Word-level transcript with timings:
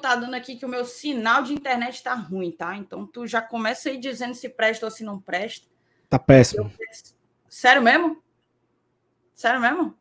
tá 0.00 0.16
dando 0.16 0.34
aqui 0.34 0.56
que 0.56 0.66
o 0.66 0.68
meu 0.68 0.84
sinal 0.84 1.42
de 1.42 1.52
internet 1.52 2.02
tá 2.02 2.14
ruim, 2.14 2.50
tá? 2.50 2.76
Então 2.76 3.06
tu 3.06 3.26
já 3.26 3.40
começa 3.40 3.88
aí 3.88 3.98
dizendo 3.98 4.34
se 4.34 4.48
presta 4.48 4.86
ou 4.86 4.90
se 4.90 5.04
não 5.04 5.20
presta. 5.20 5.66
Tá 6.08 6.18
péssimo. 6.18 6.72
Eu... 6.78 6.88
Sério 7.48 7.82
mesmo? 7.82 8.22
Sério 9.32 9.60
mesmo? 9.60 9.94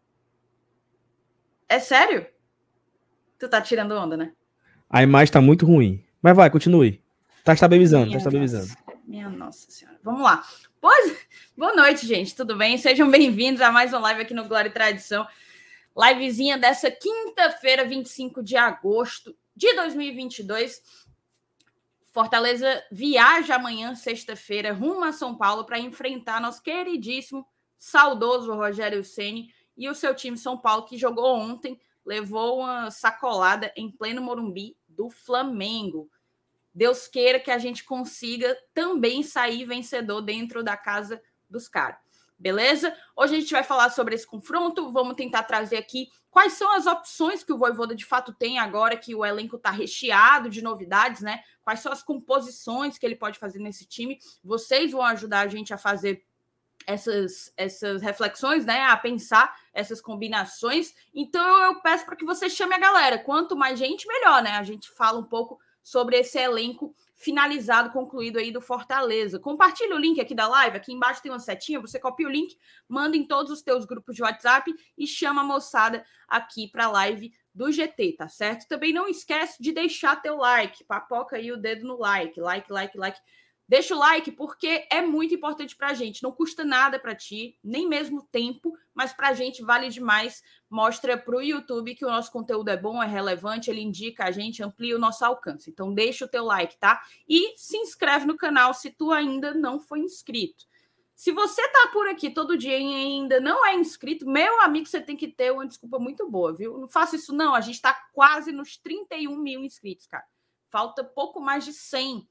É 1.68 1.80
sério? 1.80 2.26
Tu 3.38 3.48
tá 3.48 3.62
tirando 3.62 3.92
onda, 3.92 4.18
né? 4.18 4.34
A 4.90 5.04
imagem 5.04 5.32
tá 5.32 5.40
muito 5.40 5.66
ruim. 5.66 6.04
Mas 6.22 6.36
vai, 6.36 6.50
continue. 6.50 7.02
Tá 7.44 7.54
estabilizando, 7.54 8.12
tá 8.12 8.18
estabilizando. 8.18 8.74
Minha 9.06 9.30
nossa 9.30 9.70
senhora. 9.70 9.98
Vamos 10.04 10.22
lá. 10.22 10.44
Pois, 10.82 11.28
boa 11.58 11.76
noite, 11.76 12.06
gente. 12.06 12.36
Tudo 12.36 12.58
bem? 12.58 12.78
Sejam 12.78 13.10
bem-vindos 13.10 13.62
a 13.62 13.72
mais 13.72 13.92
uma 13.92 14.02
live 14.02 14.22
aqui 14.22 14.34
no 14.34 14.48
Glória 14.48 14.70
e 14.70 14.74
Tradição. 14.74 15.28
Livezinha 15.96 16.58
dessa 16.58 16.92
quinta-feira, 16.92 17.86
25 17.86 18.44
de 18.44 18.56
agosto 18.56 19.36
de 19.60 19.74
2022. 19.74 20.82
Fortaleza 22.14 22.82
viaja 22.90 23.56
amanhã, 23.56 23.94
sexta-feira, 23.94 24.72
rumo 24.72 25.04
a 25.04 25.12
São 25.12 25.36
Paulo 25.36 25.66
para 25.66 25.78
enfrentar 25.78 26.40
nosso 26.40 26.64
queridíssimo, 26.64 27.46
saudoso 27.78 28.54
Rogério 28.54 29.04
Ceni 29.04 29.54
e 29.76 29.90
o 29.90 29.94
seu 29.94 30.16
time 30.16 30.38
São 30.38 30.58
Paulo 30.58 30.86
que 30.86 30.98
jogou 30.98 31.36
ontem, 31.36 31.78
levou 32.06 32.60
uma 32.62 32.90
sacolada 32.90 33.72
em 33.76 33.92
pleno 33.92 34.22
Morumbi 34.22 34.78
do 34.88 35.10
Flamengo. 35.10 36.10
Deus 36.74 37.10
queira 37.10 37.38
que 37.38 37.52
a 37.52 37.58
gente 37.58 37.84
consiga 37.84 38.58
também 38.74 39.22
sair 39.24 39.66
vencedor 39.66 40.22
dentro 40.22 40.64
da 40.64 40.78
casa 40.78 41.22
dos 41.50 41.68
caras. 41.68 42.00
Beleza? 42.40 42.96
Hoje 43.18 43.36
a 43.36 43.40
gente 43.42 43.52
vai 43.52 43.64
falar 43.64 43.90
sobre 43.90 44.16
esse 44.16 44.26
confronto. 44.26 44.90
Vamos 44.94 45.16
tentar 45.16 45.44
trazer 45.44 45.76
aqui 45.76 46.10
quais 46.32 46.54
são 46.54 46.72
as 46.74 46.88
opções 46.88 47.44
que 47.44 47.52
o 47.52 47.58
Voivoda 47.58 47.94
de 47.94 48.06
fato 48.06 48.34
tem 48.34 48.58
agora 48.58 48.96
que 48.96 49.14
o 49.14 49.26
elenco 49.26 49.58
está 49.58 49.70
recheado 49.72 50.50
de 50.50 50.62
novidades, 50.62 51.22
né? 51.22 51.44
Quais 51.62 51.82
são 51.82 51.92
as 51.92 52.02
composições 52.02 52.98
que 52.98 53.06
ele 53.06 53.18
pode 53.18 53.38
fazer 53.38 53.60
nesse 53.60 53.86
time? 53.86 54.18
Vocês 54.42 54.94
vão 54.94 55.02
ajudar 55.04 55.42
a 55.42 55.48
gente 55.48 55.74
a 55.74 55.78
fazer 55.78 56.24
essas, 56.88 57.52
essas 57.58 58.02
reflexões, 58.02 58.66
né? 58.66 58.86
A 58.86 58.96
pensar 58.96 59.54
essas 59.74 60.00
combinações. 60.00 60.94
Então 61.14 61.46
eu 61.66 61.82
peço 61.82 62.06
para 62.06 62.16
que 62.16 62.26
você 62.26 62.50
chame 62.50 62.74
a 62.74 62.80
galera. 62.80 63.20
Quanto 63.20 63.54
mais 63.54 63.78
gente, 63.78 64.08
melhor, 64.08 64.42
né? 64.42 64.52
A 64.52 64.64
gente 64.64 64.90
fala 64.90 65.20
um 65.20 65.26
pouco 65.26 65.60
sobre 65.84 66.18
esse 66.18 66.38
elenco 66.38 66.96
finalizado, 67.20 67.92
concluído 67.92 68.40
aí 68.40 68.50
do 68.50 68.62
Fortaleza. 68.62 69.40
Compartilha 69.40 69.94
o 69.94 70.00
link 70.00 70.22
aqui 70.22 70.34
da 70.34 70.48
live, 70.48 70.78
aqui 70.78 70.94
embaixo 70.94 71.22
tem 71.22 71.30
uma 71.30 71.38
setinha, 71.38 71.80
você 71.80 72.00
copia 72.00 72.26
o 72.26 72.32
link, 72.32 72.58
manda 72.88 73.18
em 73.18 73.28
todos 73.28 73.52
os 73.52 73.62
teus 73.62 73.86
grupos 73.86 74.16
de 74.16 74.24
WhatsApp 74.24 74.74
e 74.98 75.06
chama 75.06 75.42
a 75.42 75.44
moçada 75.44 76.04
aqui 76.28 76.70
para 76.72 76.86
a 76.86 76.92
live 76.92 77.34
do 77.54 77.70
GT, 77.70 78.14
tá 78.14 78.30
certo? 78.30 78.68
Também 78.70 78.94
não 78.94 79.10
esquece 79.10 79.62
de 79.62 79.74
deixar 79.74 80.16
teu 80.22 80.38
like, 80.38 80.86
papoca 80.86 81.36
aí 81.36 81.52
o 81.52 81.58
dedo 81.58 81.86
no 81.86 82.00
like, 82.00 82.40
like, 82.40 82.72
like, 82.72 82.98
like. 82.98 83.20
Deixa 83.70 83.96
o 83.96 84.00
like 84.00 84.32
porque 84.32 84.88
é 84.92 85.00
muito 85.00 85.36
importante 85.36 85.76
para 85.76 85.90
a 85.90 85.94
gente. 85.94 86.24
Não 86.24 86.32
custa 86.32 86.66
nada 86.66 86.98
para 86.98 87.14
ti, 87.14 87.56
nem 87.64 87.88
mesmo 87.88 88.28
tempo, 88.32 88.76
mas 88.96 89.14
para 89.14 89.30
a 89.30 89.34
gente 89.34 89.62
vale 89.62 89.90
demais. 89.90 90.42
Mostra 90.68 91.16
para 91.16 91.38
o 91.38 91.42
YouTube 91.42 91.94
que 91.94 92.04
o 92.04 92.10
nosso 92.10 92.32
conteúdo 92.32 92.70
é 92.70 92.76
bom, 92.76 93.02
é 93.02 93.06
relevante, 93.06 93.70
ele 93.70 93.82
indica 93.82 94.24
a 94.24 94.32
gente, 94.32 94.64
amplia 94.64 94.96
o 94.96 95.00
nosso 95.00 95.24
alcance. 95.24 95.70
Então 95.70 95.94
deixa 95.94 96.26
o 96.26 96.28
teu 96.28 96.46
like, 96.46 96.80
tá? 96.80 97.00
E 97.28 97.54
se 97.58 97.78
inscreve 97.78 98.26
no 98.26 98.36
canal 98.36 98.74
se 98.74 98.90
tu 98.90 99.12
ainda 99.12 99.54
não 99.54 99.80
foi 99.80 100.00
inscrito. 100.00 100.66
Se 101.14 101.32
você 101.32 101.62
tá 101.70 101.92
por 101.94 102.08
aqui 102.08 102.32
todo 102.32 102.58
dia 102.58 102.76
e 102.76 102.96
ainda 102.96 103.40
não 103.40 103.64
é 103.64 103.76
inscrito, 103.76 104.28
meu 104.28 104.62
amigo, 104.62 104.88
você 104.88 105.00
tem 105.00 105.16
que 105.16 105.28
ter 105.28 105.54
uma 105.54 105.68
desculpa 105.68 106.00
muito 106.00 106.28
boa, 106.28 106.56
viu? 106.56 106.76
Não 106.80 106.88
faça 106.88 107.18
isso 107.18 107.36
não, 107.36 107.54
a 107.54 107.62
gente 107.62 107.76
está 107.76 107.94
quase 108.14 108.52
nos 108.52 108.78
31 108.78 109.38
mil 109.38 109.64
inscritos, 109.64 110.08
cara. 110.08 110.26
Falta 110.72 111.04
pouco 111.04 111.40
mais 111.40 111.66
de 111.66 111.74
100 111.74 112.28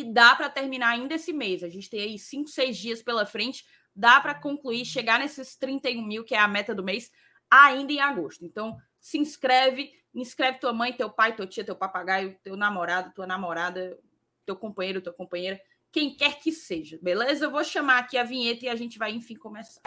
e 0.00 0.12
dá 0.12 0.34
para 0.34 0.50
terminar 0.50 0.90
ainda 0.90 1.14
esse 1.14 1.32
mês. 1.32 1.62
A 1.62 1.68
gente 1.68 1.88
tem 1.88 2.00
aí 2.00 2.18
cinco, 2.18 2.48
seis 2.48 2.76
dias 2.76 3.02
pela 3.02 3.24
frente, 3.24 3.64
dá 3.94 4.20
para 4.20 4.34
concluir, 4.34 4.84
chegar 4.84 5.18
nesses 5.18 5.56
31 5.56 6.06
mil, 6.06 6.24
que 6.24 6.34
é 6.34 6.38
a 6.38 6.46
meta 6.46 6.74
do 6.74 6.84
mês, 6.84 7.10
ainda 7.50 7.92
em 7.92 8.00
agosto. 8.00 8.44
Então, 8.44 8.76
se 9.00 9.18
inscreve, 9.18 9.90
inscreve 10.14 10.58
tua 10.58 10.72
mãe, 10.72 10.92
teu 10.92 11.08
pai, 11.08 11.34
tua 11.34 11.46
tia, 11.46 11.64
teu 11.64 11.76
papagaio, 11.76 12.36
teu 12.42 12.56
namorado, 12.56 13.12
tua 13.14 13.26
namorada, 13.26 13.98
teu 14.44 14.56
companheiro, 14.56 15.00
tua 15.00 15.12
companheira, 15.12 15.60
quem 15.90 16.14
quer 16.14 16.38
que 16.38 16.52
seja, 16.52 16.98
beleza? 17.02 17.46
Eu 17.46 17.50
vou 17.50 17.64
chamar 17.64 17.98
aqui 17.98 18.18
a 18.18 18.22
vinheta 18.22 18.66
e 18.66 18.68
a 18.68 18.76
gente 18.76 18.98
vai, 18.98 19.12
enfim, 19.12 19.34
começar. 19.34 19.80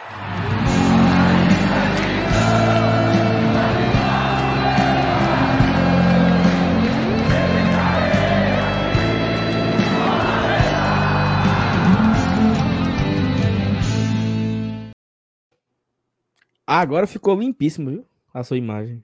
Agora 16.72 17.04
ficou 17.04 17.34
limpíssimo, 17.34 17.90
viu? 17.90 18.06
A 18.32 18.44
sua 18.44 18.56
imagem. 18.56 19.02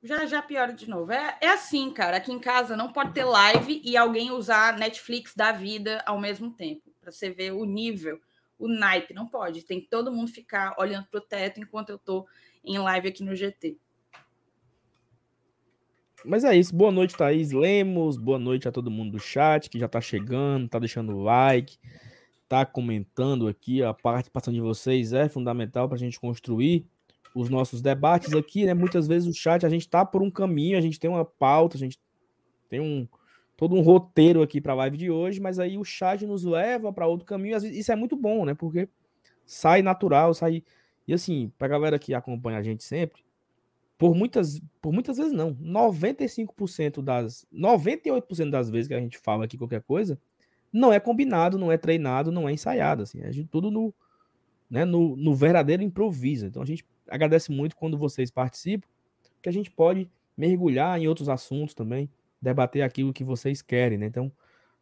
Já 0.00 0.26
já 0.26 0.40
piora 0.40 0.72
de 0.72 0.88
novo. 0.88 1.10
É, 1.10 1.36
é 1.40 1.48
assim, 1.48 1.90
cara. 1.90 2.18
Aqui 2.18 2.30
em 2.30 2.38
casa 2.38 2.76
não 2.76 2.92
pode 2.92 3.12
ter 3.12 3.24
live 3.24 3.82
e 3.84 3.96
alguém 3.96 4.30
usar 4.30 4.78
Netflix 4.78 5.34
da 5.34 5.50
vida 5.50 6.00
ao 6.06 6.20
mesmo 6.20 6.52
tempo. 6.52 6.82
Para 7.00 7.10
você 7.10 7.30
ver 7.30 7.50
o 7.50 7.64
nível, 7.64 8.20
o 8.56 8.68
naipe. 8.68 9.12
Não 9.12 9.26
pode. 9.26 9.62
Tem 9.62 9.80
que 9.80 9.88
todo 9.88 10.12
mundo 10.12 10.30
ficar 10.30 10.76
olhando 10.78 11.08
pro 11.10 11.20
teto 11.20 11.58
enquanto 11.58 11.90
eu 11.90 11.98
tô 11.98 12.28
em 12.64 12.78
live 12.78 13.08
aqui 13.08 13.24
no 13.24 13.34
GT. 13.34 13.76
Mas 16.24 16.44
é 16.44 16.56
isso. 16.56 16.72
Boa 16.72 16.92
noite, 16.92 17.16
Thaís 17.16 17.50
Lemos. 17.50 18.16
Boa 18.16 18.38
noite 18.38 18.68
a 18.68 18.72
todo 18.72 18.88
mundo 18.88 19.10
do 19.10 19.18
chat 19.18 19.68
que 19.68 19.80
já 19.80 19.88
tá 19.88 20.00
chegando, 20.00 20.68
tá 20.68 20.78
deixando 20.78 21.16
o 21.16 21.24
like 21.24 21.76
tá 22.48 22.64
comentando 22.64 23.48
aqui, 23.48 23.82
a 23.82 23.92
participação 23.94 24.52
de 24.52 24.60
vocês 24.60 25.12
é 25.12 25.28
fundamental 25.28 25.88
para 25.88 25.96
a 25.96 25.98
gente 25.98 26.20
construir 26.20 26.86
os 27.34 27.48
nossos 27.48 27.82
debates 27.82 28.32
aqui, 28.32 28.64
né? 28.64 28.74
Muitas 28.74 29.06
vezes 29.06 29.28
o 29.28 29.34
chat 29.34 29.66
a 29.66 29.68
gente 29.68 29.88
tá 29.88 30.04
por 30.04 30.22
um 30.22 30.30
caminho, 30.30 30.78
a 30.78 30.80
gente 30.80 31.00
tem 31.00 31.10
uma 31.10 31.24
pauta, 31.24 31.76
a 31.76 31.80
gente 31.80 31.98
tem 32.68 32.80
um 32.80 33.08
todo 33.56 33.74
um 33.74 33.82
roteiro 33.82 34.42
aqui 34.42 34.60
para 34.60 34.72
a 34.72 34.76
live 34.76 34.96
de 34.96 35.10
hoje, 35.10 35.40
mas 35.40 35.58
aí 35.58 35.78
o 35.78 35.84
chat 35.84 36.26
nos 36.26 36.44
leva 36.44 36.92
para 36.92 37.06
outro 37.06 37.26
caminho. 37.26 37.56
Isso 37.56 37.92
é 37.92 37.96
muito 37.96 38.16
bom, 38.16 38.44
né? 38.44 38.54
Porque 38.54 38.88
sai 39.46 39.82
natural, 39.82 40.34
sai 40.34 40.62
e 41.06 41.12
assim, 41.12 41.52
para 41.58 41.66
a 41.66 41.70
galera 41.70 41.98
que 41.98 42.14
acompanha 42.14 42.58
a 42.58 42.62
gente 42.62 42.82
sempre, 42.82 43.22
por 43.98 44.14
muitas, 44.14 44.60
por 44.80 44.92
muitas 44.92 45.18
vezes 45.18 45.32
não, 45.32 45.54
95% 45.54 47.02
das 47.02 47.46
98% 47.52 48.50
das 48.50 48.70
vezes 48.70 48.88
que 48.88 48.94
a 48.94 49.00
gente 49.00 49.18
fala 49.18 49.44
aqui 49.44 49.58
qualquer 49.58 49.82
coisa, 49.82 50.18
não 50.74 50.92
é 50.92 50.98
combinado, 50.98 51.56
não 51.56 51.70
é 51.70 51.78
treinado, 51.78 52.32
não 52.32 52.48
é 52.48 52.52
ensaiado. 52.52 53.04
Assim, 53.04 53.22
a 53.22 53.30
gente 53.30 53.48
tudo 53.48 53.70
no, 53.70 53.94
né, 54.68 54.84
no, 54.84 55.14
no 55.14 55.32
verdadeiro 55.32 55.84
improviso. 55.84 56.46
Então 56.46 56.60
a 56.60 56.66
gente 56.66 56.84
agradece 57.08 57.52
muito 57.52 57.76
quando 57.76 57.96
vocês 57.96 58.28
participam, 58.28 58.88
que 59.40 59.48
a 59.48 59.52
gente 59.52 59.70
pode 59.70 60.10
mergulhar 60.36 61.00
em 61.00 61.06
outros 61.06 61.28
assuntos 61.28 61.74
também, 61.74 62.10
debater 62.42 62.82
aquilo 62.82 63.12
que 63.12 63.22
vocês 63.22 63.62
querem. 63.62 63.96
Né? 63.96 64.06
Então, 64.06 64.32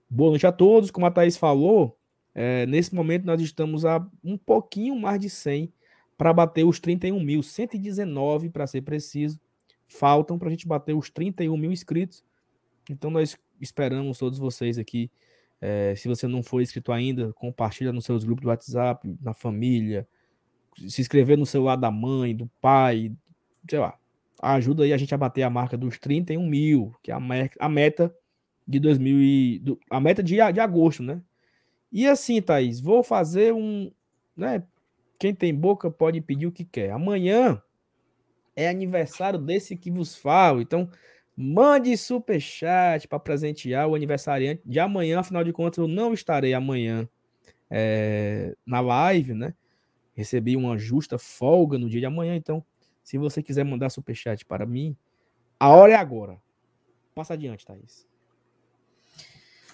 boa 0.09 0.31
noite 0.31 0.47
a 0.47 0.53
todos. 0.53 0.91
Como 0.91 1.05
a 1.05 1.11
Thaís 1.11 1.37
falou, 1.37 1.99
é, 2.35 2.65
nesse 2.65 2.94
momento 2.94 3.27
nós 3.27 3.43
estamos 3.43 3.85
a 3.85 4.05
um 4.25 4.39
pouquinho 4.39 4.97
mais 4.97 5.21
de 5.21 5.29
100 5.29 5.71
para 6.17 6.33
bater 6.33 6.65
os 6.65 6.81
31 6.81 7.21
mil, 7.21 7.43
119 7.43 8.49
para 8.49 8.67
ser 8.67 8.81
preciso. 8.81 9.39
Faltam 9.87 10.39
para 10.39 10.49
a 10.49 10.50
gente 10.50 10.67
bater 10.67 10.94
os 10.94 11.11
31 11.11 11.55
mil 11.55 11.71
inscritos. 11.71 12.25
Então 12.89 13.11
nós 13.11 13.37
esperamos 13.61 14.19
todos 14.19 14.39
vocês 14.39 14.79
aqui 14.79 15.11
é, 15.64 15.94
se 15.94 16.09
você 16.09 16.26
não 16.26 16.43
for 16.43 16.61
inscrito 16.61 16.91
ainda, 16.91 17.32
compartilha 17.35 17.93
nos 17.93 18.05
seus 18.05 18.25
grupos 18.25 18.43
do 18.43 18.49
WhatsApp, 18.49 19.17
na 19.23 19.32
família, 19.32 20.09
se 20.88 21.00
inscrever 21.00 21.38
no 21.38 21.47
celular 21.47 21.76
da 21.76 21.88
mãe, 21.88 22.35
do 22.35 22.50
pai, 22.61 23.12
sei 23.70 23.79
lá. 23.79 23.97
Ajuda 24.43 24.82
aí 24.82 24.93
a 24.93 24.97
gente 24.97 25.14
a 25.14 25.19
bater 25.19 25.44
a 25.44 25.50
marca 25.50 25.76
dos 25.79 26.00
31 26.00 26.44
mil, 26.44 26.93
que 27.00 27.12
é 27.12 27.14
a, 27.14 27.69
meta 27.69 28.12
de 28.67 28.81
2000 28.81 29.23
e, 29.23 29.59
do, 29.61 29.79
a 29.88 30.00
meta 30.00 30.20
de, 30.20 30.35
de 30.53 30.61
agosto, 30.61 31.00
né? 31.00 31.23
E 31.93 32.08
assim, 32.08 32.43
Thaís, 32.43 32.81
vou 32.81 33.05
fazer 33.05 33.55
um, 33.55 33.93
né? 34.37 34.65
Quem 35.17 35.32
tem 35.32 35.55
boca 35.55 35.88
pode 35.88 36.20
pedir 36.20 36.49
o 36.49 36.53
que 36.53 36.65
quer. 36.65 36.91
Amanhã 36.91 37.62
é 38.56 38.69
aniversário 38.69 39.38
desse 39.38 39.76
que 39.76 39.93
vos 39.93 40.17
falo, 40.17 40.61
então 40.61 40.91
Mande 41.37 41.96
superchat 41.96 43.08
para 43.08 43.19
presentear 43.19 43.88
o 43.88 43.94
aniversariante 43.94 44.62
de 44.64 44.79
amanhã. 44.79 45.20
Afinal 45.20 45.43
de 45.43 45.52
contas, 45.52 45.79
eu 45.79 45.88
não 45.88 46.12
estarei 46.12 46.52
amanhã 46.52 47.08
é, 47.70 48.55
na 48.67 48.81
live, 48.81 49.32
né? 49.34 49.55
Recebi 50.14 50.56
uma 50.56 50.76
justa 50.76 51.19
folga 51.19 51.79
no 51.79 51.88
dia 51.88 52.00
de 52.00 52.06
amanhã. 52.06 52.37
Então, 52.37 52.64
se 53.02 53.17
você 53.17 53.43
quiser 53.43 53.64
mandar 53.64 53.88
superchat 53.88 54.44
para 54.44 54.67
mim, 54.67 54.94
a 55.58 55.70
hora 55.70 55.93
é 55.93 55.96
agora. 55.96 56.38
Passa 57.14 57.34
adiante, 57.34 57.64
Thaís. 57.64 58.06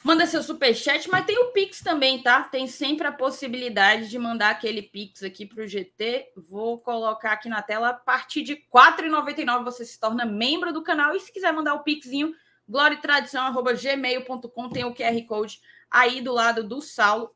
Manda 0.08 0.26
seu 0.26 0.42
superchat, 0.42 1.06
mas 1.10 1.26
tem 1.26 1.38
o 1.38 1.52
Pix 1.52 1.82
também, 1.82 2.22
tá? 2.22 2.42
Tem 2.42 2.66
sempre 2.66 3.06
a 3.06 3.12
possibilidade 3.12 4.08
de 4.08 4.18
mandar 4.18 4.48
aquele 4.48 4.80
Pix 4.80 5.22
aqui 5.22 5.44
para 5.44 5.62
o 5.62 5.68
GT. 5.68 6.32
Vou 6.34 6.78
colocar 6.78 7.32
aqui 7.32 7.46
na 7.46 7.60
tela. 7.60 7.90
A 7.90 7.92
partir 7.92 8.40
de 8.40 8.54
R$ 8.54 8.64
4,99 8.74 9.64
você 9.64 9.84
se 9.84 10.00
torna 10.00 10.24
membro 10.24 10.72
do 10.72 10.82
canal. 10.82 11.14
E 11.14 11.20
se 11.20 11.30
quiser 11.30 11.52
mandar 11.52 11.74
o 11.74 11.80
Pixinho, 11.80 12.32
gloriatradição.gmail.com 12.66 14.68
tem 14.70 14.86
o 14.86 14.94
QR 14.94 15.26
Code 15.26 15.60
aí 15.90 16.22
do 16.22 16.32
lado 16.32 16.66
do 16.66 16.80
Saulo. 16.80 17.34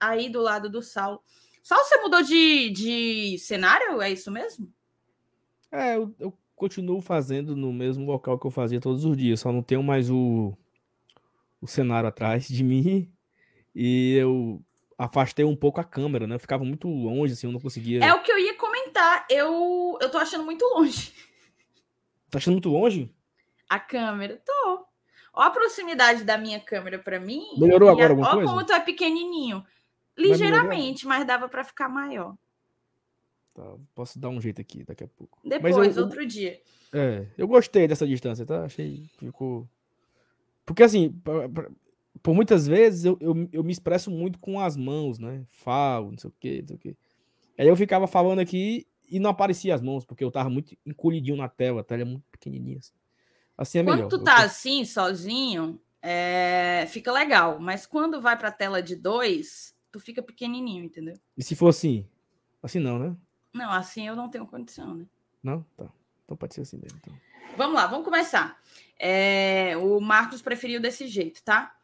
Aí 0.00 0.30
do 0.30 0.40
lado 0.40 0.70
do 0.70 0.80
Saulo. 0.80 1.22
Saulo, 1.62 1.84
você 1.84 1.98
mudou 1.98 2.22
de, 2.22 2.70
de 2.70 3.36
cenário? 3.40 4.00
É 4.00 4.10
isso 4.10 4.30
mesmo? 4.30 4.72
É, 5.70 5.96
eu, 5.96 6.14
eu 6.18 6.32
continuo 6.56 7.02
fazendo 7.02 7.54
no 7.54 7.70
mesmo 7.70 8.06
local 8.06 8.38
que 8.38 8.46
eu 8.46 8.50
fazia 8.50 8.80
todos 8.80 9.04
os 9.04 9.14
dias. 9.18 9.40
Só 9.40 9.52
não 9.52 9.62
tenho 9.62 9.82
mais 9.82 10.08
o, 10.08 10.56
o 11.60 11.66
cenário 11.66 12.08
atrás 12.08 12.46
de 12.48 12.62
mim. 12.62 13.12
E 13.74 14.14
eu 14.16 14.62
afastei 14.98 15.44
um 15.44 15.56
pouco 15.56 15.80
a 15.80 15.84
câmera, 15.84 16.26
né? 16.26 16.34
Eu 16.34 16.40
ficava 16.40 16.64
muito 16.64 16.88
longe, 16.88 17.32
assim, 17.32 17.46
eu 17.46 17.52
não 17.52 17.60
conseguia. 17.60 18.04
É 18.04 18.12
o 18.12 18.22
que 18.22 18.30
eu 18.30 18.38
ia 18.38 18.54
comentar. 18.54 19.26
Eu, 19.30 19.98
eu 20.00 20.10
tô 20.10 20.18
achando 20.18 20.44
muito 20.44 20.64
longe. 20.64 21.12
Tá 22.30 22.38
achando 22.38 22.54
muito 22.54 22.68
longe? 22.68 23.14
A 23.68 23.78
câmera, 23.78 24.40
tô. 24.44 24.86
Ó 25.32 25.42
a 25.42 25.50
proximidade 25.50 26.24
da 26.24 26.36
minha 26.36 26.60
câmera 26.60 26.98
para 26.98 27.20
mim. 27.20 27.42
Melhorou 27.56 27.88
agora 27.88 28.08
a... 28.08 28.10
alguma 28.10 28.28
ó 28.28 28.32
coisa? 28.34 28.48
Ó 28.48 28.52
como 28.52 28.66
tu 28.66 28.72
é 28.72 28.80
pequenininho. 28.80 29.64
Ligeiramente, 30.16 31.06
mas 31.06 31.26
dava 31.26 31.48
para 31.48 31.64
ficar 31.64 31.88
maior. 31.88 32.36
Tá, 33.54 33.64
posso 33.94 34.18
dar 34.18 34.28
um 34.28 34.40
jeito 34.40 34.60
aqui 34.60 34.84
daqui 34.84 35.04
a 35.04 35.08
pouco. 35.08 35.40
Depois, 35.44 35.96
eu, 35.96 36.04
outro 36.04 36.26
dia. 36.26 36.60
É, 36.92 37.26
eu 37.38 37.48
gostei 37.48 37.88
dessa 37.88 38.06
distância, 38.06 38.44
tá? 38.44 38.64
Achei 38.64 39.08
que 39.18 39.26
ficou. 39.26 39.68
Porque 40.64 40.82
assim, 40.82 41.10
pra, 41.10 41.48
pra, 41.48 41.70
por 42.22 42.34
muitas 42.34 42.66
vezes 42.66 43.04
eu, 43.04 43.16
eu, 43.20 43.48
eu, 43.52 43.64
me 43.64 43.72
expresso 43.72 44.10
muito 44.10 44.38
com 44.38 44.60
as 44.60 44.76
mãos, 44.76 45.18
né? 45.18 45.44
Falo, 45.48 46.10
não 46.10 46.18
sei 46.18 46.30
o 46.30 46.34
quê, 46.38 46.58
não 46.60 46.68
sei 46.68 46.76
o 46.76 46.78
quê. 46.78 46.96
Aí 47.58 47.66
eu 47.68 47.76
ficava 47.76 48.06
falando 48.06 48.38
aqui 48.38 48.86
e 49.08 49.18
não 49.18 49.30
aparecia 49.30 49.74
as 49.74 49.82
mãos, 49.82 50.04
porque 50.04 50.22
eu 50.22 50.30
tava 50.30 50.48
muito 50.48 50.76
encolhidinho 50.86 51.36
na 51.36 51.48
tela, 51.48 51.80
a 51.80 51.84
tela 51.84 52.02
é 52.02 52.04
muito 52.04 52.24
pequenininha. 52.30 52.78
Assim. 52.78 52.92
Assim 53.56 53.78
é 53.78 53.84
quando 53.84 53.96
melhor. 53.96 54.08
tu 54.08 54.22
tá 54.22 54.40
eu... 54.40 54.46
assim, 54.46 54.84
sozinho, 54.84 55.80
é... 56.00 56.86
fica 56.88 57.12
legal. 57.12 57.58
Mas 57.58 57.86
quando 57.86 58.20
vai 58.20 58.38
pra 58.38 58.52
tela 58.52 58.82
de 58.82 58.96
dois, 58.96 59.74
tu 59.90 59.98
fica 59.98 60.22
pequenininho, 60.22 60.84
entendeu? 60.84 61.14
E 61.36 61.42
se 61.42 61.54
for 61.54 61.68
assim? 61.68 62.06
Assim 62.62 62.78
não, 62.78 62.98
né? 62.98 63.16
Não, 63.52 63.70
assim 63.70 64.06
eu 64.06 64.14
não 64.14 64.28
tenho 64.28 64.46
condição, 64.46 64.94
né? 64.94 65.06
Não? 65.42 65.64
Tá. 65.76 65.90
Então 66.24 66.36
pode 66.36 66.54
ser 66.54 66.60
assim 66.60 66.76
mesmo. 66.76 66.98
Então. 67.02 67.14
Vamos 67.56 67.74
lá, 67.74 67.86
vamos 67.86 68.04
começar. 68.04 68.58
É... 68.98 69.76
O 69.78 70.00
Marcos 70.00 70.40
preferiu 70.40 70.80
desse 70.80 71.06
jeito, 71.06 71.42
tá? 71.42 71.74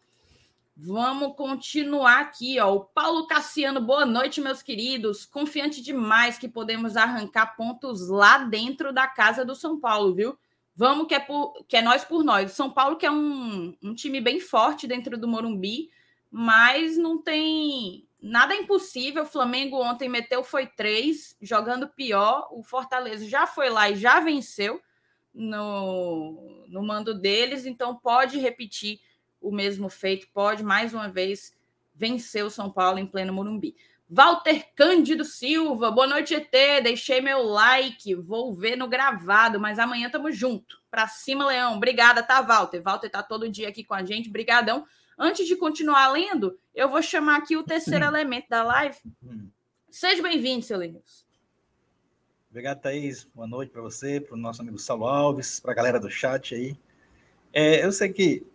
Vamos 0.77 1.35
continuar 1.37 2.21
aqui, 2.21 2.61
ó. 2.61 2.75
O 2.75 2.81
Paulo 2.85 3.27
Cassiano, 3.27 3.81
boa 3.81 4.05
noite, 4.05 4.41
meus 4.41 4.63
queridos. 4.63 5.25
Confiante 5.25 5.83
demais 5.83 6.39
que 6.39 6.49
podemos 6.49 6.97
arrancar 6.97 7.57
pontos 7.57 8.09
lá 8.09 8.39
dentro 8.39 8.93
da 8.93 9.07
casa 9.07 9.45
do 9.45 9.55
São 9.55 9.81
Paulo, 9.81 10.15
viu? 10.15 10.39
Vamos 10.75 11.09
que 11.09 11.15
é, 11.15 11.19
por, 11.19 11.65
que 11.67 11.79
é 11.79 11.83
nós 11.83 12.05
por 12.05 12.23
nós. 12.23 12.53
São 12.53 12.71
Paulo 12.71 12.97
que 12.97 13.07
é 13.07 13.11
um, 13.11 13.75
um 13.83 13.95
time 13.95 14.21
bem 14.21 14.39
forte 14.39 14.87
dentro 14.87 15.17
do 15.17 15.27
Morumbi, 15.27 15.91
mas 16.31 16.99
não 16.99 17.17
tem 17.17 18.07
nada 18.21 18.55
impossível. 18.55 19.23
O 19.23 19.27
Flamengo 19.27 19.83
ontem 19.83 20.09
meteu 20.09 20.45
foi 20.45 20.67
três, 20.67 21.35
jogando 21.41 21.89
pior. 21.89 22.49
O 22.53 22.63
Fortaleza 22.63 23.27
já 23.27 23.47
foi 23.47 23.71
lá 23.71 23.91
e 23.91 23.97
já 23.97 24.21
venceu 24.21 24.81
no, 25.37 26.65
no 26.67 26.83
mando 26.83 27.13
deles, 27.13 27.67
então 27.67 27.95
pode 27.95 28.39
repetir 28.39 29.01
o 29.41 29.53
mesmo 29.53 29.89
feito, 29.91 30.27
pode 30.33 30.63
mais 30.63 30.95
uma 30.95 31.09
vez 31.09 31.55
vencer 31.95 32.45
o 32.45 32.51
São 32.51 32.71
Paulo 32.71 32.99
em 32.99 33.07
pleno 33.07 33.33
Morumbi. 33.33 33.77
Walter 34.09 34.69
Cândido 34.75 35.25
Silva, 35.25 35.91
boa 35.91 36.07
noite, 36.07 36.35
ET. 36.35 36.51
Deixei 36.83 37.21
meu 37.21 37.43
like, 37.43 38.15
vou 38.15 38.55
ver 38.55 38.77
no 38.77 38.87
gravado, 38.87 39.59
mas 39.59 39.79
amanhã 39.79 40.09
tamo 40.09 40.31
junto. 40.31 40.81
Pra 40.91 41.09
cima, 41.09 41.47
Leão. 41.47 41.77
Obrigada, 41.77 42.23
tá, 42.23 42.41
Walter? 42.41 42.81
Walter 42.81 43.11
tá 43.11 43.23
todo 43.23 43.49
dia 43.49 43.69
aqui 43.69 43.83
com 43.83 43.95
a 43.95 44.05
gente, 44.05 44.31
brigadão. 44.31 44.87
Antes 45.19 45.47
de 45.47 45.57
continuar 45.57 46.09
lendo, 46.13 46.57
eu 46.75 46.89
vou 46.89 47.03
chamar 47.03 47.37
aqui 47.37 47.57
o 47.57 47.65
terceiro 47.65 48.05
elemento 48.05 48.49
da 48.49 48.63
live. 48.63 48.97
Hum. 49.23 49.49
Seja 49.91 50.23
bem-vindo, 50.23 50.65
seu 50.65 50.79
Linus. 50.79 51.26
Obrigado, 52.57 52.81
Thaís. 52.81 53.29
Boa 53.35 53.47
noite 53.47 53.71
para 53.71 53.83
você, 53.83 54.19
para 54.19 54.35
o 54.35 54.39
nosso 54.39 54.63
amigo 54.63 54.79
Saulo 54.79 55.07
Alves, 55.07 55.61
para 55.61 55.73
a 55.73 55.75
galera 55.75 56.01
do 56.01 56.09
chat 56.09 56.55
aí. 56.55 56.75
É, 57.53 57.85
eu 57.85 57.93
sei 57.93 58.11
que 58.11 58.47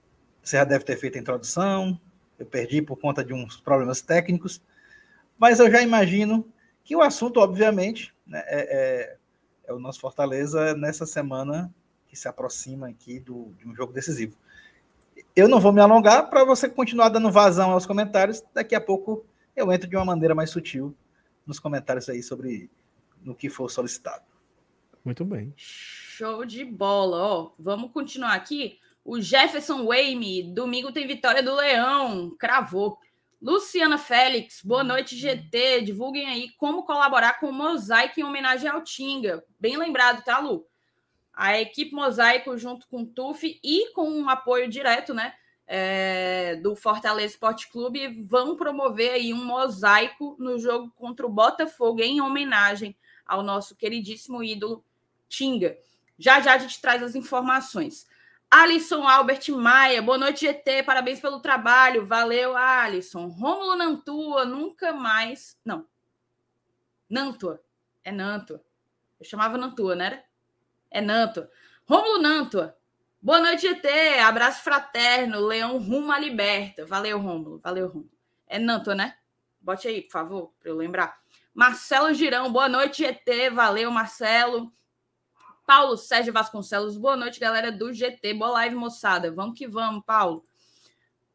você 0.42 0.57
já 0.57 0.63
deve 0.63 0.83
ter 0.83 0.98
feito 0.98 1.19
a 1.19 1.21
introdução, 1.21 2.01
eu 2.39 2.48
perdi 2.48 2.81
por 2.81 2.98
conta 2.98 3.24
de 3.24 3.31
uns 3.31 3.57
problemas 3.57 4.01
técnicos, 4.01 4.59
mas 5.38 5.59
eu 5.59 5.69
já 5.69 5.83
imagino 5.83 6.51
que 6.83 6.95
o 6.95 7.01
assunto, 7.03 7.39
obviamente, 7.39 8.12
né, 8.25 8.42
é, 8.48 8.59
é, 8.59 9.18
é, 9.65 9.74
o 9.74 9.77
nosso 9.77 10.00
Fortaleza 10.00 10.74
nessa 10.74 11.06
semana 11.06 11.71
que 12.07 12.15
se 12.15 12.27
aproxima 12.27 12.89
aqui 12.89 13.19
do, 13.19 13.54
de 13.59 13.68
um 13.68 13.75
jogo 13.75 13.94
decisivo. 13.94 14.36
Eu 15.36 15.47
não 15.47 15.59
vou 15.59 15.71
me 15.71 15.80
alongar 15.80 16.27
para 16.27 16.44
você 16.44 16.68
continuar 16.68 17.09
dando 17.09 17.31
vazão 17.31 17.69
aos 17.69 17.85
comentários. 17.85 18.44
Daqui 18.52 18.73
a 18.73 18.81
pouco 18.81 19.23
eu 19.56 19.71
entro 19.71 19.87
de 19.87 19.95
uma 19.95 20.06
maneira 20.06 20.33
mais 20.33 20.49
sutil 20.49 20.92
nos 21.45 21.59
comentários 21.59 22.09
aí 22.09 22.23
sobre 22.23 22.68
no 23.23 23.35
que 23.35 23.49
for 23.49 23.69
solicitado. 23.69 24.23
Muito 25.04 25.25
bem. 25.25 25.54
Show 25.57 26.45
de 26.45 26.63
bola. 26.63 27.18
Ó, 27.18 27.51
vamos 27.57 27.92
continuar 27.92 28.33
aqui. 28.33 28.80
O 29.04 29.19
Jefferson 29.19 29.85
Wayme, 29.85 30.44
domingo 30.54 30.92
tem 30.92 31.07
vitória 31.07 31.42
do 31.42 31.56
Leão, 31.56 32.35
cravou. 32.37 32.99
Luciana 33.42 33.97
Félix, 33.97 34.61
boa 34.63 34.83
noite, 34.83 35.18
GT. 35.18 35.81
Divulguem 35.81 36.28
aí 36.28 36.49
como 36.57 36.83
colaborar 36.83 37.40
com 37.40 37.47
o 37.47 37.54
Mosaico 37.54 38.19
em 38.19 38.23
homenagem 38.23 38.69
ao 38.69 38.83
Tinga. 38.83 39.44
Bem 39.59 39.75
lembrado, 39.78 40.23
tá, 40.23 40.37
Lu? 40.37 40.68
A 41.33 41.59
equipe 41.59 41.95
Mosaico, 41.95 42.56
junto 42.56 42.87
com 42.87 43.01
o 43.01 43.07
TUF 43.07 43.59
e 43.63 43.92
com 43.94 44.07
um 44.07 44.30
apoio 44.30 44.69
direto, 44.69 45.11
né? 45.11 45.33
É, 45.66 46.57
do 46.57 46.75
Fortaleza 46.75 47.33
Esporte 47.33 47.71
Clube, 47.71 48.21
vão 48.25 48.56
promover 48.56 49.13
aí 49.13 49.33
um 49.33 49.44
mosaico 49.44 50.35
no 50.37 50.59
jogo 50.59 50.92
contra 50.95 51.25
o 51.25 51.30
Botafogo 51.30 52.01
em 52.01 52.21
homenagem 52.21 52.95
ao 53.31 53.42
nosso 53.42 53.78
queridíssimo 53.78 54.44
ídolo 54.44 54.83
Tinga. 55.30 55.78
Já 56.19 56.42
já 56.42 56.56
a 56.56 56.57
gente 56.57 56.81
traz 56.81 57.02
as 57.02 57.16
informações. 57.16 58.06
Alisson 58.50 59.07
Albert 59.07 59.50
Maia, 59.52 60.02
boa 60.02 60.18
noite, 60.18 60.42
GT, 60.42 60.83
parabéns 60.83 61.21
pelo 61.21 61.40
trabalho, 61.40 62.06
valeu, 62.06 62.57
Alisson. 62.57 63.28
Rômulo 63.28 63.78
Nantua, 63.78 64.44
nunca 64.44 64.92
mais. 64.92 65.57
Não. 65.64 65.88
Nantua, 67.09 67.64
é 68.04 68.11
Nantua. 68.11 68.61
Eu 69.18 69.26
chamava 69.26 69.57
Nantua, 69.57 69.95
né? 69.95 70.26
É 70.90 71.00
Nantua. 71.00 71.50
Rômulo 71.85 72.21
Nantua, 72.21 72.78
boa 73.21 73.40
noite, 73.40 73.61
GT, 73.61 74.19
abraço 74.19 74.61
fraterno, 74.61 75.40
Leão 75.40 75.78
rumo 75.78 76.11
à 76.11 76.19
liberta. 76.19 76.85
Valeu, 76.85 77.18
Rômulo, 77.18 77.59
valeu, 77.59 77.88
Rômulo. 77.88 78.11
É 78.45 78.59
Nantua, 78.59 78.94
né? 78.94 79.16
Bote 79.61 79.88
aí, 79.88 80.02
por 80.02 80.11
favor, 80.11 80.54
para 80.59 80.69
eu 80.69 80.76
lembrar. 80.76 81.20
Marcelo 81.53 82.13
Girão, 82.13 82.49
boa 82.49 82.69
noite, 82.69 83.03
GT, 83.03 83.49
valeu, 83.49 83.91
Marcelo. 83.91 84.71
Paulo 85.65 85.97
Sérgio 85.97 86.31
Vasconcelos, 86.31 86.97
boa 86.97 87.17
noite, 87.17 87.39
galera 87.41 87.71
do 87.71 87.93
GT. 87.93 88.33
Boa 88.33 88.51
live, 88.51 88.75
moçada. 88.75 89.31
Vamos 89.31 89.57
que 89.57 89.67
vamos, 89.67 90.03
Paulo. 90.05 90.43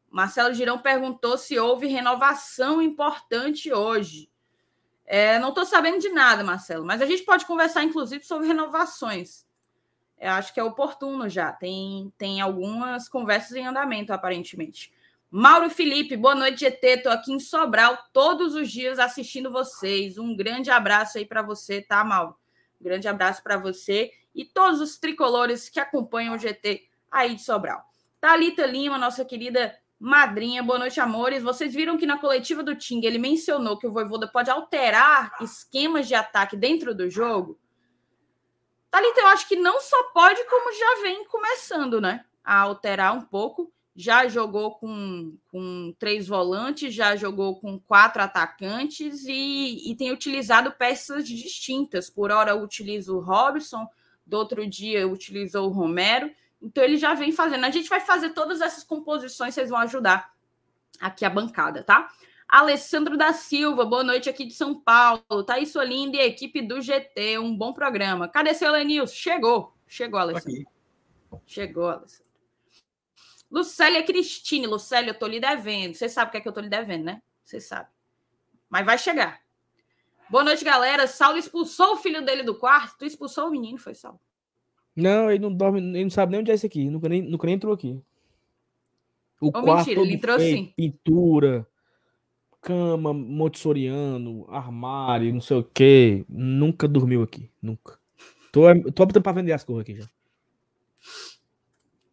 Marcelo 0.09 0.53
Girão 0.55 0.79
perguntou 0.79 1.37
se 1.37 1.59
houve 1.59 1.85
renovação 1.85 2.81
importante 2.81 3.71
hoje. 3.71 4.29
É, 5.05 5.37
não 5.37 5.49
estou 5.49 5.65
sabendo 5.65 5.99
de 5.99 6.09
nada, 6.09 6.43
Marcelo, 6.43 6.83
mas 6.83 7.01
a 7.01 7.05
gente 7.05 7.23
pode 7.23 7.45
conversar, 7.45 7.83
inclusive, 7.83 8.23
sobre 8.23 8.47
renovações. 8.47 9.45
Eu 10.19 10.31
acho 10.31 10.51
que 10.51 10.59
é 10.59 10.63
oportuno 10.63 11.29
já. 11.29 11.53
Tem, 11.53 12.11
tem 12.17 12.41
algumas 12.41 13.07
conversas 13.07 13.55
em 13.55 13.67
andamento, 13.67 14.11
aparentemente. 14.11 14.91
Mauro 15.29 15.69
Felipe, 15.69 16.15
boa 16.15 16.33
noite, 16.33 16.61
GT. 16.61 16.87
Estou 16.87 17.11
aqui 17.11 17.33
em 17.33 17.39
Sobral 17.39 17.97
todos 18.13 18.55
os 18.55 18.71
dias 18.71 18.97
assistindo 18.97 19.51
vocês. 19.51 20.17
Um 20.17 20.33
grande 20.33 20.71
abraço 20.71 21.17
aí 21.17 21.25
para 21.25 21.41
você, 21.41 21.81
tá, 21.81 22.01
Mauro? 22.01 22.33
Um 22.79 22.85
grande 22.85 23.09
abraço 23.09 23.43
para 23.43 23.57
você 23.57 24.09
e 24.33 24.45
todos 24.45 24.79
os 24.79 24.97
tricolores 24.97 25.67
que 25.67 25.81
acompanham 25.81 26.33
o 26.33 26.37
GT 26.37 26.87
aí 27.11 27.35
de 27.35 27.41
Sobral. 27.41 27.83
Talita 28.21 28.65
Lima, 28.65 28.97
nossa 28.97 29.25
querida 29.25 29.77
madrinha, 29.99 30.63
boa 30.63 30.79
noite, 30.79 31.01
amores. 31.01 31.43
Vocês 31.43 31.73
viram 31.73 31.97
que 31.97 32.05
na 32.05 32.17
coletiva 32.17 32.63
do 32.63 32.73
Ting 32.73 33.01
ele 33.03 33.17
mencionou 33.17 33.77
que 33.77 33.85
o 33.85 33.91
Voivoda 33.91 34.29
pode 34.29 34.49
alterar 34.49 35.35
esquemas 35.41 36.07
de 36.07 36.15
ataque 36.15 36.55
dentro 36.55 36.95
do 36.95 37.09
jogo? 37.09 37.59
Talita, 38.89 39.19
eu 39.19 39.27
acho 39.27 39.45
que 39.45 39.57
não 39.57 39.81
só 39.81 40.03
pode, 40.13 40.41
como 40.45 40.71
já 40.71 41.01
vem 41.01 41.25
começando, 41.25 41.99
né? 41.99 42.23
A 42.41 42.61
alterar 42.61 43.13
um 43.13 43.21
pouco. 43.21 43.73
Já 43.99 44.27
jogou 44.27 44.75
com, 44.75 45.35
com 45.51 45.91
três 45.97 46.27
volantes, 46.27 46.93
já 46.93 47.15
jogou 47.15 47.59
com 47.59 47.79
quatro 47.79 48.21
atacantes 48.21 49.25
e, 49.25 49.91
e 49.91 49.95
tem 49.95 50.11
utilizado 50.11 50.71
peças 50.71 51.27
distintas. 51.27 52.07
Por 52.07 52.31
hora 52.31 52.55
utiliza 52.55 53.11
o 53.11 53.19
Robson, 53.19 53.87
do 54.23 54.37
outro 54.37 54.67
dia 54.67 55.07
utilizou 55.07 55.67
o 55.67 55.73
Romero 55.73 56.29
Então 56.61 56.83
ele 56.83 56.97
já 56.97 57.15
vem 57.15 57.31
fazendo. 57.31 57.65
A 57.65 57.71
gente 57.71 57.89
vai 57.89 57.99
fazer 57.99 58.29
todas 58.29 58.61
essas 58.61 58.83
composições, 58.83 59.55
vocês 59.55 59.71
vão 59.71 59.79
ajudar 59.79 60.31
aqui 61.01 61.25
a 61.25 61.29
bancada, 61.29 61.81
tá? 61.83 62.07
Alessandro 62.47 63.17
da 63.17 63.33
Silva, 63.33 63.83
boa 63.83 64.03
noite 64.03 64.29
aqui 64.29 64.45
de 64.45 64.53
São 64.53 64.79
Paulo. 64.79 65.43
Thaís 65.43 65.75
Olinda 65.75 66.17
e 66.17 66.19
a 66.19 66.25
equipe 66.25 66.61
do 66.61 66.79
GT, 66.79 67.39
um 67.39 67.55
bom 67.57 67.73
programa. 67.73 68.27
Cadê 68.27 68.53
seu 68.53 68.71
Lenilson? 68.71 69.13
Chegou. 69.13 69.73
Chegou, 69.87 70.19
Alessandro. 70.19 70.51
Aqui. 70.51 70.65
Chegou, 71.45 71.89
Alessandro. 71.89 72.26
Lucélia 73.49 74.03
Cristine. 74.03 74.67
Lucélia, 74.67 75.11
eu 75.11 75.19
tô 75.19 75.27
lhe 75.27 75.39
devendo. 75.39 75.93
Você 75.93 76.09
sabe 76.09 76.29
o 76.29 76.31
que 76.31 76.37
é 76.37 76.41
que 76.41 76.47
eu 76.47 76.53
tô 76.53 76.61
lhe 76.61 76.69
devendo, 76.69 77.05
né? 77.05 77.21
Você 77.43 77.59
sabe. 77.59 77.89
Mas 78.69 78.85
vai 78.85 78.97
chegar. 78.97 79.39
Boa 80.29 80.43
noite, 80.43 80.63
galera. 80.63 81.07
Saulo 81.07 81.37
expulsou 81.37 81.93
o 81.93 81.97
filho 81.97 82.23
dele 82.25 82.43
do 82.43 82.55
quarto. 82.55 82.97
Tu 82.99 83.05
expulsou 83.05 83.47
o 83.47 83.51
menino, 83.51 83.77
foi 83.77 83.93
Saulo? 83.93 84.19
Não, 84.95 85.29
ele 85.29 85.39
não 85.39 85.53
dorme, 85.53 85.79
ele 85.79 86.03
não 86.03 86.09
sabe 86.09 86.31
nem 86.31 86.41
onde 86.41 86.51
é 86.51 86.55
esse 86.55 86.65
aqui. 86.65 86.89
Nunca 86.89 87.07
nem, 87.07 87.21
nunca 87.21 87.45
nem 87.45 87.55
entrou 87.55 87.73
aqui. 87.73 88.01
O 89.39 89.51
quarto 89.51 89.87
mentira, 89.87 90.01
ele 90.01 90.13
entrou 90.15 90.39
feio, 90.39 90.57
sim. 90.57 90.73
Pintura, 90.75 91.67
cama, 92.59 93.13
montessoriano, 93.13 94.45
armário, 94.49 95.31
não 95.31 95.39
sei 95.39 95.57
o 95.57 95.63
quê. 95.63 96.25
Nunca 96.27 96.87
dormiu 96.87 97.21
aqui, 97.21 97.49
nunca. 97.61 97.99
Tô, 98.51 98.63
tô 98.91 99.03
optando 99.03 99.21
pra 99.21 99.31
vender 99.31 99.53
as 99.53 99.63
coisas 99.63 99.83
aqui 99.83 99.95
já. 99.95 100.09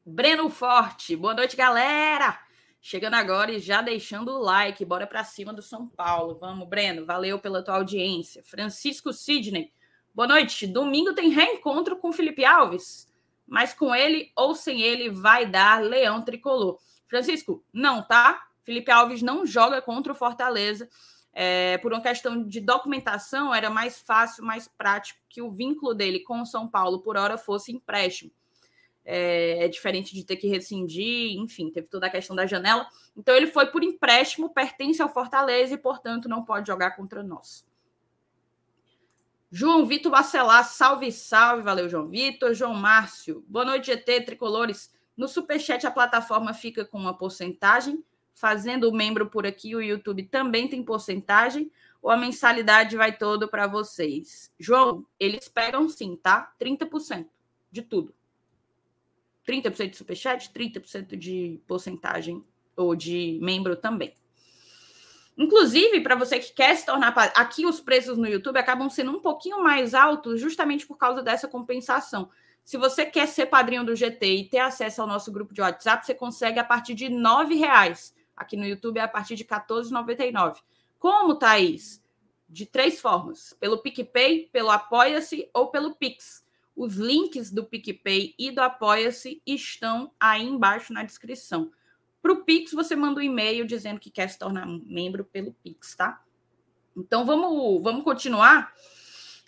Breno 0.06 0.50
Forte, 0.50 1.16
boa 1.16 1.32
noite, 1.32 1.56
galera. 1.56 2.38
Chegando 2.78 3.14
agora 3.14 3.52
e 3.52 3.58
já 3.58 3.80
deixando 3.80 4.32
o 4.32 4.38
like, 4.38 4.84
bora 4.84 5.06
para 5.06 5.24
cima 5.24 5.50
do 5.50 5.62
São 5.62 5.88
Paulo. 5.88 6.36
Vamos, 6.38 6.68
Breno, 6.68 7.06
valeu 7.06 7.38
pela 7.38 7.62
tua 7.62 7.76
audiência. 7.76 8.44
Francisco 8.44 9.14
Sidney, 9.14 9.72
boa 10.14 10.28
noite. 10.28 10.66
Domingo 10.66 11.14
tem 11.14 11.30
reencontro 11.30 11.96
com 11.96 12.12
Felipe 12.12 12.44
Alves, 12.44 13.10
mas 13.46 13.72
com 13.72 13.94
ele 13.94 14.30
ou 14.36 14.54
sem 14.54 14.82
ele 14.82 15.08
vai 15.08 15.46
dar 15.46 15.82
Leão 15.82 16.20
Tricolor. 16.20 16.78
Francisco, 17.08 17.64
não, 17.72 18.02
tá? 18.02 18.46
Felipe 18.62 18.90
Alves 18.90 19.22
não 19.22 19.46
joga 19.46 19.80
contra 19.80 20.12
o 20.12 20.16
Fortaleza. 20.16 20.86
É, 21.32 21.78
por 21.78 21.94
uma 21.94 22.02
questão 22.02 22.46
de 22.46 22.60
documentação, 22.60 23.54
era 23.54 23.70
mais 23.70 23.98
fácil, 24.02 24.44
mais 24.44 24.68
prático 24.68 25.18
que 25.30 25.40
o 25.40 25.50
vínculo 25.50 25.94
dele 25.94 26.20
com 26.20 26.42
o 26.42 26.46
São 26.46 26.68
Paulo 26.68 27.00
por 27.00 27.16
hora 27.16 27.38
fosse 27.38 27.72
empréstimo. 27.72 28.30
É, 29.06 29.64
é, 29.64 29.68
diferente 29.68 30.14
de 30.14 30.24
ter 30.24 30.36
que 30.36 30.48
rescindir, 30.48 31.38
enfim, 31.38 31.70
teve 31.70 31.88
toda 31.88 32.06
a 32.06 32.10
questão 32.10 32.34
da 32.34 32.46
janela. 32.46 32.86
Então, 33.14 33.36
ele 33.36 33.46
foi 33.46 33.66
por 33.66 33.84
empréstimo, 33.84 34.48
pertence 34.48 35.02
ao 35.02 35.12
Fortaleza 35.12 35.74
e, 35.74 35.78
portanto, 35.78 36.26
não 36.28 36.42
pode 36.42 36.66
jogar 36.66 36.92
contra 36.92 37.22
nós. 37.22 37.66
João 39.50 39.84
Vitor 39.84 40.10
Bacelar, 40.10 40.64
salve, 40.64 41.12
salve, 41.12 41.62
valeu, 41.62 41.88
João 41.88 42.08
Vitor. 42.08 42.54
João 42.54 42.74
Márcio, 42.74 43.44
boa 43.46 43.64
noite, 43.64 43.86
GT, 43.86 44.22
tricolores. 44.22 44.90
No 45.16 45.28
Superchat, 45.28 45.86
a 45.86 45.90
plataforma 45.90 46.52
fica 46.54 46.84
com 46.84 46.98
uma 46.98 47.16
porcentagem 47.16 48.02
fazendo 48.34 48.88
o 48.88 48.92
membro 48.92 49.30
por 49.30 49.46
aqui, 49.46 49.74
o 49.74 49.80
YouTube 49.80 50.24
também 50.24 50.68
tem 50.68 50.82
porcentagem, 50.82 51.70
ou 52.02 52.10
a 52.10 52.16
mensalidade 52.16 52.96
vai 52.96 53.16
todo 53.16 53.48
para 53.48 53.66
vocês? 53.66 54.52
João, 54.58 55.06
eles 55.18 55.48
pegam 55.48 55.88
sim, 55.88 56.16
tá? 56.16 56.52
30% 56.60 57.26
de 57.70 57.82
tudo. 57.82 58.12
30% 59.46 59.90
de 59.90 59.96
superchat, 59.96 60.50
30% 60.50 61.16
de 61.16 61.60
porcentagem 61.66 62.44
ou 62.76 62.94
de 62.96 63.38
membro 63.42 63.76
também. 63.76 64.14
Inclusive, 65.36 66.00
para 66.00 66.14
você 66.14 66.38
que 66.38 66.52
quer 66.52 66.76
se 66.76 66.86
tornar. 66.86 67.12
Aqui 67.34 67.66
os 67.66 67.80
preços 67.80 68.16
no 68.16 68.26
YouTube 68.26 68.56
acabam 68.56 68.88
sendo 68.88 69.10
um 69.10 69.20
pouquinho 69.20 69.62
mais 69.62 69.92
altos, 69.92 70.40
justamente 70.40 70.86
por 70.86 70.96
causa 70.96 71.22
dessa 71.22 71.48
compensação. 71.48 72.30
Se 72.64 72.78
você 72.78 73.04
quer 73.04 73.26
ser 73.26 73.46
padrinho 73.46 73.84
do 73.84 73.96
GT 73.96 74.26
e 74.26 74.48
ter 74.48 74.60
acesso 74.60 75.02
ao 75.02 75.08
nosso 75.08 75.30
grupo 75.32 75.52
de 75.52 75.60
WhatsApp, 75.60 76.06
você 76.06 76.14
consegue 76.14 76.58
a 76.58 76.64
partir 76.64 76.94
de 76.94 77.08
R$ 77.08 77.54
reais. 77.56 78.14
Aqui 78.36 78.56
no 78.56 78.64
YouTube 78.64 78.98
é 78.98 79.02
a 79.02 79.08
partir 79.08 79.34
de 79.34 79.42
R$ 79.42 79.48
14,99. 79.48 80.56
Como, 80.98 81.34
Thaís? 81.34 82.02
De 82.48 82.64
três 82.64 83.00
formas: 83.00 83.54
pelo 83.58 83.78
PicPay, 83.78 84.48
pelo 84.52 84.70
Apoia-se 84.70 85.48
ou 85.52 85.68
pelo 85.68 85.94
Pix. 85.96 86.43
Os 86.76 86.96
links 86.96 87.50
do 87.50 87.64
PicPay 87.64 88.34
e 88.38 88.50
do 88.50 88.60
Apoia-se 88.60 89.40
estão 89.46 90.12
aí 90.18 90.42
embaixo 90.42 90.92
na 90.92 91.04
descrição. 91.04 91.70
Para 92.20 92.32
o 92.32 92.44
Pix, 92.44 92.72
você 92.72 92.96
manda 92.96 93.20
um 93.20 93.22
e-mail 93.22 93.66
dizendo 93.66 94.00
que 94.00 94.10
quer 94.10 94.28
se 94.28 94.38
tornar 94.38 94.66
membro 94.66 95.24
pelo 95.24 95.52
Pix, 95.62 95.94
tá? 95.94 96.22
Então 96.96 97.24
vamos, 97.24 97.82
vamos 97.82 98.02
continuar 98.02 98.72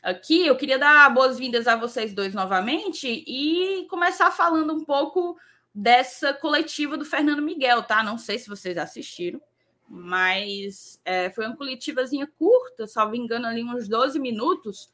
aqui. 0.03 0.47
Eu 0.47 0.57
queria 0.57 0.79
dar 0.79 1.09
boas-vindas 1.13 1.67
a 1.67 1.75
vocês 1.75 2.13
dois 2.13 2.35
novamente 2.35 3.25
e 3.27 3.87
começar 3.89 4.31
falando 4.31 4.75
um 4.75 4.85
pouco 4.85 5.39
dessa 5.75 6.35
coletiva 6.35 6.97
do 6.97 7.05
Fernando 7.05 7.43
Miguel, 7.43 7.83
tá? 7.83 8.03
Não 8.03 8.19
sei 8.19 8.39
se 8.39 8.49
vocês 8.49 8.77
assistiram, 8.79 9.41
mas 9.89 11.01
é, 11.05 11.31
foi 11.31 11.47
uma 11.47 11.57
coletivazinha 11.57 12.31
curta, 12.39 12.87
salvo 12.87 13.15
engano, 13.15 13.47
ali 13.47 13.65
uns 13.65 13.89
12 13.89 14.19
minutos, 14.19 14.93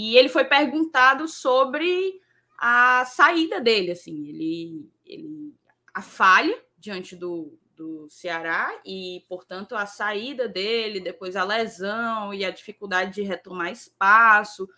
e 0.00 0.16
ele 0.16 0.28
foi 0.28 0.44
perguntado 0.44 1.26
sobre 1.26 2.20
a 2.56 3.04
saída 3.04 3.60
dele, 3.60 3.90
assim, 3.90 4.28
ele, 4.28 4.88
ele 5.04 5.52
a 5.92 6.00
falha 6.00 6.56
diante 6.78 7.16
do, 7.16 7.58
do 7.74 8.08
Ceará 8.08 8.80
e, 8.86 9.24
portanto, 9.28 9.74
a 9.74 9.86
saída 9.86 10.48
dele, 10.48 11.00
depois 11.00 11.34
a 11.34 11.42
lesão 11.42 12.32
e 12.32 12.44
a 12.44 12.52
dificuldade 12.52 13.14
de 13.14 13.22
retomar 13.22 13.72
espaço, 13.72 14.68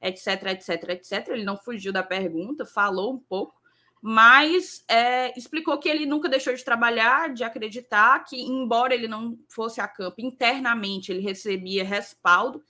etc, 0.00 0.44
etc, 0.52 0.90
etc. 0.90 1.28
Ele 1.30 1.42
não 1.42 1.56
fugiu 1.56 1.92
da 1.92 2.04
pergunta, 2.04 2.64
falou 2.64 3.14
um 3.14 3.18
pouco 3.18 3.58
mas 4.00 4.84
é, 4.86 5.36
explicou 5.36 5.76
que 5.76 5.88
ele 5.88 6.06
nunca 6.06 6.28
deixou 6.28 6.54
de 6.54 6.64
trabalhar, 6.64 7.34
de 7.34 7.42
acreditar 7.42 8.22
que, 8.24 8.40
embora 8.40 8.94
ele 8.94 9.08
não 9.08 9.36
fosse 9.48 9.80
a 9.80 9.88
campo 9.88 10.20
internamente, 10.20 11.10
ele 11.10 11.20
recebia 11.20 11.82
respaldo, 11.82 12.62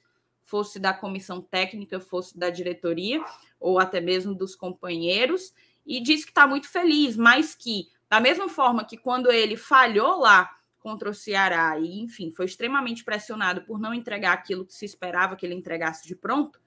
fosse 0.49 0.79
da 0.79 0.95
comissão 0.95 1.43
técnica, 1.43 2.01
fosse 2.01 2.39
da 2.39 2.49
diretoria, 2.49 3.23
ou 3.61 3.79
até 3.79 4.01
mesmo 4.01 4.35
dos 4.35 4.57
companheiros, 4.57 5.53
e 5.87 6.01
disse 6.01 6.25
que 6.25 6.31
está 6.31 6.47
muito 6.47 6.71
feliz, 6.71 7.19
mas 7.19 7.55
que, 7.55 7.89
da 8.09 8.19
mesma 8.19 8.49
forma 8.49 8.83
que 8.83 8.97
quando 8.97 9.31
ele 9.31 9.59
falhou 9.59 10.19
lá 10.21 10.51
contra 10.81 11.11
o 11.11 11.15
Ceará, 11.15 11.79
e 11.79 12.01
enfim, 12.01 12.31
foi 12.31 12.47
extremamente 12.47 13.05
pressionado 13.05 13.61
por 13.63 13.79
não 13.79 13.93
entregar 13.93 14.33
aquilo 14.33 14.65
que 14.65 14.73
se 14.73 14.87
esperava 14.87 15.37
que 15.37 15.45
ele 15.45 15.55
entregasse 15.55 16.09
de 16.09 16.17
pronto, 16.17 16.59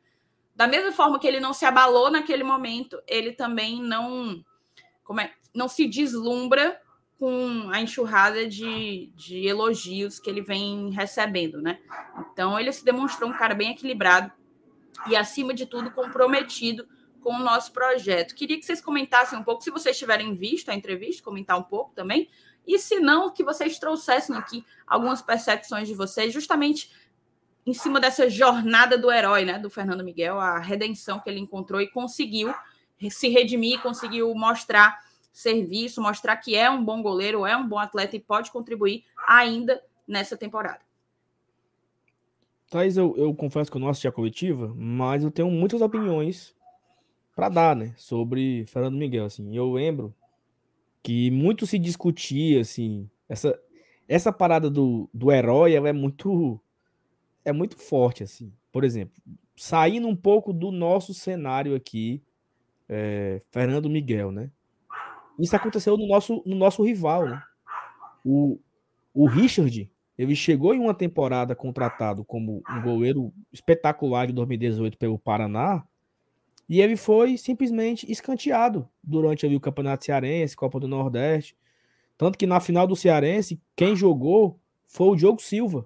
da 0.56 0.68
mesma 0.68 0.92
forma 0.92 1.18
que 1.18 1.26
ele 1.26 1.40
não 1.40 1.52
se 1.52 1.66
abalou 1.66 2.12
naquele 2.12 2.44
momento, 2.44 3.02
ele 3.08 3.32
também 3.32 3.82
não 3.82 4.46
como 5.04 5.22
é, 5.22 5.34
não 5.54 5.68
se 5.68 5.88
deslumbra 5.88 6.80
com 7.22 7.70
a 7.70 7.80
enxurrada 7.80 8.48
de, 8.48 9.12
de 9.16 9.46
elogios 9.46 10.20
que 10.20 10.28
ele 10.28 10.42
vem 10.42 10.90
recebendo, 10.90 11.62
né? 11.62 11.80
Então 12.34 12.60
ele 12.60 12.74
se 12.74 12.84
demonstrou 12.84 13.30
um 13.30 13.34
cara 13.34 13.54
bem 13.54 13.70
equilibrado 13.70 14.32
e, 15.06 15.16
acima 15.16 15.54
de 15.54 15.68
tudo, 15.68 15.92
comprometido 15.92 16.88
com 17.22 17.36
o 17.36 17.44
nosso 17.44 17.72
projeto. 17.74 18.34
Queria 18.34 18.58
que 18.58 18.66
vocês 18.66 18.82
comentassem 18.82 19.38
um 19.38 19.44
pouco, 19.44 19.63
se 19.63 19.70
vocês 19.70 20.00
tiverem 20.00 20.34
visto 20.34 20.70
a 20.70 20.74
entrevista, 20.74 21.22
comentar 21.22 21.60
um 21.60 21.63
pouco 21.63 21.94
também, 21.94 22.28
e 22.66 22.80
se 22.80 23.00
não, 23.00 23.30
que 23.30 23.44
vocês 23.44 23.78
trouxessem 23.78 24.36
aqui 24.36 24.66
algumas 24.88 25.22
percepções 25.22 25.88
de 25.88 25.94
vocês, 25.94 26.34
justamente 26.34 26.92
em 27.68 27.74
cima 27.75 28.00
dessa 28.00 28.28
jornada 28.32 28.98
do 28.98 29.12
herói, 29.12 29.46
né, 29.46 29.60
do 29.60 29.70
Fernando 29.70 30.04
Miguel, 30.04 30.40
a 30.40 30.58
redenção 30.58 31.20
que 31.20 31.30
ele 31.30 31.40
encontrou 31.40 31.80
e 31.80 31.88
conseguiu 31.88 32.51
se 33.12 33.30
redimir, 33.30 33.80
conseguiu 33.80 34.34
mostrar 34.34 35.11
serviço, 35.32 36.02
mostrar 36.02 36.38
que 36.38 36.56
é 36.56 36.70
um 36.70 36.84
bom 36.84 37.02
goleiro, 37.02 37.46
é 37.46 37.56
um 37.56 37.68
bom 37.68 37.80
atleta 37.80 38.16
e 38.16 38.20
pode 38.20 38.52
contribuir 38.52 39.06
ainda 39.28 39.82
nessa 40.08 40.36
temporada. 40.36 40.80
Thais, 42.70 42.98
eu, 42.98 43.16
eu 43.18 43.34
confesso 43.34 43.70
que 43.70 43.78
eu 43.78 43.82
não 43.82 43.90
assisti 43.90 44.08
a 44.08 44.12
coletiva, 44.12 44.74
mas 44.76 45.24
eu 45.24 45.32
tenho 45.32 45.50
muitas 45.52 45.82
opiniões 45.82 46.56
para 47.36 47.50
dar, 47.50 47.76
né, 47.76 47.94
sobre 47.98 48.66
Fernando 48.68 48.98
Miguel, 48.98 49.26
assim. 49.26 49.56
Eu 49.56 49.72
lembro 49.72 50.14
que 51.04 51.32
muito 51.32 51.66
se 51.66 51.80
discutia, 51.80 52.62
assim, 52.62 53.10
essa, 53.28 53.60
essa 54.08 54.32
parada 54.32 54.70
do, 54.70 55.10
do 55.14 55.32
herói, 55.32 55.74
ela 55.74 55.90
é 55.90 55.94
muito 55.94 56.60
é 57.44 57.52
muito 57.52 57.78
forte, 57.78 58.24
assim. 58.24 58.54
Por 58.72 58.84
exemplo, 58.84 59.22
saindo 59.56 60.08
um 60.08 60.16
pouco 60.16 60.54
do 60.54 60.72
nosso 60.72 61.14
cenário 61.14 61.76
aqui, 61.76 62.22
é, 62.88 63.42
Fernando 63.52 63.90
Miguel, 63.90 64.32
né? 64.32 64.52
Isso 65.40 65.56
aconteceu 65.56 65.98
no 65.98 66.08
nosso, 66.08 66.42
no 66.46 66.56
nosso 66.56 66.84
rival, 66.84 67.26
né? 67.26 67.42
O, 68.24 68.60
o 69.14 69.26
Richard, 69.26 69.90
ele 70.18 70.36
chegou 70.36 70.74
em 70.74 70.80
uma 70.80 70.94
temporada 70.94 71.56
contratado 71.56 72.24
como 72.24 72.62
um 72.70 72.82
goleiro 72.82 73.34
espetacular 73.52 74.28
de 74.28 74.34
2018 74.34 74.98
pelo 74.98 75.18
Paraná, 75.18 75.84
e 76.72 76.80
ele 76.80 76.96
foi 76.96 77.38
simplesmente 77.38 78.10
escanteado 78.10 78.88
durante 79.04 79.46
ali, 79.46 79.58
o 79.58 79.60
Campeonato 79.60 80.06
Cearense, 80.06 80.56
Copa 80.56 80.80
do 80.80 80.88
Nordeste. 80.88 81.54
Tanto 82.18 82.38
que 82.38 82.48
na 82.48 82.62
final 82.62 82.88
do 82.88 82.96
Cearense, 82.96 83.62
quem 83.76 83.94
jogou 83.94 84.58
foi 84.88 85.08
o 85.08 85.16
Diogo 85.18 85.42
Silva. 85.42 85.86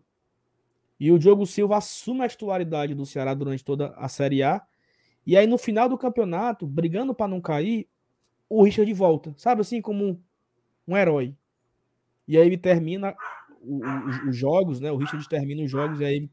E 1.00 1.12
o 1.12 1.18
Diogo 1.18 1.46
Silva 1.48 1.78
assume 1.78 2.24
a 2.24 2.30
titularidade 2.30 2.94
do 2.94 3.04
Ceará 3.04 3.34
durante 3.34 3.64
toda 3.66 3.96
a 3.98 4.08
Série 4.08 4.44
A. 4.44 4.62
E 5.26 5.36
aí, 5.36 5.48
no 5.48 5.58
final 5.58 5.90
do 5.90 5.98
campeonato, 5.98 6.68
brigando 6.68 7.16
para 7.16 7.28
não 7.28 7.42
cair, 7.42 7.88
o 8.50 8.64
Richard 8.64 8.92
volta, 8.94 9.34
sabe 9.38 9.62
assim, 9.62 9.82
como 9.82 10.22
um 10.88 10.98
herói. 10.98 11.36
E 12.28 12.38
aí 12.38 12.46
ele 12.46 12.58
termina 12.58 13.16
os 14.28 14.36
jogos, 14.36 14.80
né? 14.80 14.92
O 14.92 14.98
Richard 14.98 15.28
termina 15.28 15.64
os 15.64 15.72
jogos 15.72 16.00
e 16.00 16.06
aí 16.06 16.30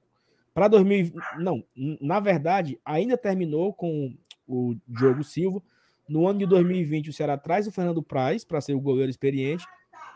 para 0.54 0.69
2000, 0.69 1.14
não, 1.38 1.64
na 2.00 2.21
verdade, 2.21 2.78
ainda 2.85 3.16
terminou 3.16 3.73
com 3.73 4.14
o 4.47 4.76
Diogo 4.87 5.25
Silva. 5.25 5.62
No 6.07 6.26
ano 6.28 6.40
de 6.40 6.47
2020, 6.47 7.09
o 7.09 7.12
Ceará 7.12 7.38
traz 7.38 7.66
o 7.66 7.73
Fernando 7.73 8.02
Praz 8.02 8.45
para 8.45 8.61
ser 8.61 8.75
o 8.75 8.81
goleiro 8.81 9.11
experiente. 9.11 9.64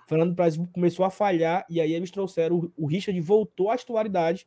O 0.05 0.09
Fernando 0.09 0.35
Praz 0.35 0.59
começou 0.73 1.07
a 1.07 1.11
falhar 1.11 1.65
e 1.71 1.81
aí 1.81 1.93
eles 1.95 2.11
trouxeram 2.11 2.57
o, 2.57 2.73
o 2.77 2.87
Richard 2.87 3.19
voltou 3.21 3.71
à 3.71 3.77
titularidade, 3.79 4.47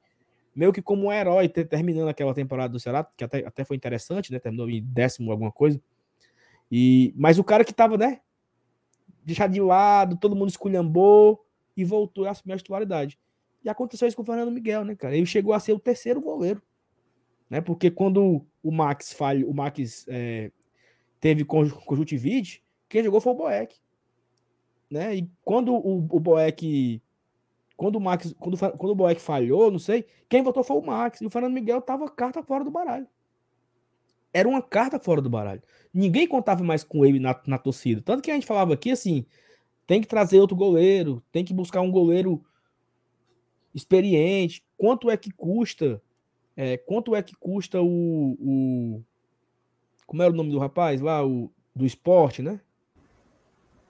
meio 0.56 0.72
que 0.72 0.82
como 0.82 1.08
um 1.08 1.12
herói, 1.12 1.50
terminando 1.50 2.08
aquela 2.08 2.36
temporada 2.36 2.72
do 2.72 2.80
Ceará, 2.80 3.04
que 3.18 3.24
até, 3.24 3.46
até 3.46 3.64
foi 3.64 3.76
interessante, 3.76 4.32
né? 4.32 4.38
Terminou 4.38 4.70
em 4.70 4.84
décimo 4.84 5.32
alguma 5.32 5.52
coisa. 5.52 5.82
E 6.72 7.14
mas 7.16 7.40
o 7.40 7.44
cara 7.44 7.64
que 7.64 7.72
estava, 7.72 7.98
né, 7.98 8.22
deixado 9.24 9.52
de 9.52 9.62
lado, 9.62 10.18
todo 10.18 10.36
mundo 10.36 10.50
esculhambou 10.50 11.46
e 11.76 11.84
voltou 11.84 12.26
a 12.26 12.32
assumir 12.32 12.54
a 12.54 12.58
titularidade. 12.58 13.20
E 13.64 13.70
aconteceu 13.70 14.08
isso 14.08 14.16
com 14.16 14.24
o 14.24 14.26
Fernando 14.26 14.52
Miguel, 14.52 14.84
né, 14.86 14.96
cara? 14.96 15.16
Ele 15.16 15.26
chegou 15.26 15.54
a 15.54 15.60
ser 15.60 15.74
o 15.74 15.80
terceiro 15.80 16.22
goleiro. 16.22 16.62
Né? 17.50 17.62
Porque 17.62 17.90
quando 17.90 18.46
o 18.62 18.72
Max 18.72 19.12
falha, 19.12 19.46
o 19.48 19.54
Max 19.54 20.06
é, 20.08 20.52
teve 21.20 21.44
conjuntivite, 21.44 22.64
quem 22.88 23.04
jogou 23.04 23.20
foi 23.20 23.34
o 23.34 23.36
Boeck. 23.36 23.76
Né? 24.90 25.16
E 25.18 25.30
quando 25.44 25.74
o, 25.74 25.98
o 25.98 26.20
Boeck. 26.20 27.02
Quando 27.76 27.96
o 27.96 28.02
Max. 28.02 28.34
Quando, 28.40 28.58
quando 28.58 28.92
o 28.92 28.96
Boeck 28.96 29.20
falhou, 29.20 29.72
não 29.72 29.80
sei, 29.80 30.06
quem 30.28 30.44
votou 30.44 30.64
foi 30.64 30.78
o 30.78 30.82
Max. 30.82 31.22
E 31.22 31.26
o 31.26 31.30
Fernando 31.30 31.54
Miguel 31.54 31.82
tava 31.82 32.10
carta 32.10 32.42
fora 32.42 32.64
do 32.64 32.72
baralho. 32.72 33.08
Era 34.34 34.48
uma 34.48 34.62
carta 34.62 35.00
fora 35.00 35.22
do 35.22 35.30
baralho. 35.30 35.62
Ninguém 35.94 36.28
contava 36.28 36.64
mais 36.64 36.84
com 36.84 37.06
ele 37.06 37.20
na, 37.20 37.40
na 37.48 37.58
torcida. 37.58 38.02
Tanto 38.02 38.22
que 38.22 38.32
a 38.32 38.34
gente 38.34 38.46
falava 38.46 38.74
aqui 38.74 38.92
assim: 38.92 39.26
tem 39.88 40.02
que 40.02 40.08
trazer 40.08 40.40
outro 40.40 40.56
goleiro, 40.56 41.24
tem 41.32 41.44
que 41.44 41.54
buscar 41.54 41.82
um 41.82 41.92
goleiro 41.92 42.44
experiente. 43.74 44.64
Quanto 44.78 45.10
é 45.10 45.18
que 45.18 45.32
custa? 45.32 46.02
É, 46.56 46.78
quanto 46.78 47.16
é 47.16 47.24
que 47.24 47.34
custa 47.36 47.82
o, 47.82 48.38
o, 48.40 49.04
Como 50.06 50.22
era 50.22 50.32
o 50.32 50.36
nome 50.36 50.52
do 50.52 50.60
rapaz 50.60 51.02
lá? 51.02 51.26
O, 51.26 51.52
do 51.76 51.86
esporte, 51.86 52.42
né? 52.42 52.60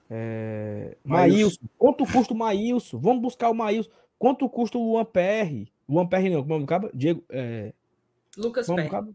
É, 0.10 0.98
Maílson. 1.04 1.62
Quanto 1.78 2.06
custa 2.06 2.34
o 2.34 2.38
Maílson? 2.38 2.98
Vamos 3.00 3.22
buscar 3.22 3.50
o 3.50 3.56
Maílson. 3.56 3.90
Quanto 4.18 4.50
custa 4.50 4.78
o 4.78 4.92
Luan 4.92 5.06
PR? 5.06 5.70
Luan 5.88 6.08
PR 6.08 6.30
não, 6.30 6.42
como 6.42 6.54
é 6.54 6.58
o 6.58 6.60
nome 6.60 6.92
Diego. 6.94 7.24
É, 7.30 7.74
Lucas 8.38 8.68
PR. 8.68 9.06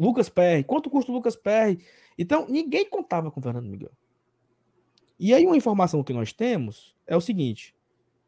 Lucas 0.00 0.30
PR. 0.30 0.64
Quanto 0.66 0.88
custa 0.88 1.12
o 1.12 1.14
Lucas 1.14 1.36
PR? 1.36 1.78
Então, 2.16 2.46
ninguém 2.48 2.88
contava 2.88 3.30
com 3.30 3.38
o 3.38 3.42
Fernando 3.42 3.68
Miguel. 3.68 3.92
E 5.18 5.34
aí, 5.34 5.46
uma 5.46 5.56
informação 5.56 6.02
que 6.02 6.14
nós 6.14 6.32
temos 6.32 6.96
é 7.06 7.14
o 7.14 7.20
seguinte: 7.20 7.76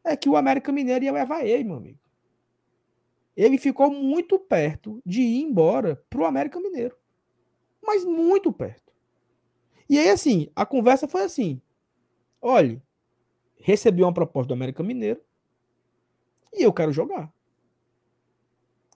é 0.04 0.14
que 0.14 0.28
o 0.28 0.37
América 0.37 0.70
Mineiro 0.70 1.06
ia 1.06 1.12
levar 1.12 1.46
ele, 1.46 1.64
meu 1.64 1.76
amigo. 1.76 1.98
Ele 3.35 3.56
ficou 3.56 3.90
muito 3.90 4.38
perto 4.38 5.00
de 5.06 5.22
ir 5.22 5.40
embora 5.40 6.04
pro 6.11 6.26
América 6.26 6.61
Mineiro. 6.61 6.94
Mas 7.82 8.04
muito 8.04 8.52
perto. 8.52 8.92
E 9.88 9.98
aí, 9.98 10.11
assim, 10.11 10.50
a 10.54 10.66
conversa 10.66 11.08
foi 11.08 11.22
assim: 11.22 11.58
olhe, 12.40 12.82
recebi 13.56 14.02
uma 14.02 14.12
proposta 14.12 14.48
do 14.48 14.54
América 14.54 14.82
Mineiro 14.82 15.22
e 16.52 16.62
eu 16.62 16.72
quero 16.72 16.92
jogar. 16.92 17.32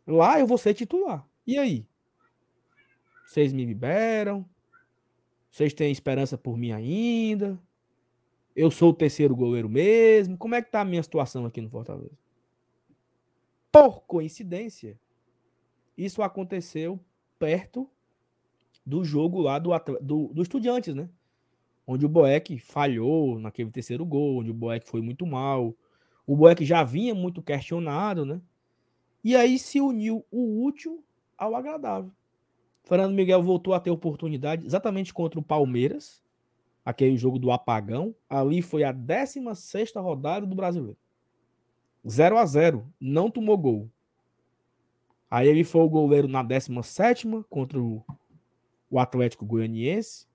Lá 0.07 0.39
eu 0.39 0.47
vou 0.47 0.59
ser 0.59 0.75
titular. 0.75 1.27
E 1.47 1.59
aí? 1.59 1.87
Vocês 3.27 3.53
me 3.53 3.65
liberam? 3.65 4.49
Vocês 5.51 5.75
têm 5.75 5.91
esperança 5.91 6.39
por 6.39 6.57
mim 6.57 6.71
ainda? 6.71 7.59
Eu 8.55 8.71
sou 8.71 8.91
o 8.91 8.95
terceiro 8.95 9.35
goleiro 9.35 9.69
mesmo. 9.69 10.39
Como 10.39 10.55
é 10.55 10.63
que 10.63 10.71
tá 10.71 10.81
a 10.81 10.85
minha 10.85 11.03
situação 11.03 11.45
aqui 11.45 11.61
no 11.61 11.69
Fortaleza? 11.69 12.17
Por 13.73 14.03
coincidência, 14.03 14.99
isso 15.99 16.23
aconteceu 16.23 17.01
perto 17.39 17.91
do 18.85 19.05
jogo 19.05 19.41
lá 19.41 19.59
do, 19.59 19.71
do, 20.01 20.29
do 20.29 20.43
Estudiantes, 20.43 20.95
né? 20.95 21.11
Onde 21.85 22.07
o 22.07 22.09
Boeck 22.09 22.59
falhou 22.59 23.39
naquele 23.39 23.71
terceiro 23.71 24.07
gol, 24.07 24.39
onde 24.39 24.51
o 24.51 24.55
Boeck 24.55 24.89
foi 24.89 25.03
muito 25.03 25.27
mal. 25.27 25.77
O 26.25 26.37
Boeck 26.37 26.65
já 26.65 26.85
vinha 26.85 27.15
muito 27.15 27.43
questionado, 27.43 28.25
né? 28.25 28.41
E 29.23 29.35
aí 29.35 29.59
se 29.59 29.81
uniu 29.81 30.25
o 30.31 30.65
útil 30.65 31.05
ao 31.37 31.57
agradável. 31.57 32.13
Fernando 32.87 33.15
Miguel 33.15 33.43
voltou 33.43 33.75
a 33.75 33.81
ter 33.81 33.91
oportunidade 33.91 34.65
exatamente 34.65 35.13
contra 35.13 35.41
o 35.41 35.43
Palmeiras, 35.43 36.23
aquele 36.85 37.17
jogo 37.17 37.37
do 37.37 37.51
apagão, 37.51 38.15
ali 38.31 38.63
foi 38.63 38.85
a 38.85 38.93
16 38.93 39.93
rodada 39.97 40.47
do 40.47 40.55
Brasileiro. 40.55 40.97
0 42.09 42.39
a 42.39 42.47
0 42.47 42.87
não 43.01 43.29
tomou 43.29 43.59
gol. 43.59 43.91
Aí 45.29 45.49
ele 45.49 45.65
foi 45.65 45.81
o 45.81 45.89
goleiro 45.89 46.29
na 46.29 46.45
17 46.45 47.27
contra 47.51 47.81
o, 47.81 48.05
Atlético 48.97 49.45
Goianiense, 49.45 50.29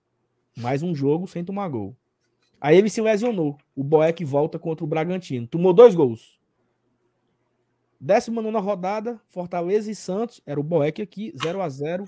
mais 0.58 0.84
um 0.84 0.94
jogo 0.94 1.28
sem 1.28 1.46
tomar 1.46 1.70
gol. 1.70 1.96
Aí 2.60 2.78
ele 2.78 2.90
se 2.90 3.02
lesionou. 3.02 3.58
O 3.74 3.82
Boeck 3.82 4.26
volta 4.26 4.60
contra 4.60 4.84
o 4.84 4.88
Bragantino. 4.88 5.48
Tomou 5.48 5.72
dois 5.72 5.96
gols. 5.96 6.38
19 8.00 8.52
rodada, 8.60 9.22
Fortaleza 9.30 9.90
e 9.90 9.96
Santos. 9.96 10.42
Era 10.46 10.60
o 10.60 10.64
Boeck 10.64 11.02
aqui, 11.02 11.34
0 11.42 11.62
a 11.62 11.70
0 11.70 12.06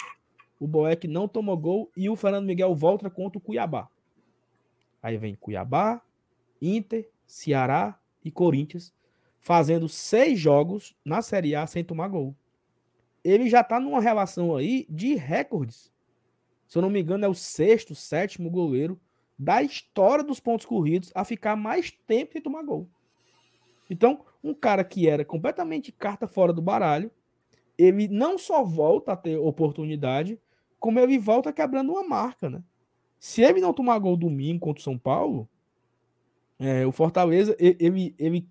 O 0.63 0.67
Boeck 0.67 1.09
não 1.09 1.27
tomou 1.27 1.57
gol 1.57 1.91
e 1.93 2.09
o 2.09 2.15
Fernando 2.15 2.45
Miguel 2.45 2.73
volta 2.73 3.09
contra 3.09 3.37
o 3.37 3.41
Cuiabá. 3.41 3.89
Aí 5.01 5.17
vem 5.17 5.35
Cuiabá, 5.35 6.01
Inter, 6.61 7.09
Ceará 7.27 7.99
e 8.23 8.31
Corinthians, 8.31 8.93
fazendo 9.41 9.89
seis 9.89 10.39
jogos 10.39 10.95
na 11.03 11.21
Série 11.21 11.53
A 11.53 11.67
sem 11.67 11.83
tomar 11.83 12.07
gol. 12.07 12.33
Ele 13.25 13.49
já 13.49 13.59
está 13.59 13.77
numa 13.77 13.99
relação 13.99 14.55
aí 14.55 14.87
de 14.89 15.15
recordes. 15.15 15.91
Se 16.65 16.77
eu 16.77 16.81
não 16.81 16.89
me 16.89 17.01
engano, 17.01 17.25
é 17.25 17.27
o 17.27 17.33
sexto, 17.33 17.93
sétimo 17.93 18.49
goleiro 18.49 18.97
da 19.37 19.61
história 19.61 20.23
dos 20.23 20.39
pontos 20.39 20.65
corridos 20.65 21.11
a 21.13 21.25
ficar 21.25 21.57
mais 21.57 21.91
tempo 22.07 22.31
sem 22.31 22.41
tomar 22.41 22.63
gol. 22.63 22.87
Então, 23.89 24.23
um 24.41 24.53
cara 24.53 24.85
que 24.85 25.09
era 25.09 25.25
completamente 25.25 25.91
carta 25.91 26.25
fora 26.25 26.53
do 26.53 26.61
baralho, 26.61 27.11
ele 27.77 28.07
não 28.07 28.37
só 28.37 28.63
volta 28.63 29.11
a 29.11 29.17
ter 29.17 29.35
oportunidade, 29.37 30.39
como 30.83 30.99
ele 30.99 31.17
volta 31.17 31.53
quebrando 31.53 31.93
uma 31.93 32.03
marca, 32.03 32.49
né? 32.49 32.61
Se 33.17 33.41
ele 33.41 33.61
não 33.61 33.71
tomar 33.71 33.97
gol 33.99 34.17
domingo 34.17 34.59
contra 34.59 34.81
o 34.81 34.83
São 34.83 34.97
Paulo, 34.97 35.47
é, 36.59 36.85
o 36.85 36.91
Fortaleza, 36.91 37.55
ele, 37.57 38.13
ele, 38.19 38.45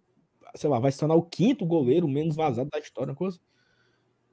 sei 0.55 0.71
lá, 0.71 0.79
vai 0.79 0.91
se 0.91 0.99
tornar 0.99 1.15
o 1.15 1.23
quinto 1.23 1.67
goleiro 1.67 2.09
menos 2.09 2.35
vazado 2.35 2.71
da 2.71 2.79
história, 2.79 3.15
coisa. 3.15 3.39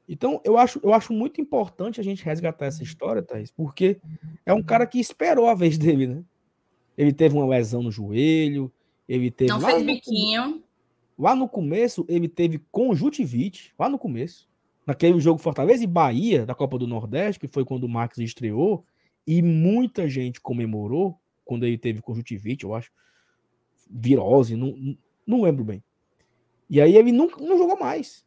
Então, 0.08 0.40
eu 0.46 0.58
acho, 0.58 0.80
eu 0.82 0.94
acho 0.94 1.12
muito 1.12 1.42
importante 1.42 2.00
a 2.00 2.04
gente 2.04 2.24
resgatar 2.24 2.68
essa 2.68 2.84
história, 2.84 3.22
Thaís, 3.22 3.52
porque 3.52 4.00
é 4.46 4.54
um 4.54 4.64
cara 4.64 4.88
que 4.88 4.98
esperou 4.98 5.48
a 5.48 5.54
vez 5.54 5.78
dele, 5.78 6.08
né? 6.08 6.24
Ele 6.98 7.12
teve 7.12 7.36
uma 7.36 7.46
lesão 7.46 7.84
no 7.84 7.92
joelho, 7.92 8.72
ele 9.10 9.30
teve. 9.30 9.52
Não 9.52 9.60
fez 9.60 9.86
biquinho. 9.86 10.64
Lá 11.18 11.36
no 11.36 11.50
começo, 11.50 12.06
ele 12.08 12.30
teve 12.30 12.60
conjuntivite, 12.72 13.74
lá 13.78 13.90
no 13.90 14.00
começo. 14.00 14.49
Naquele 14.90 15.20
jogo 15.20 15.40
Fortaleza 15.40 15.84
e 15.84 15.88
Bahia, 15.88 16.48
da 16.48 16.56
Copa 16.56 16.76
do 16.76 16.88
Nordeste, 16.88 17.40
que 17.40 17.48
foi 17.48 17.64
quando 17.64 17.84
o 17.84 17.88
Max 17.88 18.18
estreou, 18.18 18.84
e 19.28 19.40
muita 19.40 20.10
gente 20.10 20.42
comemorou 20.42 21.16
quando 21.46 21.64
ele 21.64 21.78
teve 21.78 22.02
conjuntivite, 22.02 22.64
eu 22.64 22.74
acho, 22.74 22.92
virose, 23.88 24.56
não, 24.56 24.98
não 25.28 25.44
lembro 25.44 25.64
bem. 25.64 25.84
E 26.68 26.82
aí 26.82 26.96
ele 26.96 27.12
não, 27.12 27.28
não 27.40 27.56
jogou 27.56 27.78
mais. 27.78 28.26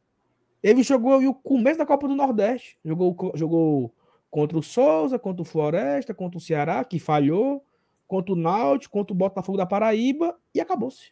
Ele 0.63 0.85
jogou 0.85 1.21
o 1.27 1.35
começo 1.35 1.79
da 1.79 1.85
Copa 1.85 2.07
do 2.07 2.15
Nordeste. 2.15 2.79
Jogou, 2.85 3.33
jogou 3.35 3.93
contra 4.31 4.57
o 4.57 4.63
Souza, 4.63 5.19
contra 5.19 5.43
o 5.43 5.45
Floresta, 5.45 6.15
contra 6.15 6.39
o 6.39 6.41
Ceará, 6.41 6.85
que 6.85 7.01
falhou, 7.01 7.65
contra 8.07 8.35
o 8.35 8.37
Náutico, 8.37 8.93
contra 8.93 9.13
o 9.13 9.17
Botafogo 9.17 9.59
da 9.59 9.67
Paraíba 9.67 10.39
e 10.55 10.61
acabou-se. 10.61 11.11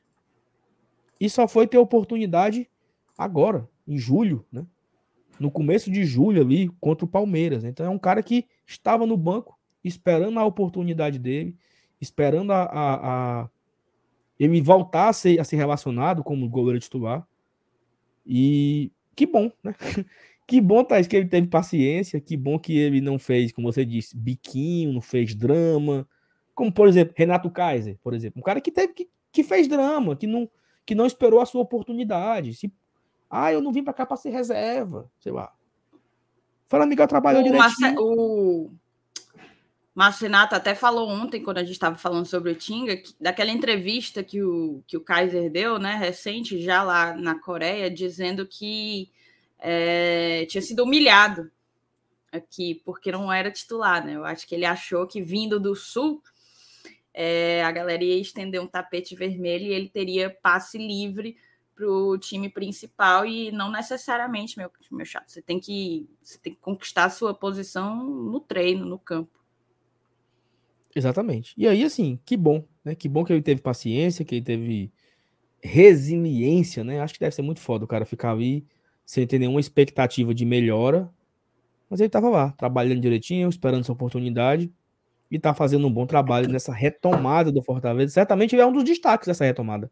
E 1.21 1.29
só 1.29 1.49
foi 1.49 1.67
ter 1.67 1.79
oportunidade 1.79 2.71
agora, 3.19 3.69
em 3.85 3.99
julho, 3.99 4.47
né? 4.53 4.65
No 5.41 5.51
começo 5.51 5.91
de 5.91 6.05
julho 6.05 6.43
ali, 6.43 6.69
contra 6.81 7.05
o 7.05 7.09
Palmeiras. 7.09 7.65
Então 7.65 7.87
é 7.87 7.89
um 7.89 7.99
cara 7.99 8.23
que 8.23 8.47
estava 8.67 9.07
no 9.07 9.17
banco, 9.17 9.59
esperando 9.83 10.39
a 10.39 10.45
oportunidade 10.45 11.19
dele, 11.19 11.57
esperando 12.01 12.53
a, 12.53 12.63
a, 12.63 13.43
a 13.43 13.51
ele 14.39 14.61
voltar 14.61 15.09
a 15.09 15.13
ser, 15.13 15.41
a 15.41 15.45
ser 15.45 15.57
relacionado 15.57 16.23
como 16.23 16.49
goleiro 16.49 16.79
titular. 16.79 17.27
E 18.25 18.93
que 19.17 19.27
bom, 19.27 19.51
né? 19.63 19.75
Que 20.47 20.61
bom, 20.61 20.83
Thais, 20.83 21.07
que 21.07 21.15
ele 21.15 21.29
teve 21.29 21.47
paciência, 21.47 22.21
que 22.21 22.37
bom 22.37 22.59
que 22.59 22.77
ele 22.77 23.01
não 23.01 23.21
fez, 23.21 23.53
como 23.53 23.73
você 23.73 23.85
disse, 23.85 24.17
biquinho, 24.17 24.93
não 24.93 25.01
fez 25.01 25.33
drama. 25.33 26.09
Como, 26.57 26.73
por 26.73 26.89
exemplo, 26.89 27.15
Renato 27.17 27.49
Kaiser, 27.53 27.97
por 28.03 28.15
exemplo. 28.15 28.41
Um 28.41 28.43
cara 28.43 28.61
que 28.61 28.73
teve 28.73 28.93
que, 28.93 29.09
que 29.31 29.45
fez 29.45 29.69
drama, 29.69 30.17
que 30.17 30.27
não, 30.27 30.51
que 30.85 30.93
não 30.93 31.07
esperou 31.07 31.39
a 31.39 31.47
sua 31.47 31.61
oportunidade. 31.61 32.53
Se, 32.55 32.73
ah, 33.31 33.53
eu 33.53 33.61
não 33.61 33.73
vim 33.73 33.85
para 33.85 33.95
cá 33.95 34.05
para 34.05 34.17
ser 34.17 34.31
reserva, 34.31 35.09
sei 35.21 35.31
lá. 35.31 35.53
Fala, 36.67 36.85
Miguel 36.85 37.07
trabalhou 37.07 37.43
direito. 37.43 37.63
O 38.01 38.71
Márcio 39.95 40.23
Renato 40.23 40.55
até 40.55 40.75
falou 40.75 41.09
ontem, 41.09 41.43
quando 41.43 41.59
a 41.59 41.63
gente 41.63 41.73
estava 41.73 41.97
falando 41.97 42.27
sobre 42.27 42.51
o 42.53 42.55
Tinga, 42.55 42.97
que, 42.97 43.15
daquela 43.21 43.51
entrevista 43.51 44.23
que 44.23 44.43
o, 44.43 44.83
que 44.87 44.97
o 44.97 45.01
Kaiser 45.01 45.51
deu, 45.51 45.79
né, 45.79 45.95
recente, 45.95 46.61
já 46.63 46.83
lá 46.83 47.15
na 47.15 47.39
Coreia, 47.39 47.91
dizendo 47.91 48.47
que 48.47 49.11
é, 49.59 50.47
tinha 50.47 50.63
sido 50.63 50.85
humilhado 50.85 51.51
aqui, 52.33 52.81
porque 52.85 53.13
não 53.13 53.33
era 53.33 53.51
titular, 53.51 54.05
né? 54.05 54.15
Eu 54.15 54.25
acho 54.25 54.47
que 54.47 54.55
ele 54.55 54.65
achou 54.65 55.07
que 55.07 55.21
vindo 55.21 55.59
do 55.59 55.75
Sul, 55.75 56.23
é, 57.13 57.63
a 57.65 57.73
galera 57.73 58.03
ia 58.03 58.21
estender 58.21 58.61
um 58.61 58.67
tapete 58.67 59.15
vermelho 59.15 59.67
e 59.67 59.75
ele 59.75 59.89
teria 59.89 60.31
passe 60.31 60.79
livre 60.79 61.37
para 61.81 61.91
o 61.91 62.19
time 62.19 62.51
principal 62.51 63.25
e 63.25 63.51
não 63.51 63.73
necessariamente, 63.73 64.59
meu, 64.59 64.71
meu 64.93 65.07
chato. 65.07 65.31
Você 65.31 65.41
tem 65.41 65.59
que 65.59 66.07
você 66.23 66.39
tem 66.39 66.53
que 66.53 66.61
conquistar 66.61 67.05
a 67.05 67.11
sua 67.11 67.33
posição 67.33 68.05
no 68.05 68.39
treino, 68.39 68.85
no 68.85 68.99
campo. 68.99 69.41
Exatamente. 70.95 71.55
E 71.57 71.67
aí, 71.67 71.83
assim, 71.83 72.19
que 72.25 72.37
bom, 72.37 72.65
né? 72.85 72.95
Que 72.95 73.09
bom 73.09 73.25
que 73.25 73.33
ele 73.33 73.41
teve 73.41 73.63
paciência, 73.63 74.25
que 74.25 74.35
ele 74.35 74.45
teve 74.45 74.93
resiliência, 75.63 76.85
né? 76.85 77.01
Acho 77.01 77.15
que 77.15 77.21
deve 77.21 77.35
ser 77.35 77.43
muito 77.43 77.61
foda 77.61 77.85
o 77.85 77.89
cara 77.89 78.05
ficar 78.05 78.33
ali 78.33 78.67
sem 79.07 79.27
ter 79.27 79.39
nenhuma 79.39 79.61
expectativa 79.61 80.35
de 80.35 80.45
melhora. 80.45 81.11
Mas 81.89 82.01
ele 82.01 82.11
tava 82.11 82.29
lá, 82.29 82.53
trabalhando 82.53 83.01
direitinho, 83.01 83.49
esperando 83.49 83.81
essa 83.81 83.93
oportunidade 83.93 84.71
e 85.31 85.39
tá 85.39 85.55
fazendo 85.55 85.87
um 85.87 85.93
bom 85.93 86.07
trabalho 86.07 86.49
nessa 86.49 86.73
retomada 86.73 87.51
do 87.51 87.63
Fortaleza. 87.63 88.13
Certamente 88.13 88.59
é 88.59 88.67
um 88.67 88.73
dos 88.73 88.85
destaques 88.85 89.27
dessa 89.27 89.45
retomada. 89.45 89.91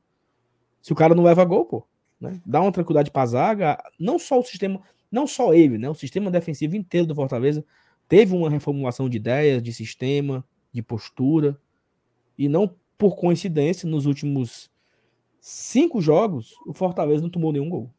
Se 0.88 0.92
o 0.94 0.96
cara 0.96 1.14
não 1.14 1.22
leva 1.22 1.44
gol, 1.44 1.66
pô, 1.66 1.86
né? 2.18 2.40
Dá 2.46 2.62
uma 2.62 2.72
tranquilidade 2.72 3.10
pra 3.10 3.26
zaga, 3.26 3.76
não 4.00 4.18
só 4.18 4.38
o 4.38 4.42
sistema, 4.42 4.80
não 5.12 5.26
só 5.26 5.52
ele, 5.52 5.76
né? 5.76 5.86
O 5.86 5.94
sistema 5.94 6.30
defensivo 6.30 6.76
inteiro 6.76 7.06
do 7.06 7.14
Fortaleza 7.14 7.62
teve 8.08 8.34
uma 8.34 8.48
reformulação 8.48 9.06
de 9.06 9.18
ideias, 9.18 9.62
de 9.62 9.70
sistema, 9.70 10.42
de 10.72 10.80
postura. 10.80 11.60
E 12.38 12.48
não 12.48 12.74
por 12.96 13.16
coincidência, 13.16 13.86
nos 13.86 14.06
últimos 14.06 14.70
cinco 15.38 16.00
jogos, 16.00 16.54
o 16.64 16.72
Fortaleza 16.72 17.20
não 17.20 17.28
tomou 17.28 17.52
nenhum 17.52 17.68
gol. 17.68 17.92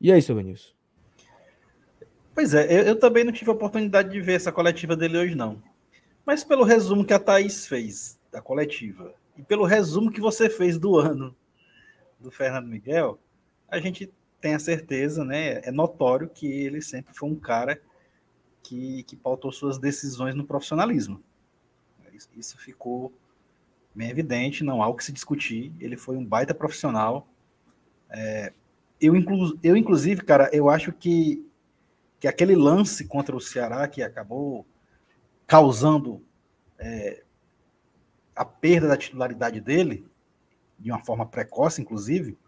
E 0.00 0.12
aí, 0.12 0.22
seu 0.22 0.36
Vinícius? 0.36 0.76
Pois 2.32 2.54
é, 2.54 2.66
eu, 2.72 2.84
eu, 2.84 2.96
também 3.00 3.24
não 3.24 3.32
tive 3.32 3.50
a 3.50 3.54
oportunidade 3.54 4.10
de 4.10 4.20
ver 4.20 4.34
essa 4.34 4.52
coletiva 4.52 4.94
dele 4.94 5.18
hoje, 5.18 5.34
não. 5.34 5.60
Mas 6.24 6.44
pelo 6.44 6.62
resumo 6.62 7.04
que 7.04 7.12
a 7.12 7.18
Thaís 7.18 7.66
fez 7.66 8.16
da 8.30 8.40
coletiva 8.40 9.12
e 9.36 9.42
pelo 9.42 9.64
resumo 9.64 10.10
que 10.10 10.20
você 10.20 10.48
fez 10.50 10.78
do 10.78 10.96
ano 10.96 11.34
do 12.18 12.30
Fernando 12.30 12.68
Miguel, 12.68 13.18
a 13.68 13.78
gente 13.78 14.12
tem 14.40 14.54
a 14.54 14.58
certeza, 14.58 15.24
né? 15.24 15.60
É 15.62 15.70
notório 15.70 16.28
que 16.28 16.46
ele 16.46 16.80
sempre 16.80 17.14
foi 17.14 17.28
um 17.28 17.36
cara 17.36 17.80
que, 18.62 19.02
que 19.04 19.16
pautou 19.16 19.52
suas 19.52 19.78
decisões 19.78 20.34
no 20.34 20.44
profissionalismo. 20.44 21.22
Isso 22.36 22.58
ficou 22.58 23.12
bem 23.94 24.10
evidente, 24.10 24.64
não 24.64 24.82
há 24.82 24.88
o 24.88 24.94
que 24.94 25.04
se 25.04 25.12
discutir. 25.12 25.72
Ele 25.80 25.96
foi 25.96 26.16
um 26.16 26.24
baita 26.24 26.54
profissional. 26.54 27.28
É, 28.10 28.52
eu, 29.00 29.16
inclu, 29.16 29.58
eu, 29.62 29.76
inclusive, 29.76 30.22
cara, 30.22 30.50
eu 30.52 30.68
acho 30.68 30.92
que, 30.92 31.46
que 32.18 32.28
aquele 32.28 32.54
lance 32.54 33.06
contra 33.06 33.34
o 33.34 33.40
Ceará 33.40 33.86
que 33.88 34.02
acabou 34.02 34.66
causando 35.46 36.22
é, 36.78 37.22
a 38.40 38.44
perda 38.46 38.88
da 38.88 38.96
titularidade 38.96 39.60
dele, 39.60 40.08
de 40.78 40.90
uma 40.90 41.04
forma 41.04 41.26
precoce, 41.26 41.82
inclusive, 41.82 42.38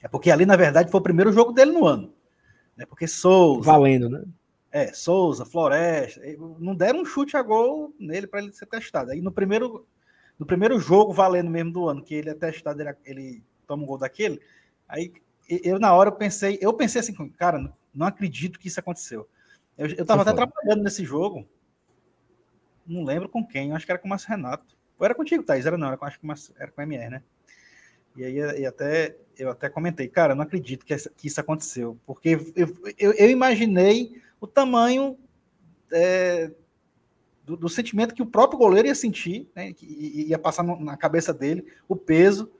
é 0.00 0.06
porque 0.06 0.30
ali, 0.30 0.46
na 0.46 0.54
verdade, 0.54 0.92
foi 0.92 1.00
o 1.00 1.02
primeiro 1.02 1.32
jogo 1.32 1.50
dele 1.50 1.72
no 1.72 1.84
ano. 1.84 2.14
Né? 2.76 2.86
Porque 2.86 3.08
Souza. 3.08 3.68
Valendo, 3.68 4.08
né? 4.08 4.24
É, 4.70 4.92
Souza, 4.92 5.44
Floresta, 5.44 6.20
não 6.60 6.72
deram 6.72 7.00
um 7.00 7.04
chute 7.04 7.36
a 7.36 7.42
gol 7.42 7.92
nele 7.98 8.28
para 8.28 8.40
ele 8.40 8.52
ser 8.52 8.66
testado. 8.66 9.10
Aí 9.10 9.20
no 9.20 9.32
primeiro, 9.32 9.84
no 10.38 10.46
primeiro 10.46 10.78
jogo 10.78 11.12
valendo 11.12 11.50
mesmo 11.50 11.72
do 11.72 11.88
ano, 11.88 12.04
que 12.04 12.14
ele 12.14 12.30
é 12.30 12.34
testado, 12.34 12.80
ele, 12.80 12.94
ele 13.04 13.44
toma 13.66 13.82
um 13.82 13.86
gol 13.86 13.98
daquele, 13.98 14.40
aí 14.86 15.12
eu 15.48 15.80
na 15.80 15.92
hora 15.94 16.10
eu 16.10 16.14
pensei, 16.14 16.58
eu 16.60 16.72
pensei 16.72 17.00
assim, 17.00 17.12
cara, 17.30 17.74
não 17.92 18.06
acredito 18.06 18.56
que 18.56 18.68
isso 18.68 18.78
aconteceu. 18.78 19.28
Eu, 19.76 19.88
eu 19.88 20.06
tava 20.06 20.22
até 20.22 20.32
trabalhando 20.32 20.84
nesse 20.84 21.04
jogo, 21.04 21.44
não 22.86 23.02
lembro 23.02 23.28
com 23.28 23.44
quem, 23.44 23.72
acho 23.72 23.84
que 23.84 23.90
era 23.90 23.98
com 23.98 24.06
o 24.06 24.10
Márcio 24.10 24.28
Renato. 24.28 24.77
Ou 24.98 25.04
era 25.04 25.14
contigo, 25.14 25.42
Thaís? 25.42 25.66
Era 25.66 25.78
não, 25.78 25.88
era 25.88 25.96
com, 25.96 26.04
acho 26.04 26.18
que 26.18 26.26
era 26.58 26.70
com 26.70 26.80
o 26.80 26.84
MR, 26.84 27.10
né? 27.10 27.22
E 28.16 28.24
aí 28.24 28.36
e 28.60 28.66
até, 28.66 29.16
eu 29.38 29.50
até 29.50 29.68
comentei, 29.68 30.08
cara, 30.08 30.34
não 30.34 30.42
acredito 30.42 30.84
que, 30.84 30.92
essa, 30.92 31.08
que 31.16 31.28
isso 31.28 31.40
aconteceu, 31.40 31.96
porque 32.04 32.30
eu, 32.56 32.76
eu, 32.98 33.12
eu 33.12 33.30
imaginei 33.30 34.20
o 34.40 34.46
tamanho 34.46 35.16
é, 35.92 36.50
do, 37.44 37.56
do, 37.56 37.68
sentimento 37.68 38.14
que 38.14 38.22
o 38.22 38.26
próprio 38.26 38.58
goleiro 38.58 38.88
ia 38.88 38.94
sentir, 38.94 39.48
né, 39.54 39.72
que 39.72 39.86
ia 39.86 40.38
passar 40.38 40.64
no, 40.64 40.80
na 40.80 40.96
cabeça 40.96 41.32
dele, 41.32 41.64
o 41.88 41.94
peso, 41.94 42.50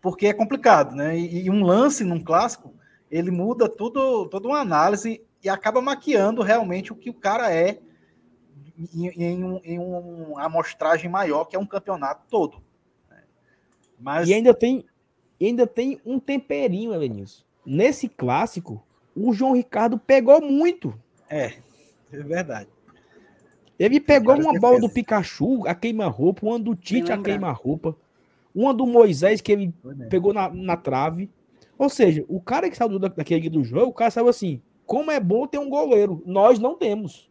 porque 0.00 0.28
é 0.28 0.32
complicado, 0.32 0.94
né? 0.94 1.18
E, 1.18 1.46
e, 1.46 1.50
um 1.50 1.64
lance 1.64 2.04
num 2.04 2.22
clássico, 2.22 2.72
ele 3.10 3.30
muda 3.30 3.68
tudo, 3.68 4.26
toda 4.28 4.48
uma 4.48 4.60
análise 4.60 5.20
e 5.42 5.48
acaba 5.48 5.82
maquiando 5.82 6.42
realmente 6.42 6.92
o 6.92 6.96
que 6.96 7.10
o 7.10 7.14
cara 7.14 7.52
é 7.52 7.80
em, 8.94 9.08
em, 9.08 9.44
um, 9.44 9.60
em 9.62 9.78
uma 9.78 10.44
amostragem 10.44 11.10
maior, 11.10 11.44
que 11.44 11.56
é 11.56 11.58
um 11.58 11.66
campeonato 11.66 12.22
todo. 12.30 12.62
Mas... 13.98 14.28
E 14.28 14.34
ainda 14.34 14.54
tem, 14.54 14.84
ainda 15.40 15.66
tem 15.66 16.00
um 16.04 16.18
temperinho, 16.18 16.94
Elenilson. 16.94 17.44
Nesse 17.64 18.08
clássico, 18.08 18.82
o 19.14 19.32
João 19.32 19.52
Ricardo 19.52 19.98
pegou 19.98 20.40
muito. 20.40 20.98
É, 21.28 21.54
é 22.12 22.22
verdade. 22.22 22.68
Ele 23.78 24.00
pegou 24.00 24.34
uma 24.34 24.58
bola 24.58 24.78
do 24.78 24.88
Pikachu, 24.88 25.66
a 25.66 25.74
queima-roupa, 25.74 26.46
uma 26.46 26.58
do 26.58 26.74
Tite, 26.74 27.12
a 27.12 27.16
queima-roupa, 27.16 27.96
uma 28.54 28.74
do 28.74 28.86
Moisés, 28.86 29.40
que 29.40 29.52
ele 29.52 29.74
pegou 30.10 30.34
na, 30.34 30.50
na 30.50 30.76
trave. 30.76 31.30
Ou 31.78 31.88
seja, 31.88 32.24
o 32.28 32.40
cara 32.40 32.68
que 32.68 32.76
saiu 32.76 32.98
daquele 32.98 33.48
do 33.48 33.64
jogo, 33.64 33.86
o 33.86 33.94
cara 33.94 34.10
saiu 34.10 34.28
assim: 34.28 34.60
como 34.84 35.10
é 35.10 35.18
bom 35.18 35.46
ter 35.46 35.58
um 35.58 35.70
goleiro. 35.70 36.22
Nós 36.26 36.58
não 36.58 36.74
temos. 36.74 37.29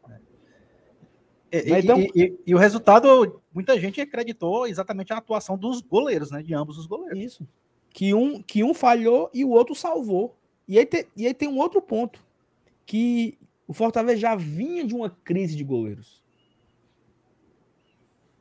E, 1.51 1.73
então... 1.73 1.99
e, 1.99 2.11
e, 2.15 2.39
e, 2.47 2.55
o 2.55 2.57
resultado, 2.57 3.41
muita 3.53 3.79
gente 3.79 3.99
acreditou 3.99 4.67
exatamente 4.67 5.11
a 5.11 5.17
atuação 5.17 5.57
dos 5.57 5.81
goleiros, 5.81 6.31
né? 6.31 6.43
De 6.43 6.53
ambos 6.53 6.77
os 6.77 6.85
goleiros. 6.85 7.19
Isso. 7.19 7.47
Que 7.91 8.13
um, 8.13 8.41
que 8.41 8.63
um 8.63 8.73
falhou 8.73 9.29
e 9.33 9.43
o 9.43 9.49
outro 9.49 9.73
salvou. 9.73 10.35
E 10.67 10.77
aí, 10.77 10.85
te, 10.85 11.07
e 11.17 11.25
aí 11.25 11.33
tem 11.33 11.49
um 11.49 11.57
outro 11.57 11.81
ponto, 11.81 12.23
que 12.85 13.37
o 13.67 13.73
Fortaleza 13.73 14.19
já 14.19 14.35
vinha 14.35 14.85
de 14.85 14.93
uma 14.93 15.09
crise 15.09 15.55
de 15.55 15.63
goleiros. 15.63 16.19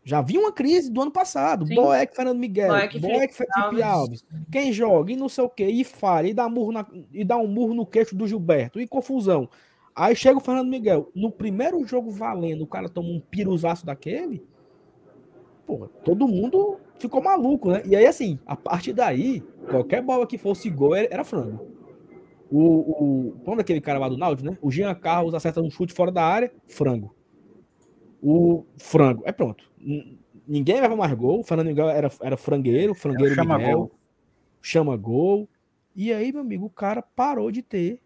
Já 0.04 0.22
vinha 0.22 0.40
uma 0.40 0.52
crise 0.52 0.90
do 0.90 1.02
ano 1.02 1.10
passado. 1.10 1.66
Sim. 1.66 1.74
Boeck, 1.74 2.16
Fernando 2.16 2.38
Miguel, 2.38 2.68
Boeck, 2.68 2.98
Boeck 2.98 3.34
Felipe 3.34 3.82
Alves. 3.82 4.24
Quem 4.50 4.72
joga 4.72 5.12
e 5.12 5.16
não 5.16 5.28
sei 5.28 5.44
o 5.44 5.50
quê, 5.50 5.66
e 5.66 5.84
falha, 5.84 6.28
e 6.28 6.32
dá, 6.32 6.48
murro 6.48 6.72
na, 6.72 6.86
e 7.12 7.22
dá 7.24 7.36
um 7.36 7.46
murro 7.46 7.74
no 7.74 7.84
queixo 7.84 8.16
do 8.16 8.26
Gilberto, 8.26 8.80
e 8.80 8.86
confusão. 8.86 9.50
Aí 9.98 10.14
chega 10.14 10.38
o 10.38 10.40
Fernando 10.40 10.68
Miguel. 10.68 11.10
No 11.12 11.28
primeiro 11.28 11.84
jogo 11.84 12.08
valendo, 12.08 12.62
o 12.62 12.66
cara 12.68 12.88
toma 12.88 13.08
um 13.08 13.18
piruzaço 13.18 13.84
daquele. 13.84 14.46
Pô, 15.66 15.88
todo 16.04 16.28
mundo 16.28 16.78
ficou 17.00 17.20
maluco, 17.20 17.72
né? 17.72 17.82
E 17.84 17.96
aí, 17.96 18.06
assim, 18.06 18.38
a 18.46 18.54
partir 18.54 18.92
daí, 18.92 19.42
qualquer 19.68 20.00
bola 20.00 20.24
que 20.24 20.38
fosse 20.38 20.70
gol 20.70 20.94
era 20.94 21.24
frango. 21.24 21.66
O, 22.48 22.60
o, 22.60 23.32
como 23.44 23.58
é 23.58 23.62
aquele 23.62 23.80
cara 23.80 23.98
lá 23.98 24.08
do 24.08 24.16
Náutico, 24.16 24.48
né? 24.48 24.56
O 24.62 24.70
Jean 24.70 24.94
Carlos 24.94 25.34
acerta 25.34 25.60
um 25.60 25.68
chute 25.68 25.92
fora 25.92 26.12
da 26.12 26.22
área, 26.22 26.52
frango. 26.68 27.12
O 28.22 28.64
frango, 28.76 29.24
é 29.26 29.32
pronto. 29.32 29.68
Ninguém 30.46 30.80
leva 30.80 30.94
mais 30.94 31.12
gol. 31.12 31.40
O 31.40 31.44
Fernando 31.44 31.66
Miguel 31.66 31.90
era, 31.90 32.10
era 32.22 32.36
frangueiro, 32.36 32.94
frangueiro 32.94 33.34
chama 33.34 33.58
Miguel, 33.58 33.78
gol. 33.78 33.92
chama 34.62 34.96
gol. 34.96 35.48
E 35.94 36.12
aí, 36.12 36.32
meu 36.32 36.42
amigo, 36.42 36.66
o 36.66 36.70
cara 36.70 37.02
parou 37.02 37.50
de 37.50 37.62
ter 37.62 38.00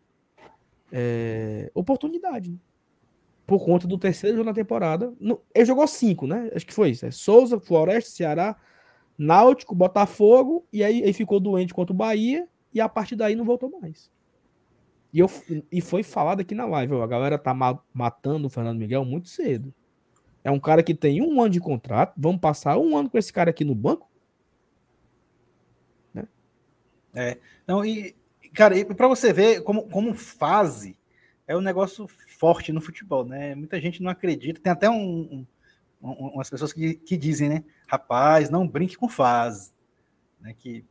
é, 0.92 1.70
oportunidade. 1.74 2.50
Né? 2.50 2.58
Por 3.46 3.64
conta 3.64 3.88
do 3.88 3.98
terceiro 3.98 4.36
jogo 4.36 4.48
na 4.48 4.54
temporada. 4.54 5.12
No, 5.18 5.40
ele 5.54 5.64
jogou 5.64 5.86
cinco, 5.86 6.26
né? 6.26 6.50
Acho 6.54 6.66
que 6.66 6.74
foi 6.74 6.90
isso. 6.90 7.06
É 7.06 7.10
Souza, 7.10 7.58
Floresta, 7.58 8.10
Ceará, 8.10 8.56
Náutico, 9.18 9.74
Botafogo. 9.74 10.66
E 10.72 10.84
aí 10.84 11.02
ele 11.02 11.12
ficou 11.12 11.40
doente 11.40 11.74
contra 11.74 11.92
o 11.92 11.96
Bahia. 11.96 12.46
E 12.72 12.80
a 12.80 12.88
partir 12.88 13.16
daí 13.16 13.34
não 13.34 13.44
voltou 13.44 13.70
mais. 13.80 14.10
E, 15.12 15.18
eu, 15.18 15.30
e 15.70 15.80
foi 15.80 16.02
falado 16.02 16.40
aqui 16.40 16.54
na 16.54 16.64
live, 16.64 16.94
a 16.94 17.06
galera 17.06 17.36
tá 17.36 17.52
ma 17.52 17.78
matando 17.92 18.46
o 18.46 18.50
Fernando 18.50 18.78
Miguel 18.78 19.04
muito 19.04 19.28
cedo. 19.28 19.72
É 20.42 20.50
um 20.50 20.58
cara 20.58 20.82
que 20.82 20.94
tem 20.94 21.20
um 21.20 21.40
ano 21.40 21.50
de 21.50 21.60
contrato, 21.60 22.14
vamos 22.16 22.40
passar 22.40 22.78
um 22.78 22.96
ano 22.96 23.10
com 23.10 23.18
esse 23.18 23.32
cara 23.32 23.50
aqui 23.50 23.64
no 23.64 23.74
banco? 23.74 24.10
Né? 26.14 26.26
É, 27.14 27.38
não, 27.66 27.84
e, 27.84 28.16
cara, 28.54 28.76
e 28.76 28.84
para 28.84 29.08
você 29.08 29.32
ver 29.32 29.62
como, 29.62 29.88
como 29.88 30.14
fase 30.14 30.96
é 31.46 31.56
um 31.56 31.60
negócio 31.60 32.06
forte 32.38 32.72
no 32.72 32.80
futebol, 32.80 33.24
né? 33.24 33.54
Muita 33.54 33.80
gente 33.80 34.02
não 34.02 34.10
acredita, 34.10 34.60
tem 34.60 34.72
até 34.72 34.88
um, 34.88 35.46
um, 36.00 36.10
umas 36.10 36.48
pessoas 36.48 36.72
que, 36.72 36.94
que 36.94 37.16
dizem, 37.16 37.48
né? 37.48 37.64
Rapaz, 37.86 38.50
não 38.50 38.66
brinque 38.66 38.96
com 38.96 39.08
fase. 39.08 39.72
Né? 40.40 40.54
Que 40.56 40.84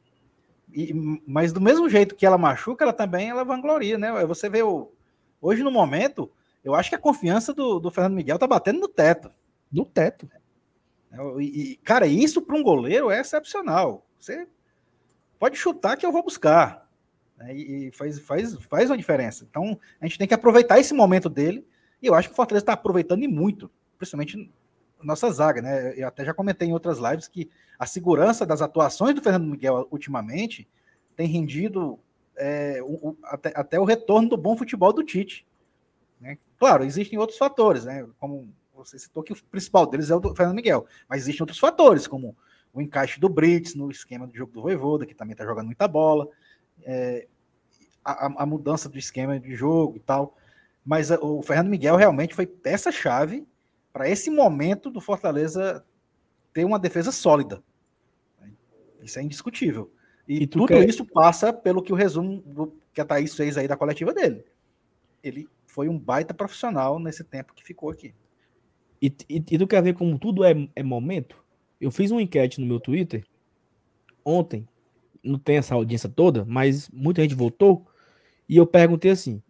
e, 0.73 0.93
mas 1.27 1.51
do 1.51 1.59
mesmo 1.59 1.89
jeito 1.89 2.15
que 2.15 2.25
ela 2.25 2.37
machuca, 2.37 2.83
ela 2.83 2.93
também 2.93 3.29
ela 3.29 3.43
vangloria, 3.43 3.97
né? 3.97 4.11
Você 4.25 4.49
vê 4.49 4.63
o, 4.63 4.91
hoje 5.41 5.63
no 5.63 5.71
momento, 5.71 6.31
eu 6.63 6.73
acho 6.73 6.89
que 6.89 6.95
a 6.95 6.99
confiança 6.99 7.53
do, 7.53 7.79
do 7.79 7.91
Fernando 7.91 8.15
Miguel 8.15 8.39
tá 8.39 8.47
batendo 8.47 8.79
no 8.79 8.87
teto. 8.87 9.31
No 9.71 9.85
teto. 9.85 10.29
É, 11.11 11.17
e, 11.41 11.75
cara, 11.83 12.07
isso 12.07 12.41
para 12.41 12.55
um 12.55 12.63
goleiro 12.63 13.11
é 13.11 13.19
excepcional. 13.19 14.05
Você 14.17 14.47
pode 15.37 15.57
chutar 15.57 15.97
que 15.97 16.05
eu 16.05 16.11
vou 16.11 16.23
buscar. 16.23 16.80
Né? 17.41 17.55
E 17.55 17.91
faz, 17.91 18.19
faz, 18.19 18.55
faz 18.69 18.89
uma 18.89 18.97
diferença. 18.97 19.45
Então, 19.49 19.79
a 19.99 20.05
gente 20.05 20.17
tem 20.17 20.27
que 20.27 20.33
aproveitar 20.33 20.79
esse 20.79 20.93
momento 20.93 21.29
dele. 21.29 21.65
E 22.01 22.07
eu 22.07 22.13
acho 22.13 22.29
que 22.29 22.33
o 22.33 22.35
Fortaleza 22.35 22.63
está 22.63 22.73
aproveitando 22.73 23.23
e 23.23 23.27
muito, 23.27 23.69
principalmente 23.97 24.51
nossa 25.03 25.31
zaga, 25.31 25.61
né? 25.61 25.93
Eu 25.95 26.07
até 26.07 26.23
já 26.23 26.33
comentei 26.33 26.67
em 26.67 26.73
outras 26.73 26.99
lives 26.99 27.27
que 27.27 27.49
a 27.77 27.85
segurança 27.85 28.45
das 28.45 28.61
atuações 28.61 29.15
do 29.15 29.21
Fernando 29.21 29.47
Miguel 29.47 29.87
ultimamente 29.89 30.67
tem 31.15 31.27
rendido 31.27 31.99
é, 32.37 32.79
o, 32.83 33.09
o, 33.09 33.17
até, 33.23 33.51
até, 33.55 33.79
o 33.79 33.83
retorno 33.83 34.29
do 34.29 34.37
bom 34.37 34.55
futebol 34.55 34.93
do 34.93 35.03
Tite. 35.03 35.45
Né? 36.19 36.37
Claro, 36.57 36.83
existem 36.83 37.17
outros 37.17 37.37
fatores, 37.37 37.85
né? 37.85 38.07
Como 38.19 38.53
você 38.73 38.97
citou 38.97 39.23
que 39.23 39.33
o 39.33 39.43
principal 39.45 39.85
deles 39.85 40.09
é 40.09 40.15
o 40.15 40.19
do 40.19 40.35
Fernando 40.35 40.55
Miguel, 40.55 40.85
mas 41.07 41.23
existem 41.23 41.43
outros 41.43 41.59
fatores, 41.59 42.07
como 42.07 42.35
o 42.73 42.81
encaixe 42.81 43.19
do 43.19 43.29
Brits 43.29 43.75
no 43.75 43.91
esquema 43.91 44.25
do 44.25 44.35
jogo 44.35 44.51
do 44.53 44.61
Voivoda, 44.61 45.05
que 45.05 45.13
também 45.13 45.33
está 45.33 45.45
jogando 45.45 45.65
muita 45.65 45.87
bola, 45.87 46.27
é, 46.85 47.27
a, 48.03 48.43
a, 48.43 48.45
mudança 48.45 48.89
do 48.89 48.97
esquema 48.97 49.39
de 49.39 49.55
jogo 49.55 49.97
e 49.97 49.99
tal. 49.99 50.37
Mas 50.85 51.11
o 51.11 51.41
Fernando 51.41 51.69
Miguel 51.69 51.95
realmente 51.95 52.33
foi 52.33 52.45
peça-chave 52.45 53.47
para 53.93 54.09
esse 54.09 54.29
momento 54.29 54.89
do 54.89 54.99
Fortaleza 54.99 55.85
ter 56.53 56.65
uma 56.65 56.79
defesa 56.79 57.11
sólida. 57.11 57.63
Isso 59.01 59.19
é 59.19 59.23
indiscutível. 59.23 59.91
E, 60.27 60.43
e 60.43 60.47
tudo 60.47 60.67
quer... 60.67 60.87
isso 60.87 61.05
passa 61.05 61.51
pelo 61.51 61.81
que 61.81 61.93
o 61.93 61.95
resumo 61.95 62.73
que 62.93 63.01
a 63.01 63.05
Thaís 63.05 63.35
fez 63.35 63.57
aí 63.57 63.67
da 63.67 63.77
coletiva 63.77 64.13
dele. 64.13 64.43
Ele 65.23 65.47
foi 65.65 65.87
um 65.87 65.97
baita 65.97 66.33
profissional 66.33 66.99
nesse 66.99 67.23
tempo 67.23 67.53
que 67.53 67.63
ficou 67.63 67.89
aqui. 67.89 68.13
E, 69.01 69.07
e, 69.29 69.35
e 69.35 69.57
tu 69.57 69.67
quer 69.67 69.81
ver 69.81 69.93
como 69.93 70.17
tudo 70.19 70.43
é, 70.43 70.53
é 70.75 70.83
momento? 70.83 71.43
Eu 71.79 71.89
fiz 71.89 72.11
uma 72.11 72.21
enquete 72.21 72.61
no 72.61 72.67
meu 72.67 72.79
Twitter 72.79 73.25
ontem, 74.23 74.67
não 75.23 75.37
tem 75.37 75.57
essa 75.57 75.75
audiência 75.75 76.09
toda, 76.09 76.45
mas 76.45 76.89
muita 76.89 77.21
gente 77.21 77.35
votou, 77.35 77.85
e 78.47 78.57
eu 78.57 78.65
perguntei 78.65 79.11
assim: 79.11 79.41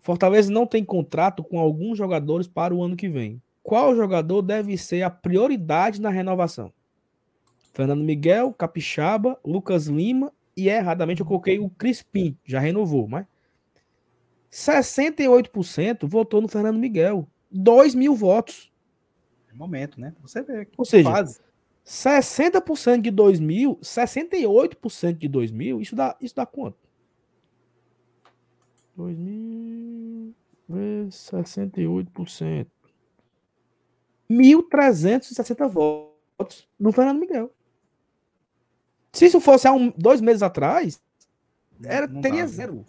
Fortaleza 0.00 0.50
não 0.50 0.66
tem 0.66 0.84
contrato 0.84 1.44
com 1.44 1.58
alguns 1.58 1.96
jogadores 1.96 2.46
para 2.46 2.74
o 2.74 2.82
ano 2.82 2.96
que 2.96 3.08
vem. 3.08 3.40
Qual 3.62 3.94
jogador 3.94 4.42
deve 4.42 4.76
ser 4.76 5.02
a 5.02 5.10
prioridade 5.10 6.00
na 6.00 6.10
renovação? 6.10 6.72
Fernando 7.72 8.02
Miguel, 8.02 8.52
Capixaba, 8.52 9.38
Lucas 9.44 9.86
Lima 9.86 10.32
e 10.56 10.68
erradamente 10.68 11.20
eu 11.20 11.26
coloquei 11.26 11.58
o 11.58 11.70
Crispim, 11.70 12.36
já 12.44 12.60
renovou, 12.60 13.08
mas 13.08 13.26
68% 14.50 16.06
votou 16.06 16.42
no 16.42 16.48
Fernando 16.48 16.78
Miguel. 16.78 17.26
2 17.50 17.94
mil 17.94 18.14
votos. 18.14 18.70
É 19.50 19.54
momento, 19.54 20.00
né? 20.00 20.14
Você 20.20 20.42
vê. 20.42 20.68
Ou 20.76 20.84
seja, 20.84 21.10
fase. 21.10 21.40
60% 21.84 23.00
de 23.00 23.10
2 23.10 23.40
mil, 23.40 23.76
68% 23.76 25.18
de 25.18 25.28
2 25.28 25.50
mil, 25.50 25.80
isso 25.80 25.96
dá, 25.96 26.16
isso 26.20 26.34
dá 26.34 26.46
quanto? 26.46 26.78
2 28.96 29.16
mil 29.16 30.34
vezes 30.68 31.30
68%. 31.30 32.66
1.360 34.30 35.68
votos 35.68 36.68
no 36.78 36.92
Fernando 36.92 37.20
Miguel. 37.20 37.52
Se 39.12 39.26
isso 39.26 39.40
fosse 39.40 39.68
há 39.68 39.72
um, 39.72 39.90
dois 39.90 40.22
meses 40.22 40.42
atrás, 40.42 41.02
era, 41.84 42.08
teria 42.08 42.46
zero. 42.46 42.84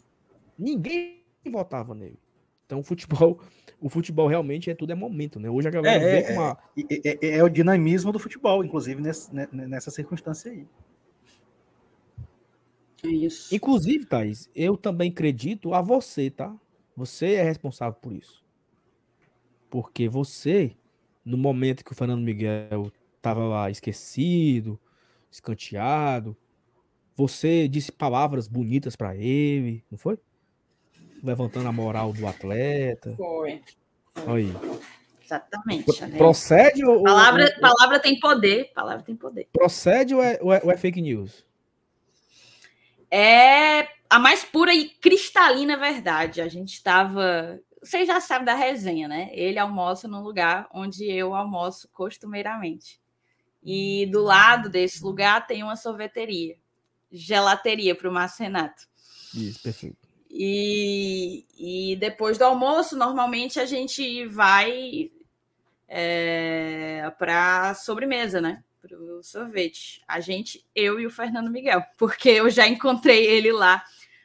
Ninguém 0.58 1.22
votava 1.52 1.94
nele. 1.94 2.18
Então 2.65 2.80
o 2.80 2.84
futebol, 2.84 3.39
o 3.80 3.89
futebol 3.89 4.28
realmente 4.28 4.69
é 4.69 4.76
tudo 4.76 4.91
é 4.91 4.95
momento, 4.95 5.39
né? 5.39 5.49
Hoje 5.49 5.67
a 5.67 5.71
galera 5.71 6.04
é, 6.04 6.21
vê 6.21 6.32
é, 6.32 6.34
uma... 6.34 6.58
é, 6.78 7.10
é, 7.10 7.38
é, 7.38 7.43
o 7.43 7.49
dinamismo 7.49 8.12
do 8.12 8.19
futebol, 8.19 8.63
inclusive 8.63 9.02
nesse, 9.02 9.34
né, 9.34 9.47
nessa 9.52 9.91
circunstância 9.91 10.52
aí. 10.52 10.65
É 13.04 13.10
isso. 13.10 13.54
Inclusive, 13.54 14.06
Thaís, 14.06 14.49
eu 14.56 14.78
também 14.78 15.12
acredito 15.12 15.73
a 15.73 15.82
você, 15.82 16.30
tá? 16.30 16.56
Você 16.95 17.34
é 17.34 17.43
responsável 17.43 17.99
por 18.02 18.13
isso. 18.13 18.43
Porque 19.69 20.08
você, 20.08 20.76
no 21.26 21.38
momento 21.38 21.84
que 21.84 21.91
o 21.91 21.95
Fernando 21.95 22.21
Miguel 22.23 22.91
estava 23.17 23.45
lá 23.45 23.69
esquecido, 23.69 24.80
escanteado. 25.32 26.36
Você 27.15 27.67
disse 27.67 27.91
palavras 27.91 28.47
bonitas 28.47 28.95
para 28.95 29.15
ele, 29.15 29.84
não 29.89 29.97
foi? 29.97 30.17
Levantando 31.24 31.70
a 31.70 31.72
moral 31.72 32.12
do 32.12 32.28
atleta. 32.28 33.16
Foi. 33.16 33.62
Aí. 34.28 34.54
Exatamente. 35.24 36.02
Né? 36.02 36.18
Procede 36.18 36.86
ou. 36.86 37.02
Palavra, 37.04 37.46
ou, 37.46 37.62
palavra 37.62 38.00
tem 38.00 38.20
poder. 38.20 38.72
Palavra 38.74 39.04
tem 39.04 39.16
poder. 39.16 39.48
Procede 39.54 40.14
ou 40.14 40.22
é, 40.22 40.38
ou 40.42 40.54
é, 40.54 40.62
ou 40.64 40.72
é 40.72 40.78
fake 40.78 41.02
news? 41.02 41.46
É 43.10 43.88
a 44.10 44.20
mais 44.20 44.44
pura 44.44 44.74
e 44.74 44.90
cristalina 44.90 45.78
verdade. 45.78 46.42
A 46.42 46.48
gente 46.48 46.74
estava. 46.74 47.60
Vocês 47.82 48.08
já 48.08 48.20
sabem 48.22 48.46
da 48.46 48.54
resenha, 48.54 49.08
né? 49.08 49.30
Ele 49.32 49.60
almoça 49.60 50.08
num 50.08 50.22
lugar 50.22 50.68
onde 50.74 51.10
eu 51.10 51.34
almoço 51.34 51.90
costumeiramente. 51.92 53.02
E 53.64 54.06
do 54.08 54.22
lado 54.22 54.70
desse 54.70 55.04
lugar 55.04 55.48
tem 55.48 55.64
uma 55.64 55.76
sorveteria, 55.76 56.58
gelateria 57.12 57.96
para 57.96 58.10
o 58.10 58.14
Márcio 58.14 58.44
Renato. 58.44 58.84
Isso, 59.34 59.62
perfeito. 59.62 60.03
E, 60.36 61.46
e 61.56 61.96
depois 61.98 62.39
do 62.39 62.43
almoço, 62.43 62.98
normalmente 62.98 63.60
a 63.60 63.67
gente 63.67 64.26
vai 64.26 65.12
é, 65.88 67.08
para 67.19 67.76
sobremesa, 67.76 68.41
né? 68.41 68.63
Para 68.82 68.98
o 68.98 69.22
sorvete. 69.22 70.02
A 70.08 70.19
gente, 70.19 70.65
eu 70.74 71.00
e 71.00 71.06
o 71.06 71.12
Fernando 71.12 71.52
Miguel, 71.52 71.84
porque 72.00 72.30
eu 72.30 72.50
já 72.50 72.67
encontrei 72.67 73.28
ele 73.28 73.52
lá 73.52 73.84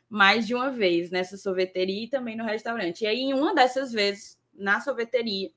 mais 0.08 0.46
de 0.46 0.54
uma 0.54 0.70
vez 0.70 1.10
nessa 1.10 1.36
sorveteria 1.36 2.04
e 2.04 2.08
também 2.08 2.34
no 2.34 2.44
restaurante. 2.44 3.02
E 3.02 3.06
aí, 3.06 3.20
em 3.20 3.34
uma 3.34 3.54
dessas 3.54 3.92
vezes, 3.92 4.38
na 4.54 4.80
sorveteria, 4.80 5.50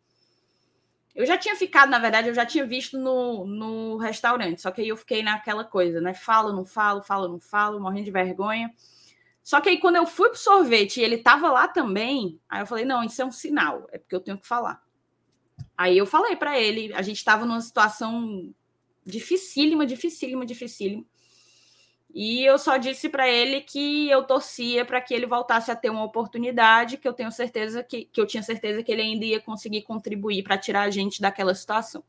eu 1.16 1.26
já 1.26 1.38
tinha 1.38 1.56
ficado, 1.56 1.90
na 1.90 2.00
verdade, 2.00 2.28
eu 2.28 2.34
já 2.34 2.46
tinha 2.46 2.66
visto 2.66 2.98
no, 2.98 3.46
no 3.46 3.96
restaurante, 3.96 4.62
só 4.62 4.70
que 4.70 4.82
aí 4.82 4.90
eu 4.90 4.98
fiquei 4.98 5.24
naquela 5.24 5.64
coisa, 5.64 6.02
né? 6.02 6.14
Falo, 6.14 6.52
não 6.52 6.66
falo, 6.66 7.02
falo, 7.02 7.30
não 7.30 7.40
falo, 7.40 7.80
morrendo 7.80 8.06
de 8.06 8.12
vergonha. 8.12 8.70
Só 9.44 9.60
que 9.60 9.70
aí 9.70 9.80
quando 9.80 9.96
eu 9.96 10.06
fui 10.06 10.30
pro 10.30 10.38
sorvete 10.38 11.00
e 11.00 11.04
ele 11.04 11.18
tava 11.18 11.52
lá 11.52 11.68
também, 11.68 12.40
aí 12.48 12.62
eu 12.62 12.68
falei: 12.68 12.86
não, 12.86 13.04
isso 13.04 13.22
é 13.22 13.26
um 13.26 13.32
sinal, 13.32 13.88
é 13.92 13.98
porque 13.98 14.16
eu 14.16 14.22
tenho 14.22 14.38
que 14.38 14.48
falar. 14.48 14.82
Aí 15.78 15.98
eu 15.98 16.06
falei 16.06 16.36
para 16.36 16.60
ele, 16.60 16.94
a 16.94 17.02
gente 17.02 17.18
estava 17.18 17.46
numa 17.46 17.62
situação 17.62 18.54
dificílima, 19.06 19.86
dificílima, 19.86 20.46
dificílima. 20.46 21.06
E 22.14 22.44
eu 22.44 22.58
só 22.58 22.76
disse 22.78 23.08
para 23.08 23.30
ele 23.30 23.62
que 23.62 24.10
eu 24.10 24.24
torcia 24.24 24.84
para 24.84 25.02
que 25.02 25.14
ele 25.14 25.26
voltasse 25.26 25.72
a 25.72 25.76
ter 25.76 25.90
uma 25.90 26.04
oportunidade, 26.04 26.98
que 26.98 27.08
eu 27.08 27.14
tenho 27.14 27.32
certeza 27.32 27.84
que, 27.84 28.06
que 28.06 28.20
eu 28.20 28.28
tinha 28.28 28.44
certeza 28.44 28.84
que 28.84 28.92
ele 28.92 29.02
ainda 29.02 29.26
ia 29.26 29.40
conseguir 29.40 29.84
contribuir 29.84 30.44
para 30.44 30.58
tirar 30.58 30.82
a 30.82 30.90
gente 30.90 31.22
daquela 31.22 31.56
situação. 31.56 32.04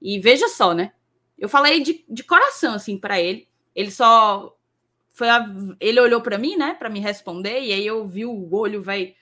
E 0.00 0.18
veja 0.18 0.48
só, 0.48 0.72
né? 0.72 0.92
Eu 1.38 1.48
falei 1.48 1.82
de, 1.82 2.04
de 2.08 2.24
coração 2.24 2.74
assim 2.74 2.98
para 2.98 3.20
ele. 3.20 3.46
Ele 3.74 3.90
só 3.90 4.56
foi 5.20 5.28
a, 5.28 5.46
ele 5.78 6.00
olhou 6.00 6.22
para 6.22 6.38
mim, 6.38 6.56
né, 6.56 6.72
para 6.72 6.88
me 6.88 6.98
responder 6.98 7.60
e 7.60 7.74
aí 7.74 7.86
eu 7.86 8.08
vi 8.08 8.24
o 8.24 8.54
olho 8.54 8.82
vai 8.82 9.14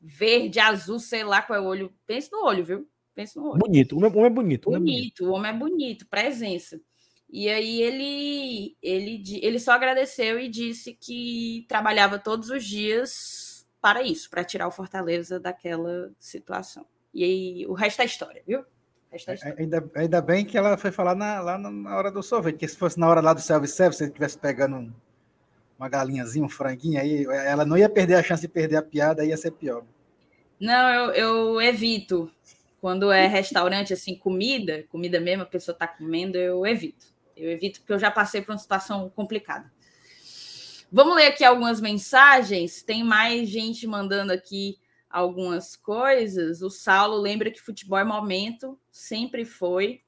verde, 0.00 0.58
azul, 0.58 0.98
sei 0.98 1.24
lá 1.24 1.42
qual 1.42 1.58
é 1.58 1.60
o 1.60 1.66
olho. 1.66 1.92
Pense 2.06 2.32
no 2.32 2.42
olho, 2.42 2.64
viu? 2.64 2.88
Pense 3.14 3.36
no 3.36 3.50
olho. 3.50 3.58
Bonito, 3.58 3.94
o 3.94 3.98
homem 3.98 4.24
é 4.24 4.30
bonito. 4.30 4.70
Bonito, 4.70 5.24
o 5.26 5.32
homem 5.32 5.50
é 5.50 5.54
bonito, 5.54 6.06
presença. 6.08 6.80
E 7.28 7.50
aí 7.50 7.82
ele, 7.82 8.78
ele, 8.80 9.22
ele 9.42 9.58
só 9.58 9.72
agradeceu 9.72 10.40
e 10.40 10.48
disse 10.48 10.94
que 10.94 11.66
trabalhava 11.68 12.18
todos 12.18 12.48
os 12.48 12.64
dias 12.64 13.66
para 13.78 14.02
isso, 14.02 14.30
para 14.30 14.42
tirar 14.42 14.68
o 14.68 14.72
Fortaleza 14.72 15.38
daquela 15.38 16.10
situação. 16.18 16.86
E 17.12 17.22
aí 17.22 17.66
o 17.66 17.74
resto 17.74 18.00
é 18.00 18.06
história, 18.06 18.42
viu? 18.46 18.64
É. 19.10 19.52
Ainda, 19.58 19.90
ainda 19.94 20.22
bem 20.22 20.46
que 20.46 20.56
ela 20.56 20.78
foi 20.78 20.90
falar 20.90 21.14
na, 21.14 21.40
lá 21.40 21.58
na 21.58 21.94
hora 21.94 22.10
do 22.10 22.22
sorvete, 22.22 22.54
porque 22.54 22.68
se 22.68 22.76
fosse 22.76 22.98
na 22.98 23.06
hora 23.06 23.20
lá 23.20 23.34
do 23.34 23.40
self-service, 23.40 23.98
se 23.98 24.04
ele 24.04 24.10
estivesse 24.10 24.38
pegando 24.38 24.94
uma 25.78 25.88
galinhazinha, 25.88 26.44
um 26.44 26.48
franguinho, 26.48 27.00
aí 27.00 27.24
ela 27.24 27.64
não 27.64 27.76
ia 27.76 27.88
perder 27.88 28.14
a 28.14 28.22
chance 28.22 28.42
de 28.42 28.48
perder 28.48 28.76
a 28.76 28.82
piada, 28.82 29.24
ia 29.24 29.36
ser 29.36 29.52
pior. 29.52 29.84
Não, 30.58 30.90
eu, 30.90 31.12
eu 31.12 31.60
evito. 31.62 32.30
Quando 32.80 33.10
é 33.10 33.26
restaurante, 33.26 33.92
assim, 33.92 34.14
comida, 34.14 34.84
comida 34.88 35.20
mesmo, 35.20 35.42
a 35.42 35.46
pessoa 35.46 35.74
está 35.74 35.86
comendo, 35.86 36.38
eu 36.38 36.66
evito. 36.66 37.06
Eu 37.36 37.50
evito 37.50 37.80
porque 37.80 37.92
eu 37.92 37.98
já 37.98 38.10
passei 38.10 38.40
por 38.40 38.52
uma 38.52 38.58
situação 38.58 39.10
complicada. 39.10 39.70
Vamos 40.90 41.16
ler 41.16 41.26
aqui 41.26 41.44
algumas 41.44 41.80
mensagens. 41.80 42.82
Tem 42.82 43.02
mais 43.02 43.48
gente 43.48 43.86
mandando 43.86 44.32
aqui 44.32 44.78
algumas 45.10 45.76
coisas. 45.76 46.62
O 46.62 46.70
Saulo 46.70 47.16
lembra 47.16 47.50
que 47.50 47.60
futebol 47.60 47.98
é 47.98 48.04
momento, 48.04 48.78
sempre 48.90 49.44
foi. 49.44 50.00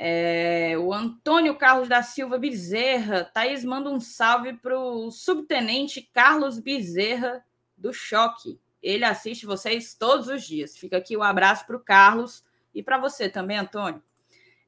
É, 0.00 0.78
o 0.78 0.94
Antônio 0.94 1.56
Carlos 1.56 1.88
da 1.88 2.04
Silva 2.04 2.38
Bezerra. 2.38 3.24
Thaís 3.24 3.64
manda 3.64 3.90
um 3.90 3.98
salve 3.98 4.52
para 4.52 4.78
o 4.78 5.10
subtenente 5.10 6.08
Carlos 6.14 6.60
Bezerra 6.60 7.44
do 7.76 7.92
Choque, 7.92 8.60
Ele 8.80 9.04
assiste 9.04 9.44
vocês 9.44 9.94
todos 9.94 10.28
os 10.28 10.44
dias. 10.44 10.76
Fica 10.76 10.98
aqui 10.98 11.16
o 11.16 11.20
um 11.20 11.22
abraço 11.24 11.66
para 11.66 11.76
o 11.76 11.80
Carlos 11.80 12.44
e 12.72 12.80
para 12.80 12.96
você 12.96 13.28
também, 13.28 13.58
Antônio. 13.58 14.00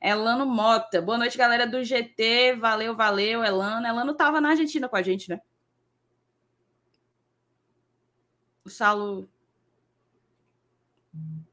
Elano 0.00 0.46
Mota. 0.46 1.00
Boa 1.00 1.18
noite, 1.18 1.38
galera 1.38 1.64
do 1.64 1.84
GT. 1.84 2.56
Valeu, 2.56 2.96
valeu, 2.96 3.44
Elano. 3.44 3.86
Elano 3.86 4.10
estava 4.10 4.40
na 4.40 4.50
Argentina 4.50 4.88
com 4.88 4.96
a 4.96 5.02
gente, 5.02 5.30
né? 5.30 5.40
O 8.64 8.68
Salo. 8.68 9.28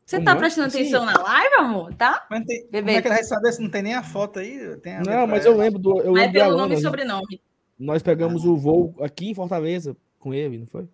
Você 0.08 0.22
tá 0.22 0.38
prestando 0.38 0.70
atenção 0.70 1.04
na 1.04 1.22
live, 1.22 1.56
amor? 1.56 1.94
Tá? 1.94 2.26
Mas 2.32 2.46
tem, 2.46 2.66
como 2.72 2.90
é 2.90 3.02
que 3.02 3.08
ele 3.10 3.16
vai 3.16 3.24
saber 3.26 3.52
se 3.52 3.62
não 3.62 3.70
tem 3.70 3.82
nem 3.82 3.94
a 3.94 4.02
foto 4.02 4.40
aí? 4.40 4.58
A 4.86 5.04
não, 5.04 5.28
mas 5.28 5.46
eu 5.46 5.58
lembro 5.58 5.78
do. 5.78 6.00
Eu 6.00 6.14
mas 6.14 6.24
é 6.24 6.32
pelo 6.32 6.56
nome 6.56 6.76
e 6.76 6.82
sobrenome. 6.82 7.42
Nós 7.78 8.02
pegamos 8.02 8.46
ah. 8.46 8.48
o 8.48 8.56
voo 8.56 8.96
aqui 9.02 9.32
em 9.32 9.36
Fortaleza 9.36 9.98
com 10.18 10.34
ele, 10.34 10.60
não 10.60 10.66
foi? 10.66 10.88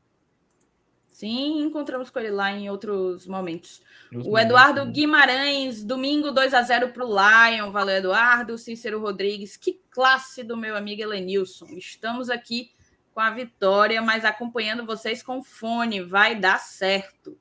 Sim, 1.10 1.62
encontramos 1.62 2.10
com 2.10 2.19
ele 2.19 2.32
lá 2.32 2.52
em 2.54 2.71
outros 2.71 3.28
momentos. 3.28 3.84
o 4.12 4.36
Eduardo 4.36 4.84
Guimarães, 4.88 5.84
domingo 5.84 6.32
2 6.32 6.52
a 6.52 6.63
0 6.63 6.89
para 6.89 7.06
o 7.06 7.08
Lion. 7.08 7.71
Valeu, 7.71 7.97
Eduardo. 7.97 8.58
Cícero 8.58 8.99
Rodrigues, 8.99 9.56
que 9.56 9.80
classe 9.91 10.41
do 10.41 10.58
meu 10.58 10.76
amigo 10.76 11.04
Elenilson. 11.04 11.67
Estamos 11.78 12.32
aqui 12.32 12.71
com 13.13 13.19
a 13.19 13.30
vitória, 13.30 14.02
mas 14.02 14.26
acompanhando 14.26 14.88
vocês 14.88 15.21
com 15.21 15.43
fone. 15.43 16.02
Vai 16.02 16.34
dar 16.34 16.58
certo. 16.60 17.38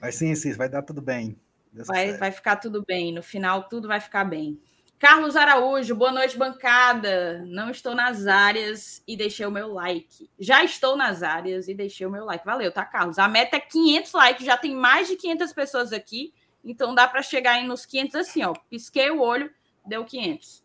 Vai 0.00 0.12
sim, 0.12 0.34
sim, 0.34 0.52
vai 0.52 0.68
dar 0.68 0.82
tudo 0.82 1.02
bem. 1.02 1.38
Vai, 1.72 2.16
vai 2.16 2.32
ficar 2.32 2.56
tudo 2.56 2.84
bem. 2.84 3.12
No 3.12 3.22
final, 3.22 3.68
tudo 3.68 3.88
vai 3.88 4.00
ficar 4.00 4.24
bem. 4.24 4.60
Carlos 4.98 5.36
Araújo, 5.36 5.94
boa 5.94 6.10
noite, 6.10 6.36
bancada. 6.36 7.44
Não 7.46 7.70
estou 7.70 7.94
nas 7.94 8.26
áreas 8.26 9.02
e 9.06 9.16
deixei 9.16 9.46
o 9.46 9.50
meu 9.50 9.72
like. 9.72 10.28
Já 10.38 10.64
estou 10.64 10.96
nas 10.96 11.22
áreas 11.22 11.68
e 11.68 11.74
deixei 11.74 12.06
o 12.06 12.10
meu 12.10 12.24
like. 12.24 12.44
Valeu, 12.44 12.72
tá, 12.72 12.84
Carlos? 12.84 13.18
A 13.18 13.28
meta 13.28 13.56
é 13.56 13.60
500 13.60 14.12
likes, 14.12 14.46
já 14.46 14.56
tem 14.56 14.74
mais 14.74 15.06
de 15.06 15.16
500 15.16 15.52
pessoas 15.52 15.92
aqui, 15.92 16.34
então 16.64 16.94
dá 16.94 17.06
para 17.06 17.22
chegar 17.22 17.52
aí 17.52 17.66
nos 17.66 17.86
500 17.86 18.14
assim, 18.16 18.42
ó. 18.42 18.52
Pisquei 18.68 19.10
o 19.10 19.20
olho, 19.20 19.50
deu 19.86 20.04
500. 20.04 20.64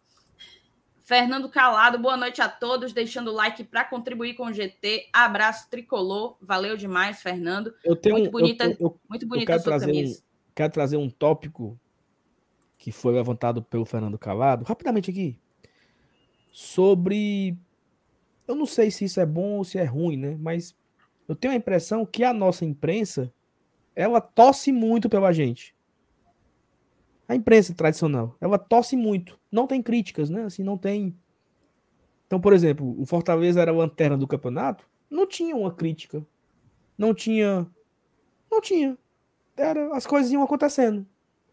Fernando 1.04 1.50
Calado, 1.50 2.00
boa 2.00 2.16
noite 2.16 2.42
a 2.42 2.48
todos, 2.48 2.94
deixando 2.94 3.30
o 3.30 3.34
like 3.34 3.62
para 3.66 3.84
contribuir 3.84 4.36
com 4.36 4.46
o 4.46 4.54
GT. 4.54 5.10
Abraço 5.12 5.70
tricolor, 5.70 6.38
valeu 6.42 6.78
demais, 6.78 7.22
Fernando. 7.22 7.74
Eu 7.84 7.94
tenho 7.94 8.16
muito 8.16 8.32
bonita, 8.32 8.64
eu, 8.64 8.78
eu, 8.80 9.00
muito 9.10 9.28
bonita 9.28 9.52
eu 9.52 9.56
quero 9.58 9.64
trazer 9.64 9.88
camisa. 9.88 10.20
Um, 10.20 10.24
quero 10.56 10.72
trazer 10.72 10.96
um 10.96 11.10
tópico 11.10 11.78
que 12.78 12.90
foi 12.90 13.14
levantado 13.14 13.62
pelo 13.62 13.84
Fernando 13.84 14.18
Calado, 14.18 14.64
rapidamente 14.64 15.12
aqui, 15.12 15.38
sobre. 16.50 17.58
Eu 18.48 18.56
não 18.56 18.66
sei 18.66 18.90
se 18.90 19.04
isso 19.04 19.20
é 19.20 19.26
bom 19.26 19.58
ou 19.58 19.66
se 19.66 19.78
é 19.78 19.84
ruim, 19.84 20.16
né? 20.16 20.38
Mas 20.40 20.74
eu 21.28 21.36
tenho 21.36 21.54
a 21.54 21.58
impressão 21.58 22.06
que 22.06 22.24
a 22.24 22.34
nossa 22.34 22.64
imprensa 22.64 23.30
ela 23.94 24.22
tosse 24.22 24.72
muito 24.72 25.10
pela 25.10 25.34
gente. 25.34 25.73
A 27.34 27.36
imprensa 27.36 27.74
tradicional, 27.74 28.38
ela 28.40 28.60
tosse 28.60 28.96
muito. 28.96 29.40
Não 29.52 29.66
tem 29.66 29.82
críticas, 29.82 30.30
né? 30.30 30.44
Assim, 30.44 30.64
não 30.64 30.78
tem. 30.78 31.18
Então, 32.28 32.40
por 32.40 32.54
exemplo, 32.54 32.96
o 33.02 33.08
Fortaleza 33.08 33.60
era 33.60 33.72
a 33.72 33.76
lanterna 33.76 34.16
do 34.16 34.28
campeonato, 34.28 34.88
não 35.10 35.26
tinha 35.26 35.56
uma 35.56 35.74
crítica. 35.74 36.24
Não 36.96 37.12
tinha. 37.12 37.68
Não 38.52 38.62
tinha. 38.62 38.96
Era, 39.58 39.96
as 39.96 40.06
coisas 40.06 40.32
iam 40.32 40.44
acontecendo. 40.44 41.08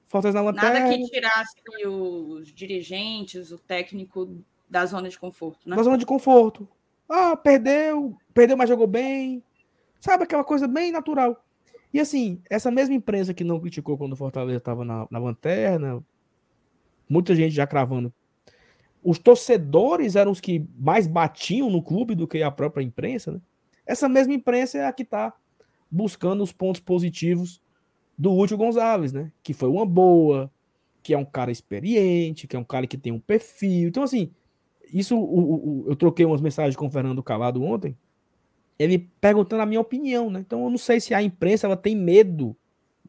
Faltas 0.06 0.34
na 0.34 0.42
lanterna. 0.42 0.80
Nada 0.80 0.96
que 0.98 1.10
tirasse 1.10 1.56
os 1.86 2.52
dirigentes, 2.52 3.50
o 3.50 3.58
técnico 3.58 4.36
da 4.68 4.84
zona 4.84 5.08
de 5.08 5.18
conforto, 5.18 5.66
né? 5.66 5.76
Da 5.76 5.82
zona 5.82 5.96
de 5.96 6.04
conforto. 6.04 6.68
Ah, 7.08 7.34
perdeu, 7.34 8.14
perdeu, 8.34 8.54
mas 8.54 8.68
jogou 8.68 8.86
bem. 8.86 9.42
Sabe 9.98 10.24
aquela 10.24 10.44
coisa 10.44 10.68
bem 10.68 10.92
natural. 10.92 11.42
E 11.92 11.98
assim, 11.98 12.40
essa 12.48 12.70
mesma 12.70 12.94
imprensa 12.94 13.34
que 13.34 13.44
não 13.44 13.60
criticou 13.60 13.98
quando 13.98 14.12
o 14.12 14.16
Fortaleza 14.16 14.58
estava 14.58 14.84
na, 14.84 15.06
na 15.10 15.18
lanterna, 15.18 16.02
muita 17.08 17.34
gente 17.34 17.54
já 17.54 17.66
cravando. 17.66 18.12
Os 19.02 19.18
torcedores 19.18 20.14
eram 20.14 20.30
os 20.30 20.40
que 20.40 20.64
mais 20.78 21.06
batiam 21.06 21.70
no 21.70 21.82
clube 21.82 22.14
do 22.14 22.28
que 22.28 22.42
a 22.42 22.50
própria 22.50 22.84
imprensa, 22.84 23.32
né? 23.32 23.40
Essa 23.84 24.08
mesma 24.08 24.34
imprensa 24.34 24.78
é 24.78 24.86
a 24.86 24.92
que 24.92 25.02
está 25.02 25.34
buscando 25.90 26.44
os 26.44 26.52
pontos 26.52 26.80
positivos 26.80 27.60
do 28.16 28.32
Útil 28.32 28.58
Gonzalez, 28.58 29.12
né? 29.12 29.32
Que 29.42 29.52
foi 29.52 29.68
uma 29.68 29.84
boa, 29.84 30.50
que 31.02 31.12
é 31.14 31.18
um 31.18 31.24
cara 31.24 31.50
experiente, 31.50 32.46
que 32.46 32.54
é 32.54 32.58
um 32.58 32.64
cara 32.64 32.86
que 32.86 32.96
tem 32.96 33.10
um 33.10 33.18
perfil. 33.18 33.88
Então, 33.88 34.02
assim, 34.02 34.30
isso 34.92 35.18
o, 35.18 35.84
o, 35.84 35.84
eu 35.88 35.96
troquei 35.96 36.24
umas 36.24 36.40
mensagens 36.40 36.76
com 36.76 36.86
o 36.86 36.90
Fernando 36.90 37.22
Calado 37.22 37.62
ontem, 37.62 37.96
ele 38.80 39.10
perguntando 39.20 39.62
a 39.62 39.66
minha 39.66 39.80
opinião, 39.80 40.30
né? 40.30 40.40
Então, 40.40 40.64
eu 40.64 40.70
não 40.70 40.78
sei 40.78 40.98
se 41.00 41.12
a 41.12 41.22
imprensa 41.22 41.66
ela 41.66 41.76
tem 41.76 41.94
medo. 41.94 42.56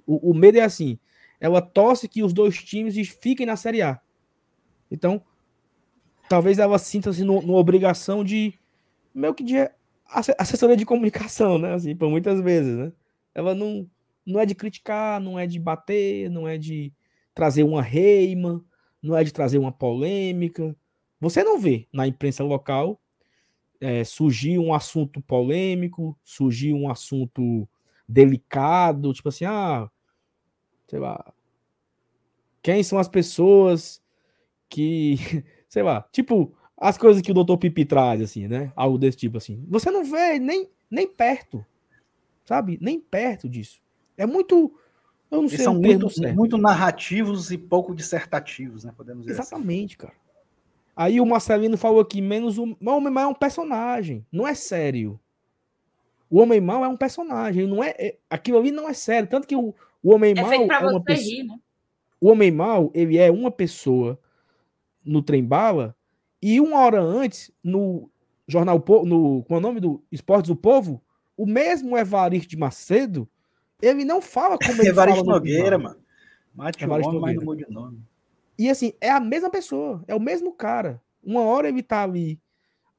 O, 0.05 0.31
o 0.31 0.33
medo 0.33 0.57
é 0.57 0.61
assim: 0.61 0.99
ela 1.39 1.61
torce 1.61 2.09
que 2.09 2.21
os 2.21 2.33
dois 2.33 2.61
times 2.61 2.95
fiquem 3.07 3.45
na 3.45 3.55
Série 3.55 3.81
A. 3.81 3.97
Então, 4.91 5.23
talvez 6.27 6.59
ela 6.59 6.77
sinta-se 6.77 7.23
numa 7.23 7.57
obrigação 7.57 8.21
de 8.21 8.53
meio 9.15 9.33
que 9.33 9.45
de 9.45 9.55
assessoria 10.37 10.75
de 10.75 10.85
comunicação, 10.85 11.57
né? 11.57 11.73
Assim, 11.73 11.95
por 11.95 12.09
muitas 12.09 12.41
vezes, 12.41 12.77
né? 12.77 12.91
Ela 13.33 13.55
não 13.55 13.89
não 14.25 14.41
é 14.41 14.45
de 14.45 14.53
criticar, 14.53 15.21
não 15.21 15.39
é 15.39 15.47
de 15.47 15.57
bater, 15.57 16.29
não 16.29 16.47
é 16.47 16.57
de 16.57 16.93
trazer 17.33 17.63
uma 17.63 17.81
reima, 17.81 18.63
não 19.01 19.17
é 19.17 19.23
de 19.23 19.31
trazer 19.31 19.57
uma 19.57 19.71
polêmica. 19.71 20.75
Você 21.21 21.45
não 21.45 21.57
vê 21.57 21.87
na 21.93 22.05
imprensa 22.05 22.43
local 22.43 23.00
é, 23.81 24.03
surgir 24.03 24.59
um 24.59 24.73
assunto 24.73 25.19
polêmico, 25.21 26.17
surgir 26.23 26.73
um 26.73 26.89
assunto 26.89 27.67
delicado, 28.07 29.13
tipo 29.13 29.29
assim, 29.29 29.45
ah, 29.45 29.89
sei 30.87 30.99
lá, 30.99 31.33
quem 32.61 32.83
são 32.83 32.99
as 32.99 33.07
pessoas 33.07 34.01
que, 34.69 35.17
sei 35.67 35.83
lá, 35.83 36.07
tipo 36.11 36.55
as 36.81 36.97
coisas 36.97 37.21
que 37.21 37.31
o 37.31 37.43
Dr. 37.43 37.57
Pipi 37.57 37.85
traz, 37.85 38.19
assim, 38.21 38.47
né? 38.47 38.73
Algo 38.75 38.97
desse 38.97 39.15
tipo, 39.15 39.37
assim. 39.37 39.63
Você 39.69 39.91
não 39.91 40.03
vê 40.03 40.39
nem, 40.39 40.67
nem 40.89 41.07
perto, 41.07 41.63
sabe? 42.43 42.79
Nem 42.81 42.99
perto 42.99 43.47
disso. 43.47 43.79
É 44.17 44.25
muito. 44.25 44.73
Eu 45.29 45.43
não 45.43 45.47
sei. 45.47 45.59
São 45.59 45.75
muito, 45.75 46.07
muito, 46.33 46.57
narrativos 46.57 47.51
e 47.51 47.57
pouco 47.57 47.93
dissertativos, 47.93 48.83
né? 48.83 48.91
Podemos 48.97 49.27
dizer 49.27 49.39
assim. 49.39 49.53
Exatamente, 49.53 49.95
assim. 49.95 50.07
cara. 50.07 50.20
Aí 50.95 51.21
o 51.21 51.25
Marcelino 51.25 51.77
falou 51.77 52.01
aqui, 52.01 52.21
menos 52.21 52.57
o. 52.57 52.77
O 52.79 52.89
Homem 52.89 53.11
Mal 53.11 53.25
é 53.25 53.27
um 53.27 53.33
personagem, 53.33 54.25
não 54.31 54.47
é 54.47 54.53
sério. 54.53 55.19
O 56.29 56.39
Homem 56.39 56.61
Mal 56.61 56.83
é 56.83 56.87
um 56.87 56.97
personagem, 56.97 57.67
não 57.67 57.83
é. 57.83 57.93
é... 57.97 58.17
Aquilo 58.29 58.57
ali 58.57 58.71
não 58.71 58.87
é 58.87 58.93
sério. 58.93 59.29
Tanto 59.29 59.47
que 59.47 59.55
o, 59.55 59.73
o 60.03 60.13
Homem 60.13 60.33
é 60.37 60.41
Mal. 60.41 60.53
É 60.53 60.57
uma 60.87 61.03
pessoa... 61.03 61.27
Rir, 61.27 61.43
né? 61.43 61.59
O 62.19 62.29
Homem 62.29 62.51
Mal, 62.51 62.91
ele 62.93 63.17
é 63.17 63.31
uma 63.31 63.49
pessoa 63.49 64.19
no 65.03 65.23
trem 65.23 65.43
bala 65.43 65.95
e 66.41 66.59
uma 66.59 66.79
hora 66.79 67.01
antes, 67.01 67.51
no 67.63 68.09
jornal, 68.47 68.83
no, 69.05 69.43
com 69.43 69.55
é 69.55 69.57
o 69.57 69.61
nome 69.61 69.79
do 69.79 70.03
Esportes 70.11 70.49
do 70.49 70.55
Povo, 70.55 71.01
o 71.37 71.45
mesmo 71.45 71.97
Evaristo 71.97 72.49
de 72.49 72.57
Macedo 72.57 73.27
ele 73.81 74.05
não 74.05 74.21
fala 74.21 74.57
como 74.57 74.81
ele 74.81 74.89
Evaristo 74.89 75.25
fala 75.25 75.37
Nogueira, 75.37 75.77
mano. 75.77 75.99
Mate 76.53 76.85
o 76.85 76.91
homem, 76.91 77.21
mas 77.21 77.35
não 77.35 77.43
mude 77.43 77.65
o 77.65 77.71
nome. 77.71 78.03
E 78.61 78.69
assim, 78.69 78.93
é 79.01 79.09
a 79.09 79.19
mesma 79.19 79.49
pessoa, 79.49 80.03
é 80.07 80.13
o 80.13 80.19
mesmo 80.19 80.53
cara. 80.53 81.01
Uma 81.23 81.41
hora 81.41 81.67
ele 81.67 81.81
tá 81.81 82.03
ali 82.03 82.39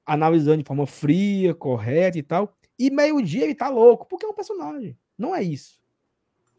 analisando 0.05 0.61
de 0.61 0.67
forma 0.67 0.89
fria, 0.89 1.55
correta 1.55 2.19
e 2.19 2.23
tal, 2.23 2.53
e 2.77 2.91
meio-dia 2.91 3.45
ele 3.45 3.55
tá 3.55 3.69
louco, 3.69 4.05
porque 4.09 4.27
é 4.27 4.29
um 4.29 4.35
personagem. 4.35 4.99
Não 5.17 5.33
é 5.33 5.41
isso. 5.41 5.81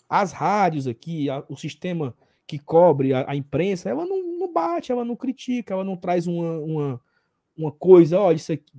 As 0.08 0.32
rádios 0.32 0.88
aqui, 0.88 1.30
a, 1.30 1.44
o 1.50 1.58
sistema 1.58 2.16
que 2.48 2.58
cobre 2.58 3.14
a, 3.14 3.30
a, 3.30 3.36
imprensa, 3.36 3.90
ela 3.90 4.06
não, 4.06 4.24
não 4.40 4.54
bate, 4.54 4.90
ela 4.90 5.04
não 5.04 5.18
critica, 5.18 5.74
ela 5.74 5.84
não 5.84 5.98
traz 5.98 6.26
uma, 6.26 6.58
uma, 6.60 7.02
uma 7.58 7.72
coisa, 7.74 8.18
olha, 8.18 8.38
isso 8.38 8.54
aqui, 8.54 8.72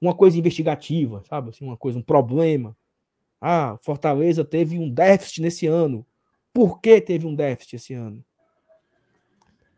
uma 0.00 0.14
coisa 0.14 0.38
investigativa, 0.38 1.22
sabe? 1.28 1.50
Assim, 1.50 1.66
uma 1.66 1.76
coisa, 1.76 1.98
um 1.98 2.02
problema. 2.02 2.74
Ah, 3.38 3.78
Fortaleza 3.82 4.42
teve 4.42 4.78
um 4.78 4.88
déficit 4.88 5.42
nesse 5.42 5.66
ano. 5.66 6.06
Por 6.50 6.80
que 6.80 6.98
teve 6.98 7.26
um 7.26 7.34
déficit 7.34 7.76
esse 7.76 7.92
ano? 7.92 8.24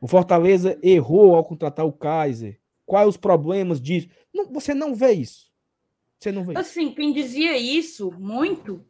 O 0.02 0.08
Fortaleza 0.08 0.76
errou 0.82 1.36
ao 1.36 1.44
contratar 1.44 1.86
o 1.86 1.92
Kaiser. 1.92 2.58
Quais 2.84 3.08
os 3.08 3.16
problemas 3.16 3.80
disso? 3.80 4.08
Não, 4.34 4.52
você 4.52 4.74
não 4.74 4.96
vê 4.96 5.12
isso. 5.12 5.52
Você 6.18 6.32
não 6.32 6.42
vê 6.44 6.58
assim, 6.58 6.86
isso. 6.86 6.96
quem 6.96 7.12
dizia 7.12 7.56
isso 7.56 8.10
muito 8.18 8.84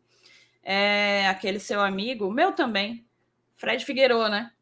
é 0.62 1.26
aquele 1.28 1.60
seu 1.60 1.82
amigo, 1.82 2.32
meu 2.32 2.52
também, 2.52 3.04
Fred 3.56 3.84
Figueiredo, 3.84 4.26
né? 4.30 4.52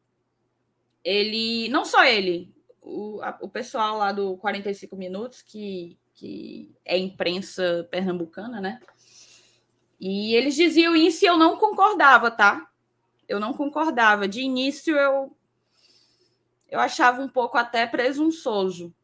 Ele, 1.04 1.68
não 1.68 1.84
só 1.84 2.04
ele, 2.04 2.52
o, 2.82 3.20
a, 3.22 3.38
o 3.40 3.48
pessoal 3.48 3.96
lá 3.96 4.10
do 4.10 4.36
45 4.38 4.96
Minutos, 4.96 5.42
que, 5.42 5.96
que 6.14 6.74
é 6.84 6.98
imprensa 6.98 7.86
pernambucana, 7.92 8.60
né? 8.60 8.80
E 10.00 10.34
eles 10.34 10.56
diziam 10.56 10.96
isso 10.96 11.24
e 11.24 11.28
eu 11.28 11.36
não 11.36 11.56
concordava, 11.56 12.28
tá? 12.28 12.68
Eu 13.28 13.38
não 13.38 13.52
concordava. 13.52 14.26
De 14.26 14.40
início 14.40 14.96
eu 14.96 15.36
eu 16.70 16.78
achava 16.78 17.20
um 17.20 17.28
pouco 17.28 17.58
até 17.58 17.86
presunçoso. 17.86 18.94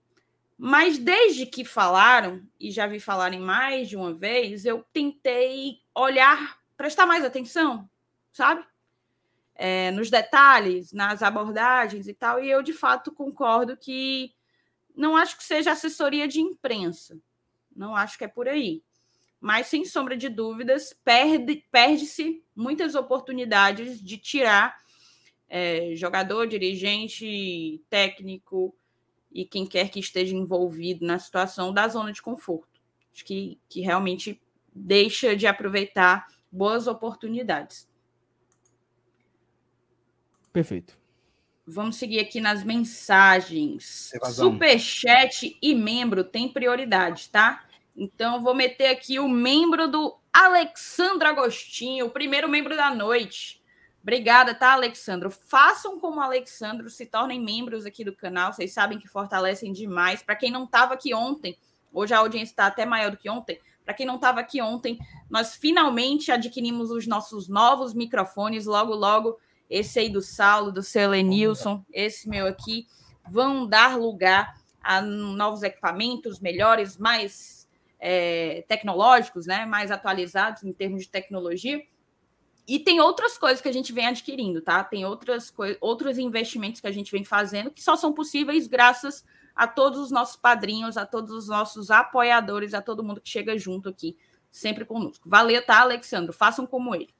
Mas 0.56 0.96
desde 0.96 1.44
que 1.44 1.64
falaram, 1.64 2.42
e 2.58 2.70
já 2.70 2.86
vi 2.86 2.98
falarem 2.98 3.40
mais 3.40 3.88
de 3.88 3.96
uma 3.96 4.14
vez, 4.14 4.64
eu 4.64 4.84
tentei 4.92 5.80
olhar 5.94 6.58
prestar 6.76 7.06
mais 7.06 7.24
atenção, 7.24 7.88
sabe? 8.32 8.64
É, 9.54 9.90
nos 9.90 10.10
detalhes, 10.10 10.92
nas 10.92 11.22
abordagens 11.22 12.06
e 12.06 12.14
tal. 12.14 12.42
E 12.42 12.50
eu, 12.50 12.62
de 12.62 12.72
fato, 12.72 13.10
concordo 13.10 13.76
que 13.76 14.34
não 14.94 15.16
acho 15.16 15.36
que 15.36 15.44
seja 15.44 15.72
assessoria 15.72 16.28
de 16.28 16.40
imprensa. 16.40 17.18
Não 17.74 17.96
acho 17.96 18.16
que 18.16 18.24
é 18.24 18.28
por 18.28 18.48
aí. 18.48 18.82
Mas, 19.40 19.66
sem 19.66 19.84
sombra 19.84 20.16
de 20.16 20.28
dúvidas, 20.28 20.94
perde-se 21.04 21.64
perde 21.70 22.44
muitas 22.54 22.94
oportunidades 22.94 24.02
de 24.02 24.16
tirar 24.16 24.76
é, 25.48 25.94
jogador, 25.94 26.46
dirigente, 26.46 27.82
técnico 27.88 28.74
e 29.32 29.44
quem 29.44 29.66
quer 29.66 29.90
que 29.90 30.00
esteja 30.00 30.34
envolvido 30.34 31.04
na 31.06 31.18
situação 31.18 31.72
da 31.72 31.86
zona 31.88 32.12
de 32.12 32.22
conforto. 32.22 32.80
Acho 33.12 33.24
que, 33.24 33.58
que 33.68 33.80
realmente 33.80 34.40
deixa 34.74 35.36
de 35.36 35.46
aproveitar 35.46 36.26
boas 36.50 36.86
oportunidades. 36.86 37.88
Perfeito. 40.52 40.98
Vamos 41.66 41.96
seguir 41.96 42.20
aqui 42.20 42.40
nas 42.40 42.62
mensagens. 42.62 44.12
Superchat 44.32 45.58
e 45.60 45.74
membro 45.74 46.22
tem 46.22 46.48
prioridade, 46.48 47.28
tá? 47.28 47.66
Então, 47.96 48.42
vou 48.42 48.54
meter 48.54 48.86
aqui 48.88 49.18
o 49.18 49.28
membro 49.28 49.88
do 49.88 50.16
Alexandre 50.32 51.26
Agostinho, 51.26 52.06
o 52.06 52.10
primeiro 52.10 52.48
membro 52.48 52.76
da 52.76 52.94
noite. 52.94 53.60
Obrigada, 54.06 54.54
tá, 54.54 54.74
Alexandro? 54.74 55.28
Façam 55.32 55.98
como 55.98 56.20
Alexandro, 56.20 56.88
se 56.88 57.04
tornem 57.06 57.42
membros 57.42 57.84
aqui 57.84 58.04
do 58.04 58.14
canal. 58.14 58.52
Vocês 58.52 58.72
sabem 58.72 59.00
que 59.00 59.08
fortalecem 59.08 59.72
demais. 59.72 60.22
Para 60.22 60.36
quem 60.36 60.48
não 60.48 60.62
estava 60.62 60.94
aqui 60.94 61.12
ontem, 61.12 61.58
hoje 61.92 62.14
a 62.14 62.18
audiência 62.18 62.52
está 62.52 62.66
até 62.66 62.86
maior 62.86 63.10
do 63.10 63.16
que 63.16 63.28
ontem. 63.28 63.60
Para 63.84 63.94
quem 63.94 64.06
não 64.06 64.14
estava 64.14 64.38
aqui 64.38 64.62
ontem, 64.62 64.96
nós 65.28 65.56
finalmente 65.56 66.30
adquirimos 66.30 66.92
os 66.92 67.04
nossos 67.04 67.48
novos 67.48 67.94
microfones. 67.94 68.64
Logo, 68.64 68.94
logo, 68.94 69.40
esse 69.68 69.98
aí 69.98 70.08
do 70.08 70.22
Saulo, 70.22 70.70
do 70.70 70.84
seu 70.84 71.10
Lenilson, 71.10 71.84
esse 71.92 72.28
meu 72.28 72.46
aqui, 72.46 72.86
vão 73.28 73.66
dar 73.66 73.98
lugar 73.98 74.54
a 74.80 75.02
novos 75.02 75.64
equipamentos 75.64 76.38
melhores, 76.38 76.96
mais 76.96 77.68
é, 77.98 78.64
tecnológicos, 78.68 79.46
né? 79.46 79.66
mais 79.66 79.90
atualizados 79.90 80.62
em 80.62 80.72
termos 80.72 81.02
de 81.02 81.08
tecnologia. 81.08 81.82
E 82.66 82.80
tem 82.80 83.00
outras 83.00 83.38
coisas 83.38 83.60
que 83.60 83.68
a 83.68 83.72
gente 83.72 83.92
vem 83.92 84.06
adquirindo, 84.06 84.60
tá? 84.60 84.82
Tem 84.82 85.04
outras 85.04 85.54
outros 85.80 86.18
investimentos 86.18 86.80
que 86.80 86.86
a 86.86 86.92
gente 86.92 87.12
vem 87.12 87.24
fazendo 87.24 87.70
que 87.70 87.82
só 87.82 87.94
são 87.94 88.12
possíveis 88.12 88.66
graças 88.66 89.24
a 89.54 89.66
todos 89.66 89.98
os 89.98 90.10
nossos 90.10 90.36
padrinhos, 90.36 90.96
a 90.96 91.06
todos 91.06 91.30
os 91.30 91.48
nossos 91.48 91.90
apoiadores, 91.90 92.74
a 92.74 92.82
todo 92.82 93.04
mundo 93.04 93.20
que 93.20 93.28
chega 93.28 93.56
junto 93.56 93.88
aqui, 93.88 94.18
sempre 94.50 94.84
conosco. 94.84 95.28
Valeu, 95.28 95.64
tá, 95.64 95.80
Alexandre? 95.80 96.32
Façam 96.32 96.66
como 96.66 96.94
ele. 96.94 97.14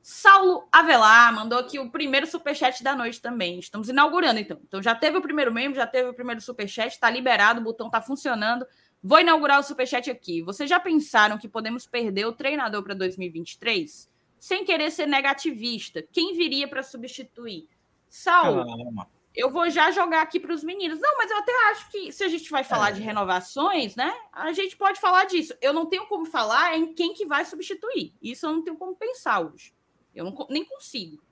Saulo 0.00 0.66
Avelar 0.72 1.34
mandou 1.34 1.58
aqui 1.58 1.78
o 1.78 1.90
primeiro 1.90 2.26
superchat 2.26 2.82
da 2.82 2.96
noite 2.96 3.20
também. 3.20 3.58
Estamos 3.58 3.90
inaugurando, 3.90 4.40
então. 4.40 4.58
Então 4.66 4.82
já 4.82 4.94
teve 4.94 5.18
o 5.18 5.22
primeiro 5.22 5.52
membro, 5.52 5.76
já 5.76 5.86
teve 5.86 6.08
o 6.08 6.14
primeiro 6.14 6.40
superchat, 6.40 6.94
está 6.94 7.10
liberado, 7.10 7.60
o 7.60 7.64
botão 7.64 7.88
está 7.88 8.00
funcionando. 8.00 8.64
Vou 9.02 9.20
inaugurar 9.20 9.60
o 9.60 9.62
superchat 9.62 10.10
aqui. 10.10 10.40
Vocês 10.40 10.70
já 10.70 10.80
pensaram 10.80 11.36
que 11.36 11.48
podemos 11.48 11.86
perder 11.86 12.26
o 12.26 12.32
treinador 12.32 12.82
para 12.82 12.94
2023? 12.94 14.08
Sem 14.38 14.64
querer 14.64 14.90
ser 14.90 15.06
negativista, 15.06 16.02
quem 16.12 16.36
viria 16.36 16.68
para 16.68 16.82
substituir? 16.82 17.68
Saulo, 18.08 18.64
Calma. 18.64 19.10
eu 19.34 19.50
vou 19.50 19.68
já 19.68 19.90
jogar 19.90 20.22
aqui 20.22 20.40
para 20.40 20.54
os 20.54 20.64
meninos. 20.64 21.00
Não, 21.00 21.16
mas 21.16 21.30
eu 21.30 21.38
até 21.38 21.52
acho 21.70 21.90
que 21.90 22.12
se 22.12 22.24
a 22.24 22.28
gente 22.28 22.50
vai 22.50 22.64
falar 22.64 22.90
é. 22.90 22.92
de 22.92 23.02
renovações, 23.02 23.96
né? 23.96 24.14
A 24.32 24.52
gente 24.52 24.76
pode 24.76 25.00
falar 25.00 25.24
disso. 25.24 25.54
Eu 25.60 25.72
não 25.72 25.86
tenho 25.86 26.06
como 26.06 26.24
falar 26.24 26.76
em 26.76 26.94
quem 26.94 27.12
que 27.12 27.26
vai 27.26 27.44
substituir. 27.44 28.14
Isso 28.22 28.46
eu 28.46 28.52
não 28.52 28.62
tenho 28.62 28.76
como 28.76 28.96
pensar 28.96 29.40
hoje. 29.40 29.74
Eu 30.14 30.24
não, 30.24 30.46
nem 30.48 30.64
consigo. 30.64 31.22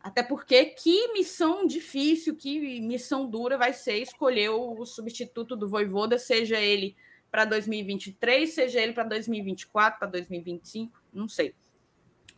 Até 0.00 0.22
porque 0.22 0.64
que 0.66 1.12
missão 1.12 1.66
difícil, 1.66 2.36
que 2.36 2.80
missão 2.80 3.28
dura 3.28 3.58
vai 3.58 3.72
ser 3.72 3.98
escolher 3.98 4.50
o 4.50 4.86
substituto 4.86 5.56
do 5.56 5.68
Voivoda, 5.68 6.18
seja 6.18 6.60
ele 6.60 6.96
para 7.30 7.44
2023, 7.44 8.48
seja 8.48 8.80
ele 8.80 8.92
para 8.92 9.02
2024, 9.04 9.98
para 9.98 10.08
2025, 10.08 11.02
não 11.12 11.28
sei 11.28 11.54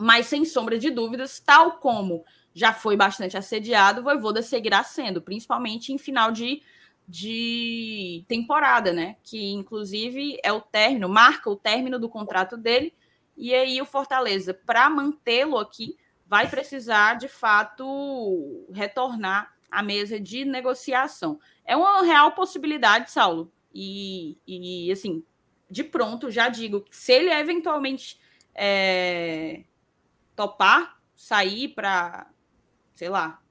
mas 0.00 0.26
sem 0.26 0.46
sombra 0.46 0.78
de 0.78 0.90
dúvidas, 0.90 1.38
tal 1.40 1.72
como 1.72 2.24
já 2.54 2.72
foi 2.72 2.96
bastante 2.96 3.36
assediado, 3.36 4.02
Voivoda 4.02 4.40
seguirá 4.40 4.82
sendo, 4.82 5.20
principalmente 5.20 5.92
em 5.92 5.98
final 5.98 6.32
de, 6.32 6.62
de 7.06 8.24
temporada, 8.26 8.94
né? 8.94 9.16
Que 9.22 9.50
inclusive 9.52 10.38
é 10.42 10.50
o 10.50 10.60
término, 10.62 11.06
marca 11.06 11.50
o 11.50 11.54
término 11.54 11.98
do 11.98 12.08
contrato 12.08 12.56
dele, 12.56 12.94
e 13.36 13.54
aí 13.54 13.80
o 13.80 13.84
Fortaleza, 13.84 14.54
para 14.54 14.88
mantê-lo 14.88 15.58
aqui, 15.58 15.96
vai 16.26 16.48
precisar 16.48 17.18
de 17.18 17.28
fato 17.28 18.66
retornar 18.72 19.52
à 19.70 19.82
mesa 19.82 20.18
de 20.18 20.46
negociação. 20.46 21.38
É 21.62 21.76
uma 21.76 22.02
real 22.02 22.32
possibilidade, 22.32 23.10
Saulo, 23.10 23.52
e, 23.72 24.38
e 24.46 24.90
assim, 24.90 25.22
de 25.70 25.84
pronto, 25.84 26.30
já 26.30 26.48
digo 26.48 26.86
se 26.90 27.12
ele 27.12 27.30
eventualmente 27.30 28.18
é, 28.54 29.62
topar 30.40 30.98
sair 31.14 31.68
para, 31.68 32.26
sei 32.94 33.10
lá, 33.10 33.42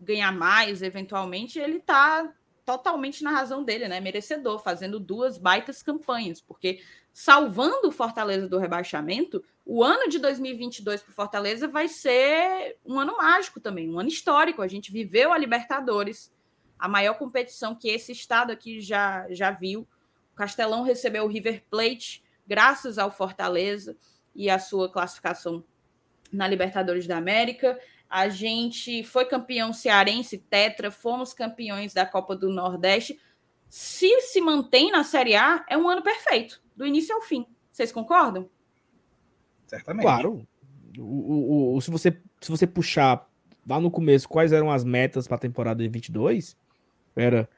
ganhar 0.00 0.32
mais 0.32 0.80
eventualmente, 0.80 1.58
ele 1.58 1.76
está 1.76 2.32
totalmente 2.64 3.22
na 3.22 3.30
razão 3.30 3.62
dele, 3.62 3.86
né? 3.88 4.00
Merecedor, 4.00 4.58
fazendo 4.58 4.98
duas 4.98 5.36
baitas 5.36 5.82
campanhas, 5.82 6.40
porque 6.40 6.80
salvando 7.12 7.88
o 7.88 7.92
Fortaleza 7.92 8.48
do 8.48 8.56
rebaixamento, 8.56 9.44
o 9.66 9.84
ano 9.84 10.08
de 10.08 10.18
2022 10.18 11.02
para 11.02 11.10
o 11.10 11.14
Fortaleza 11.14 11.68
vai 11.68 11.88
ser 11.88 12.78
um 12.86 12.98
ano 12.98 13.18
mágico 13.18 13.60
também, 13.60 13.90
um 13.90 14.00
ano 14.00 14.08
histórico. 14.08 14.62
A 14.62 14.68
gente 14.68 14.90
viveu 14.90 15.30
a 15.30 15.36
Libertadores, 15.36 16.32
a 16.78 16.88
maior 16.88 17.18
competição 17.18 17.74
que 17.74 17.90
esse 17.90 18.12
estado 18.12 18.50
aqui 18.50 18.80
já, 18.80 19.26
já 19.28 19.50
viu. 19.50 19.86
O 20.32 20.36
Castelão 20.36 20.84
recebeu 20.84 21.24
o 21.24 21.28
River 21.28 21.62
Plate 21.68 22.22
graças 22.46 22.96
ao 22.96 23.10
Fortaleza 23.10 23.94
e 24.34 24.48
a 24.48 24.58
sua 24.58 24.90
classificação 24.90 25.62
na 26.32 26.46
Libertadores 26.46 27.06
da 27.06 27.16
América. 27.16 27.78
A 28.08 28.28
gente 28.28 29.04
foi 29.04 29.24
campeão 29.24 29.72
cearense, 29.72 30.38
tetra, 30.38 30.90
fomos 30.90 31.32
campeões 31.32 31.94
da 31.94 32.04
Copa 32.04 32.34
do 32.34 32.50
Nordeste. 32.50 33.18
Se 33.68 34.20
se 34.22 34.40
mantém 34.40 34.90
na 34.90 35.04
Série 35.04 35.36
A, 35.36 35.64
é 35.68 35.78
um 35.78 35.88
ano 35.88 36.02
perfeito, 36.02 36.60
do 36.74 36.86
início 36.86 37.14
ao 37.14 37.22
fim. 37.22 37.46
Vocês 37.70 37.92
concordam? 37.92 38.50
Certamente. 39.66 40.02
Claro. 40.02 40.46
O, 40.98 41.02
o, 41.02 41.76
o, 41.76 41.80
se, 41.80 41.90
você, 41.90 42.20
se 42.40 42.50
você 42.50 42.66
puxar 42.66 43.30
lá 43.68 43.78
no 43.78 43.90
começo 43.90 44.28
quais 44.28 44.52
eram 44.52 44.70
as 44.70 44.82
metas 44.82 45.28
para 45.28 45.36
a 45.36 45.40
temporada 45.40 45.80
de 45.80 45.88
22, 45.88 46.56
era 47.14 47.48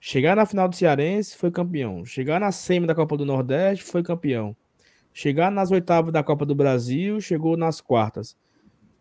chegar 0.00 0.34
na 0.34 0.46
final 0.46 0.66
do 0.66 0.74
Cearense, 0.74 1.36
foi 1.36 1.50
campeão. 1.50 2.04
Chegar 2.06 2.40
na 2.40 2.50
semi 2.50 2.86
da 2.86 2.94
Copa 2.94 3.18
do 3.18 3.26
Nordeste, 3.26 3.84
foi 3.84 4.02
campeão. 4.02 4.56
Chegar 5.12 5.50
nas 5.50 5.70
oitavas 5.70 6.12
da 6.12 6.22
Copa 6.22 6.46
do 6.46 6.54
Brasil, 6.54 7.20
chegou 7.20 7.56
nas 7.56 7.80
quartas. 7.80 8.36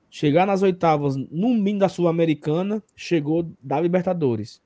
Chegar 0.09 0.47
nas 0.47 0.63
oitavas, 0.63 1.15
no 1.15 1.49
mínimo 1.49 1.79
da 1.79 1.89
Sul-Americana, 1.89 2.81
chegou 2.95 3.51
da 3.61 3.79
Libertadores. 3.79 4.61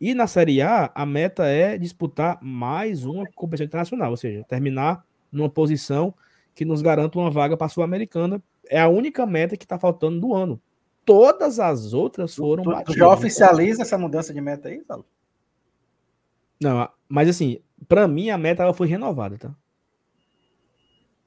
E 0.00 0.14
na 0.14 0.28
Série 0.28 0.62
A, 0.62 0.90
a 0.94 1.04
meta 1.04 1.44
é 1.46 1.76
disputar 1.76 2.38
mais 2.40 3.04
uma 3.04 3.26
competição 3.34 3.66
internacional, 3.66 4.10
ou 4.12 4.16
seja, 4.16 4.44
terminar 4.44 5.04
numa 5.32 5.50
posição 5.50 6.14
que 6.54 6.64
nos 6.64 6.80
garanta 6.80 7.18
uma 7.18 7.30
vaga 7.30 7.56
para 7.56 7.66
a 7.66 7.70
Sul-Americana. 7.70 8.40
É 8.70 8.80
a 8.80 8.88
única 8.88 9.26
meta 9.26 9.56
que 9.56 9.64
está 9.64 9.78
faltando 9.78 10.20
do 10.20 10.34
ano. 10.34 10.60
Todas 11.04 11.58
as 11.58 11.92
outras 11.92 12.36
foram 12.36 12.62
tu, 12.62 12.70
batidas. 12.70 12.94
Tu 12.94 12.98
já 12.98 13.08
oficializa 13.08 13.82
essa 13.82 13.98
mudança 13.98 14.32
de 14.32 14.40
meta 14.40 14.68
aí, 14.68 14.82
Saulo? 14.84 15.04
Não, 16.60 16.88
mas 17.08 17.28
assim, 17.28 17.60
para 17.88 18.06
mim 18.06 18.30
a 18.30 18.38
meta 18.38 18.62
ela 18.62 18.74
foi 18.74 18.86
renovada, 18.86 19.38
tá? 19.38 19.54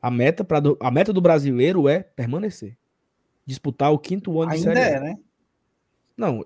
A 0.02 0.10
meta, 0.10 0.44
pra, 0.44 0.62
a 0.80 0.92
meta 0.92 1.14
do 1.14 1.22
brasileiro 1.22 1.88
é 1.88 2.00
permanecer. 2.02 2.78
Disputar 3.46 3.92
o 3.92 4.00
quinto 4.00 4.42
ano 4.42 4.52
Ainda 4.52 4.72
de 4.72 4.76
série. 4.76 4.96
É, 4.96 5.00
né? 5.00 5.20
Não, 6.18 6.44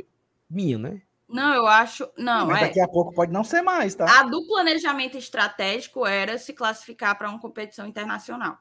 minha, 0.49 0.77
né? 0.77 1.01
Não, 1.27 1.53
eu 1.53 1.65
acho. 1.65 2.07
Não, 2.17 2.47
Mas 2.47 2.61
é. 2.61 2.67
daqui 2.67 2.79
a 2.79 2.87
pouco 2.87 3.13
pode 3.13 3.31
não 3.31 3.43
ser 3.43 3.61
mais, 3.61 3.95
tá? 3.95 4.19
A 4.19 4.23
do 4.23 4.45
planejamento 4.45 5.17
estratégico 5.17 6.05
era 6.05 6.37
se 6.37 6.53
classificar 6.53 7.17
para 7.17 7.29
uma 7.29 7.39
competição 7.39 7.87
internacional. 7.87 8.57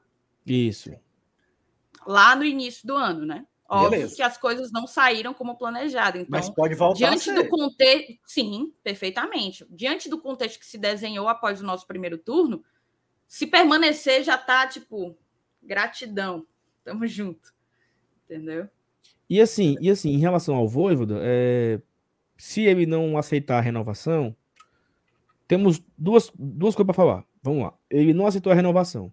Isso. 0.47 0.91
Lá 2.07 2.35
no 2.35 2.45
início 2.45 2.87
do 2.87 2.95
ano, 2.95 3.27
né? 3.27 3.45
Óbvio 3.69 3.91
Beleza. 3.91 4.17
que 4.17 4.23
as 4.23 4.37
coisas 4.37 4.71
não 4.71 4.87
saíram 4.87 5.33
como 5.33 5.57
planejado. 5.57 6.19
Então, 6.19 6.29
Mas 6.31 6.51
pode 6.51 6.75
voltar 6.75 6.99
diante 6.99 7.33
do 7.33 7.49
contexto. 7.49 8.15
Sim, 8.27 8.73
perfeitamente. 8.83 9.67
Diante 9.71 10.09
do 10.09 10.21
contexto 10.21 10.59
que 10.59 10.67
se 10.67 10.79
desenhou 10.79 11.29
após 11.29 11.61
o 11.61 11.65
nosso 11.65 11.87
primeiro 11.87 12.19
turno, 12.19 12.63
se 13.27 13.47
permanecer, 13.47 14.23
já 14.23 14.39
tá, 14.39 14.67
tipo, 14.67 15.17
gratidão. 15.63 16.47
Tamo 16.85 17.07
junto. 17.07 17.55
Entendeu? 18.25 18.69
E 19.29 19.41
assim, 19.41 19.77
e 19.81 19.91
assim, 19.91 20.11
em 20.11 20.19
relação 20.19 20.55
ao 20.55 20.69
Voivoda, 20.69 21.19
é, 21.23 21.81
se 22.37 22.63
ele 22.63 22.87
não 22.87 23.17
aceitar 23.17 23.59
a 23.59 23.63
renovação, 23.63 24.37
temos 25.49 25.83
duas, 25.97 26.31
duas 26.35 26.75
coisas 26.75 26.87
para 26.87 26.95
falar. 26.95 27.25
Vamos 27.43 27.63
lá. 27.63 27.75
Ele 27.91 28.13
não 28.13 28.27
aceitou 28.27 28.53
a 28.53 28.55
renovação. 28.55 29.13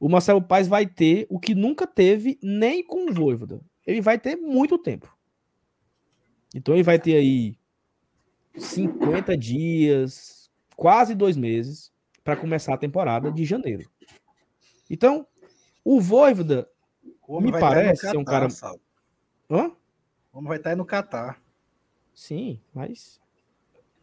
o 0.00 0.08
Marcelo 0.08 0.42
Paes 0.42 0.66
vai 0.66 0.86
ter 0.86 1.26
o 1.30 1.38
que 1.38 1.54
nunca 1.54 1.86
teve 1.86 2.38
nem 2.42 2.84
com 2.84 3.08
o 3.08 3.14
Voivoda. 3.14 3.60
Ele 3.86 4.00
vai 4.00 4.18
ter 4.18 4.36
muito 4.36 4.78
tempo. 4.78 5.14
Então 6.54 6.74
ele 6.74 6.82
vai 6.82 6.98
ter 6.98 7.16
aí 7.16 7.56
50 8.56 9.36
dias, 9.36 10.50
quase 10.76 11.14
dois 11.14 11.36
meses, 11.36 11.91
para 12.22 12.36
começar 12.36 12.74
a 12.74 12.78
temporada 12.78 13.30
de 13.30 13.44
janeiro. 13.44 13.88
Então, 14.88 15.26
o 15.84 16.00
Voivoda 16.00 16.68
me 17.28 17.50
parece 17.50 18.08
ser 18.08 18.16
um 18.16 18.24
cara. 18.24 18.48
Hã? 19.50 19.72
Como 20.30 20.48
vai 20.48 20.58
estar 20.58 20.70
aí 20.70 20.76
no 20.76 20.84
Catar. 20.84 21.40
Sim, 22.14 22.60
mas. 22.74 23.20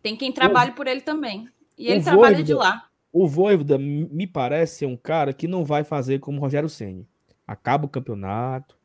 Tem 0.01 0.15
quem 0.15 0.32
trabalhe 0.32 0.72
o... 0.72 0.76
por 0.76 0.88
ele 0.88 1.01
também. 1.01 1.47
E 1.78 1.88
ele 1.88 2.03
trabalha 2.03 2.36
Voivoda, 2.36 2.43
de 2.43 2.53
lá. 2.53 2.89
O 3.11 3.28
Voivoda 3.28 3.78
me 3.78 4.28
parece 4.28 4.80
ser 4.80 4.86
um 4.86 4.97
cara 4.97 5.34
que 5.34 5.47
não 5.47 5.63
vai 5.63 5.84
fazer 5.84 6.20
como 6.20 6.38
o 6.38 6.41
Rogério 6.41 6.70
Ceni. 6.70 7.07
Acaba 7.47 7.86
o 7.86 7.89
campeonato, 7.89 8.78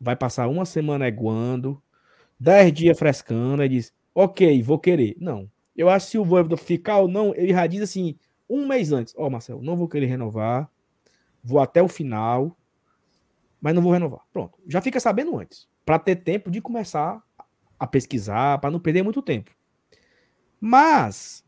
vai 0.00 0.16
passar 0.16 0.48
uma 0.48 0.64
semana 0.64 1.06
eguando, 1.06 1.80
dez 2.38 2.72
dias 2.72 2.98
frescando, 2.98 3.62
e 3.62 3.68
diz, 3.68 3.92
ok, 4.14 4.62
vou 4.62 4.78
querer. 4.78 5.16
Não. 5.20 5.48
Eu 5.76 5.88
acho 5.88 6.06
que 6.06 6.12
se 6.12 6.18
o 6.18 6.24
Voivoda 6.24 6.56
ficar 6.56 6.98
ou 6.98 7.08
não, 7.08 7.32
ele 7.34 7.52
já 7.52 7.66
diz 7.66 7.82
assim, 7.82 8.16
um 8.48 8.66
mês 8.66 8.92
antes, 8.92 9.14
ó, 9.16 9.26
oh, 9.26 9.30
Marcelo, 9.30 9.62
não 9.62 9.76
vou 9.76 9.88
querer 9.88 10.06
renovar, 10.06 10.70
vou 11.42 11.60
até 11.60 11.82
o 11.82 11.88
final, 11.88 12.56
mas 13.60 13.74
não 13.74 13.82
vou 13.82 13.92
renovar. 13.92 14.20
Pronto. 14.32 14.58
Já 14.66 14.80
fica 14.80 15.00
sabendo 15.00 15.38
antes, 15.38 15.68
para 15.84 15.98
ter 15.98 16.16
tempo 16.16 16.50
de 16.50 16.60
começar 16.60 17.22
a 17.78 17.86
pesquisar, 17.86 18.58
para 18.58 18.70
não 18.70 18.80
perder 18.80 19.02
muito 19.02 19.22
tempo. 19.22 19.50
Mas 20.60 21.44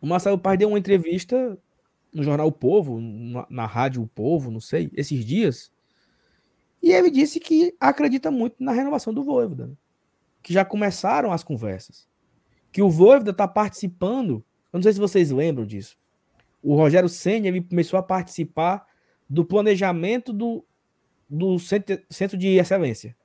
o 0.00 0.06
Marcelo 0.06 0.38
Paz 0.38 0.58
deu 0.58 0.68
uma 0.68 0.78
entrevista 0.78 1.58
no 2.12 2.22
jornal 2.22 2.46
O 2.46 2.52
Povo, 2.52 3.00
na, 3.00 3.46
na 3.48 3.66
rádio 3.66 4.02
O 4.02 4.06
Povo, 4.06 4.50
não 4.50 4.60
sei, 4.60 4.90
esses 4.94 5.24
dias. 5.24 5.72
E 6.82 6.92
ele 6.92 7.10
disse 7.10 7.38
que 7.38 7.74
acredita 7.78 8.30
muito 8.30 8.56
na 8.58 8.72
renovação 8.72 9.12
do 9.12 9.22
Voivoda. 9.22 9.66
Né? 9.66 9.74
Que 10.42 10.52
já 10.52 10.64
começaram 10.64 11.32
as 11.32 11.44
conversas. 11.44 12.08
Que 12.72 12.82
o 12.82 12.88
Voivoda 12.88 13.32
está 13.32 13.46
participando. 13.46 14.44
Eu 14.72 14.78
não 14.78 14.82
sei 14.82 14.92
se 14.92 15.00
vocês 15.00 15.30
lembram 15.30 15.66
disso. 15.66 15.98
O 16.62 16.74
Rogério 16.74 17.08
Senna 17.08 17.48
ele 17.48 17.60
começou 17.60 17.98
a 17.98 18.02
participar 18.02 18.86
do 19.28 19.44
planejamento 19.44 20.32
do, 20.32 20.64
do 21.28 21.58
centro, 21.58 22.00
centro 22.10 22.36
de 22.36 22.48
excelência. 22.48 23.16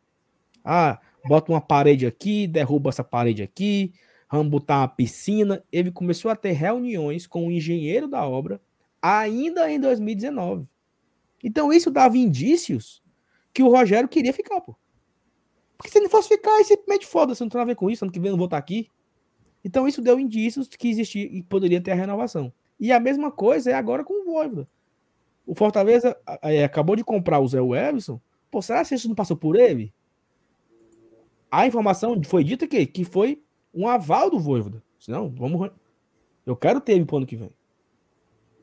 Ah, 0.64 1.00
bota 1.26 1.52
uma 1.52 1.62
parede 1.62 2.06
aqui, 2.06 2.48
derruba 2.48 2.90
essa 2.90 3.04
parede 3.04 3.44
aqui, 3.44 3.94
vamos 4.32 4.50
botar 4.50 4.80
uma 4.80 4.88
piscina. 4.88 5.64
Ele 5.72 5.92
começou 5.92 6.32
a 6.32 6.36
ter 6.36 6.52
reuniões 6.52 7.28
com 7.28 7.48
o 7.48 7.52
engenheiro 7.52 8.08
da 8.08 8.28
obra 8.28 8.62
ainda 9.02 9.72
em 9.72 9.80
2019. 9.80 10.68
Então 11.44 11.72
isso 11.72 11.92
dava 11.92 12.18
indícios 12.18 13.04
que 13.54 13.62
o 13.62 13.70
Rogério 13.70 14.10
queria 14.10 14.34
ficar, 14.34 14.62
pô. 14.62 14.76
Porque 15.78 15.92
se 15.92 15.98
ele 15.98 16.10
fosse 16.10 16.30
ficar, 16.30 16.56
ele 16.56 16.64
simplesmente 16.64 17.06
foda-se, 17.06 17.42
não 17.42 17.50
tem 17.50 17.60
nada 17.60 17.72
a 17.72 17.74
ver 17.74 17.76
com 17.76 17.90
isso, 17.90 18.04
ano 18.04 18.12
que 18.12 18.20
vem 18.20 18.30
eu 18.30 18.32
não 18.32 18.38
vou 18.38 18.46
estar 18.46 18.58
aqui. 18.58 18.90
Então 19.64 19.88
isso 19.88 20.02
deu 20.02 20.20
indícios 20.20 20.68
que 20.68 20.88
existia 20.88 21.24
e 21.24 21.44
poderia 21.44 21.82
ter 21.82 21.92
a 21.92 21.96
renovação. 21.96 22.52
E 22.80 22.92
a 22.92 23.00
mesma 23.00 23.32
coisa 23.32 23.72
é 23.72 23.74
agora 23.74 24.04
com 24.04 24.22
o 24.22 24.26
Voivoda. 24.26 24.68
O 25.46 25.54
Fortaleza 25.54 26.18
é, 26.42 26.64
acabou 26.64 26.96
de 26.96 27.04
comprar 27.04 27.40
o 27.40 27.48
Zé 27.48 27.60
Everson. 27.60 28.20
Pô, 28.50 28.62
será 28.62 28.84
que 28.84 28.96
isso 28.96 29.08
não 29.08 29.16
passou 29.16 29.38
por 29.38 29.56
ele? 29.56 29.94
A 31.52 31.68
informação 31.68 32.20
foi 32.24 32.44
dita 32.44 32.68
que, 32.68 32.86
que 32.86 33.04
foi 33.04 33.42
um 33.74 33.88
aval 33.88 34.30
do 34.30 34.40
Voivoda. 34.40 34.84
Não, 35.08 35.30
vamos. 35.30 35.70
Eu 36.46 36.56
quero 36.56 36.82
ter 36.82 36.94
ele 36.94 37.06
pro 37.06 37.18
ano 37.18 37.26
que 37.26 37.36
vem. 37.36 37.52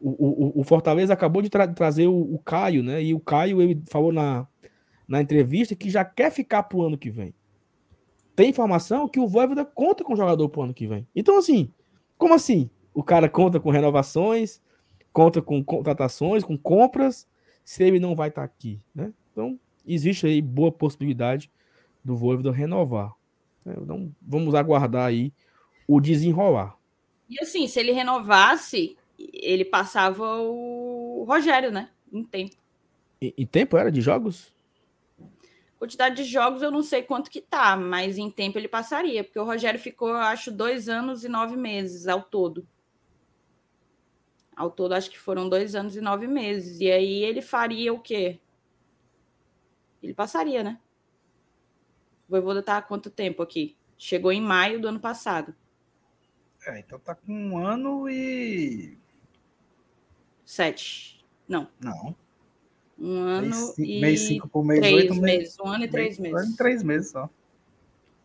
O, 0.00 0.10
o, 0.10 0.60
o 0.60 0.64
Fortaleza 0.64 1.12
acabou 1.12 1.40
de 1.40 1.48
tra 1.48 1.68
trazer 1.68 2.08
o, 2.08 2.34
o, 2.34 2.38
Caio, 2.38 2.82
né? 2.82 3.02
E 3.02 3.14
o 3.14 3.20
Caio 3.20 3.62
ele 3.62 3.80
falou 3.88 4.12
na, 4.12 4.48
na 5.06 5.22
entrevista 5.22 5.76
que 5.76 5.88
já 5.88 6.04
quer 6.04 6.32
ficar 6.32 6.64
pro 6.64 6.82
ano 6.82 6.98
que 6.98 7.08
vem. 7.08 7.32
Tem 8.34 8.50
informação 8.50 9.08
que 9.08 9.20
o 9.20 9.28
Voivoda 9.28 9.64
conta 9.64 10.02
com 10.02 10.14
o 10.14 10.16
jogador 10.16 10.48
pro 10.48 10.62
ano 10.62 10.74
que 10.74 10.86
vem. 10.86 11.06
Então, 11.14 11.38
assim, 11.38 11.70
como 12.18 12.34
assim? 12.34 12.68
O 12.94 13.02
cara 13.02 13.28
conta 13.28 13.58
com 13.58 13.70
renovações, 13.70 14.60
conta 15.12 15.40
com 15.40 15.62
contratações, 15.64 16.44
com 16.44 16.56
compras, 16.56 17.28
se 17.64 17.82
ele 17.82 18.00
não 18.00 18.14
vai 18.14 18.28
estar 18.28 18.42
tá 18.42 18.44
aqui, 18.44 18.80
né? 18.94 19.12
Então, 19.30 19.58
existe 19.86 20.26
aí 20.26 20.42
boa 20.42 20.70
possibilidade 20.70 21.50
do 22.04 22.16
Voivoda 22.16 22.50
renovar. 22.50 23.14
Então, 23.64 24.12
vamos 24.20 24.54
aguardar 24.54 25.06
aí 25.06 25.32
o 25.86 26.00
desenrolar. 26.00 26.76
E 27.28 27.40
assim, 27.40 27.66
se 27.66 27.78
ele 27.80 27.92
renovasse, 27.92 28.96
ele 29.18 29.64
passava 29.64 30.40
o 30.40 31.24
Rogério, 31.26 31.70
né? 31.70 31.90
Em 32.12 32.24
tempo. 32.24 32.56
Em, 33.20 33.32
em 33.38 33.46
tempo 33.46 33.76
era 33.76 33.90
de 33.90 34.00
jogos? 34.00 34.52
Quantidade 35.78 36.16
de 36.16 36.24
jogos 36.24 36.62
eu 36.62 36.70
não 36.70 36.82
sei 36.82 37.02
quanto 37.02 37.30
que 37.30 37.40
tá, 37.40 37.76
mas 37.76 38.18
em 38.18 38.30
tempo 38.30 38.58
ele 38.58 38.68
passaria, 38.68 39.24
porque 39.24 39.38
o 39.38 39.44
Rogério 39.44 39.80
ficou, 39.80 40.12
acho, 40.12 40.52
dois 40.52 40.88
anos 40.88 41.24
e 41.24 41.28
nove 41.28 41.56
meses 41.56 42.06
ao 42.06 42.22
todo. 42.22 42.66
Ao 44.54 44.70
todo, 44.70 44.92
acho 44.92 45.10
que 45.10 45.18
foram 45.18 45.48
dois 45.48 45.74
anos 45.74 45.96
e 45.96 46.00
nove 46.00 46.26
meses. 46.26 46.80
E 46.80 46.90
aí 46.90 47.22
ele 47.22 47.40
faria 47.40 47.92
o 47.92 48.00
quê? 48.00 48.38
Ele 50.02 50.14
passaria, 50.14 50.62
né? 50.62 50.78
O 52.28 52.32
Voivoda 52.32 52.62
tá 52.62 52.78
há 52.78 52.82
quanto 52.82 53.10
tempo 53.10 53.42
aqui? 53.42 53.76
Chegou 53.96 54.32
em 54.32 54.40
maio 54.40 54.80
do 54.80 54.88
ano 54.88 55.00
passado. 55.00 55.54
É, 56.66 56.78
então 56.78 56.98
tá 56.98 57.14
com 57.14 57.32
um 57.32 57.58
ano 57.58 58.08
e. 58.08 58.98
Sete. 60.44 61.24
Não. 61.48 61.68
Não. 61.80 62.14
Um 62.98 63.18
ano 63.20 63.48
mês, 63.48 63.78
e. 63.78 64.00
Mês 64.00 64.20
cinco 64.20 64.48
por 64.48 64.64
mês, 64.64 64.80
três 64.80 64.94
oito 64.94 65.14
meses. 65.14 65.58
Um 65.58 65.68
ano 65.68 65.84
e 65.84 65.88
três 65.88 66.18
meses. 66.18 66.34
Um 66.34 66.38
ano 66.38 66.52
e 66.52 66.56
três 66.56 66.82
meses 66.82 67.10
só. 67.10 67.30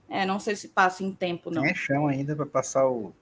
É, 0.09 0.25
não 0.25 0.39
sei 0.39 0.55
se 0.55 0.69
passa 0.69 1.03
em 1.03 1.13
tempo, 1.13 1.49
não. 1.51 1.63
Tem 1.63 1.75
chão 1.75 2.07
ainda 2.07 2.35
para 2.35 2.45
passar 2.45 2.87
o. 2.87 3.13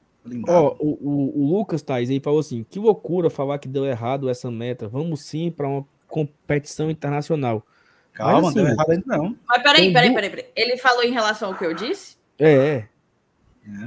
Ó, 0.47 0.75
oh, 0.79 0.83
o, 0.83 1.09
o, 1.09 1.41
o, 1.41 1.57
Lucas 1.57 1.81
Tais 1.81 2.09
aí 2.09 2.19
falou 2.19 2.39
assim: 2.39 2.63
que 2.63 2.79
loucura 2.79 3.29
falar 3.29 3.59
que 3.59 3.67
deu 3.67 3.85
errado 3.85 4.29
essa 4.29 4.49
meta. 4.49 4.87
Vamos 4.87 5.21
sim 5.21 5.51
para 5.51 5.67
uma 5.67 5.85
competição 6.07 6.89
internacional. 6.89 7.65
Calma, 8.11 8.41
Mas, 8.41 8.49
assim, 8.49 8.57
não 8.57 8.65
deu 8.65 8.73
errado 8.73 8.91
ainda 8.91 9.17
não. 9.17 9.37
Mas 9.47 9.63
peraí, 9.63 9.93
peraí, 9.93 10.13
peraí, 10.13 10.29
peraí. 10.29 10.45
Ele 10.55 10.77
falou 10.77 11.03
em 11.03 11.11
relação 11.11 11.49
ao 11.49 11.57
que 11.57 11.65
eu 11.65 11.73
disse? 11.73 12.17
É. 12.39 12.53
é. 12.53 12.89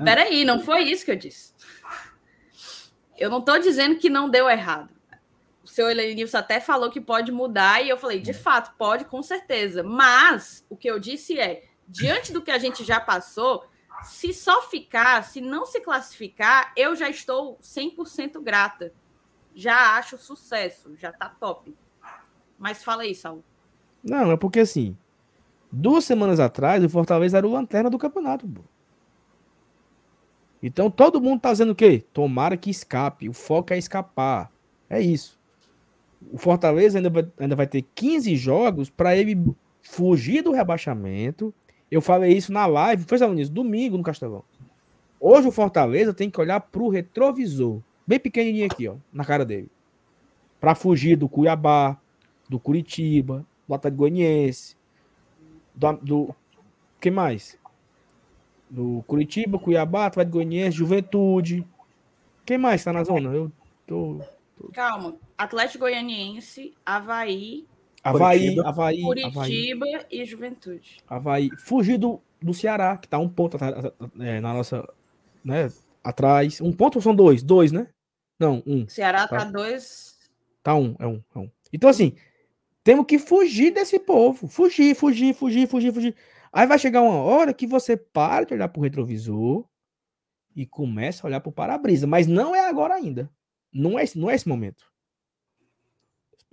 Peraí, 0.05 0.45
não 0.45 0.61
foi 0.61 0.83
isso 0.83 1.05
que 1.05 1.11
eu 1.11 1.17
disse. 1.17 1.53
Eu 3.17 3.31
não 3.31 3.39
estou 3.39 3.59
dizendo 3.59 3.97
que 3.97 4.09
não 4.09 4.29
deu 4.29 4.49
errado. 4.49 4.91
O 5.65 5.67
seu 5.67 5.91
Elenilson 5.91 6.39
até 6.39 6.61
falou 6.61 6.91
que 6.91 7.01
pode 7.01 7.33
mudar, 7.33 7.85
e 7.85 7.89
eu 7.89 7.97
falei, 7.97 8.21
de 8.21 8.33
fato, 8.33 8.73
pode, 8.79 9.05
com 9.05 9.23
certeza. 9.23 9.83
Mas 9.83 10.65
o 10.71 10.77
que 10.77 10.89
eu 10.89 11.01
disse 11.01 11.39
é: 11.39 11.65
diante 11.87 12.33
do 12.33 12.41
que 12.41 12.51
a 12.51 12.59
gente 12.59 12.85
já 12.85 13.01
passou, 13.01 13.65
se 14.05 14.33
só 14.33 14.63
ficar, 14.63 15.25
se 15.25 15.41
não 15.41 15.67
se 15.67 15.81
classificar, 15.81 16.73
eu 16.77 16.95
já 16.95 17.09
estou 17.09 17.59
100% 17.63 18.41
grata. 18.43 18.93
Já 19.55 19.97
acho 19.97 20.17
sucesso, 20.17 20.95
já 20.97 21.13
tá 21.13 21.29
top. 21.29 21.75
Mas 22.59 22.83
fala 22.83 23.03
aí, 23.03 23.15
Saul. 23.15 23.43
Não, 24.03 24.31
é 24.31 24.37
porque 24.37 24.61
assim, 24.61 24.97
duas 25.71 26.05
semanas 26.05 26.41
atrás 26.41 26.83
o 26.83 26.89
Fortaleza 26.89 27.39
era 27.39 27.47
o 27.47 27.53
lanterna 27.53 27.91
do 27.91 27.99
campeonato. 27.99 28.47
Bro. 28.47 28.65
Então 30.63 30.91
todo 30.91 31.21
mundo 31.21 31.41
tá 31.41 31.53
dizendo 31.53 31.73
o 31.73 31.77
quê? 31.77 32.05
Tomara 32.13 32.57
que 32.57 32.71
escape. 32.71 33.29
O 33.29 33.33
foco 33.33 33.73
é 33.73 33.79
escapar. 33.79 34.51
É 34.89 35.01
isso. 35.01 35.39
O 36.33 36.39
Fortaleza 36.39 36.99
ainda 36.99 37.11
vai, 37.11 37.29
ainda 37.39 37.55
vai 37.55 37.67
ter 37.67 37.83
15 37.95 38.35
jogos 38.37 38.91
para 38.91 39.17
ele 39.17 39.37
fugir 39.83 40.43
do 40.43 40.53
rebaixamento. 40.53 41.55
Eu 41.91 42.03
falei 42.03 42.33
isso 42.33 42.53
na 42.53 42.67
live, 42.67 43.05
foi 43.05 43.19
nisso, 43.35 43.51
domingo 43.51 43.97
no 43.97 44.03
Castelão. 44.03 44.45
Hoje 45.21 45.49
o 45.49 45.53
Fortaleza 45.53 46.15
tem 46.15 46.31
que 46.31 46.41
olhar 46.41 46.61
pro 46.61 46.89
retrovisor, 46.89 47.81
bem 48.07 48.21
pequenininho 48.21 48.67
aqui, 48.67 48.87
ó, 48.87 48.97
na 49.13 49.25
cara 49.25 49.45
dele. 49.45 49.71
Para 50.61 50.75
fugir 50.75 51.17
do 51.17 51.29
Cuiabá, 51.29 51.99
do 52.49 52.59
Curitiba, 52.59 53.45
do 53.67 53.75
Atlético 53.75 53.99
Goianiense, 53.99 54.77
do, 55.75 55.93
do 55.95 56.35
mais? 57.13 57.59
Do 58.69 59.03
Curitiba, 59.07 59.59
Cuiabá, 59.59 60.07
Atlético 60.07 60.35
Goianiense, 60.35 60.77
Juventude. 60.77 61.67
Quem 62.45 62.59
mais 62.59 62.81
está 62.81 62.93
na 62.93 63.05
zona? 63.05 63.31
Eu 63.31 63.51
tô, 63.87 64.21
tô... 64.57 64.69
Calma. 64.73 65.17
Atlético 65.37 65.81
Goianiense, 65.81 66.75
Havaí. 66.85 67.67
Havaí, 68.03 68.39
Curitiba, 68.39 68.69
Havaí, 68.69 69.03
Curitiba 69.03 69.87
Havaí. 69.87 70.07
e 70.11 70.25
Juventude. 70.25 70.99
Havaí. 71.09 71.51
Fugir 71.59 71.99
do, 71.99 72.21
do 72.41 72.55
Ceará, 72.55 72.97
que 72.97 73.09
tá 73.09 73.19
um 73.19 73.29
ponto 73.29 73.57
é, 74.21 74.41
na 74.41 74.55
nossa. 74.55 74.89
Né, 75.45 75.71
atrás. 76.03 76.61
Um 76.61 76.73
ponto 76.73 76.97
ou 76.97 77.03
são 77.03 77.15
dois? 77.15 77.43
Dois, 77.43 77.73
né? 77.73 77.89
Não, 78.39 78.63
um. 78.67 78.89
Ceará 78.89 79.27
tá, 79.27 79.39
tá 79.39 79.45
dois. 79.45 80.17
Tá 80.63 80.75
um, 80.75 80.95
é 80.99 81.07
um, 81.07 81.23
é 81.35 81.39
um. 81.39 81.51
Então, 81.73 81.91
assim, 81.91 82.15
temos 82.85 83.07
que 83.07 83.19
fugir 83.19 83.73
desse 83.73 83.99
povo. 83.99 84.47
Fugir, 84.49 84.95
fugir, 84.95 85.35
fugir, 85.35 85.67
fugir, 85.69 85.93
fugir. 85.93 86.15
Aí 86.53 86.67
vai 86.67 86.79
chegar 86.79 87.03
uma 87.03 87.17
hora 87.17 87.53
que 87.53 87.67
você 87.67 87.97
para 87.97 88.45
de 88.45 88.55
olhar 88.55 88.69
para 88.69 88.81
o 88.81 88.83
retrovisor 88.83 89.67
e 90.57 90.65
começa 90.67 91.27
a 91.27 91.29
olhar 91.29 91.41
para 91.41 91.51
o 91.51 91.53
para-brisa. 91.53 92.07
Mas 92.07 92.27
não 92.27 92.55
é 92.55 92.69
agora 92.69 92.95
ainda. 92.95 93.31
Não 93.73 93.99
é, 93.99 94.05
não 94.15 94.31
é 94.31 94.35
esse 94.35 94.49
momento. 94.49 94.85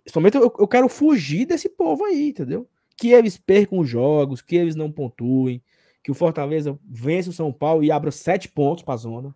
Somente 0.08 0.38
eu, 0.38 0.54
eu 0.60 0.68
quero 0.68 0.88
fugir 0.88 1.46
desse 1.46 1.70
povo 1.70 2.06
aí, 2.06 2.30
entendeu? 2.30 2.68
Que 2.98 3.12
eles 3.12 3.38
percam 3.38 3.80
os 3.80 3.90
jogos, 3.90 4.42
que 4.42 4.56
eles 4.56 4.76
não 4.76 4.92
pontuem, 4.92 5.62
que 6.04 6.12
o 6.12 6.16
Fortaleza 6.16 6.78
vence 6.84 7.30
o 7.30 7.34
São 7.34 7.52
Paulo 7.52 7.84
e 7.84 7.92
abra 7.92 8.12
sete 8.12 8.48
pontos 8.48 8.84
para 8.84 8.94
a 8.94 8.98
zona. 8.98 9.36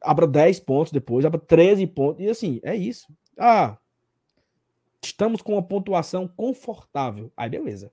Abra 0.00 0.26
10 0.26 0.60
pontos 0.60 0.92
depois, 0.92 1.24
abra 1.24 1.38
13 1.38 1.86
pontos. 1.86 2.24
E 2.24 2.28
assim, 2.28 2.60
é 2.62 2.76
isso. 2.76 3.08
Ah, 3.36 3.76
estamos 5.02 5.42
com 5.42 5.52
uma 5.52 5.62
pontuação 5.62 6.28
confortável. 6.28 7.32
Aí 7.36 7.48
beleza. 7.48 7.90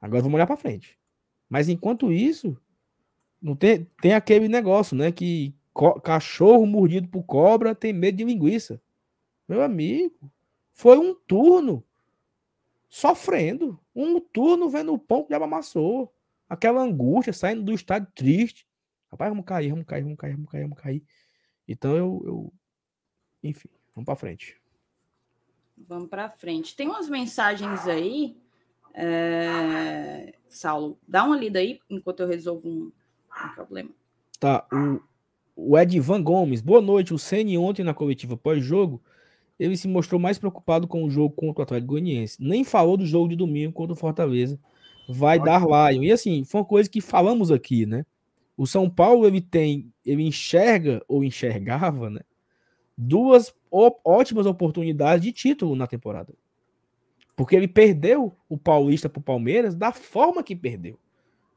Agora 0.00 0.22
vamos 0.22 0.34
olhar 0.34 0.46
para 0.46 0.56
frente. 0.56 0.98
Mas 1.48 1.68
enquanto 1.68 2.12
isso, 2.12 2.56
não 3.40 3.54
tem, 3.54 3.86
tem 4.00 4.14
aquele 4.14 4.48
negócio, 4.48 4.96
né? 4.96 5.12
Que 5.12 5.54
cachorro 6.02 6.66
mordido 6.66 7.08
por 7.08 7.22
cobra 7.22 7.74
tem 7.74 7.92
medo 7.92 8.18
de 8.18 8.24
linguiça. 8.24 8.80
Meu 9.52 9.60
amigo, 9.60 10.32
foi 10.72 10.96
um 10.96 11.14
turno 11.14 11.84
sofrendo. 12.88 13.78
Um 13.94 14.18
turno 14.18 14.70
vendo 14.70 14.94
o 14.94 14.98
pão 14.98 15.24
que 15.24 15.34
já 15.34 15.36
amassou. 15.36 16.10
Aquela 16.48 16.80
angústia, 16.80 17.34
saindo 17.34 17.62
do 17.62 17.74
estado 17.74 18.10
triste. 18.14 18.66
Rapaz, 19.10 19.28
vamos 19.28 19.44
cair, 19.44 19.68
vamos 19.68 19.84
cair, 19.84 20.04
vamos 20.04 20.16
cair, 20.16 20.32
vamos 20.32 20.50
cair, 20.50 20.62
vamos 20.62 20.78
cair. 20.78 21.04
Então 21.68 21.94
eu. 21.94 22.22
eu... 22.24 22.52
Enfim, 23.42 23.68
vamos 23.94 24.06
para 24.06 24.16
frente. 24.16 24.58
Vamos 25.76 26.08
para 26.08 26.30
frente. 26.30 26.74
Tem 26.74 26.88
umas 26.88 27.10
mensagens 27.10 27.86
aí. 27.86 28.34
É... 28.94 30.32
Saulo, 30.48 30.98
dá 31.06 31.24
uma 31.24 31.36
lida 31.36 31.58
aí 31.58 31.78
enquanto 31.90 32.20
eu 32.20 32.26
resolvo 32.26 32.66
um, 32.66 32.90
um 33.44 33.48
problema. 33.54 33.90
Tá, 34.40 34.66
o, 34.72 35.02
o 35.54 35.78
Edvan 35.78 36.22
Gomes. 36.22 36.62
Boa 36.62 36.80
noite. 36.80 37.12
O 37.12 37.18
Ceni 37.18 37.58
ontem 37.58 37.84
na 37.84 37.92
coletiva 37.92 38.34
pós-jogo 38.34 39.02
ele 39.58 39.76
se 39.76 39.86
mostrou 39.88 40.20
mais 40.20 40.38
preocupado 40.38 40.86
com 40.86 41.04
o 41.04 41.10
jogo 41.10 41.34
contra 41.34 41.60
o 41.60 41.64
Atlético 41.64 41.92
Goianiense. 41.92 42.36
Nem 42.40 42.64
falou 42.64 42.96
do 42.96 43.06
jogo 43.06 43.28
de 43.28 43.36
domingo 43.36 43.72
contra 43.72 43.92
o 43.92 43.96
Fortaleza. 43.96 44.58
Vai 45.08 45.38
dar 45.38 45.62
Lion. 45.62 46.02
E 46.02 46.12
assim, 46.12 46.44
foi 46.44 46.60
uma 46.60 46.66
coisa 46.66 46.88
que 46.88 47.00
falamos 47.00 47.50
aqui, 47.50 47.86
né? 47.86 48.04
O 48.56 48.66
São 48.66 48.88
Paulo, 48.88 49.26
ele 49.26 49.40
tem, 49.40 49.92
ele 50.04 50.22
enxerga 50.22 51.02
ou 51.08 51.24
enxergava, 51.24 52.10
né? 52.10 52.20
Duas 52.96 53.54
ótimas 54.04 54.46
oportunidades 54.46 55.24
de 55.24 55.32
título 55.32 55.74
na 55.74 55.86
temporada. 55.86 56.32
Porque 57.34 57.56
ele 57.56 57.66
perdeu 57.66 58.36
o 58.48 58.58
Paulista 58.58 59.08
para 59.08 59.20
o 59.20 59.22
Palmeiras 59.22 59.74
da 59.74 59.92
forma 59.92 60.42
que 60.42 60.54
perdeu. 60.54 60.98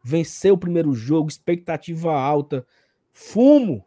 Venceu 0.03 0.53
o 0.53 0.57
primeiro 0.57 0.93
jogo, 0.93 1.27
expectativa 1.27 2.13
alta, 2.13 2.65
fumo, 3.11 3.83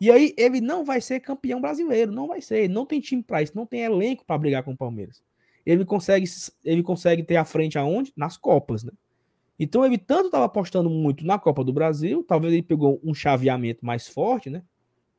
e 0.00 0.10
aí 0.10 0.34
ele 0.36 0.60
não 0.60 0.84
vai 0.84 1.00
ser 1.00 1.20
campeão 1.20 1.60
brasileiro, 1.60 2.12
não 2.12 2.26
vai 2.26 2.40
ser, 2.40 2.68
não 2.68 2.84
tem 2.84 3.00
time 3.00 3.22
para 3.22 3.42
isso, 3.42 3.52
não 3.54 3.66
tem 3.66 3.80
elenco 3.80 4.24
para 4.24 4.38
brigar 4.38 4.62
com 4.62 4.72
o 4.72 4.76
Palmeiras. 4.76 5.22
Ele 5.64 5.84
consegue 5.84 6.26
ele 6.64 6.82
consegue 6.82 7.22
ter 7.22 7.36
a 7.36 7.44
frente 7.44 7.78
aonde? 7.78 8.12
Nas 8.16 8.36
copas, 8.36 8.84
né? 8.84 8.92
Então 9.58 9.84
ele 9.84 9.96
tanto 9.96 10.26
estava 10.26 10.44
apostando 10.44 10.90
muito 10.90 11.24
na 11.24 11.38
Copa 11.38 11.64
do 11.64 11.72
Brasil, 11.72 12.22
talvez 12.22 12.52
ele 12.52 12.62
pegou 12.62 13.00
um 13.02 13.14
chaveamento 13.14 13.84
mais 13.84 14.06
forte, 14.06 14.50
né? 14.50 14.62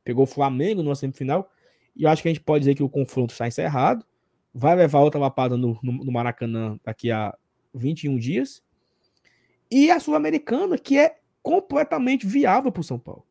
Pegou 0.04 0.24
o 0.24 0.26
Flamengo 0.26 0.82
numa 0.82 0.94
semifinal, 0.94 1.50
e 1.96 2.04
eu 2.04 2.08
acho 2.08 2.22
que 2.22 2.28
a 2.28 2.32
gente 2.32 2.42
pode 2.42 2.60
dizer 2.60 2.76
que 2.76 2.82
o 2.82 2.88
confronto 2.88 3.32
está 3.32 3.48
encerrado. 3.48 4.06
Vai 4.54 4.76
levar 4.76 5.00
outra 5.00 5.20
lapada 5.20 5.56
no, 5.56 5.78
no, 5.82 5.92
no 6.04 6.12
Maracanã 6.12 6.78
daqui 6.84 7.10
a 7.10 7.36
21 7.74 8.16
dias. 8.16 8.62
E 9.70 9.90
a 9.90 9.98
Sul-Americana, 10.00 10.78
que 10.78 10.96
é 10.96 11.18
completamente 11.42 12.26
viável 12.26 12.70
para 12.70 12.80
o 12.80 12.84
São 12.84 12.98
Paulo. 12.98 13.27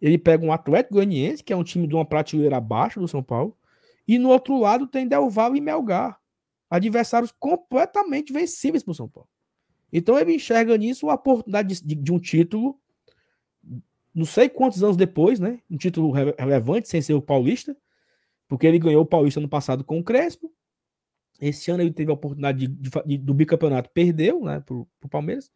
Ele 0.00 0.16
pega 0.16 0.44
um 0.44 0.52
Atlético 0.52 0.94
Goianiense, 0.94 1.44
que 1.44 1.52
é 1.52 1.56
um 1.56 1.62
time 1.62 1.86
de 1.86 1.94
uma 1.94 2.04
prateleira 2.04 2.56
abaixo 2.56 3.00
do 3.00 3.06
São 3.06 3.22
Paulo, 3.22 3.56
e 4.08 4.18
no 4.18 4.30
outro 4.30 4.58
lado 4.58 4.86
tem 4.86 5.06
Del 5.06 5.28
Valle 5.28 5.58
e 5.58 5.60
Melgar, 5.60 6.18
adversários 6.68 7.32
completamente 7.38 8.32
vencíveis 8.32 8.82
para 8.82 8.92
o 8.92 8.94
São 8.94 9.08
Paulo. 9.08 9.28
Então 9.92 10.18
ele 10.18 10.34
enxerga 10.34 10.76
nisso 10.78 11.10
a 11.10 11.14
oportunidade 11.14 11.82
de, 11.82 11.94
de, 11.94 12.12
um 12.12 12.18
título, 12.18 12.80
não 14.14 14.24
sei 14.24 14.48
quantos 14.48 14.82
anos 14.82 14.96
depois, 14.96 15.38
né? 15.38 15.60
Um 15.68 15.76
título 15.76 16.10
relevante, 16.10 16.88
sem 16.88 17.02
ser 17.02 17.14
o 17.14 17.20
Paulista, 17.22 17.76
porque 18.48 18.66
ele 18.66 18.78
ganhou 18.78 19.02
o 19.02 19.06
Paulista 19.06 19.40
no 19.40 19.48
passado 19.48 19.84
com 19.84 19.98
o 19.98 20.04
Crespo. 20.04 20.52
Esse 21.40 21.70
ano 21.70 21.82
ele 21.82 21.92
teve 21.92 22.10
a 22.10 22.14
oportunidade 22.14 22.66
de, 22.66 23.18
do 23.18 23.34
bicampeonato, 23.34 23.90
perdeu, 23.92 24.44
né, 24.44 24.60
para 24.60 24.74
o 24.74 25.08
Palmeiras. 25.10 25.50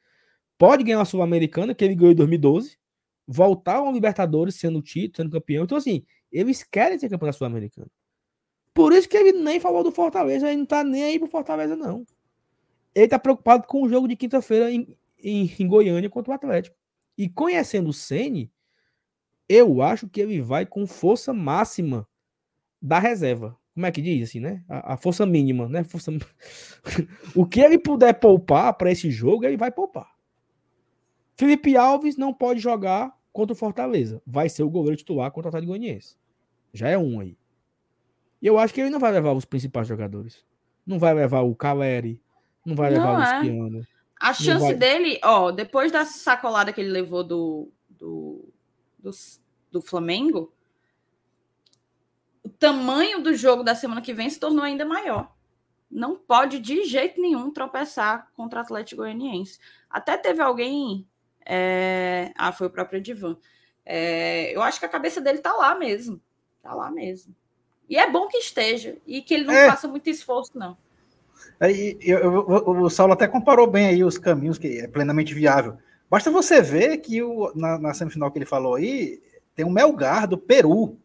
Pode 0.59 0.83
ganhar 0.83 1.01
a 1.01 1.05
Sul-Americana, 1.05 1.75
que 1.75 1.85
ele 1.85 1.95
ganhou 1.95 2.13
em 2.13 2.17
2012 2.17 2.79
voltar 3.27 3.77
ao 3.77 3.93
Libertadores 3.93 4.57
sendo 4.57 4.83
título, 4.83 5.17
sendo 5.17 5.33
campeão. 5.33 5.65
Então, 5.65 5.79
assim, 5.79 6.05
eles 6.31 6.63
querem 6.63 6.99
ser 6.99 7.09
campeão 7.09 7.29
da 7.29 7.33
Sul-Americana. 7.33 7.89
Por 8.73 8.93
isso 8.93 9.09
que 9.09 9.17
ele 9.17 9.33
nem 9.33 9.61
falou 9.61 9.85
do 9.85 9.93
Fortaleza, 9.93 10.49
ele 10.49 10.59
não 10.59 10.67
tá 10.67 10.83
nem 10.83 11.05
aí 11.05 11.19
pro 11.19 11.29
Fortaleza, 11.29 11.77
não. 11.77 12.05
Ele 12.95 13.09
tá 13.09 13.19
preocupado 13.19 13.67
com 13.67 13.83
o 13.83 13.89
jogo 13.89 14.09
de 14.09 14.17
quinta-feira 14.17 14.71
em, 14.71 14.97
em, 15.19 15.51
em, 15.59 15.67
Goiânia 15.67 16.11
contra 16.11 16.33
o 16.33 16.35
Atlético. 16.35 16.77
E 17.17 17.29
conhecendo 17.29 17.91
o 17.91 17.93
Sene, 17.93 18.53
eu 19.49 19.81
acho 19.81 20.09
que 20.09 20.21
ele 20.21 20.41
vai 20.41 20.67
com 20.67 20.87
força 20.87 21.33
máxima 21.33 22.07
da 22.83 22.99
reserva. 22.99 23.57
Como 23.75 23.87
é 23.87 23.93
que 23.93 24.03
diz 24.03 24.29
assim, 24.29 24.41
né? 24.41 24.65
A, 24.69 24.95
a 24.95 24.97
força 24.97 25.25
mínima, 25.25 25.69
né? 25.69 25.85
Força... 25.85 26.13
o 27.35 27.47
que 27.47 27.61
ele 27.61 27.79
puder 27.79 28.15
poupar 28.15 28.75
para 28.75 28.91
esse 28.91 29.11
jogo, 29.11 29.45
ele 29.45 29.57
vai 29.57 29.71
poupar. 29.71 30.14
Felipe 31.37 31.77
Alves 31.77 32.17
não 32.17 32.33
pode 32.33 32.61
jogar 32.61 33.17
contra 33.33 33.53
o 33.53 33.57
Fortaleza. 33.57 34.23
Vai 34.27 34.49
ser 34.49 34.63
o 34.63 34.71
goleiro 34.71 34.97
titular 34.97 35.31
contra 35.31 35.49
o 35.49 35.51
Atlético 35.51 35.73
Goianiense. 35.73 36.17
Já 36.73 36.89
é 36.89 36.99
um 36.99 37.21
aí. 37.21 37.37
E 38.41 38.47
eu 38.47 38.59
acho 38.59 38.75
que 38.75 38.81
ele 38.81 38.91
não 38.91 39.01
vai 39.01 39.11
levar 39.11 39.33
os 39.33 39.45
principais 39.45 39.89
jogadores. 39.89 40.45
Não 40.87 40.99
vai 40.99 41.15
levar 41.15 41.41
o 41.41 41.55
Caleri, 41.55 42.21
não 42.65 42.77
vai 42.77 42.91
levar 42.91 43.13
não, 43.13 43.21
o 43.21 43.23
Esquiano. 43.23 43.81
É. 43.81 43.87
A 44.21 44.33
chance 44.33 44.67
vai... 44.67 44.75
dele, 44.75 45.19
ó, 45.23 45.51
depois 45.51 45.91
da 45.91 46.05
sacolada 46.05 46.73
que 46.73 46.81
ele 46.81 46.91
levou 46.91 47.25
do, 47.25 47.71
do, 47.89 48.49
do, 48.99 49.11
do 49.71 49.83
Flamengo, 49.83 50.53
o 52.43 52.49
tamanho 52.49 53.23
do 53.23 53.35
jogo 53.35 53.63
da 53.63 53.75
semana 53.75 54.01
que 54.01 54.13
vem 54.13 54.29
se 54.29 54.39
tornou 54.39 54.63
ainda 54.63 54.85
maior. 54.85 55.35
Não 55.91 56.17
pode 56.17 56.59
de 56.59 56.85
jeito 56.85 57.21
nenhum 57.21 57.51
tropeçar 57.51 58.31
contra 58.35 58.61
o 58.61 58.63
Atlético 58.63 59.03
Goianiense. 59.03 59.59
Até 59.89 60.17
teve 60.17 60.43
alguém 60.43 61.07
é... 61.47 62.33
Ah, 62.37 62.53
foi 62.53 62.67
o 62.67 62.71
próprio 62.71 63.01
Divan. 63.01 63.37
É... 63.85 64.55
Eu 64.55 64.63
acho 64.63 64.79
que 64.79 64.87
a 64.87 64.89
cabeça 64.89 65.21
dele 65.21 65.39
tá 65.39 65.53
lá 65.53 65.75
mesmo. 65.75 66.21
Tá 66.63 66.75
lá 66.75 66.91
mesmo. 66.91 67.35
E 67.89 67.97
é 67.97 68.11
bom 68.11 68.29
que 68.29 68.39
esteja. 68.39 68.97
E 69.07 69.23
que 69.23 69.35
ele 69.35 69.45
não 69.45 69.55
é. 69.55 69.69
faça 69.69 69.87
muito 69.87 70.09
esforço, 70.09 70.59
não. 70.59 70.77
Aí, 71.61 71.99
eu, 72.01 72.19
eu, 72.19 72.49
o 72.49 72.91
Saulo 72.91 73.13
até 73.13 73.29
comparou 73.29 73.67
bem 73.67 73.87
aí 73.87 74.05
os 74.05 74.19
caminhos, 74.19 74.59
que 74.59 74.79
é 74.79 74.89
plenamente 74.89 75.35
viável. 75.35 75.77
Basta 76.11 76.31
você 76.31 76.61
ver 76.61 76.99
que 76.99 77.23
o, 77.23 77.53
na, 77.55 77.79
na 77.79 77.95
semifinal 77.95 78.31
que 78.31 78.39
ele 78.39 78.47
falou 78.47 78.75
aí, 78.75 79.21
tem 79.55 79.65
o 79.65 79.71
Melgar 79.71 80.27
do 80.27 80.39
Peru. 80.39 80.99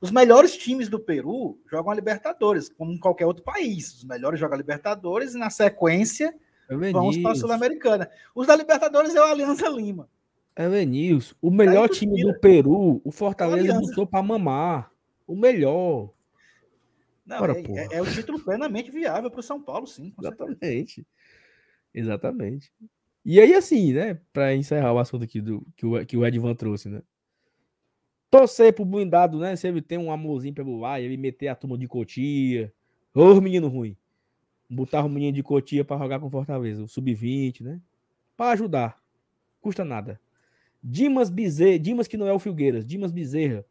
Os 0.00 0.10
melhores 0.10 0.56
times 0.56 0.88
do 0.88 1.00
Peru 1.00 1.58
jogam 1.70 1.90
a 1.90 1.94
Libertadores, 1.94 2.68
como 2.68 2.92
em 2.92 2.98
qualquer 2.98 3.26
outro 3.26 3.42
país. 3.42 3.94
Os 3.94 4.04
melhores 4.04 4.38
jogam 4.38 4.54
a 4.54 4.58
Libertadores 4.58 5.34
e, 5.34 5.38
na 5.38 5.50
sequência, 5.50 6.34
Vamos 6.68 7.16
para 7.18 7.32
a 7.32 7.34
Sul-Americana. 7.34 8.10
Os 8.34 8.46
da 8.46 8.54
Libertadores 8.54 9.14
é 9.14 9.20
o 9.20 9.24
Aliança 9.24 9.68
Lima. 9.68 10.08
Elenils, 10.56 11.34
o 11.40 11.50
melhor 11.50 11.88
time 11.88 12.22
do 12.22 12.38
Peru, 12.38 13.00
o 13.04 13.10
Fortaleza 13.10 13.78
botou 13.80 14.06
para 14.06 14.22
mamar. 14.22 14.92
O 15.26 15.36
melhor. 15.36 16.10
Não, 17.24 17.40
Ora, 17.40 17.58
é, 17.58 17.62
é, 17.62 17.88
é, 17.98 18.02
o 18.02 18.06
título 18.06 18.40
plenamente 18.40 18.90
viável 18.90 19.30
para 19.30 19.40
o 19.40 19.42
São 19.42 19.62
Paulo, 19.62 19.86
sim. 19.86 20.12
Exatamente. 20.18 21.06
Exatamente. 21.94 22.72
E 23.24 23.40
aí, 23.40 23.54
assim, 23.54 23.92
né, 23.92 24.18
para 24.32 24.54
encerrar 24.54 24.92
o 24.92 24.98
assunto 24.98 25.24
aqui 25.24 25.40
do 25.40 25.64
que 25.76 25.86
o, 25.86 26.06
que 26.06 26.16
o 26.16 26.26
Edvan 26.26 26.54
trouxe, 26.54 26.88
né? 26.88 27.02
Torcer 28.30 28.72
pro 28.72 28.84
blindado, 28.84 29.38
né? 29.38 29.54
Se 29.56 29.68
ele 29.68 29.80
tem 29.80 29.98
um 29.98 30.10
amorzinho 30.10 30.54
pelo 30.54 30.84
ar, 30.84 31.00
ele 31.00 31.16
meter 31.16 31.48
a 31.48 31.54
turma 31.54 31.78
de 31.78 31.86
Cotia. 31.86 32.72
Ô, 33.14 33.40
menino 33.40 33.68
ruim 33.68 33.96
botar 34.68 35.04
o 35.04 35.08
menino 35.08 35.32
de 35.32 35.42
Cotia 35.42 35.84
para 35.84 35.98
jogar 35.98 36.20
com 36.20 36.30
Fortaleza, 36.30 36.82
o 36.82 36.88
sub-20, 36.88 37.62
né? 37.62 37.80
Para 38.36 38.52
ajudar. 38.52 39.00
Custa 39.60 39.84
nada. 39.84 40.20
Dimas 40.82 41.30
Bezerra, 41.30 41.78
Dimas 41.78 42.06
que 42.06 42.16
não 42.16 42.26
é 42.26 42.32
o 42.32 42.38
Filgueiras, 42.38 42.84
Dimas 42.84 43.10
Bezerra. 43.10 43.64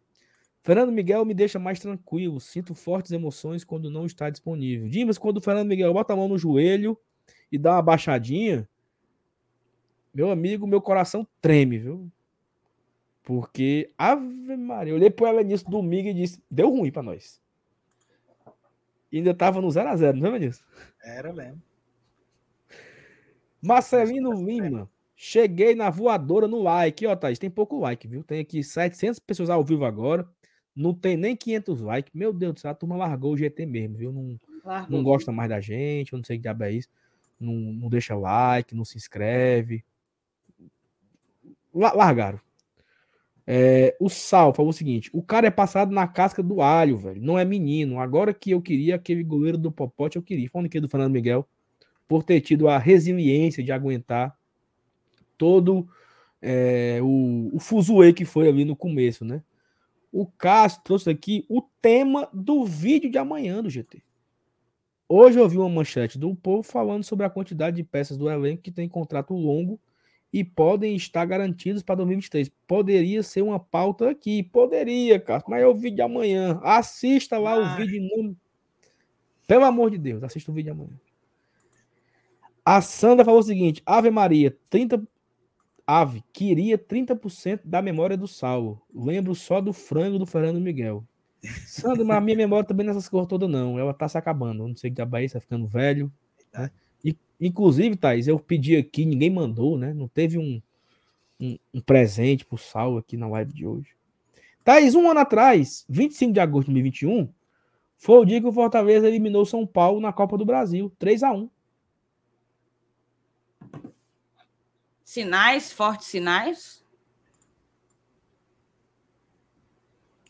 Fernando 0.64 0.92
Miguel 0.92 1.24
me 1.24 1.34
deixa 1.34 1.58
mais 1.58 1.80
tranquilo, 1.80 2.42
sinto 2.42 2.76
fortes 2.76 3.12
emoções 3.12 3.64
quando 3.64 3.90
não 3.90 4.06
está 4.06 4.30
disponível. 4.30 4.90
Dimas, 4.90 5.18
quando 5.18 5.38
o 5.38 5.42
Fernando 5.42 5.70
Miguel 5.70 5.94
bota 5.94 6.12
a 6.12 6.16
mão 6.16 6.28
no 6.28 6.38
joelho 6.38 6.98
e 7.50 7.58
dá 7.58 7.76
uma 7.76 7.82
baixadinha, 7.82 8.68
meu 10.14 10.30
amigo, 10.30 10.68
meu 10.68 10.82
coração 10.82 11.26
treme, 11.40 11.78
viu? 11.78 12.12
Porque, 13.24 13.92
Ave 13.98 14.58
Maria, 14.58 14.92
eu 14.92 14.96
olhei 14.96 15.10
pro 15.10 15.28
Elenilson 15.28 15.70
domingo 15.70 16.10
e 16.10 16.14
disse: 16.14 16.42
deu 16.50 16.70
ruim 16.70 16.92
para 16.92 17.04
nós. 17.04 17.42
E 19.12 19.18
ainda 19.18 19.34
tava 19.34 19.62
no 19.62 19.68
0x0, 19.68 20.14
não 20.14 20.24
lembra 20.24 20.40
disso? 20.40 20.64
Era 21.04 21.32
mesmo. 21.34 21.62
Marcelino 23.62 24.34
Lima. 24.34 24.90
Cheguei 25.16 25.74
na 25.74 25.90
voadora 25.90 26.48
no 26.48 26.62
like. 26.62 27.06
Ó, 27.08 27.16
Thaís, 27.16 27.40
tem 27.40 27.50
pouco 27.50 27.80
like, 27.80 28.08
viu? 28.08 28.24
Tem 28.24 28.40
aqui 28.40 28.64
700 28.64 29.20
pessoas 29.20 29.50
ao 29.50 29.64
vivo 29.64 29.84
agora. 29.84 30.28
Não 30.76 30.94
tem 30.94 31.18
nem 31.18 31.36
500 31.36 31.82
likes. 31.82 32.14
Meu 32.14 32.32
Deus 32.32 32.54
do 32.54 32.60
céu, 32.60 32.72
a 32.72 32.76
turma 32.76 32.96
largou 32.96 33.34
o 33.34 33.38
GT 33.38 33.66
mesmo, 33.66 33.98
viu? 33.98 34.12
Não, 34.12 34.40
não 34.88 35.04
gosta 35.04 35.32
mais 35.32 35.50
da 35.50 35.60
gente, 35.60 36.14
eu 36.14 36.18
não 36.18 36.24
sei 36.24 36.38
que 36.38 36.44
diabo 36.44 36.64
é 36.66 36.72
isso. 36.72 36.90
Não, 37.40 37.54
não 37.54 37.90
deixa 37.90 38.16
like, 38.16 38.76
não 38.76 38.86
se 38.86 38.96
inscreve. 38.96 39.84
Largaram. 41.74 42.40
É, 43.50 43.96
o 43.98 44.10
Sal 44.10 44.54
falou 44.54 44.72
o 44.72 44.74
seguinte: 44.74 45.10
o 45.14 45.24
cara 45.24 45.48
é 45.48 45.52
passado 45.52 45.92
na 45.94 46.06
casca 46.06 46.44
do 46.44 46.62
alho, 46.62 46.98
velho. 46.98 47.22
Não 47.22 47.40
é 47.40 47.46
menino. 47.46 48.00
Agora 48.00 48.34
que 48.34 48.52
eu 48.52 48.62
queria 48.62 48.96
aquele 48.96 49.24
goleiro 49.24 49.58
do 49.58 49.72
Popote, 49.72 50.18
eu 50.18 50.22
queria. 50.22 50.50
Falando 50.50 50.66
aqui 50.66 50.82
do 50.82 50.90
Fernando 50.90 51.14
Miguel, 51.14 51.48
por 52.08 52.24
ter 52.24 52.42
tido 52.42 52.68
a 52.68 52.78
resiliência 52.78 53.64
de 53.64 53.72
aguentar 53.72 54.38
todo 55.38 55.88
é, 56.42 57.00
o, 57.02 57.52
o 57.54 57.60
fuzuê 57.60 58.12
que 58.12 58.26
foi 58.26 58.50
ali 58.50 58.66
no 58.66 58.76
começo, 58.76 59.24
né? 59.24 59.42
O 60.12 60.26
Cássio 60.26 60.82
trouxe 60.84 61.10
aqui 61.10 61.46
o 61.50 61.62
tema 61.82 62.28
do 62.34 62.66
vídeo 62.66 63.10
de 63.10 63.18
amanhã 63.18 63.62
do 63.64 63.70
GT. 63.70 64.02
Hoje 65.08 65.40
eu 65.40 65.48
vi 65.48 65.58
uma 65.58 65.70
manchete 65.70 66.18
do 66.18 66.36
povo 66.36 66.64
falando 66.64 67.04
sobre 67.04 67.26
a 67.26 67.30
quantidade 67.30 67.78
de 67.78 67.84
peças 67.84 68.18
do 68.18 68.30
elenco 68.30 68.62
que 68.62 68.72
tem 68.72 68.90
contrato 68.90 69.34
longo 69.34 69.80
e 70.40 70.44
podem 70.44 70.96
estar 70.96 71.26
garantidos 71.26 71.82
para 71.82 71.96
2023. 71.96 72.52
Poderia 72.68 73.24
ser 73.24 73.42
uma 73.42 73.60
pauta 73.60 74.12
aqui, 74.12 74.44
poderia, 74.44 75.20
cara, 75.20 75.44
mas 75.48 75.64
é 75.64 75.68
o 75.68 75.74
vídeo 75.74 75.96
de 75.96 76.02
amanhã. 76.04 76.60
Assista 76.64 77.40
lá 77.40 77.54
ah. 77.54 77.74
o 77.74 77.78
vídeo. 77.78 78.38
Pelo 79.48 79.66
amor 79.66 79.90
de 79.90 79.98
Deus, 79.98 80.24
assista 80.24 80.52
o 80.52 80.54
vídeo 80.54 80.74
de 80.74 80.80
amanhã. 80.80 81.00
A 82.64 82.82
Sandra 82.82 83.26
falou 83.26 83.40
o 83.40 83.44
seguinte: 83.44 83.82
Ave 83.86 84.12
Maria, 84.12 84.56
30 84.70 85.02
Ave, 85.88 86.24
queria 86.34 86.78
30% 86.78 87.62
da 87.64 87.82
memória 87.82 88.18
do 88.18 88.28
Saulo. 88.28 88.82
Lembro 88.94 89.34
só 89.34 89.60
do 89.60 89.72
frango 89.72 90.20
do 90.20 90.26
Fernando 90.26 90.60
Miguel. 90.60 91.04
Sandra, 91.66 92.04
mas 92.04 92.18
a 92.18 92.22
minha 92.22 92.36
memória 92.36 92.68
também 92.68 92.86
nessas 92.86 93.08
cores 93.10 93.28
todas 93.28 93.50
não. 93.50 93.80
Ela 93.80 93.94
tá 93.94 94.08
se 94.08 94.18
acabando. 94.18 94.68
Não 94.68 94.76
sei 94.76 94.92
que 94.92 95.02
a 95.02 95.06
Bahia 95.06 95.30
tá 95.30 95.40
ficando 95.40 95.66
velho. 95.66 96.12
Né? 96.54 96.70
Inclusive, 97.40 97.96
Thaís, 97.96 98.28
eu 98.28 98.40
pedi 98.40 98.76
aqui, 98.76 99.06
ninguém 99.06 99.30
mandou, 99.30 99.78
né? 99.78 99.94
Não 99.94 100.08
teve 100.08 100.38
um, 100.38 100.62
um, 101.40 101.58
um 101.74 101.82
presente 101.82 102.46
pro 102.46 102.58
Sal 102.58 102.98
aqui 102.98 103.16
na 103.16 103.28
live 103.28 103.54
de 103.54 103.66
hoje. 103.66 103.90
Thaís, 104.64 104.96
um 104.96 105.10
ano 105.10 105.20
atrás, 105.20 105.86
25 105.88 106.34
de 106.34 106.40
agosto 106.40 106.68
de 106.68 106.74
2021, 106.74 107.30
foi 107.98 108.20
o 108.20 108.26
dia 108.26 108.42
que 108.42 108.48
o 108.48 108.52
Fortaleza 108.52 109.08
eliminou 109.08 109.46
São 109.46 109.66
Paulo 109.66 110.00
na 110.00 110.12
Copa 110.12 110.38
do 110.38 110.46
Brasil, 110.46 110.92
3 111.00 111.24
a 111.24 111.32
1 111.32 111.50
Sinais, 115.04 115.72
fortes 115.72 116.08
sinais. 116.08 116.86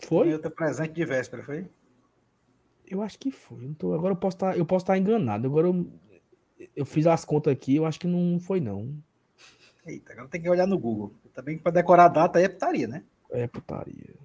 Foi? 0.08 0.32
Outro 0.32 0.51
presente 0.51 0.93
de 0.93 1.03
véspera, 1.03 1.43
foi? 1.43 1.68
Eu 2.86 3.01
acho 3.01 3.18
que 3.18 3.32
foi. 3.32 3.74
Tô, 3.74 3.93
agora 3.93 4.14
eu 4.14 4.18
posso 4.18 4.38
estar, 4.38 4.51
tá, 4.51 4.58
eu 4.58 4.66
posso 4.66 4.84
estar 4.84 4.93
tá 4.93 4.99
enganado. 4.99 5.47
Agora 5.47 5.68
eu, 5.68 5.91
eu 6.76 6.86
fiz 6.86 7.08
as 7.08 7.24
contas 7.26 7.53
aqui, 7.53 7.76
eu 7.76 7.86
acho 7.86 7.99
que 7.99 8.08
não 8.08 8.39
foi, 8.39 8.60
não. 8.60 8.93
Eita, 9.86 10.14
agora 10.14 10.28
tem 10.28 10.41
que 10.41 10.49
olhar 10.49 10.68
no 10.68 10.78
Google. 10.78 11.14
Também 11.34 11.58
para 11.58 11.72
decorar 11.72 12.05
a 12.05 12.10
data 12.10 12.39
aí 12.39 12.45
é 12.45 12.49
putaria, 12.49 12.88
né? 12.88 13.03
É 13.30 13.47
putaria. 13.47 14.16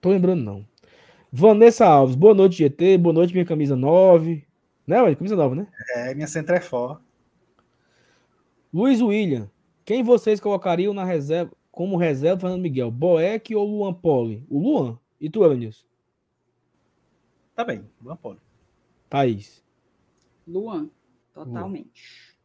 Tô 0.00 0.10
lembrando, 0.10 0.42
não. 0.42 0.66
Vanessa 1.30 1.86
Alves, 1.86 2.16
boa 2.16 2.34
noite, 2.34 2.56
GT. 2.56 2.98
Boa 2.98 3.12
noite, 3.12 3.32
minha 3.32 3.44
camisa 3.44 3.76
9. 3.76 4.44
Né, 4.86 5.02
ué? 5.02 5.14
Camisa 5.14 5.36
9, 5.36 5.56
né? 5.56 5.66
É, 5.94 6.14
minha 6.14 6.26
centra 6.26 6.56
é 6.56 6.60
for. 6.60 7.00
Luiz 8.72 9.00
William, 9.00 9.50
quem 9.84 10.02
vocês 10.02 10.40
colocariam 10.40 10.94
na 10.94 11.04
reserva, 11.04 11.52
como 11.70 11.96
reserva 11.96 12.40
Fernando 12.40 12.62
Miguel? 12.62 12.90
Boeck 12.90 13.54
ou 13.54 13.66
Luan 13.66 13.94
Poli? 13.94 14.44
O 14.48 14.58
Luan. 14.58 14.98
E 15.20 15.28
tu, 15.28 15.44
Elenilson? 15.44 15.84
Tá 17.54 17.64
bem, 17.64 17.84
Luan 18.02 18.16
Poli. 18.16 18.38
Thaís. 19.08 19.65
Luan, 20.46 20.90
totalmente. 21.34 22.02
Luan. 22.02 22.36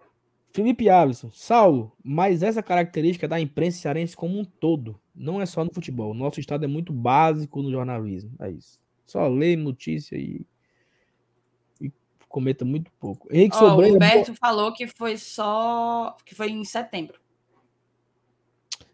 Felipe 0.54 0.90
Alisson, 0.90 1.32
Saulo, 1.32 1.94
mas 2.04 2.44
essa 2.44 2.62
característica 2.62 3.28
da 3.28 3.40
imprensa 3.40 3.80
cearense 3.80 4.16
como 4.16 4.38
um 4.38 4.44
todo, 4.44 5.00
não 5.16 5.42
é 5.42 5.46
só 5.46 5.64
no 5.64 5.74
futebol. 5.74 6.14
Nosso 6.14 6.40
estado 6.40 6.66
é 6.66 6.68
muito 6.68 6.92
básico 6.92 7.62
no 7.62 7.72
jornalismo. 7.72 8.32
É 8.40 8.52
isso. 8.52 8.82
Só 9.06 9.28
lê 9.28 9.56
notícia 9.56 10.16
e, 10.18 10.46
e 11.80 11.92
comenta 12.28 12.66
muito 12.66 12.92
pouco. 13.00 13.28
Henrique 13.32 13.56
oh, 13.56 13.60
Sobreira, 13.60 13.94
o 13.94 13.96
Humberto 13.96 14.36
falou 14.36 14.74
que 14.74 14.88
foi 14.88 15.18
só. 15.18 16.16
que 16.26 16.36
foi 16.36 16.50
em 16.50 16.64
setembro. 16.66 17.20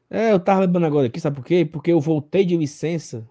É, 0.10 0.32
eu 0.32 0.40
tava 0.40 0.62
lembrando 0.62 0.86
agora 0.86 1.08
aqui, 1.08 1.20
sabe 1.20 1.36
por 1.36 1.46
quê? 1.46 1.66
Porque 1.66 1.92
eu 1.92 2.00
voltei 2.00 2.46
de 2.46 2.56
licença 2.56 3.30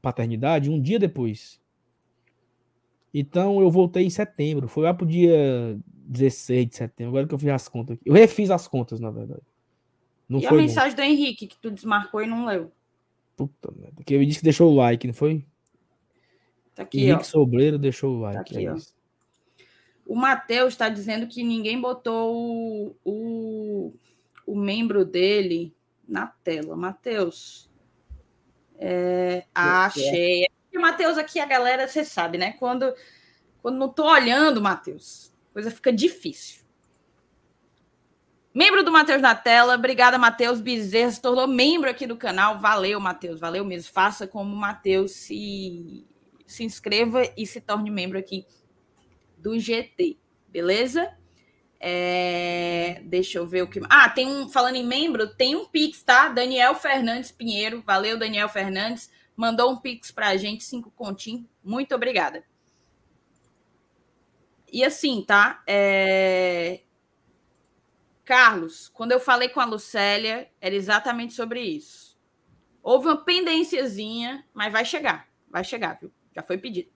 paternidade 0.00 0.70
um 0.70 0.80
dia 0.80 0.98
depois. 0.98 1.60
Então 3.14 3.60
eu 3.60 3.70
voltei 3.70 4.04
em 4.04 4.10
setembro. 4.10 4.66
Foi 4.66 4.82
lá 4.82 4.92
pro 4.92 5.06
dia 5.06 5.78
16 5.86 6.66
de 6.66 6.76
setembro. 6.76 7.10
Agora 7.10 7.28
que 7.28 7.34
eu 7.34 7.38
fiz 7.38 7.48
as 7.48 7.68
contas. 7.68 7.96
Eu 8.04 8.12
refiz 8.12 8.50
as 8.50 8.66
contas, 8.66 8.98
na 8.98 9.10
verdade. 9.10 9.42
Não 10.28 10.40
e 10.40 10.46
a 10.46 10.52
mensagem 10.52 10.96
do 10.96 11.02
Henrique 11.02 11.46
que 11.46 11.56
tu 11.56 11.70
desmarcou 11.70 12.20
e 12.20 12.26
não 12.26 12.44
leu? 12.44 12.72
Puta 13.36 13.72
merda. 13.76 14.02
Que 14.02 14.14
ele 14.14 14.26
disse 14.26 14.40
que 14.40 14.44
deixou 14.44 14.72
o 14.72 14.74
like, 14.74 15.06
não 15.06 15.14
foi? 15.14 15.46
Tá 16.74 16.82
aqui, 16.82 17.02
Henrique 17.02 17.20
ó. 17.20 17.24
Sobreiro 17.24 17.78
deixou 17.78 18.16
o 18.16 18.20
like. 18.20 18.36
Tá 18.36 18.40
aqui, 18.40 18.66
é 18.66 18.72
ó. 18.72 18.76
O 20.06 20.16
Matheus 20.16 20.74
está 20.74 20.88
dizendo 20.88 21.26
que 21.26 21.42
ninguém 21.42 21.80
botou 21.80 22.34
o, 22.34 22.96
o, 23.04 23.94
o 24.46 24.56
membro 24.56 25.04
dele 25.04 25.72
na 26.06 26.26
tela. 26.26 26.76
Matheus. 26.76 27.70
É, 28.76 29.44
achei. 29.54 30.46
E 30.74 30.78
Matheus 30.78 31.16
aqui, 31.16 31.38
a 31.38 31.46
galera, 31.46 31.86
você 31.86 32.04
sabe, 32.04 32.36
né? 32.36 32.54
Quando, 32.58 32.92
quando 33.62 33.78
não 33.78 33.88
tô 33.88 34.10
olhando, 34.10 34.60
Matheus, 34.60 35.32
coisa 35.52 35.70
fica 35.70 35.92
difícil. 35.92 36.64
Membro 38.52 38.82
do 38.82 38.90
Matheus 38.90 39.22
na 39.22 39.36
tela, 39.36 39.76
obrigada, 39.76 40.18
Matheus 40.18 40.60
Bezerra, 40.60 41.12
se 41.12 41.22
tornou 41.22 41.46
membro 41.46 41.88
aqui 41.88 42.08
do 42.08 42.16
canal. 42.16 42.58
Valeu, 42.58 42.98
Matheus, 42.98 43.38
valeu 43.38 43.64
mesmo. 43.64 43.92
Faça 43.92 44.26
como 44.26 44.52
o 44.52 44.56
Matheus, 44.56 45.12
se, 45.12 46.04
se 46.44 46.64
inscreva 46.64 47.22
e 47.36 47.46
se 47.46 47.60
torne 47.60 47.88
membro 47.88 48.18
aqui 48.18 48.44
do 49.38 49.56
GT, 49.56 50.18
beleza? 50.48 51.16
É, 51.78 53.00
deixa 53.04 53.38
eu 53.38 53.46
ver 53.46 53.62
o 53.62 53.68
que. 53.68 53.80
Ah, 53.88 54.08
tem 54.08 54.26
um. 54.26 54.48
Falando 54.48 54.76
em 54.76 54.84
membro, 54.84 55.28
tem 55.36 55.54
um 55.54 55.66
Pix, 55.66 56.02
tá? 56.02 56.28
Daniel 56.28 56.74
Fernandes 56.74 57.30
Pinheiro. 57.30 57.82
Valeu, 57.84 58.18
Daniel 58.18 58.48
Fernandes 58.48 59.10
mandou 59.36 59.72
um 59.72 59.76
pix 59.76 60.10
para 60.10 60.28
a 60.28 60.36
gente, 60.36 60.64
cinco 60.64 60.90
continhos. 60.90 61.44
Muito 61.62 61.94
obrigada. 61.94 62.44
E 64.72 64.84
assim, 64.84 65.22
tá? 65.22 65.62
É... 65.66 66.80
Carlos, 68.24 68.88
quando 68.88 69.12
eu 69.12 69.20
falei 69.20 69.48
com 69.48 69.60
a 69.60 69.64
Lucélia, 69.64 70.48
era 70.60 70.74
exatamente 70.74 71.34
sobre 71.34 71.60
isso. 71.60 72.18
Houve 72.82 73.06
uma 73.06 73.24
pendênciazinha, 73.24 74.44
mas 74.52 74.72
vai 74.72 74.84
chegar. 74.84 75.28
Vai 75.50 75.62
chegar, 75.62 75.98
viu? 76.00 76.10
Já 76.34 76.42
foi 76.42 76.58
pedido. 76.58 76.90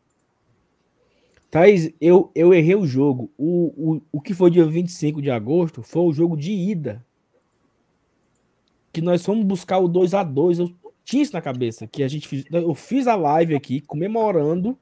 Thaís, 1.50 1.94
eu, 2.00 2.30
eu 2.34 2.52
errei 2.52 2.74
o 2.74 2.86
jogo. 2.86 3.30
O, 3.38 3.94
o, 3.94 4.02
o 4.12 4.20
que 4.20 4.34
foi 4.34 4.50
dia 4.50 4.66
25 4.66 5.22
de 5.22 5.30
agosto 5.30 5.82
foi 5.82 6.02
o 6.02 6.12
jogo 6.12 6.36
de 6.36 6.52
ida. 6.52 7.06
Que 8.92 9.00
nós 9.00 9.24
fomos 9.24 9.44
buscar 9.44 9.78
o 9.78 9.88
2 9.88 10.14
a 10.14 10.22
2 10.22 10.58
Eu 10.58 10.74
tinha 11.08 11.22
isso 11.22 11.32
na 11.32 11.40
cabeça, 11.40 11.86
que 11.86 12.02
a 12.02 12.08
gente 12.08 12.46
eu 12.52 12.74
fiz 12.74 13.06
a 13.06 13.16
live 13.16 13.54
aqui 13.54 13.80
comemorando, 13.80 14.78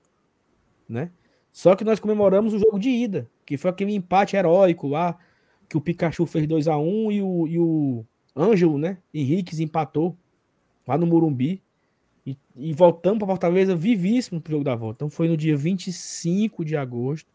né? 0.88 1.12
Só 1.52 1.76
que 1.76 1.84
nós 1.84 2.00
comemoramos 2.00 2.52
o 2.52 2.58
jogo 2.58 2.80
de 2.80 2.88
ida, 2.88 3.30
que 3.44 3.56
foi 3.56 3.70
aquele 3.70 3.94
empate 3.94 4.34
heróico 4.34 4.88
lá, 4.88 5.16
que 5.68 5.76
o 5.76 5.80
Pikachu 5.80 6.26
fez 6.26 6.44
2 6.48 6.66
a 6.66 6.76
1 6.76 7.12
e 7.12 7.22
o, 7.22 7.46
e 7.46 7.58
o 7.60 8.04
Ângelo, 8.36 8.76
né? 8.76 8.98
Henriques 9.14 9.60
empatou 9.60 10.16
lá 10.84 10.98
no 10.98 11.06
Morumbi. 11.06 11.62
E, 12.26 12.36
e 12.56 12.72
voltamos 12.72 13.18
para 13.18 13.28
Fortaleza 13.28 13.76
vivíssimo 13.76 14.40
pro 14.40 14.50
jogo 14.50 14.64
da 14.64 14.74
volta. 14.74 14.96
Então 14.96 15.08
foi 15.08 15.28
no 15.28 15.36
dia 15.36 15.56
25 15.56 16.64
de 16.64 16.76
agosto 16.76 17.30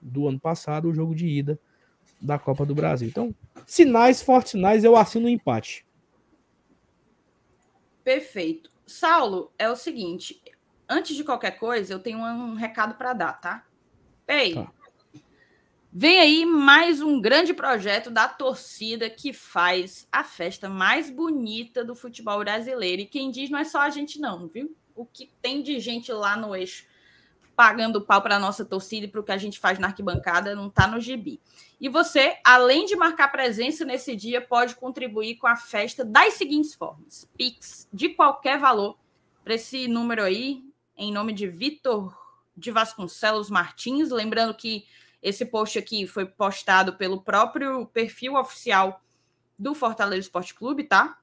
do 0.00 0.26
ano 0.26 0.40
passado 0.40 0.88
o 0.88 0.94
jogo 0.94 1.14
de 1.14 1.26
ida 1.26 1.60
da 2.18 2.38
Copa 2.38 2.64
do 2.64 2.74
Brasil. 2.74 3.06
Então, 3.06 3.34
sinais, 3.66 4.22
fortes 4.22 4.52
sinais, 4.52 4.82
eu 4.82 4.96
assino 4.96 5.26
o 5.26 5.28
um 5.28 5.30
empate. 5.30 5.84
Perfeito. 8.02 8.70
Saulo, 8.86 9.52
é 9.58 9.70
o 9.70 9.76
seguinte, 9.76 10.42
antes 10.88 11.16
de 11.16 11.24
qualquer 11.24 11.52
coisa, 11.52 11.92
eu 11.92 11.98
tenho 11.98 12.18
um 12.18 12.54
recado 12.54 12.94
para 12.94 13.12
dar, 13.12 13.34
tá? 13.34 13.66
Ei, 14.26 14.54
tá. 14.54 14.72
vem 15.92 16.18
aí 16.18 16.44
mais 16.44 17.00
um 17.00 17.20
grande 17.20 17.54
projeto 17.54 18.10
da 18.10 18.28
torcida 18.28 19.08
que 19.08 19.32
faz 19.32 20.08
a 20.10 20.24
festa 20.24 20.68
mais 20.68 21.10
bonita 21.10 21.84
do 21.84 21.94
futebol 21.94 22.38
brasileiro. 22.40 23.02
E 23.02 23.06
quem 23.06 23.30
diz 23.30 23.50
não 23.50 23.58
é 23.58 23.64
só 23.64 23.80
a 23.80 23.90
gente, 23.90 24.20
não, 24.20 24.48
viu? 24.48 24.76
O 24.94 25.06
que 25.06 25.30
tem 25.40 25.62
de 25.62 25.78
gente 25.78 26.12
lá 26.12 26.36
no 26.36 26.54
eixo 26.54 26.89
pagando 27.56 28.00
pau 28.00 28.22
para 28.22 28.36
a 28.36 28.40
nossa 28.40 28.64
torcida 28.64 29.06
e 29.06 29.08
para 29.08 29.20
o 29.20 29.24
que 29.24 29.32
a 29.32 29.36
gente 29.36 29.58
faz 29.58 29.78
na 29.78 29.88
arquibancada 29.88 30.54
não 30.54 30.68
está 30.68 30.86
no 30.86 31.00
gibi. 31.00 31.40
E 31.80 31.88
você, 31.88 32.38
além 32.44 32.86
de 32.86 32.96
marcar 32.96 33.28
presença 33.28 33.84
nesse 33.84 34.14
dia, 34.16 34.40
pode 34.40 34.74
contribuir 34.74 35.36
com 35.36 35.46
a 35.46 35.56
festa 35.56 36.04
das 36.04 36.34
seguintes 36.34 36.74
formas: 36.74 37.28
Pix 37.36 37.88
de 37.92 38.10
qualquer 38.10 38.58
valor 38.58 38.98
para 39.44 39.54
esse 39.54 39.88
número 39.88 40.22
aí, 40.22 40.64
em 40.96 41.12
nome 41.12 41.32
de 41.32 41.46
Vitor 41.46 42.16
de 42.56 42.70
Vasconcelos 42.70 43.50
Martins. 43.50 44.10
Lembrando 44.10 44.54
que 44.54 44.84
esse 45.22 45.44
post 45.44 45.78
aqui 45.78 46.06
foi 46.06 46.26
postado 46.26 46.96
pelo 46.96 47.22
próprio 47.22 47.86
perfil 47.86 48.36
oficial 48.36 49.02
do 49.58 49.74
Fortaleza 49.74 50.20
Esporte 50.20 50.54
Clube, 50.54 50.84
tá? 50.84 51.18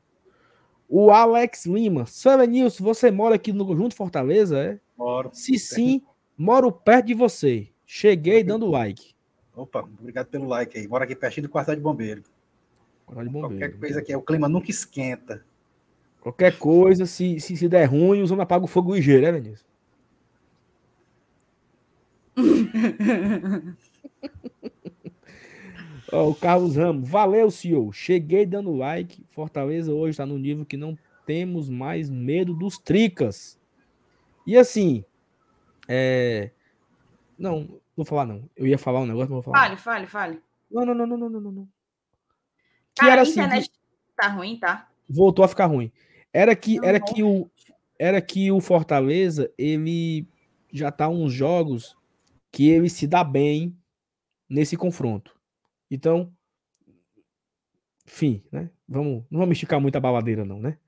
O 0.88 1.10
Alex 1.10 1.66
Lima. 1.66 2.06
Selenilson, 2.06 2.84
você 2.84 3.10
mora 3.10 3.34
aqui 3.34 3.52
no 3.52 3.76
Junto 3.76 3.94
Fortaleza, 3.94 4.58
é? 4.58 4.80
Moro. 4.96 5.30
Se 5.32 5.58
sim, 5.58 6.02
moro 6.36 6.70
perto 6.70 7.06
de 7.06 7.14
você. 7.14 7.68
Cheguei 7.84 8.42
dando 8.42 8.66
like. 8.66 9.14
Opa, 9.54 9.80
obrigado 9.80 10.26
pelo 10.26 10.46
like 10.46 10.78
aí. 10.78 10.86
Moro 10.86 11.04
aqui 11.04 11.14
pertinho 11.14 11.46
do 11.46 11.50
quartel 11.50 11.76
de 11.76 11.80
bombeiro. 11.80 12.22
Quartel 13.06 13.24
de 13.24 13.30
bombeiro. 13.30 13.58
Qualquer 13.58 13.78
coisa 13.78 14.00
aqui, 14.00 14.14
o 14.14 14.22
clima 14.22 14.48
nunca 14.48 14.70
esquenta. 14.70 15.44
Qualquer 16.20 16.58
coisa, 16.58 17.06
se, 17.06 17.40
se, 17.40 17.56
se 17.56 17.68
der 17.68 17.86
ruim, 17.86 18.22
os 18.22 18.30
homens 18.30 18.42
apagam 18.42 18.64
o 18.64 18.68
fogo 18.68 18.94
ligeiro, 18.94 19.22
né, 19.22 19.32
Vinícius? 19.32 19.66
o 26.12 26.34
Carlos 26.34 26.76
Ramos, 26.76 27.08
valeu, 27.08 27.50
senhor. 27.50 27.92
Cheguei 27.92 28.46
dando 28.46 28.74
like. 28.74 29.24
Fortaleza 29.30 29.92
hoje 29.92 30.10
está 30.10 30.26
no 30.26 30.38
nível 30.38 30.64
que 30.64 30.76
não 30.76 30.96
temos 31.26 31.68
mais 31.68 32.08
medo 32.08 32.54
dos 32.54 32.78
tricas. 32.78 33.58
E 34.46 34.56
assim, 34.56 35.04
é... 35.88 36.50
não, 37.38 37.60
não 37.60 37.80
vou 37.96 38.04
falar 38.04 38.26
não. 38.26 38.48
Eu 38.56 38.66
ia 38.66 38.78
falar 38.78 39.00
um 39.00 39.06
negócio, 39.06 39.34
mas 39.34 39.42
vou 39.44 39.52
falar. 39.52 39.58
Fale, 39.58 39.76
fale, 39.76 40.06
fale. 40.06 40.42
Não, 40.70 40.84
não, 40.84 40.94
não, 40.94 41.06
não, 41.06 41.18
não, 41.18 41.28
não, 41.40 41.52
não. 41.52 41.68
Que 42.94 43.00
Cara, 43.00 43.12
era 43.12 43.20
a 43.20 43.22
assim, 43.22 43.32
internet 43.32 43.70
tá 44.16 44.28
ruim, 44.28 44.58
tá? 44.58 44.88
Voltou 45.08 45.44
a 45.44 45.48
ficar 45.48 45.66
ruim. 45.66 45.92
Era 46.32 46.54
que, 46.56 46.78
era 46.84 47.00
que 47.00 47.22
o, 47.22 47.50
era 47.98 48.20
que 48.20 48.50
o 48.50 48.60
Fortaleza 48.60 49.50
ele 49.58 50.26
já 50.72 50.90
tá 50.90 51.08
uns 51.08 51.32
jogos 51.32 51.96
que 52.50 52.68
ele 52.68 52.88
se 52.88 53.06
dá 53.06 53.22
bem 53.22 53.76
nesse 54.48 54.76
confronto. 54.76 55.35
Então, 55.90 56.32
enfim, 58.06 58.42
né? 58.50 58.70
Vamos, 58.88 59.24
não 59.30 59.40
vamos 59.40 59.54
esticar 59.54 59.80
muito 59.80 59.96
a 59.96 60.00
baladeira, 60.00 60.44
não, 60.44 60.60
né? 60.60 60.78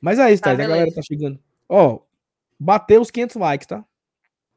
Mas 0.00 0.18
é 0.18 0.32
isso, 0.32 0.42
tá, 0.42 0.54
tá 0.54 0.54
a 0.54 0.66
galera 0.66 0.92
tá 0.92 1.00
chegando. 1.02 1.38
Ó, 1.68 2.00
bateu 2.58 3.00
os 3.00 3.10
500 3.10 3.36
likes, 3.36 3.66
tá? 3.66 3.84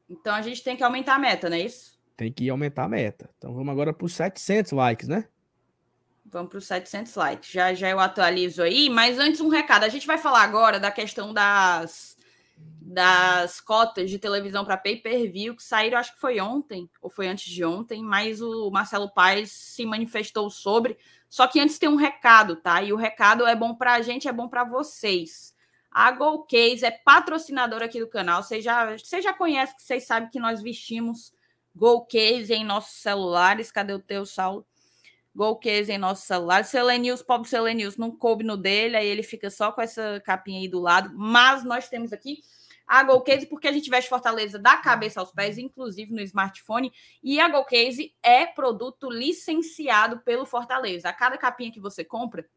Então 0.08 0.34
a 0.34 0.42
gente 0.42 0.62
tem 0.62 0.76
que 0.76 0.82
aumentar 0.82 1.14
a 1.14 1.18
meta, 1.18 1.48
não 1.48 1.56
é 1.56 1.60
isso? 1.60 1.98
Tem 2.16 2.32
que 2.32 2.48
aumentar 2.48 2.84
a 2.84 2.88
meta. 2.88 3.30
Então 3.36 3.54
vamos 3.54 3.70
agora 3.70 3.92
para 3.92 4.04
os 4.04 4.14
700 4.14 4.72
likes, 4.72 5.08
né? 5.08 5.28
Vamos 6.24 6.50
para 6.50 6.58
os 6.58 6.66
700 6.66 7.14
likes. 7.14 7.50
Já 7.50 7.72
já 7.74 7.88
eu 7.88 8.00
atualizo 8.00 8.62
aí, 8.62 8.90
mas 8.90 9.18
antes 9.18 9.40
um 9.40 9.48
recado. 9.48 9.84
A 9.84 9.88
gente 9.88 10.06
vai 10.06 10.18
falar 10.18 10.42
agora 10.42 10.80
da 10.80 10.90
questão 10.90 11.32
das 11.32 12.15
das 12.56 13.60
cotas 13.60 14.08
de 14.08 14.18
televisão 14.18 14.64
para 14.64 14.76
pay-per-view 14.76 15.54
que 15.54 15.62
saíram, 15.62 15.98
acho 15.98 16.14
que 16.14 16.20
foi 16.20 16.40
ontem, 16.40 16.88
ou 17.02 17.10
foi 17.10 17.28
antes 17.28 17.52
de 17.52 17.64
ontem, 17.64 18.02
mas 18.02 18.40
o 18.40 18.70
Marcelo 18.70 19.10
Paes 19.12 19.50
se 19.50 19.84
manifestou 19.84 20.48
sobre. 20.48 20.96
Só 21.28 21.46
que 21.46 21.60
antes 21.60 21.78
tem 21.78 21.88
um 21.88 21.96
recado, 21.96 22.56
tá? 22.56 22.80
E 22.82 22.92
o 22.92 22.96
recado 22.96 23.46
é 23.46 23.54
bom 23.54 23.74
para 23.74 23.94
a 23.94 24.02
gente, 24.02 24.28
é 24.28 24.32
bom 24.32 24.48
para 24.48 24.64
vocês. 24.64 25.54
A 25.90 26.10
Golcase 26.10 26.84
é 26.84 26.90
patrocinadora 26.90 27.86
aqui 27.86 27.98
do 27.98 28.06
canal. 28.06 28.42
Você 28.42 28.60
já, 28.60 28.96
você 28.96 29.20
já 29.20 29.32
conhece, 29.32 29.74
vocês 29.78 30.06
sabem 30.06 30.30
que 30.30 30.38
nós 30.38 30.62
vestimos 30.62 31.34
Golcase 31.74 32.54
em 32.54 32.64
nossos 32.64 33.00
celulares. 33.00 33.70
Cadê 33.70 33.92
o 33.92 33.98
teu, 33.98 34.24
Saulo? 34.24 34.66
Golcase 35.36 35.92
em 35.92 35.98
nossos 35.98 36.24
celulares. 36.24 36.68
Selenius, 36.68 37.22
pobre 37.22 37.46
Selenius, 37.46 37.98
não 37.98 38.10
coube 38.10 38.42
no 38.42 38.56
dele, 38.56 38.96
aí 38.96 39.06
ele 39.06 39.22
fica 39.22 39.50
só 39.50 39.70
com 39.70 39.82
essa 39.82 40.20
capinha 40.24 40.60
aí 40.60 40.66
do 40.66 40.80
lado. 40.80 41.12
Mas 41.14 41.62
nós 41.62 41.90
temos 41.90 42.10
aqui 42.10 42.38
a 42.86 43.02
Golcase, 43.02 43.44
porque 43.46 43.68
a 43.68 43.72
gente 43.72 43.90
veste 43.90 44.08
Fortaleza 44.08 44.58
da 44.58 44.78
cabeça 44.78 45.20
aos 45.20 45.30
pés, 45.30 45.58
inclusive 45.58 46.10
no 46.10 46.22
smartphone. 46.22 46.90
E 47.22 47.38
a 47.38 47.50
Golcase 47.50 48.14
é 48.22 48.46
produto 48.46 49.10
licenciado 49.10 50.20
pelo 50.20 50.46
Fortaleza. 50.46 51.10
A 51.10 51.12
cada 51.12 51.36
capinha 51.36 51.70
que 51.70 51.80
você 51.80 52.02
compra, 52.02 52.48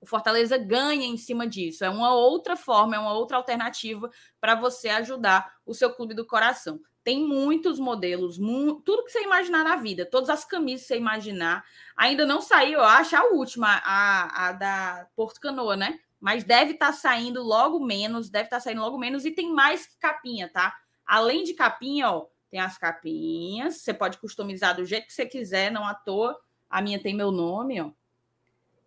o 0.00 0.06
Fortaleza 0.06 0.56
ganha 0.56 1.06
em 1.06 1.16
cima 1.16 1.44
disso. 1.44 1.84
É 1.84 1.90
uma 1.90 2.14
outra 2.14 2.54
forma, 2.54 2.94
é 2.94 2.98
uma 3.00 3.14
outra 3.14 3.36
alternativa 3.36 4.08
para 4.40 4.54
você 4.54 4.90
ajudar 4.90 5.54
o 5.66 5.74
seu 5.74 5.92
clube 5.92 6.14
do 6.14 6.24
coração. 6.24 6.78
Tem 7.06 7.24
muitos 7.24 7.78
modelos, 7.78 8.36
mu 8.36 8.80
tudo 8.80 9.04
que 9.04 9.12
você 9.12 9.22
imaginar 9.22 9.62
na 9.62 9.76
vida, 9.76 10.04
todas 10.04 10.28
as 10.28 10.44
camisas 10.44 10.82
que 10.82 10.88
você 10.88 10.96
imaginar. 10.96 11.64
Ainda 11.96 12.26
não 12.26 12.40
saiu, 12.40 12.80
eu 12.80 12.84
acho, 12.84 13.14
a 13.14 13.22
última, 13.30 13.80
a, 13.84 14.48
a 14.48 14.52
da 14.52 15.06
Porto 15.14 15.40
Canoa, 15.40 15.76
né? 15.76 16.00
mas 16.20 16.42
deve 16.42 16.72
estar 16.72 16.86
tá 16.86 16.92
saindo 16.92 17.42
logo 17.42 17.78
menos, 17.78 18.28
deve 18.28 18.46
estar 18.46 18.56
tá 18.56 18.60
saindo 18.60 18.80
logo 18.80 18.98
menos 18.98 19.24
e 19.24 19.30
tem 19.30 19.52
mais 19.52 19.86
capinha, 20.00 20.48
tá? 20.48 20.74
Além 21.06 21.44
de 21.44 21.54
capinha, 21.54 22.10
ó, 22.10 22.26
tem 22.50 22.58
as 22.58 22.76
capinhas, 22.76 23.82
você 23.82 23.94
pode 23.94 24.18
customizar 24.18 24.74
do 24.74 24.84
jeito 24.84 25.06
que 25.06 25.12
você 25.12 25.26
quiser, 25.26 25.70
não 25.70 25.86
à 25.86 25.94
toa. 25.94 26.36
A 26.68 26.82
minha 26.82 27.00
tem 27.00 27.14
meu 27.14 27.30
nome, 27.30 27.80
ó, 27.80 27.92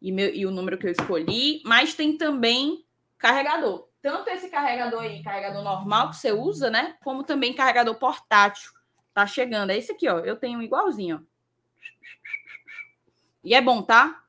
e, 0.01 0.11
meu, 0.11 0.33
e 0.33 0.45
o 0.45 0.51
número 0.51 0.77
que 0.77 0.87
eu 0.87 0.91
escolhi, 0.91 1.61
mas 1.65 1.93
tem 1.93 2.17
também 2.17 2.85
carregador. 3.17 3.88
Tanto 4.01 4.29
esse 4.29 4.49
carregador 4.49 5.01
aí, 5.01 5.21
carregador 5.21 5.63
normal 5.63 6.09
que 6.09 6.17
você 6.17 6.31
usa, 6.31 6.69
né? 6.69 6.95
Como 7.03 7.23
também 7.23 7.53
carregador 7.53 7.95
portátil. 7.95 8.71
Tá 9.13 9.27
chegando. 9.27 9.71
É 9.71 9.77
esse 9.77 9.91
aqui, 9.91 10.07
ó. 10.07 10.19
Eu 10.19 10.37
tenho 10.37 10.61
igualzinho, 10.61 11.17
ó. 11.17 11.29
E 13.43 13.53
é 13.53 13.61
bom, 13.61 13.81
tá? 13.81 14.23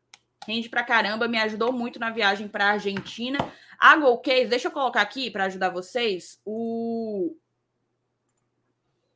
rende 0.46 0.68
pra 0.68 0.82
caramba, 0.82 1.28
me 1.28 1.38
ajudou 1.38 1.72
muito 1.72 1.98
na 1.98 2.10
viagem 2.10 2.48
para 2.48 2.66
a 2.66 2.70
Argentina. 2.72 3.38
A 3.78 3.96
Golcase, 3.96 4.46
deixa 4.46 4.68
eu 4.68 4.72
colocar 4.72 5.00
aqui 5.00 5.30
para 5.30 5.44
ajudar 5.44 5.70
vocês 5.70 6.40
o 6.44 7.36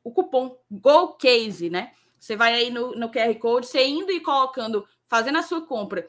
o 0.03 0.11
cupom 0.11 0.55
Golcase, 0.69 1.69
né? 1.69 1.91
Você 2.19 2.35
vai 2.35 2.53
aí 2.53 2.69
no, 2.69 2.95
no 2.95 3.11
QR 3.11 3.33
Code, 3.39 3.65
você 3.65 3.85
indo 3.85 4.11
e 4.11 4.19
colocando, 4.19 4.87
fazendo 5.07 5.39
a 5.39 5.41
sua 5.41 5.65
compra 5.65 6.07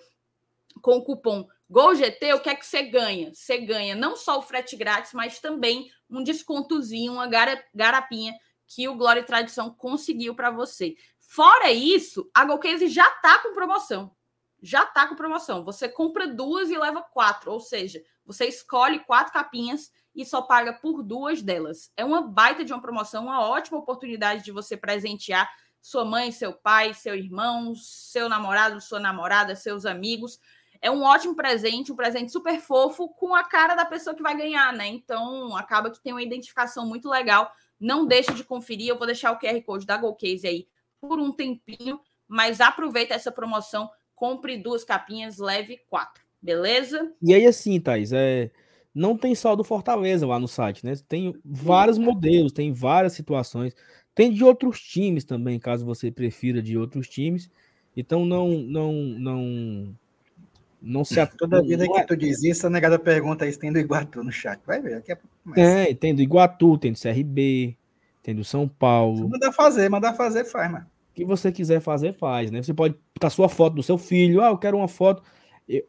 com 0.82 0.98
o 0.98 1.02
cupom 1.02 1.48
GOLGT, 1.68 2.32
o 2.34 2.40
que 2.40 2.50
é 2.50 2.54
que 2.54 2.64
você 2.64 2.82
ganha? 2.84 3.34
Você 3.34 3.58
ganha 3.58 3.94
não 3.94 4.14
só 4.16 4.38
o 4.38 4.42
frete 4.42 4.76
grátis, 4.76 5.12
mas 5.12 5.40
também 5.40 5.90
um 6.08 6.22
descontozinho, 6.22 7.14
uma 7.14 7.28
garapinha 7.74 8.34
que 8.66 8.88
o 8.88 8.96
Glória 8.96 9.20
e 9.20 9.24
Tradição 9.24 9.70
conseguiu 9.70 10.34
para 10.34 10.50
você. 10.50 10.94
Fora 11.18 11.72
isso, 11.72 12.30
a 12.32 12.44
Golcase 12.44 12.88
já 12.88 13.06
está 13.08 13.38
com 13.38 13.52
promoção 13.52 14.16
já 14.62 14.84
está 14.84 15.06
com 15.06 15.14
promoção. 15.14 15.64
Você 15.64 15.88
compra 15.88 16.26
duas 16.26 16.70
e 16.70 16.78
leva 16.78 17.02
quatro, 17.02 17.52
ou 17.52 17.60
seja, 17.60 18.02
você 18.24 18.46
escolhe 18.46 19.00
quatro 19.00 19.32
capinhas 19.32 19.92
e 20.14 20.24
só 20.24 20.42
paga 20.42 20.72
por 20.72 21.02
duas 21.02 21.42
delas. 21.42 21.92
É 21.96 22.04
uma 22.04 22.22
baita 22.22 22.64
de 22.64 22.72
uma 22.72 22.80
promoção, 22.80 23.24
uma 23.24 23.46
ótima 23.46 23.78
oportunidade 23.78 24.44
de 24.44 24.50
você 24.50 24.76
presentear 24.76 25.48
sua 25.80 26.04
mãe, 26.04 26.32
seu 26.32 26.52
pai, 26.52 26.94
seu 26.94 27.14
irmão, 27.14 27.74
seu 27.76 28.28
namorado, 28.28 28.80
sua 28.80 28.98
namorada, 28.98 29.54
seus 29.54 29.86
amigos. 29.86 30.40
É 30.86 30.90
um 30.90 31.02
ótimo 31.02 31.34
presente, 31.34 31.90
um 31.90 31.96
presente 31.96 32.30
super 32.30 32.60
fofo 32.60 33.08
com 33.08 33.34
a 33.34 33.42
cara 33.42 33.74
da 33.74 33.84
pessoa 33.84 34.14
que 34.14 34.22
vai 34.22 34.36
ganhar, 34.36 34.72
né? 34.72 34.86
Então 34.86 35.56
acaba 35.56 35.90
que 35.90 36.00
tem 36.00 36.12
uma 36.12 36.22
identificação 36.22 36.86
muito 36.86 37.08
legal. 37.08 37.50
Não 37.78 38.06
deixe 38.06 38.32
de 38.32 38.44
conferir, 38.44 38.88
eu 38.88 38.96
vou 38.96 39.06
deixar 39.06 39.32
o 39.32 39.38
QR 39.38 39.60
Code 39.62 39.84
da 39.84 39.96
Golcase 39.96 40.46
aí 40.46 40.68
por 41.00 41.18
um 41.18 41.32
tempinho, 41.32 41.98
mas 42.28 42.60
aproveita 42.60 43.14
essa 43.14 43.32
promoção, 43.32 43.90
compre 44.14 44.56
duas 44.56 44.84
capinhas, 44.84 45.38
leve 45.38 45.80
quatro, 45.90 46.22
beleza? 46.40 47.12
E 47.20 47.34
aí 47.34 47.46
assim, 47.46 47.80
Thais, 47.80 48.12
é 48.12 48.52
não 48.94 49.18
tem 49.18 49.34
só 49.34 49.56
do 49.56 49.64
Fortaleza 49.64 50.24
lá 50.24 50.38
no 50.38 50.46
site, 50.46 50.86
né? 50.86 50.94
Tem 51.08 51.34
vários 51.44 51.98
modelos, 51.98 52.52
tem 52.52 52.72
várias 52.72 53.12
situações. 53.12 53.74
Tem 54.14 54.32
de 54.32 54.42
outros 54.44 54.80
times 54.80 55.24
também, 55.24 55.58
caso 55.58 55.84
você 55.84 56.12
prefira 56.12 56.62
de 56.62 56.78
outros 56.78 57.08
times. 57.08 57.50
Então 57.96 58.24
não 58.24 58.48
não 58.50 58.92
não 58.92 59.96
não 60.80 61.04
se 61.04 61.24
Toda 61.38 61.62
vida 61.62 61.86
que 61.86 61.98
é 61.98 62.04
tu 62.04 62.16
diz 62.16 62.42
isso, 62.42 62.66
a 62.66 62.70
negada 62.70 62.98
pergunta 62.98 63.46
isso 63.46 63.58
tem 63.58 63.72
do 63.72 63.78
Iguatu 63.78 64.22
no 64.22 64.30
chat. 64.30 64.60
Vai 64.66 64.80
ver, 64.80 65.02
é 65.06 65.18
É, 65.60 65.94
tem 65.94 66.14
do 66.14 66.22
Iguatu, 66.22 66.78
tem 66.78 66.92
do 66.92 66.98
CRB, 66.98 67.76
tem 68.22 68.34
do 68.34 68.44
São 68.44 68.68
Paulo. 68.68 69.16
Se 69.16 69.28
mandar 69.28 69.52
fazer, 69.52 69.88
mandar 69.88 70.14
fazer, 70.14 70.44
faz, 70.44 70.70
mano. 70.70 70.86
O 71.10 71.14
que 71.14 71.24
você 71.24 71.50
quiser 71.50 71.80
fazer, 71.80 72.12
faz, 72.14 72.50
né? 72.50 72.62
Você 72.62 72.74
pode 72.74 72.94
botar 73.14 73.30
sua 73.30 73.48
foto 73.48 73.74
do 73.74 73.82
seu 73.82 73.96
filho. 73.96 74.42
Ah, 74.42 74.48
eu 74.48 74.58
quero 74.58 74.76
uma 74.76 74.88
foto. 74.88 75.22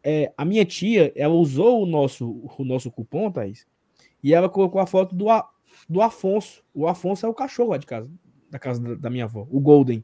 É, 0.03 0.31
a 0.35 0.43
minha 0.43 0.65
tia, 0.65 1.11
ela 1.15 1.33
usou 1.33 1.83
o 1.83 1.85
nosso, 1.85 2.49
o 2.57 2.63
nosso 2.63 2.89
cupom, 2.89 3.29
Thaís, 3.29 3.67
e 4.23 4.33
ela 4.33 4.49
colocou 4.49 4.81
a 4.81 4.87
foto 4.87 5.15
do, 5.15 5.27
do 5.87 6.01
Afonso. 6.01 6.63
O 6.73 6.87
Afonso 6.87 7.25
é 7.25 7.29
o 7.29 7.33
cachorro 7.33 7.71
lá 7.71 7.77
de 7.77 7.85
casa, 7.85 8.09
da 8.49 8.57
casa 8.57 8.81
da, 8.81 8.95
da 8.95 9.09
minha 9.09 9.25
avó, 9.25 9.47
o 9.51 9.59
Golden. 9.59 10.03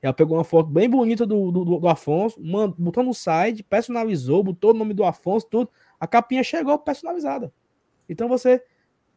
Ela 0.00 0.12
pegou 0.12 0.36
uma 0.36 0.44
foto 0.44 0.68
bem 0.68 0.88
bonita 0.88 1.26
do, 1.26 1.50
do, 1.50 1.64
do 1.80 1.88
Afonso, 1.88 2.40
botou 2.78 3.02
no 3.02 3.12
site, 3.12 3.62
personalizou, 3.62 4.44
botou 4.44 4.70
o 4.70 4.74
nome 4.74 4.94
do 4.94 5.04
Afonso, 5.04 5.46
tudo. 5.46 5.70
A 5.98 6.06
capinha 6.06 6.42
chegou 6.44 6.78
personalizada. 6.78 7.52
Então 8.08 8.28
você, 8.28 8.62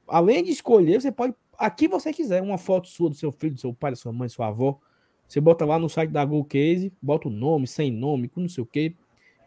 além 0.07 0.43
de 0.43 0.51
escolher, 0.51 0.99
você 0.99 1.11
pode, 1.11 1.35
aqui 1.57 1.87
você 1.87 2.11
quiser, 2.11 2.41
uma 2.41 2.57
foto 2.57 2.87
sua 2.87 3.09
do 3.09 3.15
seu 3.15 3.31
filho, 3.31 3.53
do 3.53 3.61
seu 3.61 3.73
pai, 3.73 3.91
da 3.91 3.95
sua 3.95 4.11
mãe, 4.11 4.27
da 4.27 4.33
sua 4.33 4.47
avó. 4.47 4.79
Você 5.27 5.39
bota 5.39 5.63
lá 5.65 5.77
no 5.77 5.87
site 5.87 6.09
da 6.09 6.25
Google 6.25 6.45
Case, 6.45 6.91
bota 7.01 7.27
o 7.27 7.31
nome, 7.31 7.67
sem 7.67 7.91
nome, 7.91 8.27
com 8.27 8.41
não 8.41 8.49
sei 8.49 8.63
o 8.63 8.67
que. 8.67 8.95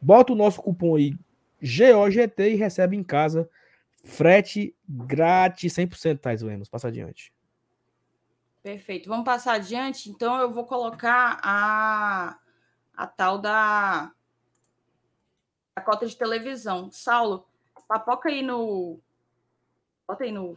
Bota 0.00 0.32
o 0.32 0.36
nosso 0.36 0.62
cupom 0.62 0.96
aí, 0.96 1.14
GOGT, 1.60 2.42
e 2.42 2.54
recebe 2.54 2.96
em 2.96 3.02
casa 3.02 3.48
frete 4.04 4.74
grátis 4.88 5.74
100%, 5.74 6.20
Thais 6.20 6.42
Lemos. 6.42 6.68
Passa 6.68 6.88
adiante. 6.88 7.33
Perfeito. 8.64 9.10
Vamos 9.10 9.26
passar 9.26 9.56
adiante. 9.56 10.08
Então, 10.08 10.40
eu 10.40 10.50
vou 10.50 10.64
colocar 10.64 11.38
a, 11.42 12.40
a 12.96 13.06
tal 13.06 13.38
da 13.38 14.10
a 15.76 15.80
cota 15.82 16.06
de 16.06 16.16
televisão. 16.16 16.90
Saulo, 16.90 17.46
papoca 17.86 18.30
aí 18.30 18.40
no. 18.40 18.98
Bota 20.08 20.24
aí 20.24 20.32
no, 20.32 20.56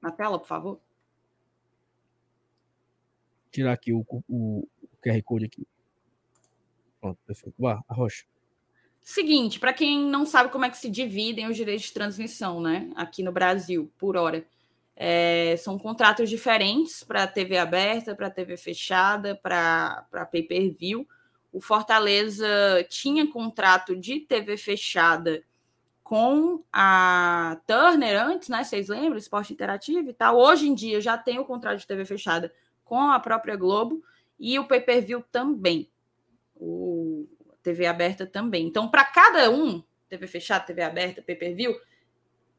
na 0.00 0.10
tela, 0.10 0.38
por 0.38 0.46
favor. 0.46 0.80
Tirar 3.52 3.74
aqui 3.74 3.92
o, 3.92 4.02
o, 4.08 4.66
o 4.82 4.88
QR 5.02 5.22
Code 5.22 5.44
aqui. 5.44 5.66
Pronto, 6.98 7.18
perfeito. 7.26 7.54
Vá, 7.58 7.84
arrocha. 7.86 8.24
Seguinte, 9.02 9.60
para 9.60 9.74
quem 9.74 10.06
não 10.06 10.24
sabe 10.24 10.50
como 10.50 10.64
é 10.64 10.70
que 10.70 10.78
se 10.78 10.88
dividem 10.88 11.46
os 11.46 11.56
direitos 11.56 11.84
de 11.84 11.92
transmissão, 11.92 12.62
né? 12.62 12.90
Aqui 12.96 13.22
no 13.22 13.30
Brasil, 13.30 13.92
por 13.98 14.16
hora. 14.16 14.46
É, 14.98 15.56
são 15.58 15.78
contratos 15.78 16.30
diferentes 16.30 17.04
para 17.04 17.26
TV 17.26 17.58
aberta, 17.58 18.14
para 18.14 18.30
TV 18.30 18.56
fechada, 18.56 19.36
para 19.36 20.28
pay-per-view. 20.32 21.06
O 21.52 21.60
Fortaleza 21.60 22.48
tinha 22.88 23.30
contrato 23.30 23.94
de 23.94 24.20
TV 24.20 24.56
fechada 24.56 25.44
com 26.02 26.62
a 26.72 27.60
Turner 27.66 28.22
antes, 28.22 28.48
né? 28.48 28.64
Vocês 28.64 28.88
lembram? 28.88 29.18
Esporte 29.18 29.52
Interativo 29.52 30.08
e 30.08 30.14
tal. 30.14 30.38
Hoje 30.38 30.68
em 30.68 30.74
dia 30.74 31.00
já 31.00 31.18
tem 31.18 31.38
o 31.38 31.44
contrato 31.44 31.78
de 31.78 31.86
TV 31.86 32.04
fechada 32.04 32.52
com 32.84 33.10
a 33.10 33.20
própria 33.20 33.56
Globo 33.56 34.02
e 34.38 34.58
o 34.58 34.66
pay-per-view 34.66 35.22
também. 35.30 35.90
O 36.54 37.26
TV 37.62 37.86
aberta 37.86 38.24
também. 38.24 38.66
Então, 38.66 38.88
para 38.88 39.04
cada 39.04 39.50
um, 39.50 39.82
TV 40.08 40.26
fechada, 40.26 40.64
TV 40.64 40.82
aberta, 40.82 41.20
pay-per-view, 41.20 41.74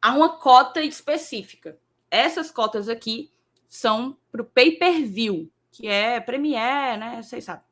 há 0.02 0.14
uma 0.14 0.38
cota 0.38 0.82
específica. 0.82 1.78
Essas 2.10 2.52
cotas 2.52 2.88
aqui 2.90 3.32
são 3.68 4.18
para 4.32 4.42
o 4.42 4.46
pay-per-view, 4.46 5.52
que 5.72 5.88
é 5.88 6.20
Premiere, 6.20 7.00
né? 7.00 7.22
Vocês 7.22 7.44
sabem. 7.44 7.64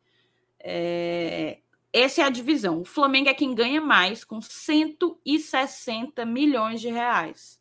É... 0.59 1.59
Essa 1.93 2.21
é 2.21 2.25
a 2.25 2.29
divisão. 2.29 2.81
O 2.81 2.85
Flamengo 2.85 3.29
é 3.29 3.33
quem 3.33 3.55
ganha 3.55 3.79
mais, 3.79 4.25
com 4.25 4.41
160 4.41 6.25
milhões 6.25 6.81
de 6.81 6.89
reais. 6.89 7.57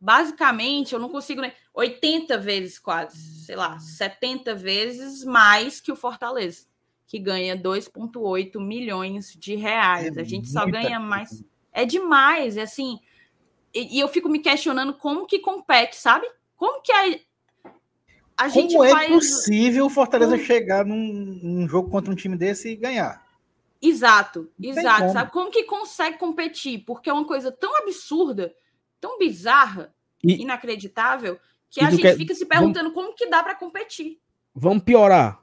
Basicamente, 0.00 0.92
eu 0.92 0.98
não 0.98 1.08
consigo. 1.08 1.40
Né? 1.40 1.52
80 1.72 2.36
vezes 2.38 2.78
quase, 2.78 3.44
sei 3.44 3.54
lá, 3.54 3.78
70 3.78 4.56
vezes 4.56 5.24
mais 5.24 5.80
que 5.80 5.92
o 5.92 5.96
Fortaleza, 5.96 6.66
que 7.06 7.20
ganha 7.20 7.56
2,8 7.56 8.60
milhões 8.60 9.32
de 9.34 9.54
reais. 9.54 10.16
É 10.16 10.20
a 10.20 10.24
gente 10.24 10.48
só 10.48 10.66
ganha 10.66 10.98
mais. 10.98 11.44
É 11.72 11.84
demais, 11.84 12.56
é 12.56 12.62
assim 12.62 12.98
e, 13.74 13.96
e, 13.96 14.00
eu 14.00 14.08
fico 14.08 14.28
me 14.28 14.38
questionando 14.38 14.94
como 14.94 15.26
que 15.26 15.38
compete, 15.38 15.96
sabe? 15.96 16.26
Como 16.56 16.82
que 16.82 16.92
a, 16.92 17.18
a 18.36 18.48
gente 18.48 18.72
como 18.72 18.84
é 18.84 18.90
faz... 18.90 19.10
é 19.10 19.14
possível 19.14 19.86
o 19.86 19.90
Fortaleza 19.90 20.36
como... 20.36 20.46
chegar 20.46 20.84
num, 20.84 21.40
num, 21.42 21.68
jogo 21.68 21.90
contra 21.90 22.12
um 22.12 22.16
time 22.16 22.36
desse 22.36 22.70
e 22.70 22.76
ganhar? 22.76 23.26
Exato, 23.80 24.50
Não 24.58 24.70
exato. 24.70 25.00
Como. 25.00 25.12
Sabe 25.12 25.32
como 25.32 25.50
que 25.50 25.64
consegue 25.64 26.18
competir? 26.18 26.84
Porque 26.84 27.10
é 27.10 27.12
uma 27.12 27.26
coisa 27.26 27.52
tão 27.52 27.76
absurda, 27.78 28.54
tão 29.00 29.18
bizarra, 29.18 29.94
e... 30.22 30.42
inacreditável, 30.42 31.38
que 31.70 31.80
e 31.80 31.84
a 31.84 31.90
gente 31.90 32.02
que... 32.02 32.14
fica 32.14 32.34
se 32.34 32.46
perguntando 32.46 32.90
Vamos... 32.90 32.94
como 32.94 33.16
que 33.16 33.26
dá 33.26 33.42
para 33.42 33.54
competir. 33.54 34.18
Vamos 34.54 34.82
piorar. 34.82 35.42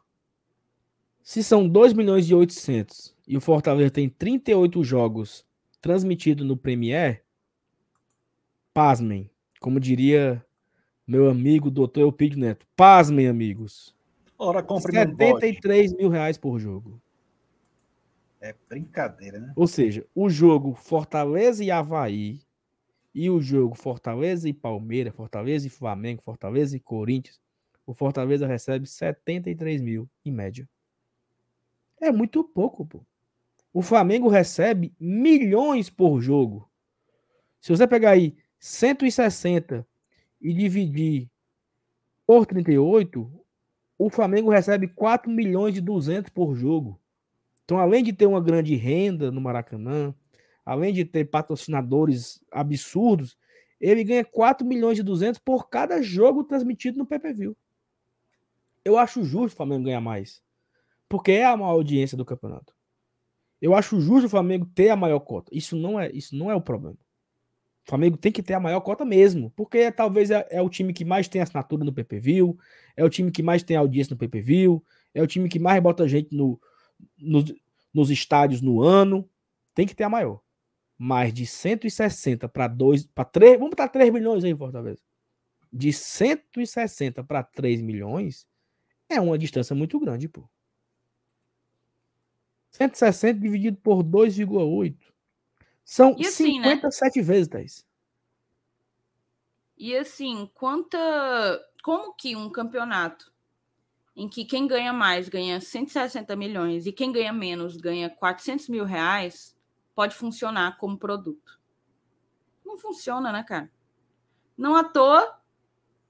Se 1.21 1.43
são 1.43 1.67
2 1.67 1.93
milhões 1.93 2.30
e 2.30 2.36
800 2.36 3.15
e 3.28 3.36
o 3.36 3.41
Fortaleza 3.41 3.89
tem 3.89 4.07
38 4.07 4.84
jogos 4.84 5.45
transmitidos 5.82 6.45
no 6.45 6.55
Premier, 6.55 7.24
Pasmem, 8.76 9.32
como 9.61 9.80
diria 9.80 10.45
meu 11.07 11.30
amigo 11.30 11.71
doutor 11.71 12.01
Eupídio 12.01 12.38
Neto. 12.38 12.67
Pasmem, 12.76 13.26
amigos. 13.26 13.95
Ora, 14.38 14.61
compre 14.61 14.91
73 14.91 15.93
mil 15.93 16.09
reais 16.09 16.38
por 16.38 16.59
jogo. 16.59 17.01
É 18.41 18.53
brincadeira, 18.67 19.39
né? 19.39 19.53
Ou 19.55 19.65
seja, 19.65 20.05
o 20.13 20.30
jogo 20.30 20.73
Fortaleza 20.73 21.63
e 21.63 21.71
Havaí 21.71 22.41
e 23.13 23.30
o 23.30 23.39
jogo 23.39 23.76
Fortaleza 23.76 24.49
e 24.49 24.53
Palmeiras, 24.53 25.15
Fortaleza 25.15 25.65
e 25.65 25.69
Flamengo, 25.69 26.21
Fortaleza 26.21 26.76
e 26.76 26.80
Corinthians, 26.82 27.39
o 27.86 27.93
Fortaleza 27.93 28.45
recebe 28.45 28.86
73 28.86 29.80
mil 29.80 30.09
em 30.26 30.34
média. 30.34 30.67
É 32.01 32.11
muito 32.11 32.43
pouco, 32.43 32.86
pô. 32.86 33.05
O 33.71 33.82
Flamengo 33.82 34.28
recebe 34.28 34.93
milhões 34.99 35.89
por 35.89 36.19
jogo. 36.19 36.69
Se 37.61 37.71
você 37.71 37.88
pegar 37.88 38.11
aí 38.11 38.36
160 38.66 39.88
e 40.41 40.51
dividir 40.51 41.30
por 42.26 42.47
38, 42.47 43.32
o 43.95 44.09
Flamengo 44.09 44.49
recebe 44.49 44.88
4 44.88 45.30
milhões 45.32 45.78
e 45.78 45.82
200 45.82 46.32
por 46.32 46.55
jogo. 46.55 46.99
Então, 47.63 47.78
além 47.78 48.03
de 48.03 48.11
ter 48.11 48.26
uma 48.26 48.41
grande 48.41 48.76
renda 48.76 49.32
no 49.32 49.39
Maracanã, 49.39 50.16
além 50.66 50.91
de 50.91 51.05
ter 51.05 51.26
patrocinadores 51.26 52.43
absurdos, 52.51 53.38
ele 53.80 54.03
ganha 54.03 54.26
4 54.26 54.66
milhões 54.66 54.97
e 54.97 55.03
200 55.03 55.39
por 55.39 55.70
cada 55.70 56.01
jogo 56.01 56.43
transmitido 56.43 56.97
no 56.97 57.05
PPV. 57.05 57.55
Eu 58.84 58.97
acho 58.97 59.24
justo 59.24 59.53
o 59.53 59.57
Flamengo 59.57 59.84
ganhar 59.84 60.01
mais, 60.01 60.41
porque 61.07 61.34
é 61.34 61.45
a 61.45 61.55
maior 61.55 61.74
audiência 61.74 62.18
do 62.18 62.26
campeonato. 62.26 62.74
Eu 63.61 63.76
acho 63.76 64.01
justo 64.01 64.26
o 64.26 64.30
Flamengo 64.30 64.66
ter 64.74 64.89
a 64.89 64.95
maior 64.95 65.20
cota. 65.20 65.51
Isso 65.53 65.76
não 65.76 65.99
é, 65.99 66.11
isso 66.11 66.36
não 66.36 66.49
é 66.49 66.55
o 66.55 66.61
problema. 66.61 66.97
O 67.86 67.89
Flamengo 67.89 68.17
tem 68.17 68.31
que 68.31 68.41
ter 68.41 68.55
a 68.55 68.59
maior 68.59 68.81
cota 68.81 69.05
mesmo, 69.05 69.51
porque 69.55 69.91
talvez 69.91 70.31
é, 70.31 70.47
é, 70.49 70.59
o 70.59 70.67
time 70.67 70.91
que 70.91 71.05
mais 71.05 71.27
tem 71.27 71.39
assinatura 71.39 71.86
no 71.86 71.93
PPV, 71.93 72.55
é 72.97 73.03
o 73.03 73.09
time 73.09 73.29
que 73.29 73.43
mais 73.43 73.61
tem 73.61 73.77
audiência 73.77 74.11
no 74.15 74.17
PPV, 74.17 74.81
é 75.13 75.21
o 75.21 75.27
time 75.27 75.47
que 75.47 75.59
mais 75.59 75.81
bota 75.83 76.07
gente 76.07 76.36
no, 76.36 76.59
no, 77.15 77.45
nos 77.93 78.09
estádios 78.09 78.59
no 78.59 78.81
ano. 78.81 79.29
Tem 79.75 79.86
que 79.86 79.95
ter 79.95 80.03
a 80.03 80.09
maior. 80.09 80.41
Mais 80.97 81.31
de 81.31 81.45
160 81.45 82.49
para 82.49 82.67
2, 82.67 83.05
para 83.05 83.25
3, 83.25 83.53
vamos 83.53 83.69
botar 83.69 83.88
3 83.88 84.11
milhões 84.11 84.43
aí, 84.43 84.55
Fortaleza. 84.55 85.01
De 85.71 85.93
160 85.93 87.23
para 87.23 87.43
3 87.43 87.81
milhões 87.81 88.47
é 89.07 89.21
uma 89.21 89.38
distância 89.38 89.75
muito 89.75 89.99
grande, 89.99 90.27
pô. 90.27 90.49
160 92.71 93.39
dividido 93.39 93.77
por 93.77 94.03
2,8 94.03 95.14
são 95.86 96.15
e 96.17 96.25
assim, 96.25 96.61
57 96.63 97.19
né? 97.19 97.25
vezes, 97.25 97.47
Thaís. 97.47 97.86
E 99.77 99.95
assim, 99.95 100.49
quanta. 100.55 100.97
Como 101.83 102.13
que 102.15 102.36
um 102.36 102.49
campeonato 102.49 103.31
em 104.15 104.27
que 104.27 104.45
quem 104.45 104.65
ganha 104.65 104.91
mais 104.91 105.29
ganha 105.29 105.59
160 105.59 106.36
milhões 106.36 106.88
e 106.88 106.91
quem 106.91 107.11
ganha 107.11 107.33
menos 107.33 107.75
ganha 107.77 108.09
400 108.09 108.69
mil 108.69 108.86
reais, 108.86 109.55
pode 109.93 110.15
funcionar 110.15 110.77
como 110.77 110.97
produto. 110.97 111.59
Não 112.65 112.77
funciona, 112.77 113.31
né, 113.31 113.43
cara? 113.43 113.69
Não 114.57 114.75
à 114.75 114.83
toa, 114.83 115.38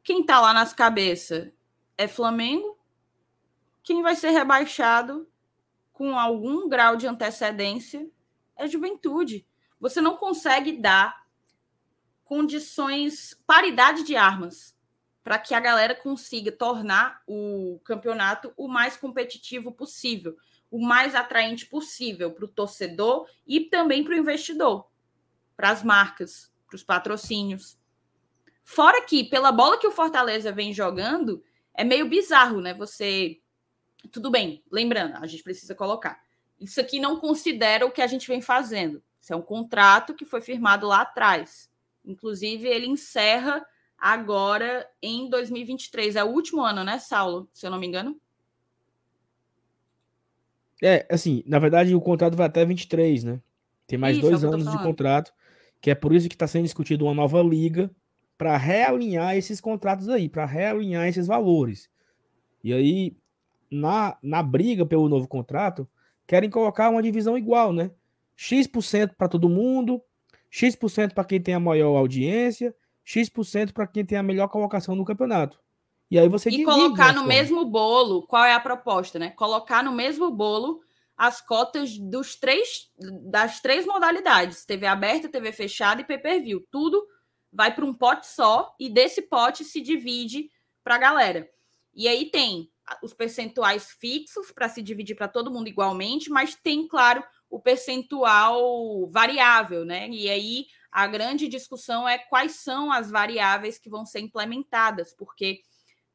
quem 0.03 0.23
tá 0.23 0.39
lá 0.39 0.53
nas 0.53 0.71
cabeças 0.71 1.51
é 1.97 2.07
Flamengo, 2.07 2.77
quem 3.83 4.03
vai 4.03 4.15
ser 4.15 4.29
rebaixado 4.29 5.27
com 5.91 6.17
algum 6.17 6.69
grau 6.69 6.95
de 6.95 7.07
antecedência 7.07 8.07
é 8.55 8.67
juventude. 8.67 9.45
Você 9.85 10.01
não 10.01 10.17
consegue 10.17 10.71
dar 10.71 11.27
condições, 12.23 13.39
paridade 13.45 14.01
de 14.01 14.15
armas 14.15 14.75
para 15.23 15.37
que 15.37 15.53
a 15.53 15.59
galera 15.59 15.93
consiga 15.93 16.51
tornar 16.51 17.21
o 17.27 17.79
campeonato 17.83 18.51
o 18.57 18.67
mais 18.67 18.97
competitivo 18.97 19.71
possível, 19.71 20.35
o 20.71 20.83
mais 20.83 21.13
atraente 21.13 21.67
possível 21.67 22.31
para 22.31 22.45
o 22.45 22.47
torcedor 22.47 23.29
e 23.45 23.59
também 23.59 24.03
para 24.03 24.15
o 24.15 24.17
investidor, 24.17 24.87
para 25.55 25.69
as 25.69 25.83
marcas, 25.83 26.51
para 26.65 26.77
os 26.77 26.83
patrocínios. 26.83 27.77
Fora 28.63 29.03
que, 29.03 29.23
pela 29.23 29.51
bola 29.51 29.77
que 29.77 29.85
o 29.85 29.91
Fortaleza 29.91 30.51
vem 30.51 30.73
jogando, 30.73 31.43
é 31.75 31.83
meio 31.83 32.09
bizarro, 32.09 32.59
né? 32.59 32.73
Você. 32.73 33.39
Tudo 34.11 34.31
bem, 34.31 34.63
lembrando, 34.71 35.17
a 35.17 35.27
gente 35.27 35.43
precisa 35.43 35.75
colocar. 35.75 36.19
Isso 36.59 36.81
aqui 36.81 36.99
não 36.99 37.19
considera 37.19 37.85
o 37.85 37.91
que 37.91 38.01
a 38.01 38.07
gente 38.07 38.27
vem 38.27 38.41
fazendo. 38.41 39.03
Isso 39.25 39.33
é 39.33 39.35
um 39.35 39.41
contrato 39.41 40.13
que 40.13 40.23
foi 40.23 40.39
firmado 40.39 40.85
lá 40.85 41.01
atrás. 41.01 41.67
Inclusive, 42.05 42.67
ele 42.67 42.85
encerra 42.85 43.65
agora 43.97 44.87
em 45.01 45.27
2023. 45.31 46.15
É 46.15 46.23
o 46.23 46.27
último 46.27 46.61
ano, 46.61 46.83
né, 46.83 46.99
Saulo? 46.99 47.49
Se 47.51 47.65
eu 47.65 47.71
não 47.71 47.79
me 47.79 47.87
engano. 47.87 48.21
É, 50.79 51.07
assim, 51.09 51.43
na 51.47 51.57
verdade 51.57 51.95
o 51.95 52.01
contrato 52.01 52.37
vai 52.37 52.45
até 52.45 52.63
23, 52.63 53.23
né? 53.23 53.41
Tem 53.87 53.97
mais 53.97 54.15
isso, 54.15 54.27
é 54.27 54.29
dois 54.29 54.43
é 54.43 54.47
anos 54.47 54.69
de 54.69 54.77
contrato, 54.77 55.33
que 55.81 55.89
é 55.89 55.95
por 55.95 56.13
isso 56.13 56.29
que 56.29 56.35
está 56.35 56.45
sendo 56.45 56.65
discutido 56.65 57.05
uma 57.05 57.15
nova 57.15 57.41
liga 57.41 57.89
para 58.37 58.55
realinhar 58.57 59.35
esses 59.35 59.59
contratos 59.59 60.07
aí, 60.07 60.29
para 60.29 60.45
realinhar 60.45 61.07
esses 61.07 61.25
valores. 61.25 61.89
E 62.63 62.71
aí, 62.71 63.17
na, 63.71 64.19
na 64.21 64.43
briga 64.43 64.85
pelo 64.85 65.09
novo 65.09 65.27
contrato, 65.27 65.87
querem 66.27 66.47
colocar 66.47 66.91
uma 66.91 67.01
divisão 67.01 67.35
igual, 67.35 67.73
né? 67.73 67.89
X% 68.35 69.15
para 69.17 69.29
todo 69.29 69.49
mundo, 69.49 70.01
X% 70.49 71.13
para 71.13 71.25
quem 71.25 71.41
tem 71.41 71.53
a 71.53 71.59
maior 71.59 71.95
audiência, 71.95 72.75
X% 73.03 73.73
para 73.73 73.87
quem 73.87 74.05
tem 74.05 74.17
a 74.17 74.23
melhor 74.23 74.47
colocação 74.47 74.95
no 74.95 75.05
campeonato. 75.05 75.59
E 76.09 76.19
aí 76.19 76.27
você 76.27 76.49
E 76.49 76.63
colocar 76.63 77.13
no 77.13 77.25
mesmo 77.25 77.65
bolo, 77.65 78.25
qual 78.27 78.45
é 78.45 78.53
a 78.53 78.59
proposta, 78.59 79.17
né? 79.17 79.31
Colocar 79.31 79.83
no 79.83 79.91
mesmo 79.91 80.29
bolo 80.31 80.81
as 81.17 81.41
cotas 81.41 81.97
dos 81.97 82.35
três 82.35 82.91
das 83.23 83.61
três 83.61 83.85
modalidades, 83.85 84.65
TV 84.65 84.85
aberta, 84.85 85.29
TV 85.29 85.51
fechada 85.51 86.01
e 86.01 86.05
pay-per-view. 86.05 86.65
Tudo 86.69 87.05
vai 87.51 87.73
para 87.73 87.85
um 87.85 87.93
pote 87.93 88.27
só 88.27 88.75
e 88.79 88.89
desse 88.89 89.21
pote 89.21 89.63
se 89.63 89.81
divide 89.81 90.49
para 90.83 90.95
a 90.95 90.99
galera. 90.99 91.49
E 91.93 92.07
aí 92.07 92.29
tem 92.29 92.69
os 93.01 93.13
percentuais 93.13 93.89
fixos 93.99 94.51
para 94.51 94.67
se 94.67 94.81
dividir 94.81 95.15
para 95.15 95.29
todo 95.29 95.51
mundo 95.51 95.67
igualmente, 95.67 96.29
mas 96.29 96.53
tem, 96.55 96.87
claro, 96.87 97.23
o 97.49 97.59
percentual 97.59 99.07
variável, 99.07 99.85
né? 99.85 100.09
E 100.09 100.29
aí 100.29 100.65
a 100.91 101.07
grande 101.07 101.47
discussão 101.47 102.07
é 102.07 102.17
quais 102.17 102.53
são 102.53 102.91
as 102.91 103.11
variáveis 103.11 103.77
que 103.77 103.89
vão 103.89 104.05
ser 104.05 104.21
implementadas, 104.21 105.13
porque 105.13 105.61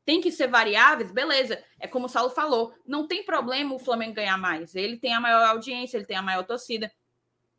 tem 0.05 0.21
que 0.21 0.33
ser 0.33 0.49
variáveis, 0.49 1.13
beleza. 1.13 1.63
É 1.79 1.87
como 1.87 2.07
o 2.07 2.09
Saulo 2.09 2.31
falou, 2.31 2.75
não 2.87 3.07
tem 3.07 3.25
problema 3.25 3.75
o 3.75 3.79
Flamengo 3.79 4.15
ganhar 4.15 4.39
mais. 4.39 4.75
Ele 4.75 4.97
tem 4.97 5.13
a 5.13 5.21
maior 5.21 5.45
audiência, 5.45 5.97
ele 5.97 6.07
tem 6.07 6.17
a 6.17 6.23
maior 6.23 6.45
torcida. 6.45 6.91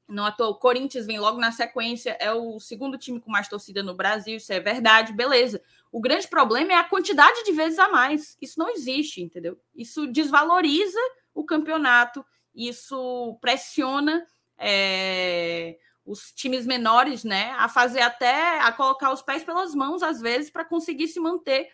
Não 0.07 0.25
à 0.25 0.31
toa, 0.31 0.49
o 0.49 0.55
Corinthians 0.55 1.05
vem 1.05 1.19
logo 1.19 1.39
na 1.39 1.51
sequência, 1.51 2.17
é 2.19 2.33
o 2.33 2.59
segundo 2.59 2.97
time 2.97 3.21
com 3.21 3.31
mais 3.31 3.47
torcida 3.47 3.81
no 3.81 3.95
Brasil, 3.95 4.35
isso 4.35 4.51
é 4.51 4.59
verdade, 4.59 5.13
beleza. 5.13 5.61
O 5.91 6.01
grande 6.01 6.27
problema 6.27 6.73
é 6.73 6.75
a 6.75 6.83
quantidade 6.83 7.43
de 7.45 7.51
vezes 7.53 7.79
a 7.79 7.87
mais. 7.87 8.35
Isso 8.41 8.59
não 8.59 8.69
existe, 8.69 9.21
entendeu? 9.21 9.57
Isso 9.73 10.07
desvaloriza 10.07 10.99
o 11.33 11.45
campeonato, 11.45 12.25
isso 12.55 13.37
pressiona 13.41 14.25
é, 14.57 15.77
os 16.05 16.31
times 16.31 16.65
menores, 16.65 17.23
né, 17.23 17.51
a 17.51 17.69
fazer 17.69 18.01
até 18.01 18.59
a 18.59 18.71
colocar 18.71 19.11
os 19.11 19.21
pés 19.21 19.43
pelas 19.43 19.73
mãos 19.73 20.03
às 20.03 20.19
vezes 20.19 20.49
para 20.49 20.65
conseguir 20.65 21.07
se 21.07 21.19
manter 21.19 21.69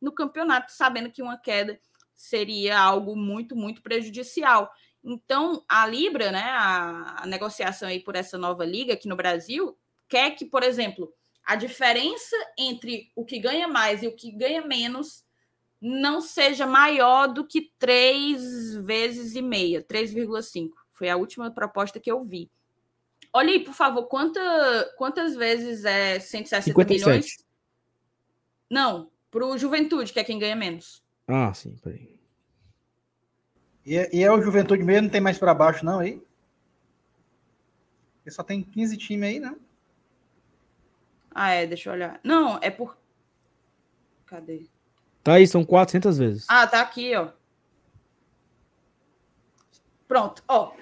no 0.00 0.12
campeonato, 0.12 0.72
sabendo 0.72 1.10
que 1.10 1.22
uma 1.22 1.38
queda 1.38 1.78
seria 2.14 2.78
algo 2.78 3.16
muito, 3.16 3.54
muito 3.56 3.82
prejudicial. 3.82 4.70
Então, 5.04 5.64
a 5.68 5.86
Libra, 5.86 6.30
né, 6.30 6.42
a, 6.42 7.22
a 7.22 7.26
negociação 7.26 7.88
aí 7.88 8.00
por 8.00 8.14
essa 8.14 8.38
nova 8.38 8.64
liga 8.64 8.94
aqui 8.94 9.08
no 9.08 9.16
Brasil, 9.16 9.76
quer 10.08 10.30
que, 10.32 10.44
por 10.44 10.62
exemplo, 10.62 11.12
a 11.44 11.56
diferença 11.56 12.36
entre 12.56 13.10
o 13.16 13.24
que 13.24 13.38
ganha 13.38 13.66
mais 13.66 14.02
e 14.02 14.06
o 14.06 14.14
que 14.14 14.30
ganha 14.30 14.62
menos 14.62 15.24
não 15.82 16.20
seja 16.20 16.64
maior 16.64 17.26
do 17.26 17.44
que 17.44 17.72
três 17.76 18.76
vezes 18.76 19.34
e 19.34 19.42
meia, 19.42 19.82
3,5. 19.82 20.70
Foi 20.92 21.08
a 21.10 21.16
última 21.16 21.50
proposta 21.50 21.98
que 21.98 22.10
eu 22.10 22.22
vi. 22.22 22.48
Olha 23.32 23.50
aí, 23.50 23.64
por 23.64 23.74
favor, 23.74 24.06
quanta, 24.06 24.40
quantas 24.96 25.34
vezes 25.34 25.84
é 25.84 26.20
160 26.20 26.62
57. 26.62 27.04
milhões? 27.04 27.44
Não, 28.70 29.10
para 29.28 29.44
o 29.44 29.58
Juventude, 29.58 30.12
que 30.12 30.20
é 30.20 30.24
quem 30.24 30.38
ganha 30.38 30.54
menos. 30.54 31.02
Ah, 31.26 31.52
sim, 31.52 31.76
peraí. 31.82 32.16
E, 33.84 33.96
é, 33.96 34.08
e 34.14 34.22
é 34.22 34.30
o 34.30 34.40
Juventude 34.40 34.84
mesmo, 34.84 35.02
não 35.04 35.10
tem 35.10 35.20
mais 35.20 35.38
para 35.38 35.52
baixo, 35.52 35.84
não, 35.84 35.98
aí? 35.98 36.22
Porque 38.16 38.30
só 38.30 38.44
tem 38.44 38.62
15 38.62 38.96
times 38.96 39.28
aí, 39.28 39.40
né? 39.40 39.56
Ah, 41.34 41.50
é, 41.50 41.66
deixa 41.66 41.88
eu 41.88 41.94
olhar. 41.94 42.20
Não, 42.22 42.58
é 42.62 42.70
por. 42.70 42.96
Cadê? 44.26 44.66
Tá 45.22 45.34
aí, 45.34 45.46
são 45.46 45.64
400 45.64 46.18
vezes. 46.18 46.44
Ah, 46.48 46.66
tá 46.66 46.80
aqui, 46.80 47.14
ó. 47.14 47.28
Pronto, 50.08 50.42
ó. 50.48 50.72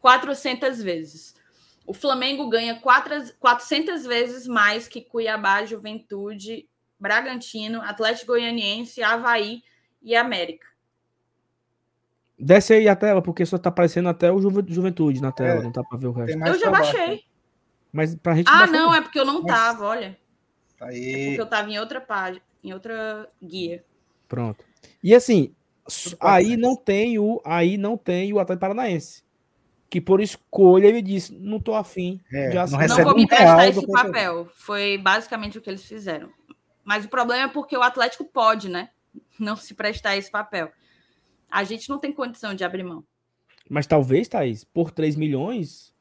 400 0.00 0.82
vezes. 0.82 1.34
O 1.86 1.94
Flamengo 1.94 2.48
ganha 2.48 2.80
400 2.80 4.04
vezes 4.04 4.46
mais 4.46 4.88
que 4.88 5.00
Cuiabá, 5.00 5.64
Juventude, 5.64 6.68
Bragantino, 6.98 7.80
Atlético 7.82 8.32
Goianiense, 8.32 9.02
Havaí 9.02 9.62
e 10.02 10.16
América. 10.16 10.66
Desce 12.38 12.74
aí 12.74 12.88
a 12.88 12.96
tela, 12.96 13.22
porque 13.22 13.46
só 13.46 13.56
tá 13.56 13.68
aparecendo 13.68 14.08
até 14.08 14.30
o 14.30 14.40
Juventude 14.40 15.22
na 15.22 15.32
tela, 15.32 15.60
é, 15.60 15.62
não 15.62 15.72
tá 15.72 15.82
para 15.82 15.96
ver 15.96 16.06
o 16.08 16.12
resto. 16.12 16.38
Eu 16.38 16.58
já 16.58 16.70
baixei. 16.70 17.24
Mas 17.92 18.14
pra 18.14 18.34
gente 18.34 18.48
Ah, 18.50 18.66
não, 18.66 18.94
é 18.94 19.00
porque 19.00 19.18
eu 19.18 19.24
não 19.24 19.44
tava, 19.44 19.86
olha. 19.86 20.18
Aí. 20.80 21.14
É 21.14 21.26
porque 21.28 21.40
eu 21.40 21.46
tava 21.46 21.70
em 21.70 21.78
outra 21.78 22.00
página, 22.00 22.42
em 22.66 22.72
outra 22.72 23.30
guia. 23.42 23.84
Pronto. 24.26 24.64
E 25.02 25.14
assim, 25.14 25.54
aí 26.18 26.56
não 26.56 26.74
tem 26.74 27.18
o 27.18 27.40
aí 27.44 27.78
não 27.78 27.96
tem 27.96 28.32
o 28.32 28.40
Atlético 28.40 28.60
Paranaense. 28.60 29.24
Que 29.88 30.00
por 30.00 30.20
escolha 30.20 30.88
ele 30.88 31.00
disse, 31.00 31.32
não 31.32 31.60
tô 31.60 31.74
afim 31.74 32.20
é, 32.32 32.48
de 32.48 32.58
assinar. 32.58 32.88
Não, 32.88 32.96
não 32.96 33.04
vou 33.04 33.14
me 33.14 33.26
prestar 33.26 33.68
esse 33.68 33.86
papel. 33.86 34.48
Foi 34.56 34.98
basicamente 34.98 35.58
o 35.58 35.62
que 35.62 35.70
eles 35.70 35.84
fizeram. 35.84 36.28
Mas 36.84 37.04
o 37.04 37.08
problema 37.08 37.44
é 37.44 37.52
porque 37.52 37.76
o 37.76 37.82
Atlético 37.82 38.24
pode, 38.24 38.68
né? 38.68 38.90
Não 39.38 39.54
se 39.56 39.74
prestar 39.74 40.16
esse 40.16 40.30
papel. 40.30 40.70
A 41.50 41.62
gente 41.62 41.88
não 41.88 41.98
tem 41.98 42.12
condição 42.12 42.54
de 42.54 42.64
abrir 42.64 42.82
mão. 42.82 43.04
Mas 43.68 43.86
talvez, 43.86 44.28
Thaís, 44.28 44.64
por 44.64 44.90
3 44.90 45.14
milhões. 45.14 45.94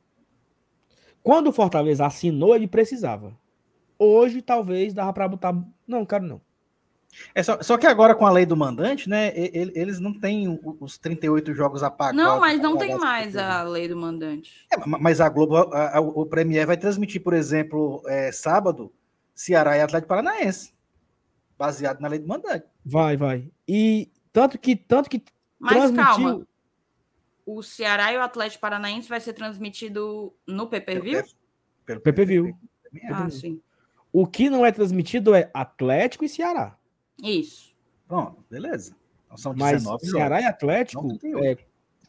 Quando 1.21 1.47
o 1.47 1.53
Fortaleza 1.53 2.05
assinou, 2.05 2.55
ele 2.55 2.67
precisava. 2.67 3.37
Hoje, 3.97 4.41
talvez, 4.41 4.93
dava 4.93 5.13
para 5.13 5.27
botar. 5.27 5.55
Não, 5.87 6.05
cara, 6.05 6.23
não. 6.23 6.41
É 7.33 7.43
só, 7.43 7.61
só 7.61 7.77
que 7.77 7.85
agora 7.85 8.15
com 8.15 8.25
a 8.25 8.31
lei 8.31 8.45
do 8.45 8.55
mandante, 8.55 9.09
né? 9.09 9.31
Eles 9.35 9.99
não 9.99 10.13
têm 10.13 10.59
os 10.79 10.97
38 10.97 11.53
jogos 11.53 11.83
apagados. 11.83 12.21
Não, 12.21 12.39
mas 12.39 12.61
não 12.61 12.77
tem 12.77 12.97
mais 12.97 13.35
a 13.35 13.63
lei 13.63 13.87
do 13.87 13.97
mandante. 13.97 14.65
É, 14.71 14.77
mas 14.85 15.19
a 15.21 15.29
Globo, 15.29 15.55
a, 15.55 15.97
a, 15.97 15.99
o 15.99 16.25
Premier 16.25 16.65
vai 16.65 16.77
transmitir, 16.77 17.21
por 17.21 17.33
exemplo, 17.33 18.01
é, 18.07 18.31
sábado, 18.31 18.93
Ceará 19.33 19.77
e 19.77 19.81
Atlético 19.81 20.09
Paranaense. 20.09 20.73
Baseado 21.57 21.99
na 21.99 22.07
lei 22.07 22.19
do 22.19 22.27
mandante. 22.27 22.65
Vai, 22.85 23.15
vai. 23.15 23.49
E 23.67 24.11
tanto 24.31 24.57
que, 24.57 24.75
tanto 24.75 25.09
que 25.09 25.23
mas 25.59 25.73
transmitiu... 25.73 26.05
calma. 26.05 26.47
O 27.45 27.61
Ceará 27.61 28.11
e 28.11 28.17
o 28.17 28.21
Atlético 28.21 28.61
Paranaense 28.61 29.07
vai 29.07 29.19
ser 29.19 29.33
transmitido 29.33 30.33
no 30.47 30.67
PPV? 30.67 31.23
Pelo 31.85 32.01
PPV. 32.01 32.55
Ah, 33.09 33.29
sim. 33.29 33.61
O 34.11 34.25
que 34.25 34.49
não 34.49 34.65
é 34.65 34.71
transmitido 34.71 35.35
é 35.35 35.51
Atlético 35.53 36.25
e 36.25 36.29
Ceará. 36.29 36.75
Isso. 37.21 37.75
Bom, 38.07 38.35
beleza. 38.49 38.95
Então 39.25 39.37
são 39.37 39.53
19 39.53 39.99
Mas 40.01 40.11
Ceará 40.11 40.41
e 40.41 40.45
Atlético 40.45 41.07
é, 41.43 41.57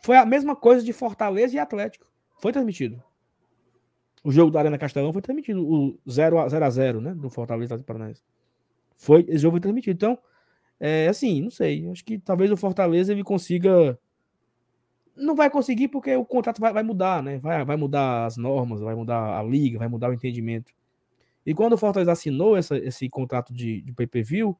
foi 0.02 0.16
a 0.16 0.24
mesma 0.24 0.54
coisa 0.54 0.84
de 0.84 0.92
Fortaleza 0.92 1.56
e 1.56 1.58
Atlético. 1.58 2.06
Foi 2.38 2.52
transmitido. 2.52 3.02
O 4.22 4.30
jogo 4.30 4.50
da 4.50 4.60
Arena 4.60 4.78
Castelão 4.78 5.12
foi 5.12 5.22
transmitido. 5.22 5.66
O 5.66 5.98
0 6.08 6.38
a 6.38 6.48
0, 6.48 6.70
0 6.70 7.00
né? 7.00 7.14
Do 7.14 7.30
Fortaleza 7.30 7.74
e 7.74 7.82
Paranaense. 7.82 8.22
Foi, 8.96 9.24
esse 9.28 9.38
jogo 9.38 9.54
foi 9.54 9.60
transmitido. 9.60 9.94
Então, 9.94 10.18
É 10.78 11.08
assim, 11.08 11.40
não 11.40 11.50
sei. 11.50 11.88
Acho 11.88 12.04
que 12.04 12.18
talvez 12.18 12.50
o 12.50 12.56
Fortaleza 12.56 13.12
ele 13.12 13.24
consiga. 13.24 13.98
Não 15.16 15.34
vai 15.34 15.48
conseguir 15.48 15.88
porque 15.88 16.14
o 16.14 16.24
contrato 16.24 16.60
vai, 16.60 16.72
vai 16.72 16.82
mudar, 16.82 17.22
né? 17.22 17.38
Vai, 17.38 17.64
vai 17.64 17.76
mudar 17.76 18.26
as 18.26 18.36
normas, 18.36 18.80
vai 18.80 18.94
mudar 18.94 19.38
a 19.38 19.42
liga, 19.42 19.78
vai 19.78 19.88
mudar 19.88 20.10
o 20.10 20.12
entendimento. 20.12 20.72
E 21.44 21.54
quando 21.54 21.72
o 21.72 21.78
Fortaleza 21.78 22.12
assinou 22.12 22.56
essa, 22.56 22.76
esse 22.76 23.08
contrato 23.08 23.54
de, 23.54 23.80
de 23.80 23.92
pay-per-view, 23.92 24.58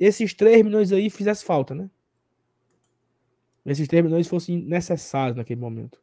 esses 0.00 0.34
3 0.34 0.64
milhões 0.64 0.90
aí 0.90 1.10
fizesse 1.10 1.44
falta, 1.44 1.74
né? 1.74 1.90
Esses 3.64 3.86
3 3.86 4.02
milhões 4.02 4.26
fossem 4.26 4.56
necessários 4.56 5.36
naquele 5.36 5.60
momento. 5.60 6.00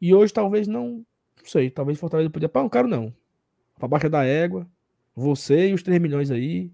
E 0.00 0.14
hoje 0.14 0.32
talvez 0.32 0.68
não, 0.68 1.04
não 1.36 1.44
sei, 1.44 1.68
talvez 1.68 1.98
Fortaleza 1.98 2.30
podia, 2.30 2.48
pá, 2.48 2.62
não 2.62 2.68
quero 2.68 2.86
não. 2.86 3.12
Pra 3.76 3.88
baixa 3.88 4.08
da 4.08 4.24
égua, 4.24 4.66
você 5.14 5.68
e 5.68 5.74
os 5.74 5.82
3 5.82 6.00
milhões 6.00 6.30
aí, 6.30 6.70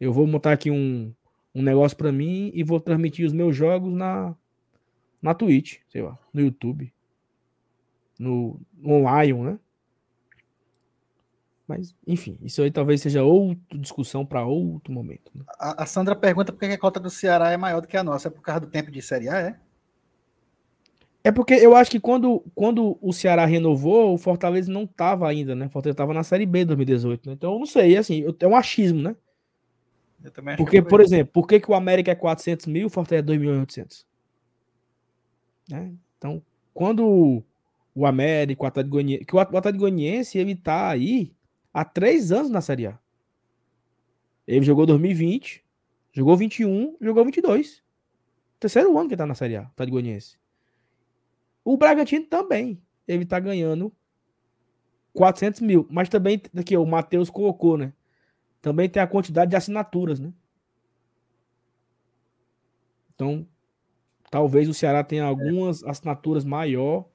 eu 0.00 0.12
vou 0.12 0.26
montar 0.26 0.52
aqui 0.52 0.70
um, 0.70 1.12
um 1.54 1.62
negócio 1.62 1.96
para 1.96 2.10
mim 2.10 2.50
e 2.54 2.64
vou 2.64 2.80
transmitir 2.80 3.26
os 3.26 3.32
meus 3.32 3.54
jogos 3.54 3.92
na 3.92 4.34
na 5.22 5.34
Twitch, 5.34 5.80
sei 5.88 6.02
lá, 6.02 6.18
no 6.32 6.40
YouTube, 6.40 6.90
no, 8.18 8.58
no 8.74 9.00
Lion, 9.00 9.44
né? 9.44 9.58
Mas, 11.70 11.94
enfim, 12.04 12.36
isso 12.42 12.60
aí 12.62 12.70
talvez 12.72 13.00
seja 13.00 13.22
outra 13.22 13.78
discussão 13.78 14.26
para 14.26 14.44
outro 14.44 14.92
momento. 14.92 15.30
Né? 15.32 15.44
A, 15.56 15.84
a, 15.84 15.86
Sandra 15.86 16.16
pergunta 16.16 16.52
por 16.52 16.58
que 16.58 16.66
a 16.66 16.76
cota 16.76 16.98
do 16.98 17.08
Ceará 17.08 17.52
é 17.52 17.56
maior 17.56 17.80
do 17.80 17.86
que 17.86 17.96
a 17.96 18.02
nossa. 18.02 18.26
É 18.26 18.30
por 18.30 18.42
causa 18.42 18.62
do 18.62 18.66
tempo 18.66 18.90
de 18.90 19.00
Série 19.00 19.28
A, 19.28 19.38
é? 19.38 19.56
É 21.22 21.30
porque 21.30 21.54
eu 21.54 21.76
acho 21.76 21.88
que 21.88 22.00
quando, 22.00 22.44
quando 22.56 22.98
o 23.00 23.12
Ceará 23.12 23.46
renovou, 23.46 24.12
o 24.12 24.18
Fortaleza 24.18 24.72
não 24.72 24.82
estava 24.82 25.28
ainda, 25.28 25.54
né? 25.54 25.66
O 25.66 25.70
Fortaleza 25.70 25.94
estava 25.94 26.12
na 26.12 26.24
Série 26.24 26.44
B 26.44 26.64
2018. 26.64 27.28
Né? 27.28 27.34
Então, 27.34 27.52
eu 27.52 27.58
não 27.60 27.66
sei, 27.66 27.96
assim, 27.96 28.24
é 28.40 28.48
um 28.48 28.56
achismo, 28.56 29.00
né? 29.00 29.14
Eu 30.24 30.32
também 30.32 30.54
acho 30.54 30.64
porque, 30.64 30.82
por 30.82 31.00
exemplo, 31.00 31.32
por 31.32 31.46
que, 31.46 31.60
que 31.60 31.70
o 31.70 31.74
América 31.74 32.10
é 32.10 32.16
400 32.16 32.66
mil 32.66 32.82
e 32.82 32.86
o 32.86 32.90
Fortaleza 32.90 33.22
é 33.22 33.26
2 33.26 33.38
milhões 33.38 33.58
e 33.58 33.60
800? 33.60 34.06
Né? 35.68 35.92
Então, 36.18 36.42
quando 36.74 37.44
o 37.94 38.06
América, 38.06 38.64
o 38.64 38.66
Atlético 38.66 38.94
Goianiense, 38.94 39.24
que 39.24 39.36
o 39.36 39.38
Atlético 39.38 39.78
Goianiense, 39.78 40.36
ele 40.36 40.56
tá 40.56 40.88
aí 40.88 41.32
há 41.72 41.84
três 41.84 42.32
anos 42.32 42.50
na 42.50 42.60
Série 42.60 42.86
A. 42.86 42.98
Ele 44.46 44.64
jogou 44.64 44.86
2020, 44.86 45.64
jogou 46.12 46.36
21, 46.36 46.96
jogou 47.00 47.24
22. 47.24 47.82
Terceiro 48.58 48.98
ano 48.98 49.08
que 49.08 49.14
ele 49.14 49.18
tá 49.18 49.26
na 49.26 49.34
Série 49.34 49.56
A, 49.56 49.64
tá 49.76 49.84
de 49.84 49.90
Goianiense. 49.90 50.38
O 51.64 51.76
Bragantino 51.76 52.26
também. 52.26 52.82
Ele 53.06 53.24
tá 53.24 53.40
ganhando 53.40 53.92
400 55.12 55.60
mil. 55.60 55.86
Mas 55.90 56.08
também, 56.08 56.40
aqui, 56.56 56.76
o 56.76 56.86
Matheus 56.86 57.30
colocou, 57.30 57.76
né? 57.76 57.92
Também 58.60 58.88
tem 58.88 59.02
a 59.02 59.06
quantidade 59.06 59.50
de 59.50 59.56
assinaturas, 59.56 60.20
né? 60.20 60.32
Então, 63.14 63.46
talvez 64.30 64.68
o 64.68 64.74
Ceará 64.74 65.04
tenha 65.04 65.24
algumas 65.24 65.84
assinaturas 65.84 66.44
maior 66.44 67.06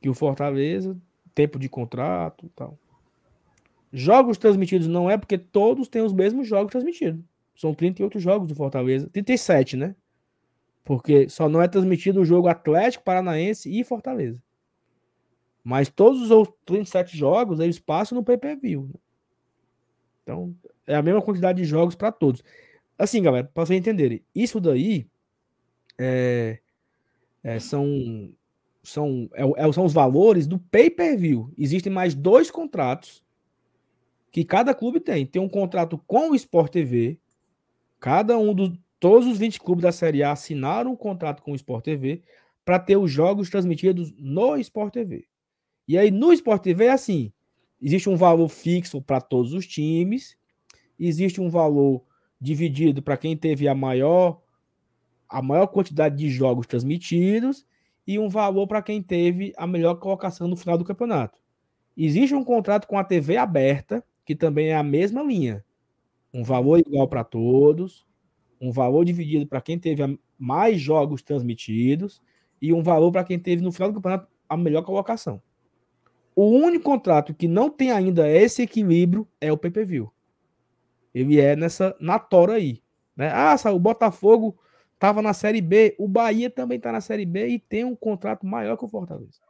que 0.00 0.08
o 0.08 0.14
Fortaleza, 0.14 0.96
tempo 1.34 1.58
de 1.58 1.68
contrato 1.68 2.46
e 2.46 2.48
tal. 2.50 2.78
Jogos 3.92 4.38
transmitidos 4.38 4.86
não 4.86 5.10
é 5.10 5.18
porque 5.18 5.36
todos 5.36 5.88
têm 5.88 6.02
os 6.02 6.12
mesmos 6.12 6.46
jogos 6.46 6.70
transmitidos. 6.70 7.24
São 7.56 7.74
38 7.74 8.18
jogos 8.20 8.48
do 8.48 8.54
Fortaleza. 8.54 9.08
37, 9.10 9.76
né? 9.76 9.96
Porque 10.84 11.28
só 11.28 11.48
não 11.48 11.60
é 11.60 11.68
transmitido 11.68 12.20
o 12.20 12.24
jogo 12.24 12.48
Atlético 12.48 13.04
Paranaense 13.04 13.70
e 13.70 13.82
Fortaleza. 13.84 14.40
Mas 15.62 15.88
todos 15.88 16.22
os 16.22 16.30
outros 16.30 16.56
37 16.64 17.16
jogos 17.16 17.60
eles 17.60 17.78
passam 17.78 18.16
no 18.16 18.24
pay-per-view. 18.24 18.84
Né? 18.84 19.00
Então, 20.22 20.54
é 20.86 20.94
a 20.94 21.02
mesma 21.02 21.20
quantidade 21.20 21.60
de 21.60 21.68
jogos 21.68 21.94
para 21.94 22.12
todos. 22.12 22.42
Assim, 22.96 23.22
galera, 23.22 23.50
para 23.52 23.66
vocês 23.66 23.78
entenderem, 23.78 24.22
isso 24.34 24.60
daí 24.60 25.06
é, 25.98 26.60
é, 27.42 27.58
são, 27.58 28.32
são, 28.82 29.28
é, 29.34 29.42
é 29.66 29.72
são 29.72 29.84
os 29.84 29.92
valores 29.92 30.46
do 30.46 30.58
pay-per-view. 30.58 31.52
Existem 31.58 31.92
mais 31.92 32.14
dois 32.14 32.50
contratos 32.50 33.22
que 34.30 34.44
cada 34.44 34.74
clube 34.74 35.00
tem. 35.00 35.26
Tem 35.26 35.40
um 35.40 35.48
contrato 35.48 35.98
com 36.06 36.30
o 36.30 36.34
Sport 36.34 36.72
TV. 36.72 37.18
Cada 37.98 38.38
um 38.38 38.54
dos. 38.54 38.72
Todos 38.98 39.26
os 39.26 39.38
20 39.38 39.60
clubes 39.60 39.82
da 39.82 39.92
Série 39.92 40.22
A 40.22 40.32
assinaram 40.32 40.92
um 40.92 40.96
contrato 40.96 41.42
com 41.42 41.52
o 41.52 41.56
Sport 41.56 41.82
TV 41.82 42.22
para 42.66 42.78
ter 42.78 42.98
os 42.98 43.10
jogos 43.10 43.48
transmitidos 43.48 44.12
no 44.18 44.58
Sport 44.58 44.92
TV. 44.92 45.26
E 45.88 45.96
aí, 45.96 46.10
no 46.10 46.32
Sport 46.34 46.62
TV 46.62 46.84
é 46.84 46.92
assim: 46.92 47.32
existe 47.80 48.10
um 48.10 48.16
valor 48.16 48.48
fixo 48.48 49.00
para 49.00 49.18
todos 49.18 49.54
os 49.54 49.66
times, 49.66 50.36
existe 50.98 51.40
um 51.40 51.48
valor 51.48 52.04
dividido 52.38 53.02
para 53.02 53.16
quem 53.16 53.36
teve 53.36 53.66
a 53.66 53.74
maior 53.74 54.40
a 55.28 55.40
maior 55.40 55.68
quantidade 55.68 56.16
de 56.16 56.28
jogos 56.28 56.66
transmitidos 56.66 57.64
e 58.06 58.18
um 58.18 58.28
valor 58.28 58.66
para 58.66 58.82
quem 58.82 59.00
teve 59.00 59.52
a 59.56 59.66
melhor 59.66 59.94
colocação 59.94 60.48
no 60.48 60.56
final 60.56 60.76
do 60.76 60.84
campeonato. 60.84 61.40
Existe 61.96 62.34
um 62.34 62.42
contrato 62.42 62.88
com 62.88 62.98
a 62.98 63.04
TV 63.04 63.36
aberta 63.36 64.04
que 64.30 64.36
também 64.36 64.68
é 64.68 64.76
a 64.76 64.82
mesma 64.84 65.24
linha. 65.24 65.64
Um 66.32 66.44
valor 66.44 66.78
igual 66.78 67.08
para 67.08 67.24
todos, 67.24 68.06
um 68.60 68.70
valor 68.70 69.04
dividido 69.04 69.44
para 69.44 69.60
quem 69.60 69.76
teve 69.76 70.16
mais 70.38 70.80
jogos 70.80 71.20
transmitidos 71.20 72.22
e 72.62 72.72
um 72.72 72.80
valor 72.80 73.10
para 73.10 73.24
quem 73.24 73.40
teve 73.40 73.60
no 73.60 73.72
final 73.72 73.88
do 73.90 73.96
campeonato 73.96 74.28
a 74.48 74.56
melhor 74.56 74.82
colocação. 74.82 75.42
O 76.36 76.44
único 76.44 76.84
contrato 76.84 77.34
que 77.34 77.48
não 77.48 77.68
tem 77.68 77.90
ainda 77.90 78.28
esse 78.28 78.62
equilíbrio 78.62 79.26
é 79.40 79.50
o 79.50 79.58
PPV. 79.58 80.06
Ele 81.12 81.40
é 81.40 81.56
nessa 81.56 81.96
na 81.98 82.16
tora 82.20 82.52
aí, 82.52 82.80
né? 83.16 83.32
Ah, 83.34 83.56
o 83.72 83.80
Botafogo 83.80 84.56
estava 84.94 85.20
na 85.20 85.32
Série 85.32 85.60
B, 85.60 85.96
o 85.98 86.06
Bahia 86.06 86.48
também 86.48 86.76
está 86.76 86.92
na 86.92 87.00
Série 87.00 87.26
B 87.26 87.48
e 87.48 87.58
tem 87.58 87.84
um 87.84 87.96
contrato 87.96 88.46
maior 88.46 88.76
que 88.76 88.84
o 88.84 88.88
Fortaleza. 88.88 89.40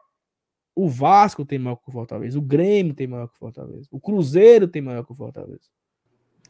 O 0.81 0.89
Vasco 0.89 1.45
tem 1.45 1.59
maior 1.59 1.77
que 1.77 1.91
o 1.91 1.93
Fortaleza. 1.93 2.39
O 2.39 2.41
Grêmio 2.41 2.95
tem 2.95 3.07
maior 3.07 3.29
que 3.29 3.35
o 3.35 3.39
Fortaleza. 3.39 3.87
O 3.91 4.01
Cruzeiro 4.01 4.67
tem 4.67 4.81
maior 4.81 5.05
que 5.05 5.13
o 5.13 5.15
Fortaleza. 5.15 5.69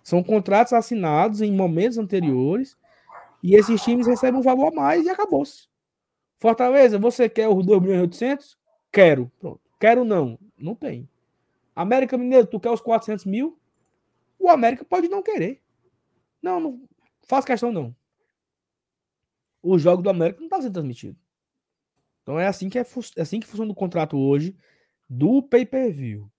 São 0.04 0.22
contratos 0.22 0.72
assinados 0.72 1.42
em 1.42 1.50
momentos 1.50 1.98
anteriores 1.98 2.78
e 3.42 3.56
esses 3.56 3.82
times 3.82 4.06
recebem 4.06 4.38
um 4.38 4.42
valor 4.42 4.68
a 4.68 4.70
mais 4.70 5.04
e 5.04 5.10
acabou-se. 5.10 5.66
Fortaleza, 6.38 6.96
você 6.96 7.28
quer 7.28 7.48
os 7.48 7.66
2 7.66 7.82
milhões 7.82 7.98
e 7.98 8.02
800? 8.02 8.58
Quero. 8.92 9.32
Pronto. 9.40 9.60
Quero 9.80 10.04
não. 10.04 10.38
Não 10.56 10.76
tem. 10.76 11.08
América 11.74 12.16
Mineiro, 12.16 12.46
tu 12.46 12.60
quer 12.60 12.70
os 12.70 12.80
400 12.80 13.24
mil? 13.24 13.58
O 14.38 14.48
América 14.48 14.84
pode 14.84 15.08
não 15.08 15.24
querer. 15.24 15.60
Não, 16.40 16.60
não 16.60 16.80
faz 17.26 17.44
questão 17.44 17.72
não. 17.72 17.92
O 19.60 19.76
jogo 19.76 20.04
do 20.04 20.08
América 20.08 20.38
não 20.38 20.46
está 20.46 20.62
sendo 20.62 20.74
transmitido. 20.74 21.18
Então 22.30 22.38
é 22.38 22.46
assim 22.46 22.68
que 22.68 22.78
é, 22.78 22.82
é 23.16 23.22
assim 23.22 23.40
que 23.40 23.46
funciona 23.48 23.72
o 23.72 23.74
contrato 23.74 24.16
hoje 24.16 24.56
do 25.08 25.42
pay-per-view. 25.42 26.30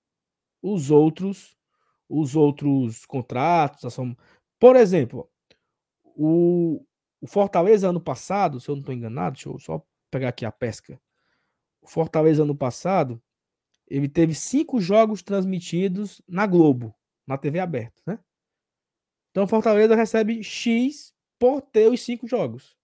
Os 0.61 0.89
outros, 0.89 1.53
os 2.07 2.33
outros 2.33 3.05
contratos, 3.05 3.93
por 4.57 4.77
exemplo, 4.77 5.29
o, 6.01 6.81
o 7.19 7.27
Fortaleza 7.27 7.89
ano 7.89 7.99
passado, 7.99 8.57
se 8.57 8.69
eu 8.69 8.75
não 8.75 8.79
estou 8.79 8.95
enganado, 8.95 9.33
deixa 9.33 9.49
eu 9.49 9.59
só 9.59 9.85
pegar 10.09 10.29
aqui 10.29 10.45
a 10.45 10.51
pesca. 10.51 10.97
O 11.81 11.89
Fortaleza 11.89 12.43
ano 12.43 12.55
passado, 12.55 13.21
ele 13.85 14.07
teve 14.07 14.33
cinco 14.33 14.79
jogos 14.79 15.21
transmitidos 15.21 16.21
na 16.25 16.47
Globo, 16.47 16.95
na 17.27 17.37
TV 17.37 17.59
aberta, 17.59 18.01
né? 18.07 18.17
Então 19.31 19.45
Fortaleza 19.45 19.93
recebe 19.93 20.41
X 20.41 21.13
por 21.37 21.61
ter 21.61 21.91
os 21.91 22.01
cinco 22.01 22.29
jogos. 22.29 22.77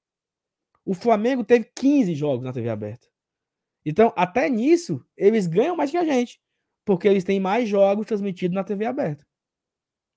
O 0.88 0.93
Flamengo 0.93 1.43
teve 1.43 1.69
15 1.76 2.15
jogos 2.15 2.45
na 2.45 2.53
TV 2.53 2.69
aberta. 2.69 3.05
Então, 3.85 4.14
até 4.15 4.49
nisso, 4.49 5.05
eles 5.18 5.45
ganham 5.45 5.76
mais 5.76 5.91
que 5.91 5.97
a 5.97 6.05
gente. 6.05 6.41
Porque 6.85 7.09
eles 7.09 7.26
têm 7.26 7.41
mais 7.41 7.68
jogos 7.68 8.05
transmitidos 8.05 8.55
na 8.55 8.64
TV 8.64 8.85
aberta. 8.85 9.27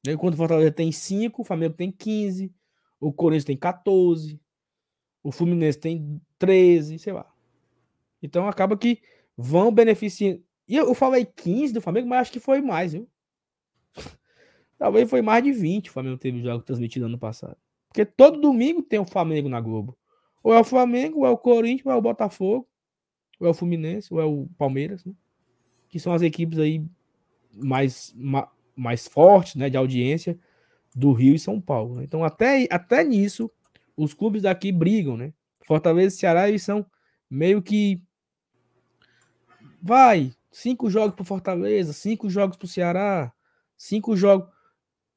Enquanto 0.06 0.34
o 0.34 0.36
Fortaleza 0.36 0.70
tem 0.70 0.92
5, 0.92 1.42
o 1.42 1.44
Flamengo 1.44 1.74
tem 1.74 1.90
15, 1.90 2.54
o 3.00 3.12
Corinthians 3.12 3.46
tem 3.46 3.56
14, 3.56 4.40
o 5.24 5.32
Fluminense 5.32 5.76
tem 5.76 6.22
13, 6.38 7.00
sei 7.00 7.14
lá. 7.14 7.28
Então 8.22 8.46
acaba 8.46 8.78
que 8.78 9.02
vão 9.36 9.72
beneficiar. 9.72 10.38
E 10.68 10.76
eu, 10.76 10.86
eu 10.86 10.94
falei 10.94 11.24
15 11.24 11.72
do 11.72 11.80
Flamengo, 11.80 12.08
mas 12.08 12.20
acho 12.20 12.32
que 12.32 12.38
foi 12.38 12.60
mais, 12.60 12.92
viu? 12.92 13.10
Talvez 14.78 15.10
foi 15.10 15.20
mais 15.20 15.42
de 15.42 15.50
20 15.50 15.90
o 15.90 15.92
Flamengo 15.92 16.16
teve 16.16 16.40
jogo 16.40 16.62
transmitido 16.62 17.06
ano 17.06 17.18
passado. 17.18 17.56
Porque 17.88 18.04
todo 18.04 18.40
domingo 18.40 18.82
tem 18.82 19.00
o 19.00 19.04
Flamengo 19.04 19.48
na 19.48 19.60
Globo. 19.60 19.98
Ou 20.42 20.54
é 20.54 20.60
o 20.60 20.64
Flamengo, 20.64 21.20
ou 21.20 21.26
é 21.26 21.30
o 21.30 21.38
Corinthians, 21.38 21.86
ou 21.86 21.92
é 21.92 21.96
o 21.96 22.02
Botafogo, 22.02 22.68
ou 23.38 23.46
é 23.46 23.50
o 23.50 23.54
Fluminense, 23.54 24.12
ou 24.12 24.20
é 24.20 24.24
o 24.24 24.48
Palmeiras, 24.56 25.04
né? 25.04 25.12
que 25.88 25.98
são 25.98 26.12
as 26.12 26.22
equipes 26.22 26.58
aí 26.58 26.84
mais, 27.52 28.12
ma, 28.16 28.48
mais 28.76 29.06
fortes 29.06 29.56
né, 29.56 29.68
de 29.68 29.76
audiência 29.76 30.38
do 30.94 31.12
Rio 31.12 31.34
e 31.34 31.38
São 31.38 31.60
Paulo. 31.60 31.96
Né? 31.96 32.04
Então, 32.04 32.24
até, 32.24 32.66
até 32.70 33.04
nisso, 33.04 33.50
os 33.96 34.14
clubes 34.14 34.42
daqui 34.42 34.72
brigam, 34.72 35.16
né? 35.16 35.32
Fortaleza 35.62 36.16
e 36.16 36.18
Ceará, 36.18 36.48
eles 36.48 36.62
são 36.62 36.86
meio 37.28 37.62
que. 37.62 38.02
Vai, 39.82 40.32
cinco 40.50 40.90
jogos 40.90 41.14
para 41.14 41.24
Fortaleza, 41.24 41.92
cinco 41.92 42.28
jogos 42.28 42.56
para 42.56 42.66
o 42.66 42.68
Ceará, 42.68 43.32
cinco 43.76 44.16
jogos. 44.16 44.48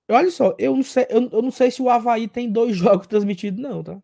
Olha 0.09 0.29
só, 0.29 0.55
eu 0.59 0.75
não 0.75 0.83
sei, 0.83 1.07
eu, 1.09 1.29
eu 1.31 1.41
não 1.41 1.51
sei 1.51 1.71
se 1.71 1.81
o 1.81 1.89
Havaí 1.89 2.27
tem 2.27 2.51
dois 2.51 2.75
jogos 2.77 3.07
transmitidos, 3.07 3.61
não, 3.61 3.83
tá? 3.83 4.01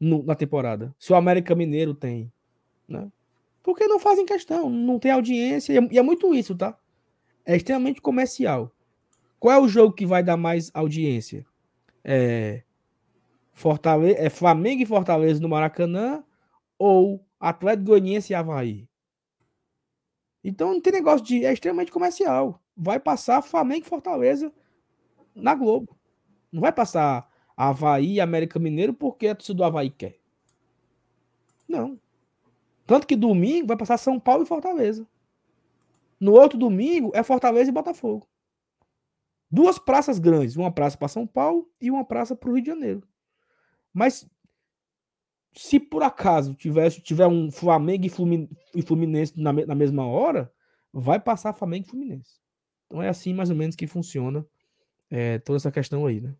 No, 0.00 0.22
na 0.22 0.34
temporada. 0.34 0.94
Se 0.98 1.12
o 1.12 1.16
América 1.16 1.54
Mineiro 1.54 1.94
tem, 1.94 2.32
né? 2.88 3.10
Porque 3.62 3.86
não 3.86 3.98
fazem 3.98 4.24
questão, 4.24 4.70
não 4.70 4.98
tem 4.98 5.10
audiência, 5.10 5.72
e 5.72 5.76
é, 5.76 5.88
e 5.92 5.98
é 5.98 6.02
muito 6.02 6.34
isso, 6.34 6.54
tá? 6.56 6.78
É 7.44 7.54
extremamente 7.54 8.00
comercial. 8.00 8.72
Qual 9.38 9.54
é 9.54 9.60
o 9.60 9.68
jogo 9.68 9.94
que 9.94 10.06
vai 10.06 10.22
dar 10.22 10.36
mais 10.36 10.70
audiência? 10.74 11.46
É, 12.02 12.62
é 14.16 14.30
Flamengo 14.30 14.82
e 14.82 14.86
Fortaleza 14.86 15.40
no 15.40 15.48
Maracanã 15.48 16.24
ou 16.78 17.24
Atlético 17.38 17.88
Goianiense 17.88 18.32
e 18.32 18.34
Havaí? 18.34 18.88
Então 20.42 20.72
não 20.72 20.80
tem 20.80 20.92
negócio 20.92 21.24
de. 21.24 21.44
É 21.44 21.52
extremamente 21.52 21.92
comercial. 21.92 22.62
Vai 22.76 22.98
passar 22.98 23.42
Flamengo 23.42 23.84
e 23.86 23.88
Fortaleza 23.88 24.52
na 25.34 25.54
Globo. 25.54 25.96
Não 26.50 26.60
vai 26.60 26.72
passar 26.72 27.29
Havaí 27.56 28.14
e 28.14 28.20
América 28.20 28.58
Mineiro 28.58 28.94
porque 28.94 29.28
a 29.28 29.34
torcida 29.34 29.56
do 29.56 29.64
Havaí 29.64 29.90
quer. 29.90 30.18
Não. 31.68 31.98
Tanto 32.86 33.06
que 33.06 33.14
domingo 33.14 33.68
vai 33.68 33.76
passar 33.76 33.98
São 33.98 34.18
Paulo 34.18 34.42
e 34.42 34.46
Fortaleza. 34.46 35.06
No 36.18 36.32
outro 36.32 36.58
domingo 36.58 37.12
é 37.14 37.22
Fortaleza 37.22 37.70
e 37.70 37.72
Botafogo. 37.72 38.28
Duas 39.50 39.78
praças 39.78 40.18
grandes, 40.18 40.56
uma 40.56 40.70
praça 40.70 40.96
para 40.96 41.08
São 41.08 41.26
Paulo 41.26 41.70
e 41.80 41.90
uma 41.90 42.04
praça 42.04 42.36
para 42.36 42.50
o 42.50 42.54
Rio 42.54 42.62
de 42.62 42.70
Janeiro. 42.70 43.02
Mas 43.92 44.28
se 45.54 45.80
por 45.80 46.02
acaso 46.02 46.54
tivesse, 46.54 47.00
tiver 47.00 47.26
um 47.26 47.50
Flamengo 47.50 48.06
e 48.74 48.82
Fluminense 48.82 49.40
na, 49.40 49.52
na 49.52 49.74
mesma 49.74 50.06
hora, 50.06 50.52
vai 50.92 51.18
passar 51.18 51.52
Flamengo 51.52 51.86
e 51.86 51.90
Fluminense. 51.90 52.40
Então 52.86 53.02
é 53.02 53.08
assim 53.08 53.32
mais 53.34 53.50
ou 53.50 53.56
menos 53.56 53.76
que 53.76 53.86
funciona 53.86 54.46
é, 55.08 55.38
toda 55.38 55.56
essa 55.56 55.72
questão 55.72 56.06
aí, 56.06 56.20
né? 56.20 56.34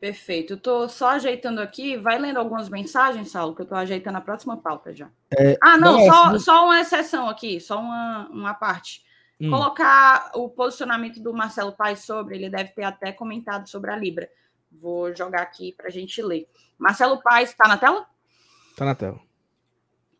Perfeito. 0.00 0.54
Eu 0.54 0.56
tô 0.56 0.88
só 0.88 1.10
ajeitando 1.10 1.60
aqui. 1.60 1.96
Vai 1.98 2.18
lendo 2.18 2.38
algumas 2.38 2.70
mensagens, 2.70 3.30
Saulo, 3.30 3.54
que 3.54 3.60
eu 3.60 3.66
tô 3.66 3.74
ajeitando 3.74 4.16
a 4.16 4.22
próxima 4.22 4.56
pauta 4.56 4.94
já. 4.94 5.10
É, 5.38 5.58
ah, 5.60 5.76
não, 5.76 5.98
não 5.98 6.06
só, 6.06 6.38
só 6.38 6.64
uma 6.64 6.80
exceção 6.80 7.28
aqui, 7.28 7.60
só 7.60 7.78
uma, 7.78 8.26
uma 8.30 8.54
parte. 8.54 9.04
Hum. 9.38 9.50
Colocar 9.50 10.30
o 10.34 10.48
posicionamento 10.48 11.20
do 11.20 11.34
Marcelo 11.34 11.72
Paes 11.72 12.00
sobre, 12.00 12.36
ele 12.36 12.48
deve 12.48 12.70
ter 12.70 12.84
até 12.84 13.12
comentado 13.12 13.68
sobre 13.68 13.90
a 13.90 13.96
Libra. 13.96 14.28
Vou 14.72 15.14
jogar 15.14 15.42
aqui 15.42 15.72
para 15.72 15.88
a 15.88 15.90
gente 15.90 16.22
ler. 16.22 16.48
Marcelo 16.78 17.20
Paes, 17.22 17.50
está 17.50 17.68
na 17.68 17.76
tela? 17.76 18.06
Está 18.70 18.86
na 18.86 18.94
tela. 18.94 19.20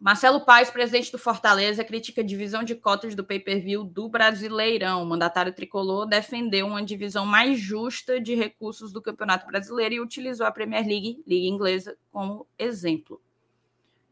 Marcelo 0.01 0.41
Paes, 0.47 0.71
presidente 0.71 1.13
do 1.13 1.19
Fortaleza, 1.19 1.85
critica 1.85 2.23
a 2.23 2.25
divisão 2.25 2.65
de 2.65 2.75
cotas 2.75 3.15
do 3.15 3.23
pay-per-view 3.23 3.85
do 3.85 4.09
Brasileirão. 4.09 5.03
O 5.03 5.07
mandatário 5.07 5.53
tricolor 5.53 6.07
defendeu 6.07 6.67
uma 6.67 6.83
divisão 6.83 7.27
mais 7.27 7.61
justa 7.61 8.19
de 8.19 8.35
recursos 8.35 8.93
do 8.93 9.03
Campeonato 9.03 9.47
Brasileiro 9.47 9.97
e 9.97 10.01
utilizou 10.01 10.47
a 10.47 10.51
Premier 10.51 10.87
League, 10.87 11.23
Liga 11.27 11.47
Inglesa, 11.47 11.99
como 12.11 12.47
exemplo. 12.59 13.21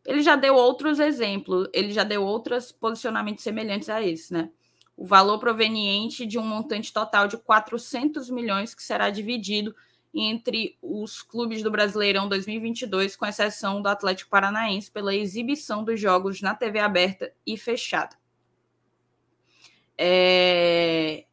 Ele 0.05 0.21
já 0.21 0.37
deu 0.37 0.57
outros 0.57 1.01
exemplos, 1.01 1.67
ele 1.73 1.91
já 1.91 2.05
deu 2.05 2.23
outros 2.23 2.71
posicionamentos 2.71 3.43
semelhantes 3.43 3.89
a 3.89 4.03
esse, 4.03 4.31
né? 4.31 4.51
O 4.95 5.07
valor 5.07 5.39
proveniente 5.39 6.27
de 6.27 6.39
um 6.39 6.45
montante 6.45 6.93
total 6.93 7.27
de 7.27 7.39
400 7.39 8.29
milhões 8.29 8.75
que 8.75 8.83
será 8.83 9.09
dividido 9.09 9.75
entre 10.13 10.77
os 10.83 11.23
clubes 11.23 11.63
do 11.63 11.71
Brasileirão 11.71 12.29
2022, 12.29 13.17
com 13.17 13.27
exceção 13.27 13.83
do 13.83 13.89
Atlético 13.89 14.31
Paranaense, 14.31 14.91
pela 14.91 15.15
exibição 15.15 15.85
dos 15.85 16.01
jogos 16.01 16.41
na 16.41 16.55
TV 16.55 16.79
aberta 16.79 17.33
e 17.47 17.57
fechada. 17.57 18.17
É... 19.97 21.25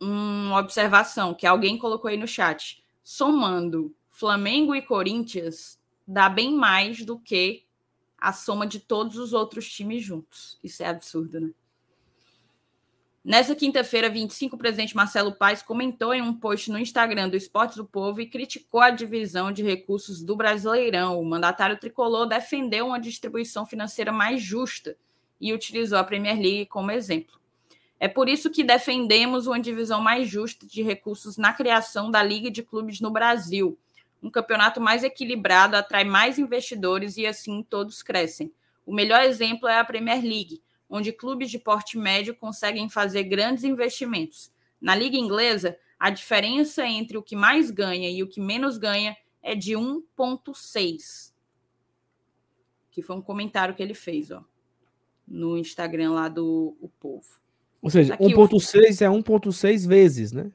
Uma 0.00 0.58
observação 0.58 1.34
que 1.34 1.46
alguém 1.46 1.78
colocou 1.78 2.08
aí 2.10 2.16
no 2.16 2.26
chat. 2.26 2.82
Somando 3.02 3.94
Flamengo 4.10 4.74
e 4.74 4.82
Corinthians, 4.82 5.80
dá 6.06 6.28
bem 6.28 6.54
mais 6.54 7.04
do 7.04 7.18
que 7.18 7.64
a 8.18 8.32
soma 8.32 8.66
de 8.66 8.78
todos 8.78 9.16
os 9.16 9.32
outros 9.32 9.68
times 9.70 10.04
juntos. 10.04 10.58
Isso 10.62 10.82
é 10.82 10.86
absurdo, 10.86 11.40
né? 11.40 11.50
Nessa 13.24 13.54
quinta-feira, 13.54 14.10
25, 14.10 14.56
o 14.56 14.58
presidente 14.58 14.96
Marcelo 14.96 15.32
Paes 15.32 15.62
comentou 15.62 16.12
em 16.12 16.20
um 16.20 16.34
post 16.34 16.68
no 16.72 16.78
Instagram 16.78 17.28
do 17.28 17.36
Esportes 17.36 17.76
do 17.76 17.84
Povo 17.84 18.20
e 18.20 18.26
criticou 18.26 18.80
a 18.80 18.90
divisão 18.90 19.52
de 19.52 19.62
recursos 19.62 20.24
do 20.24 20.34
Brasileirão. 20.34 21.20
O 21.20 21.24
mandatário 21.24 21.78
tricolor 21.78 22.26
defendeu 22.26 22.88
uma 22.88 22.98
distribuição 22.98 23.64
financeira 23.64 24.10
mais 24.10 24.42
justa 24.42 24.96
e 25.40 25.52
utilizou 25.52 25.98
a 25.98 26.04
Premier 26.04 26.34
League 26.34 26.66
como 26.66 26.90
exemplo. 26.90 27.40
É 28.00 28.08
por 28.08 28.28
isso 28.28 28.50
que 28.50 28.64
defendemos 28.64 29.46
uma 29.46 29.60
divisão 29.60 30.00
mais 30.00 30.28
justa 30.28 30.66
de 30.66 30.82
recursos 30.82 31.36
na 31.36 31.52
criação 31.52 32.10
da 32.10 32.24
Liga 32.24 32.50
de 32.50 32.64
Clubes 32.64 33.00
no 33.00 33.12
Brasil. 33.12 33.78
Um 34.20 34.30
campeonato 34.30 34.80
mais 34.80 35.04
equilibrado 35.04 35.76
atrai 35.76 36.02
mais 36.02 36.40
investidores 36.40 37.16
e 37.16 37.24
assim 37.24 37.62
todos 37.62 38.02
crescem. 38.02 38.52
O 38.84 38.92
melhor 38.92 39.22
exemplo 39.22 39.68
é 39.68 39.78
a 39.78 39.84
Premier 39.84 40.20
League 40.20 40.60
onde 40.92 41.10
clubes 41.10 41.50
de 41.50 41.58
porte 41.58 41.96
médio 41.96 42.36
conseguem 42.36 42.86
fazer 42.86 43.24
grandes 43.24 43.64
investimentos. 43.64 44.52
Na 44.78 44.94
Liga 44.94 45.16
Inglesa, 45.16 45.78
a 45.98 46.10
diferença 46.10 46.86
entre 46.86 47.16
o 47.16 47.22
que 47.22 47.34
mais 47.34 47.70
ganha 47.70 48.10
e 48.10 48.22
o 48.22 48.28
que 48.28 48.40
menos 48.40 48.76
ganha 48.76 49.16
é 49.42 49.54
de 49.54 49.72
1,6. 49.72 51.32
Que 52.90 53.00
foi 53.00 53.16
um 53.16 53.22
comentário 53.22 53.74
que 53.74 53.82
ele 53.82 53.94
fez, 53.94 54.30
ó, 54.30 54.44
no 55.26 55.56
Instagram 55.56 56.12
lá 56.12 56.28
do 56.28 56.76
o 56.78 56.90
Povo. 57.00 57.40
Ou 57.80 57.88
seja, 57.88 58.14
1,6 58.18 59.00
o... 59.00 59.04
é 59.04 59.08
1,6 59.08 59.88
vezes, 59.88 60.30
né? 60.30 60.52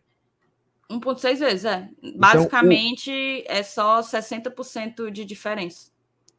1,6 0.87 1.39
vezes, 1.39 1.65
é. 1.65 1.89
Basicamente, 2.15 3.09
então, 3.09 3.55
o... 3.55 3.57
é 3.57 3.63
só 3.63 4.01
60% 4.01 5.09
de 5.09 5.25
diferença. 5.25 5.91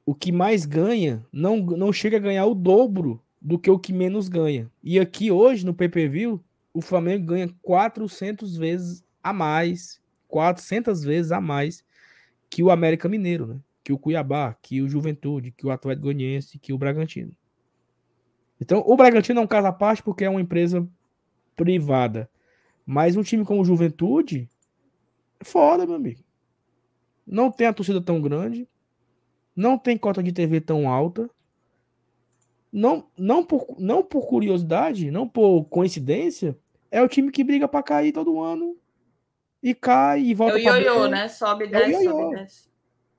O 0.07 0.15
que 0.15 0.31
mais 0.31 0.65
ganha 0.65 1.27
não, 1.33 1.57
não 1.57 1.93
chega 1.93 2.17
a 2.17 2.21
ganhar 2.21 2.47
o 2.47 2.55
dobro 2.55 3.21
do 3.41 3.59
que 3.59 3.71
o 3.71 3.79
que 3.79 3.93
menos 3.93 4.29
ganha. 4.29 4.71
E 4.83 4.99
aqui 4.99 5.31
hoje 5.31 5.65
no 5.65 5.75
PPV, 5.75 6.39
o 6.73 6.81
Flamengo 6.81 7.27
ganha 7.27 7.49
400 7.63 8.57
vezes 8.57 9.05
a 9.23 9.33
mais, 9.33 10.01
400 10.27 11.03
vezes 11.03 11.33
a 11.33 11.41
mais 11.41 11.85
que 12.51 12.63
o 12.63 12.71
América 12.71 13.09
Mineiro, 13.09 13.47
né? 13.47 13.61
Que 13.85 13.93
o 13.93 13.99
Cuiabá, 13.99 14.55
que 14.61 14.83
o 14.83 14.89
Juventude, 14.89 15.51
que 15.51 15.67
o 15.67 15.71
Atlético 15.71 16.05
Goianiense, 16.05 16.59
que 16.59 16.73
o 16.73 16.79
Bragantino. 16.79 17.33
Então, 18.61 18.83
o 18.87 18.97
Bragantino 18.97 19.41
é 19.41 19.43
um 19.43 19.47
caso 19.47 19.67
à 19.69 19.73
parte 19.73 20.03
porque 20.03 20.25
é 20.25 20.31
uma 20.31 20.41
empresa 20.41 20.87
privada. 21.55 22.29
Mas 22.85 23.17
um 23.17 23.23
time 23.23 23.45
como 23.45 23.61
o 23.63 23.65
Juventude 23.65 24.49
foda, 25.43 25.87
meu 25.87 25.97
amigo. 25.97 26.23
Não 27.27 27.51
tem 27.51 27.67
a 27.67 27.73
torcida 27.73 28.01
tão 28.01 28.21
grande, 28.21 28.67
não 29.55 29.79
tem 29.79 29.99
cota 29.99 30.23
de 30.23 30.33
TV 30.33 30.61
tão 30.61 30.89
alta, 30.89 31.29
não, 32.73 33.07
não, 33.17 33.43
por, 33.43 33.77
não 33.79 34.03
por 34.03 34.27
curiosidade, 34.27 35.11
não 35.11 35.27
por 35.27 35.65
coincidência, 35.65 36.57
é 36.91 37.03
o 37.03 37.09
time 37.09 37.31
que 37.31 37.45
briga 37.45 37.67
para 37.67 37.83
cair 37.83 38.13
todo 38.13 38.41
ano 38.41 38.77
e 39.63 39.75
cai 39.75 40.21
e 40.21 40.35
volta 40.35 40.61
para 40.61 40.79
ioiô, 40.79 41.09
né? 41.09 41.29
Sobe, 41.29 41.65
é 41.65 41.69
desce, 41.69 42.05
sobe, 42.05 42.37
desce. 42.37 42.69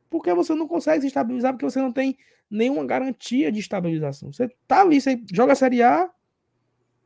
Porque 0.09 0.33
você 0.33 0.53
não 0.55 0.67
consegue 0.67 1.01
se 1.01 1.07
estabilizar, 1.07 1.53
porque 1.53 1.65
você 1.65 1.79
não 1.79 1.91
tem 1.91 2.17
nenhuma 2.49 2.85
garantia 2.85 3.51
de 3.51 3.59
estabilização. 3.59 4.31
Você 4.31 4.49
tá 4.67 4.81
ali, 4.81 4.99
você 4.99 5.21
joga 5.31 5.53
a 5.53 5.55
Série 5.55 5.83
A, 5.83 6.09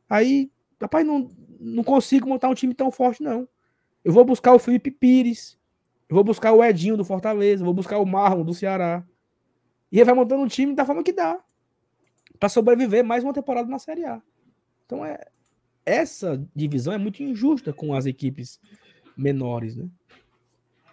aí, 0.08 0.50
rapaz, 0.80 1.06
não, 1.06 1.30
não 1.60 1.84
consigo 1.84 2.28
montar 2.28 2.48
um 2.48 2.54
time 2.54 2.74
tão 2.74 2.90
forte, 2.90 3.22
não. 3.22 3.48
Eu 4.04 4.12
vou 4.12 4.24
buscar 4.24 4.54
o 4.54 4.58
Felipe 4.58 4.90
Pires, 4.90 5.58
eu 6.08 6.14
vou 6.14 6.24
buscar 6.24 6.52
o 6.52 6.62
Edinho 6.62 6.96
do 6.96 7.04
Fortaleza, 7.04 7.64
vou 7.64 7.74
buscar 7.74 7.98
o 7.98 8.06
Marlon 8.06 8.44
do 8.44 8.54
Ceará. 8.54 9.04
E 9.90 9.96
ele 9.96 10.04
vai 10.04 10.14
montando 10.14 10.42
um 10.42 10.48
time 10.48 10.74
da 10.74 10.84
forma 10.84 11.02
que 11.02 11.12
dá 11.12 11.42
para 12.38 12.48
sobreviver 12.48 13.04
mais 13.04 13.24
uma 13.24 13.32
temporada 13.32 13.68
na 13.68 13.78
Série 13.78 14.04
A. 14.04 14.20
Então 14.86 15.04
é 15.04 15.18
essa 15.86 16.42
divisão 16.54 16.92
é 16.92 16.98
muito 16.98 17.22
injusta 17.22 17.72
com 17.72 17.94
as 17.94 18.06
equipes 18.06 18.58
menores, 19.16 19.76
né? 19.76 19.88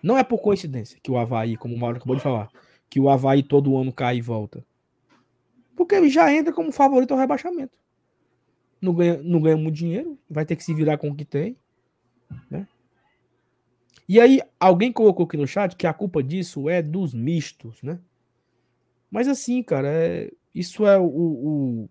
Não 0.03 0.17
é 0.17 0.23
por 0.23 0.39
coincidência 0.39 0.99
que 1.01 1.11
o 1.11 1.17
Havaí, 1.17 1.55
como 1.55 1.75
o 1.75 1.77
Mauro 1.77 1.97
acabou 1.97 2.15
de 2.15 2.21
falar, 2.21 2.49
que 2.89 2.99
o 2.99 3.09
Havaí 3.09 3.43
todo 3.43 3.77
ano 3.77 3.93
cai 3.93 4.17
e 4.17 4.21
volta. 4.21 4.65
Porque 5.75 5.95
ele 5.95 6.09
já 6.09 6.33
entra 6.33 6.51
como 6.51 6.71
favorito 6.71 7.11
ao 7.11 7.19
rebaixamento. 7.19 7.77
Não 8.81 8.93
ganha, 8.93 9.21
não 9.21 9.39
ganha 9.39 9.57
muito 9.57 9.75
dinheiro, 9.75 10.17
vai 10.29 10.45
ter 10.45 10.55
que 10.55 10.63
se 10.63 10.73
virar 10.73 10.97
com 10.97 11.09
o 11.09 11.15
que 11.15 11.23
tem. 11.23 11.55
Né? 12.49 12.67
E 14.09 14.19
aí, 14.19 14.41
alguém 14.59 14.91
colocou 14.91 15.25
aqui 15.25 15.37
no 15.37 15.47
chat 15.47 15.75
que 15.75 15.85
a 15.85 15.93
culpa 15.93 16.21
disso 16.23 16.67
é 16.67 16.81
dos 16.81 17.13
mistos, 17.13 17.81
né? 17.83 17.99
Mas 19.09 19.27
assim, 19.27 19.61
cara, 19.61 19.87
é, 19.87 20.31
isso 20.53 20.85
é 20.85 20.97
o, 20.97 21.05
o, 21.05 21.89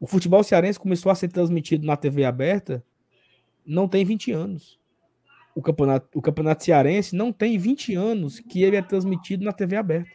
o 0.00 0.06
futebol 0.06 0.42
cearense 0.42 0.78
começou 0.78 1.10
a 1.10 1.14
ser 1.14 1.28
transmitido 1.28 1.86
na 1.86 1.96
TV 1.96 2.24
aberta 2.24 2.84
não 3.68 3.86
tem 3.86 4.04
20 4.04 4.32
anos. 4.32 4.78
O 5.54 5.60
campeonato, 5.60 6.18
o 6.18 6.22
campeonato 6.22 6.64
cearense 6.64 7.14
não 7.14 7.32
tem 7.32 7.58
20 7.58 7.94
anos 7.94 8.40
que 8.40 8.62
ele 8.62 8.76
é 8.76 8.82
transmitido 8.82 9.44
na 9.44 9.52
TV 9.52 9.76
aberta. 9.76 10.10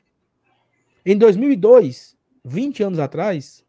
Em 1.06 1.18
2002, 1.18 2.18
20 2.44 2.84
anos 2.84 3.00
atrás, 3.00 3.64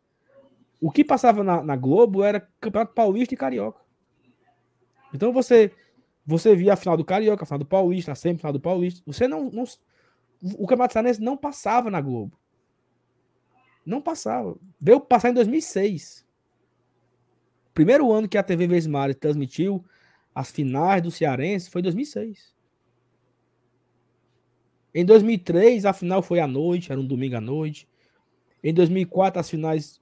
o 0.80 0.90
que 0.90 1.04
passava 1.04 1.42
na, 1.42 1.62
na 1.62 1.76
Globo 1.76 2.22
era 2.22 2.48
Campeonato 2.60 2.94
Paulista 2.94 3.34
e 3.34 3.36
Carioca. 3.36 3.80
Então 5.12 5.32
você 5.32 5.70
você 6.26 6.56
via 6.56 6.72
a 6.72 6.76
final 6.76 6.96
do 6.96 7.04
Carioca, 7.04 7.42
a 7.42 7.46
final 7.46 7.58
do 7.58 7.66
Paulista, 7.66 8.12
a 8.12 8.14
semifinal 8.14 8.52
do 8.52 8.60
Paulista. 8.60 9.02
Você 9.04 9.28
não, 9.28 9.50
não 9.50 9.64
o 10.40 10.66
Campeonato 10.66 10.94
Cearense 10.94 11.20
não 11.20 11.36
passava 11.36 11.90
na 11.90 12.00
Globo. 12.00 12.38
Não 13.84 14.00
passava. 14.00 14.56
Veio 14.80 15.00
passar 15.00 15.30
em 15.30 15.34
2006. 15.34 16.24
Primeiro 17.72 18.12
ano 18.12 18.28
que 18.28 18.38
a 18.38 18.42
TV 18.42 18.66
Vesmar 18.66 19.14
transmitiu 19.14 19.84
as 20.34 20.50
finais 20.50 21.02
do 21.02 21.10
Cearense 21.10 21.70
foi 21.70 21.80
em 21.80 21.84
2006. 21.84 22.54
Em 24.94 25.04
2003, 25.04 25.84
a 25.84 25.92
final 25.92 26.22
foi 26.22 26.40
à 26.40 26.46
noite, 26.46 26.90
era 26.90 27.00
um 27.00 27.06
domingo 27.06 27.36
à 27.36 27.40
noite. 27.40 27.88
Em 28.62 28.72
2004, 28.72 29.40
as 29.40 29.50
finais 29.50 30.00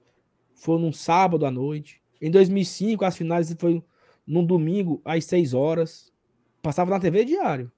foram 0.53 0.81
num 0.81 0.93
sábado 0.93 1.45
à 1.45 1.51
noite. 1.51 2.01
Em 2.21 2.31
2005, 2.31 3.03
as 3.03 3.17
finais 3.17 3.53
foi 3.59 3.83
num 4.25 4.45
domingo 4.45 5.01
às 5.03 5.25
6 5.25 5.53
horas. 5.53 6.13
Passava 6.61 6.91
na 6.91 6.99
TV 6.99 7.25
diário. 7.25 7.71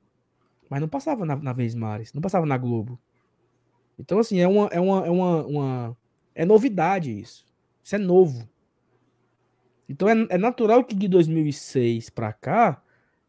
Mas 0.69 0.81
não 0.81 0.87
passava 0.87 1.25
na, 1.25 1.35
na 1.35 1.53
Vez 1.53 1.73
Mares, 1.73 2.13
não 2.13 2.21
passava 2.21 2.45
na 2.45 2.57
Globo. 2.57 2.99
Então, 3.97 4.19
assim, 4.19 4.39
é 4.39 4.47
uma, 4.47 4.67
é 4.67 4.79
uma, 4.79 5.05
é 5.05 5.09
uma, 5.09 5.45
uma, 5.45 5.97
É 6.33 6.45
novidade 6.45 7.17
isso. 7.17 7.45
Isso 7.83 7.95
é 7.95 7.99
novo. 7.99 8.47
Então 9.87 10.09
é, 10.09 10.27
é 10.29 10.37
natural 10.37 10.83
que 10.83 10.95
de 10.95 11.07
2006 11.07 12.09
para 12.09 12.33
cá, 12.33 12.81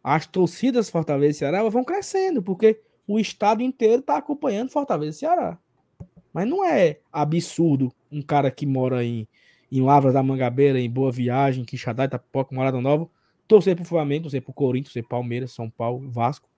as 0.03 0.27
torcidas 0.27 0.89
Fortaleza 0.89 1.31
e 1.31 1.35
Ceará 1.35 1.63
vão 1.69 1.85
crescendo, 1.85 2.43
porque 2.43 2.81
o 3.07 3.19
estado 3.19 3.63
inteiro 3.63 4.01
está 4.01 4.17
acompanhando 4.17 4.71
Fortaleza 4.71 5.17
e 5.17 5.21
Ceará. 5.21 5.59
Mas 6.33 6.49
não 6.49 6.65
é 6.65 7.01
absurdo 7.13 7.93
um 8.11 8.23
cara 8.23 8.51
que 8.51 8.67
mora 8.67 9.05
em, 9.05 9.29
em 9.71 9.83
Lavras 9.83 10.15
da 10.15 10.23
Mangabeira, 10.23 10.81
em 10.81 10.91
Boa 10.91 11.13
Viagem, 11.13 11.65
Quixadá, 11.65 12.05
Itapoca, 12.05 12.55
Morada 12.55 12.81
Nova, 12.81 13.09
torcer 13.47 13.77
pro 13.77 13.85
Flamengo, 13.85 14.25
torcer 14.25 14.43
pro 14.43 14.53
Corinthians, 14.53 14.93
torcer 14.93 15.09
Palmeiras, 15.09 15.53
São 15.53 15.71
Paulo, 15.71 16.11
Vasco. 16.11 16.49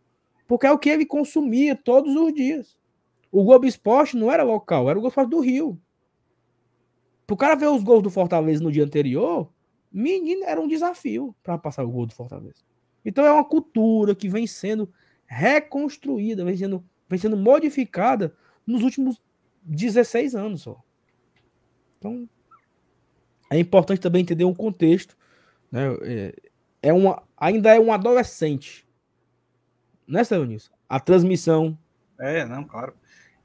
Porque 0.46 0.66
é 0.66 0.72
o 0.72 0.78
que 0.78 0.88
ele 0.88 1.04
consumia 1.04 1.76
todos 1.76 2.14
os 2.16 2.32
dias. 2.32 2.77
O 3.30 3.44
Globo 3.44 3.66
Esporte 3.66 4.16
não 4.16 4.32
era 4.32 4.42
local, 4.42 4.88
era 4.88 4.98
o 4.98 5.02
Globo 5.02 5.12
Esporte 5.12 5.30
do 5.30 5.40
Rio. 5.40 5.80
Pro 7.26 7.36
cara 7.36 7.54
ver 7.54 7.68
os 7.68 7.82
gols 7.82 8.02
do 8.02 8.10
Fortaleza 8.10 8.62
no 8.62 8.72
dia 8.72 8.84
anterior, 8.84 9.52
menino, 9.92 10.44
era 10.44 10.60
um 10.60 10.68
desafio 10.68 11.34
para 11.42 11.58
passar 11.58 11.84
o 11.84 11.90
gol 11.90 12.06
do 12.06 12.14
Fortaleza. 12.14 12.62
Então 13.04 13.24
é 13.24 13.32
uma 13.32 13.44
cultura 13.44 14.14
que 14.14 14.28
vem 14.28 14.46
sendo 14.46 14.90
reconstruída, 15.26 16.44
vem 16.44 16.56
sendo, 16.56 16.84
vem 17.08 17.18
sendo 17.18 17.36
modificada 17.36 18.34
nos 18.66 18.82
últimos 18.82 19.20
16 19.62 20.34
anos 20.34 20.62
só. 20.62 20.82
Então 21.98 22.28
é 23.50 23.58
importante 23.58 24.00
também 24.00 24.22
entender 24.22 24.44
um 24.44 24.54
contexto. 24.54 25.16
Né? 25.70 25.82
É, 26.02 26.34
é 26.82 26.92
uma, 26.92 27.22
ainda 27.36 27.74
é 27.74 27.78
um 27.78 27.92
adolescente 27.92 28.88
né, 30.08 30.22
Estevanilson? 30.22 30.72
A 30.88 30.98
transmissão. 30.98 31.78
É, 32.18 32.44
não, 32.46 32.64
claro. 32.64 32.94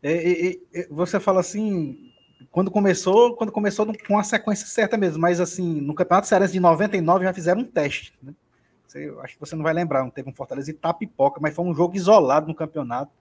É, 0.03 0.59
é, 0.73 0.87
você 0.89 1.17
fala 1.17 1.39
assim, 1.39 2.11
quando 2.51 2.69
começou, 2.69 3.35
quando 3.35 3.51
começou 3.51 3.87
com 4.05 4.19
a 4.19 4.23
sequência 4.23 4.67
certa 4.67 4.97
mesmo, 4.97 5.21
mas 5.21 5.39
assim, 5.39 5.79
no 5.79 5.95
Campeonato 5.95 6.27
Cearense 6.27 6.53
de 6.53 6.59
99 6.59 7.23
já 7.23 7.33
fizeram 7.33 7.61
um 7.61 7.65
teste, 7.65 8.13
né? 8.21 8.33
Você, 8.85 9.11
acho 9.23 9.33
que 9.35 9.39
você 9.39 9.55
não 9.55 9.63
vai 9.63 9.73
lembrar, 9.73 10.03
não 10.03 10.11
teve 10.11 10.29
um 10.29 10.33
Fortaleza 10.33 10.69
e 10.69 10.73
Tapipoca, 10.73 11.39
mas 11.41 11.55
foi 11.55 11.65
um 11.65 11.73
jogo 11.73 11.95
isolado 11.95 12.47
no 12.47 12.53
campeonato 12.53 13.11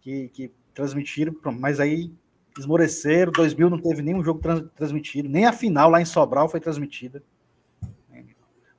que, 0.00 0.28
que 0.28 0.52
transmitiram, 0.72 1.34
mas 1.58 1.80
aí 1.80 2.12
esmoreceram, 2.56 3.32
2000 3.32 3.70
não 3.70 3.80
teve 3.80 4.02
nenhum 4.02 4.22
jogo 4.22 4.40
trans, 4.40 4.62
transmitido, 4.76 5.28
nem 5.28 5.46
a 5.46 5.52
final 5.52 5.90
lá 5.90 6.00
em 6.00 6.04
Sobral 6.04 6.48
foi 6.48 6.60
transmitida. 6.60 7.22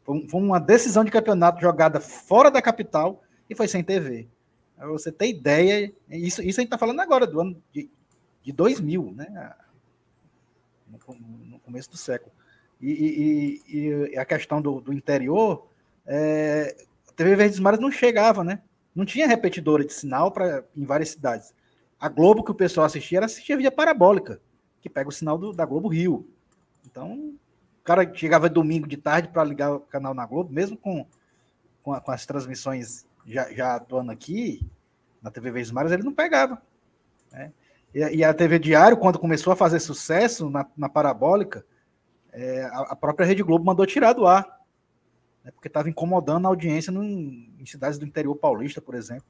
Foi 0.05 0.39
uma 0.39 0.59
decisão 0.59 1.03
de 1.03 1.09
campeonato 1.09 1.59
jogada 1.59 1.99
fora 1.99 2.51
da 2.51 2.61
capital 2.61 3.23
e 3.49 3.55
foi 3.55 3.67
sem 3.67 3.83
TV. 3.83 4.27
Pra 4.77 4.87
você 4.87 5.11
ter 5.11 5.27
ideia, 5.27 5.93
isso, 6.09 6.41
isso 6.41 6.59
a 6.59 6.61
gente 6.61 6.65
está 6.65 6.77
falando 6.77 6.99
agora, 6.99 7.25
do 7.25 7.39
ano 7.39 7.61
de, 7.71 7.89
de 8.43 8.51
2000, 8.51 9.13
né? 9.15 9.53
No, 10.87 10.99
no 11.45 11.59
começo 11.59 11.89
do 11.89 11.97
século. 11.97 12.31
E, 12.81 13.61
e, 13.67 14.11
e 14.13 14.17
a 14.17 14.25
questão 14.25 14.61
do, 14.61 14.81
do 14.81 14.93
interior, 14.93 15.67
é, 16.05 16.75
a 17.07 17.11
TV 17.13 17.35
Verdes 17.35 17.59
Mares 17.59 17.79
não 17.79 17.91
chegava, 17.91 18.43
né? 18.43 18.61
Não 18.93 19.05
tinha 19.05 19.27
repetidora 19.27 19.83
de 19.83 19.93
sinal 19.93 20.31
para 20.31 20.63
em 20.75 20.85
várias 20.85 21.09
cidades. 21.09 21.53
A 21.99 22.09
Globo 22.09 22.43
que 22.43 22.51
o 22.51 22.55
pessoal 22.55 22.85
assistia 22.85 23.19
era 23.19 23.25
assistia 23.25 23.57
via 23.57 23.71
parabólica, 23.71 24.39
que 24.81 24.89
pega 24.89 25.09
o 25.09 25.13
sinal 25.13 25.37
do, 25.37 25.53
da 25.53 25.65
Globo 25.65 25.87
Rio. 25.87 26.29
Então, 26.85 27.33
o 27.79 27.83
cara 27.83 28.13
chegava 28.13 28.49
domingo 28.49 28.87
de 28.87 28.97
tarde 28.97 29.29
para 29.29 29.43
ligar 29.43 29.73
o 29.73 29.79
canal 29.79 30.13
na 30.13 30.25
Globo, 30.25 30.51
mesmo 30.51 30.77
com, 30.77 31.05
com, 31.81 31.93
a, 31.93 32.01
com 32.01 32.11
as 32.11 32.25
transmissões 32.25 33.05
já, 33.25 33.51
já 33.51 33.75
atuando 33.75 34.11
aqui, 34.11 34.65
na 35.21 35.31
TV 35.31 35.51
Verdes 35.51 35.71
Mares, 35.71 35.91
ele 35.91 36.03
não 36.03 36.13
pegava. 36.13 36.61
Né? 37.31 37.51
E, 37.93 37.99
e, 38.17 38.23
a 38.23 38.33
TV 38.33 38.59
Diário, 38.59 38.97
quando 38.97 39.17
começou 39.17 39.51
a 39.51 39.55
fazer 39.55 39.79
sucesso 39.79 40.49
na, 40.49 40.65
na 40.77 40.87
parabólica, 40.87 41.65
é, 42.31 42.63
a, 42.63 42.79
a, 42.91 42.95
própria 42.95 43.25
Rede 43.25 43.41
Globo 43.41 43.65
mandou 43.65 43.85
tirar 43.85 44.13
do 44.13 44.27
ar, 44.27 44.45
né? 45.43 45.51
porque 45.51 45.67
estava 45.67 45.89
incomodando 45.89 46.45
a 46.45 46.49
audiência 46.49 46.91
em 46.91 47.65
cidades 47.65 47.97
do 47.97 48.05
interior 48.05 48.35
paulista, 48.35 48.81
por 48.81 48.93
exemplo. 48.93 49.25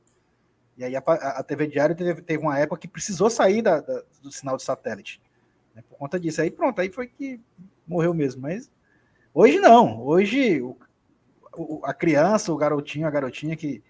E 0.78 0.84
aí 0.84 0.96
a, 0.96 1.00
a 1.00 1.44
TV 1.44 1.68
Diário 1.68 1.96
teve, 1.96 2.22
teve, 2.22 2.44
uma 2.44 2.60
época 2.60 2.82
que 2.82 2.88
precisou 2.88 3.30
sair 3.30 3.62
da, 3.62 3.80
da, 3.80 4.04
do 4.22 4.32
sinal 4.32 4.58
de 4.58 4.64
satélite. 4.64 5.22
Né? 5.74 5.82
Por 5.88 5.98
conta 5.98 6.20
disso. 6.20 6.42
Aí 6.42 6.52
pronto, 6.52 6.82
aí 6.82 6.92
foi 6.92 7.08
que 7.08 7.40
morreu 7.88 8.14
mesmo. 8.14 8.42
Mas 8.42 8.70
hoje 9.34 9.60
não. 9.60 10.02
Hoje 10.02 10.62
o, 10.62 10.78
a 11.84 11.94
criança, 11.94 12.52
o 12.52 12.57
garotinho, 12.57 13.07
a 13.07 13.11
garotinha 13.11 13.56
que, 13.56 13.84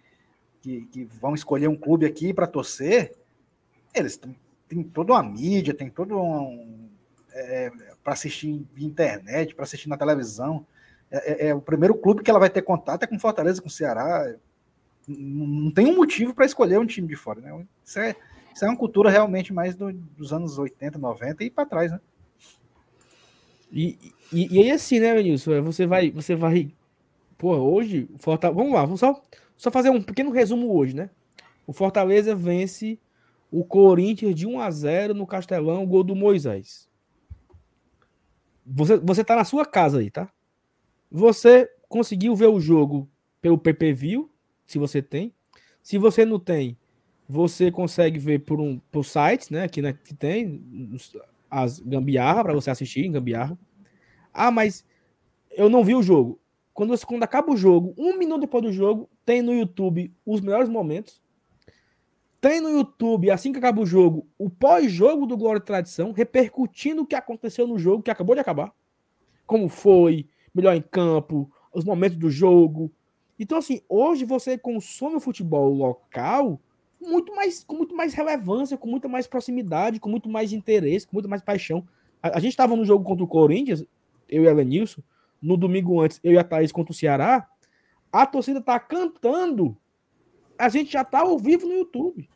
que, 0.61 0.85
que 0.85 1.05
vão 1.05 1.33
escolher 1.33 1.67
um 1.67 1.75
clube 1.75 2.05
aqui 2.05 2.33
para 2.33 2.47
torcer, 2.47 3.15
eles 3.93 4.19
têm 4.67 4.83
toda 4.83 5.13
uma 5.13 5.23
mídia, 5.23 5.73
tem 5.73 5.89
todo 5.89 6.19
um. 6.19 6.89
É, 7.33 7.69
para 8.03 8.13
assistir 8.13 8.65
internet, 8.77 9.53
para 9.55 9.63
assistir 9.63 9.89
na 9.89 9.97
televisão. 9.97 10.65
É, 11.11 11.31
é, 11.31 11.47
é, 11.49 11.55
o 11.55 11.61
primeiro 11.61 11.93
clube 11.95 12.23
que 12.23 12.29
ela 12.29 12.39
vai 12.39 12.49
ter 12.49 12.61
contato 12.61 13.03
é 13.03 13.07
com 13.07 13.19
Fortaleza, 13.19 13.61
com 13.61 13.69
Ceará. 13.69 14.33
Não, 15.07 15.45
não 15.45 15.71
tem 15.71 15.85
um 15.85 15.95
motivo 15.95 16.33
para 16.33 16.45
escolher 16.45 16.79
um 16.79 16.85
time 16.85 17.07
de 17.07 17.15
fora. 17.15 17.41
Né? 17.41 17.65
Isso, 17.83 17.99
é, 17.99 18.15
isso 18.53 18.63
é 18.63 18.69
uma 18.69 18.77
cultura 18.77 19.09
realmente 19.09 19.53
mais 19.53 19.75
do, 19.75 19.91
dos 19.91 20.31
anos 20.31 20.57
80, 20.57 20.97
90 20.97 21.43
e 21.43 21.49
para 21.49 21.65
trás, 21.65 21.91
né? 21.91 21.99
E, 23.71 24.13
e, 24.31 24.55
e 24.55 24.59
aí 24.63 24.71
assim, 24.71 24.99
né, 24.99 25.13
Vinícius? 25.13 25.63
Você 25.65 25.85
vai, 25.85 26.09
você 26.09 26.35
vai 26.35 26.71
Pô, 27.37 27.55
hoje, 27.55 28.07
Fortaleza. 28.17 28.57
Vamos 28.57 28.73
lá, 28.73 28.81
vamos 28.81 28.99
só, 28.99 29.21
só 29.57 29.69
fazer 29.69 29.89
um 29.89 30.01
pequeno 30.01 30.31
resumo 30.31 30.73
hoje, 30.73 30.95
né? 30.95 31.09
O 31.67 31.73
Fortaleza 31.73 32.35
vence 32.35 32.99
o 33.51 33.63
Corinthians 33.63 34.35
de 34.35 34.47
1 34.47 34.59
a 34.59 34.71
0 34.71 35.13
no 35.13 35.27
Castelão, 35.27 35.85
gol 35.85 36.03
do 36.03 36.15
Moisés. 36.15 36.89
Você, 38.65 38.97
você 38.97 39.23
tá 39.23 39.35
na 39.35 39.43
sua 39.43 39.65
casa 39.65 39.99
aí, 39.99 40.09
tá? 40.09 40.29
Você 41.11 41.69
conseguiu 41.87 42.35
ver 42.35 42.47
o 42.47 42.59
jogo 42.59 43.09
pelo 43.41 43.57
PPV, 43.57 44.25
se 44.65 44.79
você 44.79 45.01
tem. 45.01 45.33
Se 45.81 45.97
você 45.97 46.25
não 46.25 46.39
tem, 46.39 46.77
você 47.27 47.71
consegue 47.71 48.17
ver 48.17 48.39
por 48.39 48.59
um 48.59 48.79
por 48.91 49.05
sites, 49.05 49.49
né? 49.49 49.67
Que, 49.67 49.81
né, 49.81 49.93
que 49.93 50.13
tem 50.13 50.97
as 51.49 51.79
gambiarra 51.79 52.43
para 52.43 52.53
você 52.53 52.71
assistir 52.71 53.05
em 53.05 53.11
gambiarra. 53.11 53.57
Ah, 54.33 54.51
mas 54.51 54.83
eu 55.51 55.69
não 55.69 55.83
vi 55.83 55.95
o 55.95 56.03
jogo 56.03 56.39
quando, 56.75 56.93
quando 57.07 57.23
acaba 57.23 57.53
o 57.53 57.57
jogo, 57.57 57.95
um 57.97 58.17
minuto 58.17 58.41
depois 58.41 58.61
do 58.61 58.71
jogo, 58.71 59.09
tem 59.25 59.41
no 59.41 59.53
YouTube 59.53 60.13
os 60.25 60.41
melhores 60.41 60.67
momentos. 60.67 61.23
Tem 62.41 62.59
no 62.59 62.69
YouTube, 62.69 63.31
assim 63.31 63.53
que 63.53 63.57
acaba 63.57 63.81
o 63.81 63.85
jogo, 63.85 64.27
o 64.37 64.49
pós-jogo 64.49 65.25
do 65.25 65.37
Glória 65.37 65.59
e 65.59 65.63
Tradição, 65.63 66.11
repercutindo 66.11 67.01
o 67.01 67.05
que 67.05 67.15
aconteceu 67.15 67.65
no 67.65 67.79
jogo 67.79 68.03
que 68.03 68.11
acabou 68.11 68.35
de 68.35 68.41
acabar. 68.41 68.73
Como 69.47 69.69
foi, 69.69 70.27
melhor 70.53 70.75
em 70.75 70.81
campo, 70.81 71.49
os 71.73 71.85
momentos 71.85 72.17
do 72.17 72.29
jogo. 72.29 72.91
Então, 73.39 73.57
assim, 73.57 73.81
hoje 73.87 74.25
você 74.25 74.57
consome 74.57 75.15
o 75.15 75.21
futebol 75.21 75.73
local 75.73 76.59
muito 76.99 77.33
mais, 77.33 77.63
com 77.63 77.77
muito 77.77 77.95
mais 77.95 78.13
relevância, 78.13 78.77
com 78.77 78.87
muito 78.89 79.07
mais 79.07 79.27
proximidade, 79.27 79.99
com 79.99 80.09
muito 80.09 80.27
mais 80.27 80.51
interesse, 80.51 81.07
com 81.07 81.15
muito 81.15 81.29
mais 81.29 81.41
paixão. 81.41 81.87
A, 82.21 82.37
a 82.37 82.39
gente 82.41 82.51
estava 82.51 82.75
no 82.75 82.83
jogo 82.83 83.05
contra 83.05 83.23
o 83.23 83.27
Corinthians, 83.27 83.85
eu 84.27 84.43
e 84.43 84.47
a 84.47 84.51
Elenilson, 84.51 85.01
no 85.45 85.55
domingo 85.55 86.01
antes, 86.01 86.19
eu 86.23 86.33
e 86.33 86.37
a 86.37 86.43
Thaís 86.43 86.71
contra 86.71 86.91
o 86.91 86.95
Ceará, 86.95 87.47
a 88.11 88.25
torcida 88.25 88.59
tá 88.59 88.79
cantando. 88.79 89.77
A 90.57 90.69
gente 90.69 90.91
já 90.91 91.03
tá 91.03 91.19
ao 91.19 91.37
vivo 91.37 91.67
no 91.67 91.73
YouTube. 91.73 92.27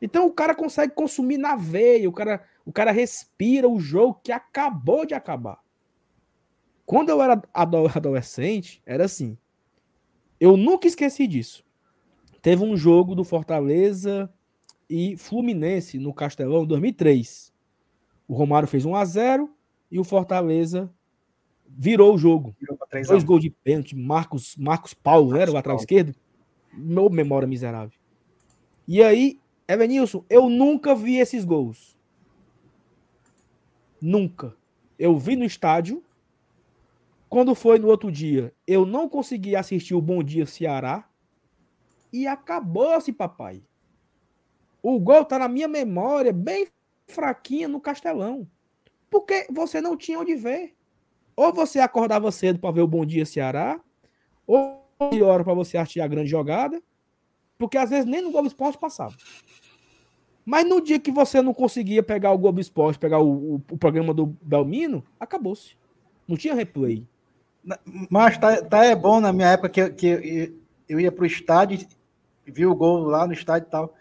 Então 0.00 0.26
o 0.26 0.32
cara 0.32 0.54
consegue 0.54 0.94
consumir 0.94 1.38
na 1.38 1.56
veia, 1.56 2.08
o 2.08 2.12
cara, 2.12 2.44
o 2.64 2.72
cara 2.72 2.92
respira 2.92 3.68
o 3.68 3.80
jogo 3.80 4.20
que 4.22 4.30
acabou 4.30 5.04
de 5.04 5.14
acabar. 5.14 5.58
Quando 6.86 7.08
eu 7.08 7.20
era 7.20 7.42
adolescente, 7.52 8.80
era 8.86 9.04
assim. 9.04 9.36
Eu 10.38 10.56
nunca 10.56 10.86
esqueci 10.86 11.26
disso. 11.26 11.64
Teve 12.40 12.62
um 12.62 12.76
jogo 12.76 13.16
do 13.16 13.24
Fortaleza 13.24 14.32
e 14.88 15.16
Fluminense 15.16 15.98
no 15.98 16.14
Castelão 16.14 16.62
em 16.62 16.66
2003. 16.66 17.52
O 18.28 18.34
Romário 18.34 18.68
fez 18.68 18.84
1 18.84 18.94
a 18.94 19.04
0 19.04 19.50
e 19.90 19.98
o 19.98 20.04
Fortaleza 20.04 20.88
virou 21.68 22.14
o 22.14 22.18
jogo. 22.18 22.54
Dois 23.06 23.24
gols 23.24 23.42
de 23.42 23.50
pênalti, 23.50 23.94
Marcos, 23.94 24.56
Marcos 24.56 24.94
Paulo, 24.94 25.32
né, 25.32 25.42
era 25.42 25.50
o 25.50 25.54
lateral 25.54 25.76
esquerdo. 25.76 26.14
Meu 26.72 27.10
memória 27.10 27.46
miserável. 27.46 27.98
E 28.86 29.02
aí, 29.02 29.40
Evanilson, 29.66 30.24
eu 30.30 30.48
nunca 30.48 30.94
vi 30.94 31.18
esses 31.18 31.44
gols. 31.44 31.96
Nunca. 34.00 34.56
Eu 34.98 35.16
vi 35.18 35.36
no 35.36 35.44
estádio. 35.44 36.02
Quando 37.28 37.54
foi 37.54 37.78
no 37.78 37.88
outro 37.88 38.10
dia, 38.10 38.54
eu 38.66 38.86
não 38.86 39.08
consegui 39.08 39.54
assistir 39.54 39.94
o 39.94 40.00
Bom 40.00 40.22
Dia 40.22 40.46
Ceará. 40.46 41.06
E 42.10 42.26
acabou-se, 42.26 43.12
papai. 43.12 43.62
O 44.82 44.98
gol 44.98 45.24
tá 45.24 45.38
na 45.38 45.48
minha 45.48 45.68
memória, 45.68 46.32
bem 46.32 46.68
fraquinha 47.06 47.68
no 47.68 47.80
Castelão. 47.80 48.48
Porque 49.10 49.46
você 49.50 49.80
não 49.80 49.96
tinha 49.96 50.18
onde 50.18 50.34
ver. 50.34 50.77
Ou 51.38 51.52
você 51.52 51.78
acordava 51.78 52.32
cedo 52.32 52.58
para 52.58 52.72
ver 52.72 52.80
o 52.80 52.88
Bom 52.88 53.06
Dia 53.06 53.24
Ceará, 53.24 53.80
ou 54.44 54.82
de 55.12 55.22
hora 55.22 55.44
para 55.44 55.54
você 55.54 55.78
assistir 55.78 56.00
a 56.00 56.08
grande 56.08 56.28
jogada, 56.28 56.82
porque 57.56 57.78
às 57.78 57.90
vezes 57.90 58.06
nem 58.06 58.20
no 58.20 58.32
Globo 58.32 58.48
Esporte 58.48 58.76
passava. 58.76 59.14
Mas 60.44 60.68
no 60.68 60.80
dia 60.80 60.98
que 60.98 61.12
você 61.12 61.40
não 61.40 61.54
conseguia 61.54 62.02
pegar 62.02 62.32
o 62.32 62.38
Globo 62.38 62.58
Esporte, 62.58 62.98
pegar 62.98 63.20
o, 63.20 63.54
o, 63.54 63.62
o 63.70 63.78
programa 63.78 64.12
do 64.12 64.26
Belmino, 64.42 65.04
acabou-se. 65.20 65.76
Não 66.26 66.36
tinha 66.36 66.56
replay. 66.56 67.06
Mas 68.10 68.36
tá, 68.36 68.60
tá 68.60 68.84
é 68.84 68.96
bom 68.96 69.20
na 69.20 69.32
minha 69.32 69.50
época 69.50 69.68
que, 69.68 69.90
que 69.90 70.52
eu 70.88 70.98
ia 70.98 71.12
pro 71.12 71.24
estádio, 71.24 71.86
vi 72.44 72.66
o 72.66 72.74
gol 72.74 73.04
lá 73.04 73.28
no 73.28 73.32
estádio 73.32 73.68
e 73.68 73.70
tal. 73.70 73.94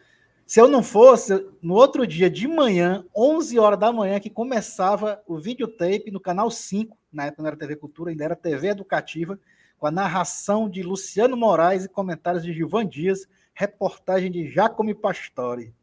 Se 0.47 0.61
eu 0.61 0.67
não 0.67 0.81
fosse, 0.81 1.45
no 1.61 1.75
outro 1.75 2.07
dia 2.07 2.29
de 2.29 2.47
manhã, 2.47 3.05
11 3.15 3.59
horas 3.59 3.77
da 3.77 3.91
manhã, 3.91 4.17
que 4.17 4.29
começava 4.29 5.21
o 5.27 5.37
videotape 5.37 6.09
no 6.09 6.21
canal 6.21 6.49
5, 6.49 6.97
na 7.17 7.25
época 7.25 7.41
não 7.41 7.47
era 7.47 7.57
TV 7.57 7.75
Cultura, 7.75 8.11
ainda 8.11 8.23
era 8.23 8.35
TV 8.35 8.67
Educativa, 8.67 9.39
com 9.79 9.87
a 9.87 9.91
narração 9.91 10.69
de 10.69 10.83
Luciano 10.83 11.35
Moraes 11.35 11.85
e 11.85 11.89
comentários 11.89 12.43
de 12.43 12.53
Gilvan 12.53 12.85
Dias, 12.85 13.27
reportagem 13.55 14.31
de 14.31 14.47
Jacome 14.47 14.93
Pastore. 14.93 15.73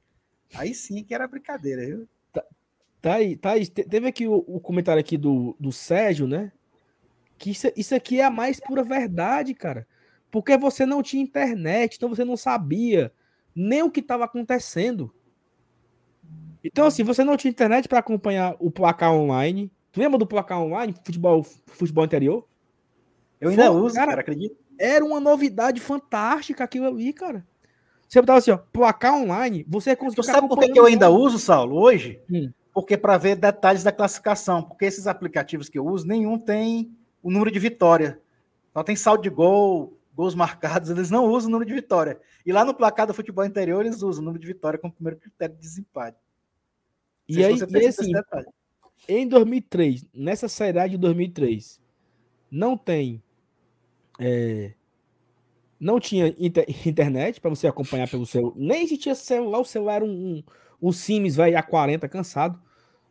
Aí 0.55 0.73
sim 0.73 1.03
que 1.03 1.13
era 1.13 1.27
brincadeira, 1.27 1.85
viu? 1.85 2.09
Tá, 2.33 2.45
tá 3.03 3.15
aí, 3.15 3.37
tá 3.37 3.51
aí. 3.51 3.67
Teve 3.67 4.07
aqui 4.07 4.29
o, 4.29 4.45
o, 4.47 4.61
comentário 4.61 5.01
aqui 5.01 5.19
do, 5.19 5.57
do 5.59 5.73
Sérgio, 5.73 6.29
né? 6.29 6.53
Que 7.37 7.51
isso, 7.51 7.67
isso 7.77 7.95
aqui 7.95 8.21
é 8.21 8.25
a 8.25 8.31
mais 8.31 8.61
pura 8.61 8.85
verdade, 8.85 9.55
cara. 9.55 9.89
Porque 10.31 10.57
você 10.57 10.87
não 10.87 11.03
tinha 11.03 11.23
internet, 11.23 11.97
então 11.97 12.09
você 12.09 12.25
não 12.25 12.37
sabia 12.37 13.13
nem 13.55 13.83
o 13.83 13.91
que 13.91 14.01
estava 14.01 14.25
acontecendo. 14.25 15.13
Então, 16.63 16.87
assim, 16.87 17.03
você 17.03 17.25
não 17.25 17.37
tinha 17.37 17.51
internet 17.51 17.89
para 17.89 17.99
acompanhar 17.99 18.55
o 18.61 18.71
placar 18.71 19.13
online. 19.13 19.71
Tu 19.95 20.01
lembra 20.01 20.19
do 20.19 20.27
placar 20.27 20.61
online, 20.61 20.93
futebol, 21.05 21.45
futebol 21.45 22.05
interior? 22.05 22.45
Eu 23.41 23.51
ainda 23.51 23.71
Foi, 23.71 23.81
uso, 23.81 23.95
cara, 23.95 24.09
cara, 24.09 24.21
acredito. 24.23 24.57
Era 24.77 25.05
uma 25.05 25.21
novidade 25.21 25.81
fantástica 25.81 26.65
aquilo 26.65 26.89
ali, 26.89 27.13
cara. 27.13 27.47
Você 28.09 28.21
botava 28.21 28.41
assim, 28.41 28.51
ó, 28.51 28.57
placar 28.57 29.15
online, 29.15 29.65
você 29.69 29.95
conseguia. 29.95 30.25
sabe 30.25 30.49
por 30.49 30.59
que, 30.59 30.71
que 30.71 30.81
eu 30.81 30.87
ainda 30.87 31.11
uso, 31.11 31.39
Saulo, 31.39 31.81
hoje? 31.81 32.21
Hum. 32.29 32.51
Porque 32.73 32.97
para 32.99 33.17
ver 33.17 33.37
detalhes 33.37 33.85
da 33.85 33.93
classificação. 33.93 34.65
Porque 34.65 34.85
esses 34.85 35.07
aplicativos 35.07 35.69
que 35.69 35.79
eu 35.79 35.87
uso, 35.87 36.09
nenhum 36.09 36.37
tem 36.39 36.91
o 37.23 37.31
número 37.31 37.53
de 37.53 37.61
vitória. 37.61 38.21
Só 38.73 38.83
tem 38.83 38.97
saldo 38.97 39.23
de 39.23 39.31
gol, 39.31 39.97
gols 40.13 40.35
marcados, 40.35 40.91
eles 40.91 41.09
não 41.09 41.27
usam 41.27 41.51
o 41.51 41.53
número 41.53 41.69
de 41.69 41.75
vitória. 41.75 42.19
E 42.45 42.53
lá 42.53 42.65
no 42.65 42.75
placar 42.75 43.07
do 43.07 43.15
futebol 43.15 43.45
interior, 43.45 43.87
eles 43.87 44.03
usam 44.03 44.23
o 44.23 44.25
número 44.25 44.41
de 44.41 44.49
vitória 44.49 44.77
como 44.77 44.93
primeiro 44.93 45.21
critério 45.21 45.55
de 45.55 45.61
desempate. 45.61 46.19
E 47.29 47.45
aí, 47.45 47.57
e 47.57 47.87
assim, 47.87 48.13
em 49.09 49.27
2003, 49.27 50.07
nessa 50.15 50.49
série 50.49 50.89
de 50.89 50.97
2003, 50.97 51.81
não 52.51 52.77
tem. 52.77 53.23
É, 54.19 54.73
não 55.79 55.99
tinha 55.99 56.35
inter, 56.39 56.65
internet 56.87 57.41
para 57.41 57.51
você 57.51 57.67
acompanhar 57.67 58.09
pelo 58.09 58.27
celular. 58.27 58.55
Nem 58.57 58.87
tinha 58.87 59.15
celular, 59.15 59.61
o 59.61 59.65
celular 59.65 59.97
era 59.97 60.05
um, 60.05 60.09
um, 60.09 60.43
um 60.89 60.93
Sims 60.93 61.37
vai 61.37 61.53
A40 61.53 62.09
cansado. 62.09 62.61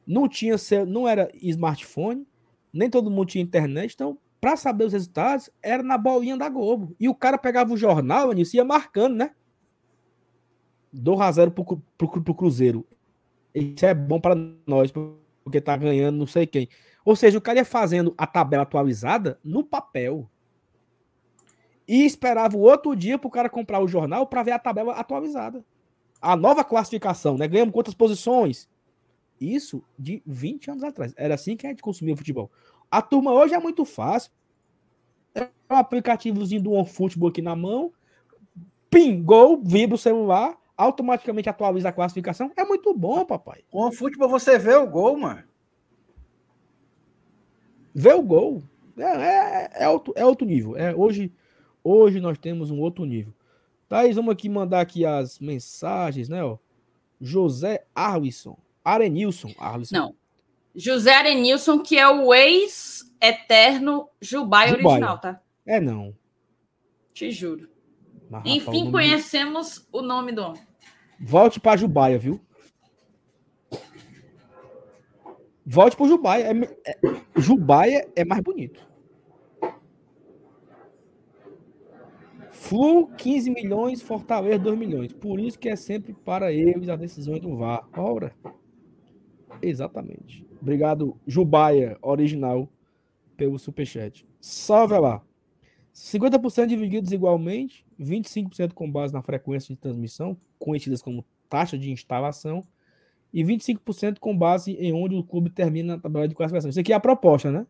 Não 0.06 0.28
tinha 0.28 0.56
não 0.86 1.08
era 1.08 1.30
smartphone, 1.36 2.28
nem 2.74 2.90
todo 2.90 3.10
mundo 3.10 3.28
tinha 3.28 3.44
internet, 3.44 3.94
então 3.94 4.18
para 4.44 4.58
saber 4.58 4.84
os 4.84 4.92
resultados, 4.92 5.50
era 5.62 5.82
na 5.82 5.98
bolinha 5.98 6.36
da 6.36 6.50
Globo. 6.50 6.94
E 7.00 7.08
o 7.08 7.16
cara 7.16 7.38
pegava 7.38 7.74
o 7.74 7.78
jornal, 7.78 8.30
Anísio, 8.30 8.58
ia 8.58 8.66
marcando, 8.66 9.16
né? 9.16 9.32
2 10.92 11.22
a 11.22 11.32
0 11.32 11.52
pro, 11.52 11.82
pro, 11.98 12.22
pro 12.22 12.36
Cruzeiro. 12.36 12.86
Isso 13.56 13.86
é 13.86 13.94
bom 13.94 14.20
para 14.20 14.36
nós, 14.68 14.92
porque 15.44 15.62
tá 15.62 15.76
ganhando 15.76 16.18
não 16.18 16.28
sei 16.28 16.48
quem. 16.48 16.70
Ou 17.06 17.16
seja, 17.16 17.38
o 17.38 17.42
cara 17.42 17.60
ia 17.60 17.66
fazendo 17.66 18.14
a 18.18 18.26
tabela 18.26 18.64
atualizada 18.64 19.40
no 19.44 19.64
papel. 19.64 20.30
E 21.88 22.06
esperava 22.06 22.56
o 22.56 22.62
outro 22.62 22.96
dia 22.96 23.18
pro 23.18 23.30
cara 23.30 23.50
comprar 23.50 23.80
o 23.80 23.88
jornal 23.88 24.26
para 24.26 24.44
ver 24.44 24.52
a 24.52 24.60
tabela 24.60 24.94
atualizada. 24.94 25.66
A 26.22 26.36
nova 26.36 26.64
classificação, 26.64 27.38
né? 27.38 27.48
Ganhamos 27.48 27.74
quantas 27.74 27.94
posições? 27.94 28.70
Isso 29.40 29.84
de 30.00 30.24
20 30.26 30.72
anos 30.72 30.84
atrás. 30.84 31.14
Era 31.18 31.36
assim 31.36 31.58
que 31.58 31.68
a 31.68 31.70
gente 31.70 31.82
consumia 31.82 32.16
futebol. 32.16 32.50
A 32.90 33.02
turma 33.02 33.34
hoje 33.34 33.54
é 33.54 33.60
muito 33.60 33.84
fácil. 33.84 34.32
É 35.36 35.50
um 35.70 35.76
aplicativozinho 35.76 36.62
do 36.62 36.72
OneFootball 36.72 37.30
aqui 37.30 37.42
na 37.42 37.56
mão. 37.56 37.92
Pim, 38.90 39.22
gol, 39.22 39.62
vibra 39.62 39.96
o 39.96 39.98
celular, 39.98 40.56
automaticamente 40.78 41.50
atualiza 41.50 41.90
a 41.90 41.94
classificação. 41.94 42.52
É 42.56 42.64
muito 42.64 42.94
bom, 42.94 43.26
papai. 43.26 43.64
Com 43.72 43.88
o 43.88 43.92
futebol 43.92 44.30
você 44.30 44.58
vê 44.58 44.76
o 44.76 44.88
gol, 44.88 45.18
mano. 45.18 45.44
Vê 47.94 48.14
o 48.14 48.22
gol. 48.22 48.64
É, 48.98 49.04
é, 49.04 49.70
é, 49.84 49.90
outro, 49.90 50.14
é 50.16 50.26
outro 50.26 50.46
nível. 50.46 50.76
É, 50.76 50.96
hoje, 50.96 51.32
hoje 51.84 52.20
nós 52.20 52.38
temos 52.38 52.72
um 52.72 52.80
outro 52.80 53.06
nível. 53.06 53.34
Thaís, 53.88 54.16
vamos 54.16 54.34
aqui 54.34 54.50
mandar 54.50 54.82
aqui 54.82 55.06
as 55.06 55.40
mensagens, 55.40 56.30
né? 56.30 56.44
Ó. 56.44 56.58
José 57.22 57.86
Arlisson. 57.94 58.58
Arenilson 58.84 59.54
Arlisson. 59.58 59.96
Não. 59.96 60.16
José 60.76 61.14
Arenilson, 61.14 61.80
que 61.80 61.98
é 61.98 62.08
o 62.08 62.34
ex-eterno 62.34 64.10
Jubai, 64.20 64.70
Jubai 64.70 64.92
original, 64.92 65.20
tá? 65.20 65.42
É, 65.66 65.80
não. 65.80 66.16
Te 67.14 67.32
juro. 67.32 67.70
Mas, 68.34 68.46
Enfim, 68.46 68.92
conhecemos 68.92 69.76
de... 69.76 69.88
o 69.92 70.02
nome 70.02 70.32
do 70.32 70.42
homem. 70.42 70.62
Volte 71.20 71.60
para 71.60 71.78
Jubaia, 71.78 72.18
viu? 72.18 72.42
Volte 75.64 75.96
para 75.96 76.08
Jubaia. 76.08 76.46
É, 76.46 76.92
é, 76.92 77.22
Jubaia 77.38 78.10
é 78.16 78.26
mais 78.26 78.42
bonito. 78.42 78.86
Flu, 82.50 83.08
15 83.18 83.52
milhões, 83.52 84.02
Fortaleza, 84.02 84.58
2 84.58 84.80
milhões. 84.80 85.14
Por 85.14 85.40
isso 85.40 85.60
que 85.60 85.70
é 85.70 85.76
sempre 85.76 86.14
para 86.14 86.52
eles 86.52 86.90
a 86.90 86.96
decisão 86.96 87.38
do 87.38 87.56
VAR. 87.56 87.88
Ora. 87.96 88.36
Exatamente. 89.62 90.44
Obrigado, 90.60 91.16
Jubaia, 91.28 91.98
original, 92.02 92.68
pelo 93.38 93.60
superchat. 93.60 94.26
Salve 94.40 94.98
lá. 94.98 95.22
50% 95.94 96.66
divididos 96.66 97.12
igualmente, 97.12 97.83
25% 98.04 98.74
com 98.74 98.92
base 98.92 99.14
na 99.14 99.22
frequência 99.22 99.74
de 99.74 99.80
transmissão, 99.80 100.38
conhecidas 100.60 101.02
como 101.02 101.26
taxa 101.50 101.78
de 101.78 101.92
instalação, 101.92 102.64
e 103.34 103.44
25% 103.44 104.20
com 104.20 104.38
base 104.38 104.74
em 104.74 104.94
onde 104.94 105.16
o 105.16 105.24
clube 105.24 105.50
termina 105.50 105.96
na 105.96 106.02
tabela 106.02 106.28
de 106.28 106.36
classificação. 106.36 106.70
Isso 106.70 106.80
aqui 106.80 106.94
é 106.94 106.96
a 106.96 107.00
proposta, 107.00 107.52
né? 107.52 107.66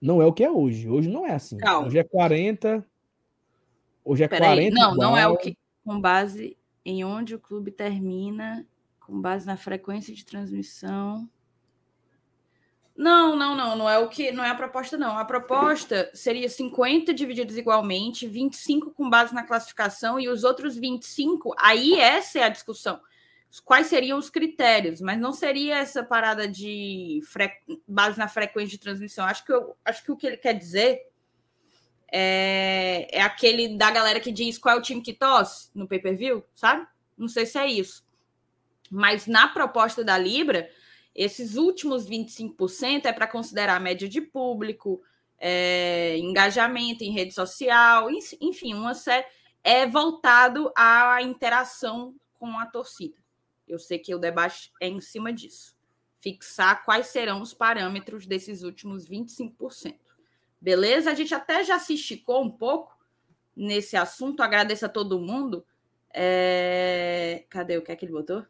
Não 0.00 0.20
é 0.20 0.26
o 0.26 0.32
que 0.32 0.44
é 0.44 0.50
hoje. 0.50 0.88
Hoje 0.88 1.08
não 1.08 1.26
é 1.26 1.34
assim. 1.34 1.56
Calma. 1.58 1.86
Hoje 1.86 1.98
é 1.98 2.04
40. 2.04 2.84
Hoje 4.04 4.24
é 4.24 4.28
Pera 4.28 4.46
40. 4.46 4.62
Aí. 4.62 4.70
Não, 4.70 4.94
igual. 4.94 5.10
não 5.10 5.16
é 5.16 5.26
o 5.26 5.36
que 5.36 5.56
com 5.84 6.00
base 6.00 6.56
em 6.84 7.04
onde 7.04 7.34
o 7.34 7.38
clube 7.38 7.70
termina 7.70 8.66
com 9.00 9.20
base 9.20 9.46
na 9.46 9.56
frequência 9.56 10.14
de 10.14 10.24
transmissão. 10.24 11.28
Não, 12.96 13.34
não, 13.34 13.56
não, 13.56 13.76
não 13.76 13.90
é 13.90 13.98
o 13.98 14.08
que, 14.08 14.30
não 14.30 14.44
é 14.44 14.50
a 14.50 14.54
proposta 14.54 14.96
não. 14.96 15.18
A 15.18 15.24
proposta 15.24 16.10
seria 16.14 16.48
50 16.48 17.12
divididos 17.12 17.56
igualmente, 17.56 18.28
25 18.28 18.92
com 18.92 19.10
base 19.10 19.34
na 19.34 19.42
classificação 19.42 20.20
e 20.20 20.28
os 20.28 20.44
outros 20.44 20.76
25, 20.76 21.54
aí 21.58 21.98
essa 21.98 22.38
é 22.38 22.42
a 22.44 22.48
discussão. 22.48 23.00
Quais 23.64 23.88
seriam 23.88 24.18
os 24.18 24.30
critérios, 24.30 25.00
mas 25.00 25.18
não 25.18 25.32
seria 25.32 25.78
essa 25.78 26.02
parada 26.04 26.46
de 26.46 27.20
fre... 27.24 27.50
base 27.86 28.18
na 28.18 28.28
frequência 28.28 28.70
de 28.70 28.78
transmissão. 28.78 29.24
Acho 29.24 29.44
que 29.44 29.52
eu 29.52 29.76
acho 29.84 30.02
que 30.04 30.12
o 30.12 30.16
que 30.16 30.26
ele 30.26 30.36
quer 30.36 30.54
dizer 30.54 31.00
é, 32.12 33.08
é 33.12 33.22
aquele 33.22 33.76
da 33.76 33.90
galera 33.90 34.20
que 34.20 34.30
diz 34.30 34.56
qual 34.56 34.76
é 34.76 34.78
o 34.78 34.82
time 34.82 35.00
que 35.00 35.12
tosse 35.12 35.70
no 35.74 35.86
pay-per-view, 35.86 36.44
sabe? 36.54 36.86
Não 37.16 37.28
sei 37.28 37.46
se 37.46 37.58
é 37.58 37.66
isso. 37.66 38.04
Mas 38.90 39.26
na 39.26 39.48
proposta 39.48 40.04
da 40.04 40.16
Libra, 40.18 40.68
esses 41.14 41.56
últimos 41.56 42.08
25% 42.08 43.04
é 43.06 43.12
para 43.12 43.28
considerar 43.28 43.76
a 43.76 43.80
média 43.80 44.08
de 44.08 44.20
público, 44.20 45.02
é, 45.38 46.16
engajamento 46.18 47.04
em 47.04 47.12
rede 47.12 47.32
social, 47.32 48.08
enfim, 48.40 48.74
uma 48.74 48.94
série 48.94 49.26
é 49.62 49.86
voltado 49.86 50.70
à 50.76 51.22
interação 51.22 52.14
com 52.34 52.58
a 52.58 52.66
torcida. 52.66 53.16
Eu 53.66 53.78
sei 53.78 53.98
que 53.98 54.14
o 54.14 54.18
debate 54.18 54.72
é 54.80 54.88
em 54.88 55.00
cima 55.00 55.32
disso. 55.32 55.74
fixar 56.20 56.82
quais 56.86 57.08
serão 57.08 57.42
os 57.42 57.52
parâmetros 57.52 58.26
desses 58.26 58.62
últimos 58.62 59.06
25%. 59.06 59.98
Beleza? 60.58 61.10
A 61.10 61.14
gente 61.14 61.34
até 61.34 61.62
já 61.62 61.78
se 61.78 61.94
esticou 61.94 62.42
um 62.42 62.50
pouco 62.50 62.96
nesse 63.54 63.94
assunto. 63.94 64.42
Agradeço 64.42 64.86
a 64.86 64.88
todo 64.88 65.20
mundo. 65.20 65.66
É... 66.10 67.44
Cadê 67.50 67.76
o 67.76 67.82
que 67.82 67.92
é 67.92 67.96
que 67.96 68.06
ele 68.06 68.12
botou? 68.12 68.42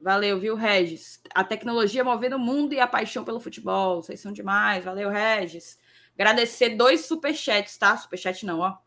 Valeu, 0.00 0.40
viu, 0.40 0.54
Regis? 0.54 1.20
A 1.34 1.44
tecnologia 1.44 2.02
movendo 2.02 2.36
o 2.36 2.38
mundo 2.38 2.72
e 2.72 2.80
a 2.80 2.86
paixão 2.86 3.22
pelo 3.22 3.38
futebol. 3.38 4.02
Vocês 4.02 4.18
são 4.18 4.32
demais. 4.32 4.84
Valeu, 4.84 5.10
Regis. 5.10 5.78
Agradecer 6.14 6.70
dois 6.70 7.04
superchats, 7.04 7.76
tá? 7.76 7.96
Superchat 7.96 8.46
não, 8.46 8.60
ó. 8.60 8.78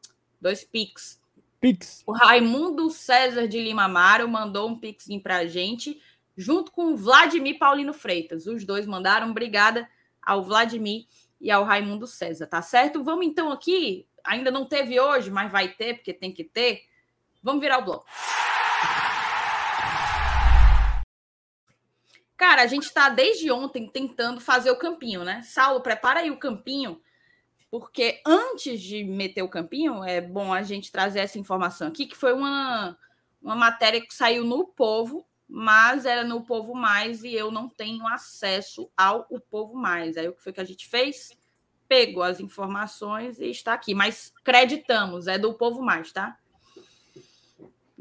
Dois 0.42 0.64
Pix. 0.64 1.22
Pix. 1.62 2.04
O 2.06 2.12
Raimundo 2.12 2.90
César 2.90 3.48
de 3.48 3.60
Lima 3.60 3.84
Amaro 3.84 4.28
mandou 4.28 4.68
um 4.68 4.78
Pixinho 4.78 5.22
pra 5.22 5.46
gente, 5.46 6.02
junto 6.36 6.72
com 6.72 6.94
o 6.94 6.98
Vladimir 6.98 7.60
Paulino 7.60 7.94
Freitas. 7.94 8.48
Os 8.48 8.66
dois 8.66 8.88
mandaram. 8.88 9.30
Obrigada 9.30 9.88
ao 10.22 10.44
Vladimir 10.44 11.06
e 11.40 11.52
ao 11.52 11.64
Raimundo 11.64 12.08
César, 12.08 12.48
tá 12.48 12.62
certo? 12.62 13.04
Vamos 13.04 13.26
então 13.26 13.52
aqui. 13.52 14.08
Ainda 14.24 14.50
não 14.50 14.66
teve 14.66 15.00
hoje, 15.00 15.30
mas 15.30 15.52
vai 15.52 15.68
ter, 15.68 15.96
porque 15.96 16.14
tem 16.14 16.32
que 16.32 16.44
ter. 16.44 16.84
Vamos 17.42 17.62
virar 17.62 17.80
o 17.80 17.86
bloco. 17.86 18.06
Cara, 22.46 22.64
a 22.64 22.68
gente 22.68 22.84
está 22.84 23.08
desde 23.08 23.50
ontem 23.50 23.88
tentando 23.88 24.42
fazer 24.42 24.70
o 24.70 24.76
campinho, 24.76 25.24
né? 25.24 25.42
Saulo, 25.44 25.80
prepara 25.80 26.20
aí 26.20 26.30
o 26.30 26.38
campinho, 26.38 27.02
porque 27.72 28.22
antes 28.28 28.82
de 28.82 29.02
meter 29.02 29.42
o 29.44 29.50
campinho, 29.50 30.04
é 30.04 30.20
bom 30.20 30.54
a 30.54 30.62
gente 30.62 30.92
trazer 30.92 31.20
essa 31.20 31.40
informação 31.40 31.88
aqui, 31.88 32.06
que 32.06 32.18
foi 32.18 32.34
uma, 32.34 32.98
uma 33.42 33.56
matéria 33.56 34.02
que 34.02 34.14
saiu 34.14 34.44
no 34.44 34.68
Povo, 34.68 35.26
mas 35.48 36.06
era 36.06 36.26
no 36.26 36.44
Povo 36.44 36.76
Mais 36.76 37.24
e 37.24 37.34
eu 37.34 37.50
não 37.50 37.70
tenho 37.70 38.06
acesso 38.08 38.92
ao 38.98 39.26
O 39.30 39.40
Povo 39.40 39.74
Mais. 39.76 40.18
Aí 40.18 40.28
o 40.28 40.34
que 40.34 40.44
foi 40.44 40.52
que 40.52 40.60
a 40.60 40.66
gente 40.66 40.90
fez? 40.90 41.30
Pegou 41.88 42.24
as 42.24 42.42
informações 42.42 43.40
e 43.40 43.50
está 43.50 43.72
aqui, 43.72 43.96
mas 43.96 44.34
creditamos, 44.44 45.28
é 45.28 45.38
do 45.38 45.54
Povo 45.54 45.82
Mais, 45.82 46.12
tá? 46.12 46.38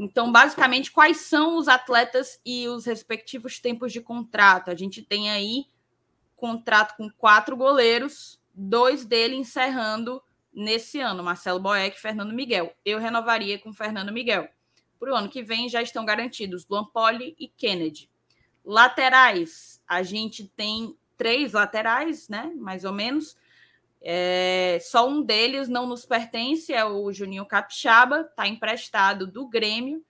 Então, 0.02 0.32
basicamente, 0.32 0.90
quais 0.90 1.18
são 1.18 1.56
os 1.56 1.68
atletas 1.68 2.40
e 2.44 2.66
os 2.66 2.86
respectivos 2.86 3.60
tempos 3.60 3.92
de 3.92 4.00
contrato? 4.00 4.68
A 4.68 4.74
gente 4.74 5.00
tem 5.00 5.30
aí 5.30 5.66
contrato 6.34 6.96
com 6.96 7.08
quatro 7.08 7.56
goleiros, 7.56 8.40
dois 8.52 9.04
dele 9.04 9.36
encerrando 9.36 10.20
nesse 10.52 10.98
ano, 10.98 11.22
Marcelo 11.22 11.60
Boeck 11.60 11.96
e 11.96 12.00
Fernando 12.00 12.34
Miguel. 12.34 12.74
Eu 12.84 12.98
renovaria 12.98 13.60
com 13.60 13.72
Fernando 13.72 14.12
Miguel. 14.12 14.48
Para 14.98 15.12
o 15.12 15.14
ano 15.14 15.28
que 15.28 15.40
vem 15.40 15.68
já 15.68 15.80
estão 15.80 16.04
garantidos 16.04 16.66
Luan 16.68 16.84
Poli 16.86 17.36
e 17.38 17.46
Kennedy. 17.46 18.10
Laterais, 18.64 19.80
a 19.86 20.02
gente 20.02 20.48
tem 20.48 20.96
três 21.16 21.52
laterais, 21.52 22.28
né? 22.28 22.52
Mais 22.56 22.84
ou 22.84 22.92
menos. 22.92 23.36
É, 24.04 24.78
só 24.80 25.08
um 25.08 25.22
deles 25.22 25.68
não 25.68 25.86
nos 25.86 26.04
pertence, 26.04 26.72
é 26.72 26.84
o 26.84 27.12
Juninho 27.12 27.46
Capixaba, 27.46 28.22
está 28.22 28.48
emprestado 28.48 29.26
do 29.26 29.46
Grêmio 29.46 30.04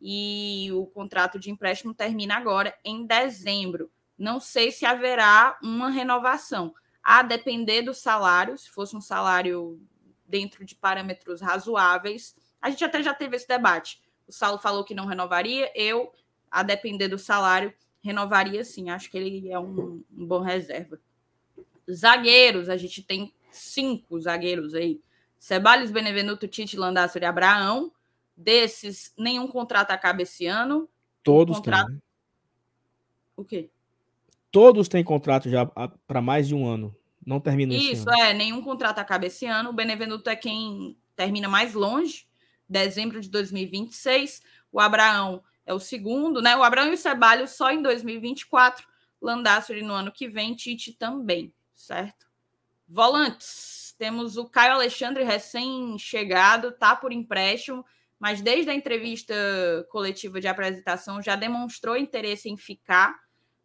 e 0.00 0.70
o 0.72 0.86
contrato 0.86 1.38
de 1.38 1.50
empréstimo 1.50 1.94
termina 1.94 2.36
agora 2.36 2.76
em 2.84 3.06
dezembro. 3.06 3.90
Não 4.18 4.38
sei 4.38 4.70
se 4.70 4.84
haverá 4.84 5.58
uma 5.62 5.88
renovação, 5.88 6.74
a 7.02 7.22
depender 7.22 7.82
do 7.82 7.94
salário, 7.94 8.58
se 8.58 8.68
fosse 8.68 8.94
um 8.94 9.00
salário 9.00 9.80
dentro 10.26 10.64
de 10.64 10.74
parâmetros 10.74 11.40
razoáveis. 11.40 12.36
A 12.60 12.68
gente 12.68 12.84
até 12.84 13.02
já 13.02 13.14
teve 13.14 13.36
esse 13.36 13.48
debate. 13.48 14.02
O 14.26 14.32
Saulo 14.32 14.58
falou 14.58 14.84
que 14.84 14.94
não 14.94 15.06
renovaria, 15.06 15.72
eu, 15.74 16.12
a 16.50 16.62
depender 16.62 17.08
do 17.08 17.18
salário, 17.18 17.72
renovaria 18.02 18.62
sim. 18.62 18.90
Acho 18.90 19.10
que 19.10 19.16
ele 19.16 19.50
é 19.50 19.58
um, 19.58 20.04
um 20.12 20.26
bom 20.26 20.40
reserva. 20.40 21.00
Zagueiros, 21.90 22.68
a 22.68 22.76
gente 22.76 23.02
tem 23.02 23.32
cinco 23.50 24.20
zagueiros 24.20 24.74
aí. 24.74 25.00
Ceballos, 25.38 25.90
Benevenuto, 25.90 26.48
Tite, 26.48 26.76
Landassori 26.76 27.24
e 27.24 27.28
Abraão. 27.28 27.92
Desses, 28.36 29.12
nenhum 29.18 29.48
contrato 29.48 29.90
acaba 29.90 30.22
esse 30.22 30.46
ano. 30.46 30.88
Todos 31.22 31.58
um 31.58 31.60
contrato... 31.60 31.88
têm. 31.88 32.02
O 33.36 33.44
quê? 33.44 33.70
Todos 34.50 34.88
têm 34.88 35.04
contrato 35.04 35.48
já 35.48 35.66
para 35.66 36.20
mais 36.20 36.48
de 36.48 36.54
um 36.54 36.66
ano. 36.66 36.94
Não 37.24 37.40
termina 37.40 37.74
Isso, 37.74 37.92
esse 37.92 38.08
ano. 38.08 38.20
é. 38.22 38.32
Nenhum 38.32 38.62
contrato 38.62 38.98
acaba 38.98 39.26
esse 39.26 39.44
ano. 39.44 39.70
O 39.70 39.72
Benevenuto 39.72 40.30
é 40.30 40.36
quem 40.36 40.96
termina 41.14 41.48
mais 41.48 41.74
longe, 41.74 42.26
dezembro 42.68 43.20
de 43.20 43.28
2026. 43.28 44.42
O 44.72 44.80
Abraão 44.80 45.42
é 45.66 45.74
o 45.74 45.80
segundo, 45.80 46.40
né? 46.40 46.56
O 46.56 46.62
Abraão 46.62 46.88
e 46.88 46.94
o 46.94 46.96
Ceballos 46.96 47.50
só 47.50 47.70
em 47.70 47.82
2024. 47.82 48.86
Landassori 49.20 49.82
no 49.82 49.92
ano 49.92 50.12
que 50.12 50.28
vem, 50.28 50.54
Tite 50.54 50.92
também, 50.92 51.52
certo? 51.74 52.27
Volantes. 52.88 53.94
Temos 53.98 54.36
o 54.36 54.48
Caio 54.48 54.74
Alexandre, 54.74 55.24
recém-chegado, 55.24 56.72
tá 56.72 56.96
por 56.96 57.12
empréstimo, 57.12 57.84
mas 58.18 58.40
desde 58.40 58.70
a 58.70 58.74
entrevista 58.74 59.34
coletiva 59.90 60.40
de 60.40 60.48
apresentação 60.48 61.20
já 61.20 61.36
demonstrou 61.36 61.96
interesse 61.96 62.48
em 62.48 62.56
ficar. 62.56 63.14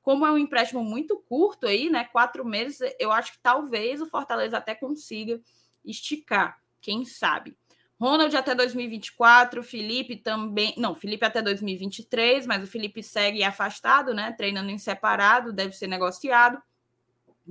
Como 0.02 0.26
é 0.26 0.32
um 0.32 0.38
empréstimo 0.38 0.84
muito 0.84 1.18
curto 1.18 1.68
aí, 1.68 1.90
né? 1.90 2.04
Quatro 2.06 2.44
meses, 2.44 2.80
eu 3.00 3.12
acho 3.12 3.34
que 3.34 3.40
talvez 3.42 4.02
o 4.02 4.10
Fortaleza 4.10 4.58
até 4.58 4.76
consiga 4.76 5.40
esticar, 5.86 6.60
quem 6.82 7.06
sabe. 7.06 7.56
Ronald 8.00 8.36
até 8.36 8.54
2024, 8.54 9.64
Felipe 9.64 10.18
também. 10.18 10.74
Não, 10.78 10.94
Felipe 10.94 11.24
até 11.24 11.42
2023, 11.42 12.46
mas 12.46 12.64
o 12.64 12.68
Felipe 12.68 13.02
segue 13.02 13.44
afastado, 13.44 14.14
né? 14.14 14.34
Treinando 14.34 14.72
em 14.72 14.78
separado, 14.78 15.54
deve 15.54 15.74
ser 15.74 15.88
negociado. 15.88 16.62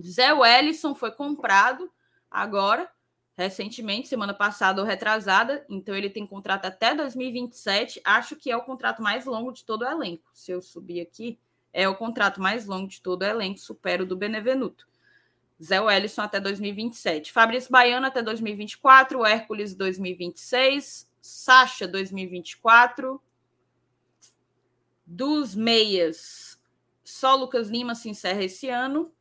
Zé 0.01 0.33
Wellison 0.33 0.95
foi 0.95 1.11
comprado 1.11 1.91
agora, 2.31 2.91
recentemente, 3.35 4.09
semana 4.09 4.33
passada 4.33 4.81
ou 4.81 4.87
retrasada, 4.87 5.65
então 5.69 5.95
ele 5.95 6.09
tem 6.09 6.27
contrato 6.27 6.67
até 6.67 6.95
2027. 6.95 8.01
Acho 8.05 8.37
que 8.37 8.51
é 8.51 8.57
o 8.57 8.65
contrato 8.65 9.03
mais 9.03 9.27
longo 9.27 9.53
de 9.53 9.65
todo 9.65 9.83
o 9.83 9.89
elenco. 9.89 10.31
Se 10.33 10.51
eu 10.53 10.63
subir 10.63 11.01
aqui, 11.01 11.39
é 11.73 11.89
o 11.89 11.97
contrato 11.97 12.41
mais 12.41 12.67
longo 12.67 12.89
de 12.89 13.01
todo 13.01 13.23
o 13.23 13.27
elenco, 13.27 13.59
supera 13.59 14.03
o 14.03 14.07
do 14.07 14.17
Benevenuto. 14.17 14.87
Zé 15.63 15.81
Wellison 15.81 16.23
até 16.23 16.41
2027. 16.41 17.31
Fabrício 17.31 17.71
Baiano 17.71 18.07
até 18.07 18.21
2024. 18.21 19.25
Hércules 19.25 19.75
2026. 19.75 21.09
Sacha 21.21 21.87
2024. 21.87 23.23
Dos 25.07 25.55
meias, 25.55 26.61
só 27.05 27.35
Lucas 27.37 27.69
Lima 27.69 27.95
se 27.95 28.09
encerra 28.09 28.43
esse 28.43 28.69
ano. 28.69 29.13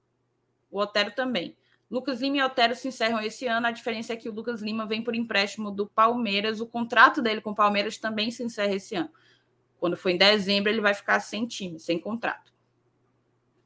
O 0.72 0.80
Otero 0.80 1.12
também. 1.12 1.56
Lucas 1.92 2.22
Lima 2.22 2.38
e 2.38 2.42
Otero 2.42 2.74
se 2.74 2.88
encerram 2.88 3.20
esse 3.20 3.46
ano. 3.48 3.68
A 3.68 3.72
diferença 3.72 4.14
é 4.14 4.16
que 4.16 4.30
o 4.30 4.32
Lucas 4.32 4.62
Lima 4.62 4.86
vem 4.86 5.04
por 5.04 5.14
empréstimo 5.14 5.70
do 5.70 5.86
Palmeiras. 5.86 6.62
O 6.62 6.66
contrato 6.66 7.22
dele 7.22 7.42
com 7.42 7.52
o 7.52 7.56
Palmeiras 7.56 7.98
também 7.98 8.32
se 8.32 8.42
encerra 8.42 8.76
esse 8.76 8.96
ano. 8.96 9.10
Quando 9.78 9.98
for 9.98 10.10
em 10.10 10.18
dezembro, 10.18 10.72
ele 10.72 10.80
vai 10.80 10.94
ficar 10.94 11.20
sem 11.20 11.46
time, 11.46 11.80
sem 11.80 12.00
contrato. 12.00 12.54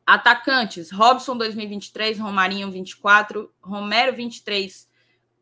Atacantes: 0.06 0.90
Robson 0.90 1.38
2023, 1.38 2.18
Romarinho 2.20 2.72
24, 2.72 3.54
Romero 3.62 4.16
23 4.16 4.90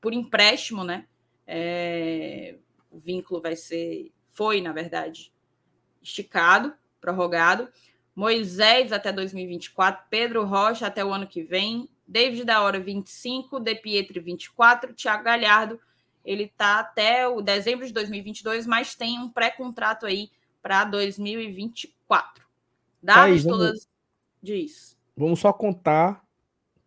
por 0.02 0.14
empréstimo, 0.14 0.84
né? 0.84 1.08
É... 1.48 2.58
O 2.92 3.00
vínculo 3.00 3.42
vai 3.42 3.56
ser, 3.56 4.12
foi, 4.28 4.62
na 4.62 4.72
verdade, 4.74 5.34
esticado, 6.02 6.74
prorrogado. 7.00 7.70
Moisés 8.16 8.92
até 8.92 9.12
2024, 9.12 10.06
Pedro 10.10 10.46
Rocha 10.46 10.88
até 10.88 11.04
o 11.04 11.12
ano 11.12 11.28
que 11.28 11.44
vem, 11.44 11.90
David 12.08 12.44
da 12.44 12.62
Hora 12.62 12.80
25, 12.80 13.60
De 13.60 13.76
Pietri 13.76 14.20
24, 14.20 14.94
Thiago 14.94 15.24
Galhardo, 15.24 15.80
ele 16.24 16.44
está 16.44 16.80
até 16.80 17.28
o 17.28 17.42
dezembro 17.42 17.86
de 17.86 17.92
2022, 17.92 18.66
mas 18.66 18.96
tem 18.96 19.20
um 19.20 19.30
pré-contrato 19.30 20.06
aí 20.06 20.30
para 20.62 20.86
2024. 20.86 22.44
Dadas 23.02 23.44
todas 23.44 23.70
vamos, 23.70 23.90
diz. 24.42 24.98
Vamos 25.18 25.40
só 25.40 25.52
contar 25.52 26.24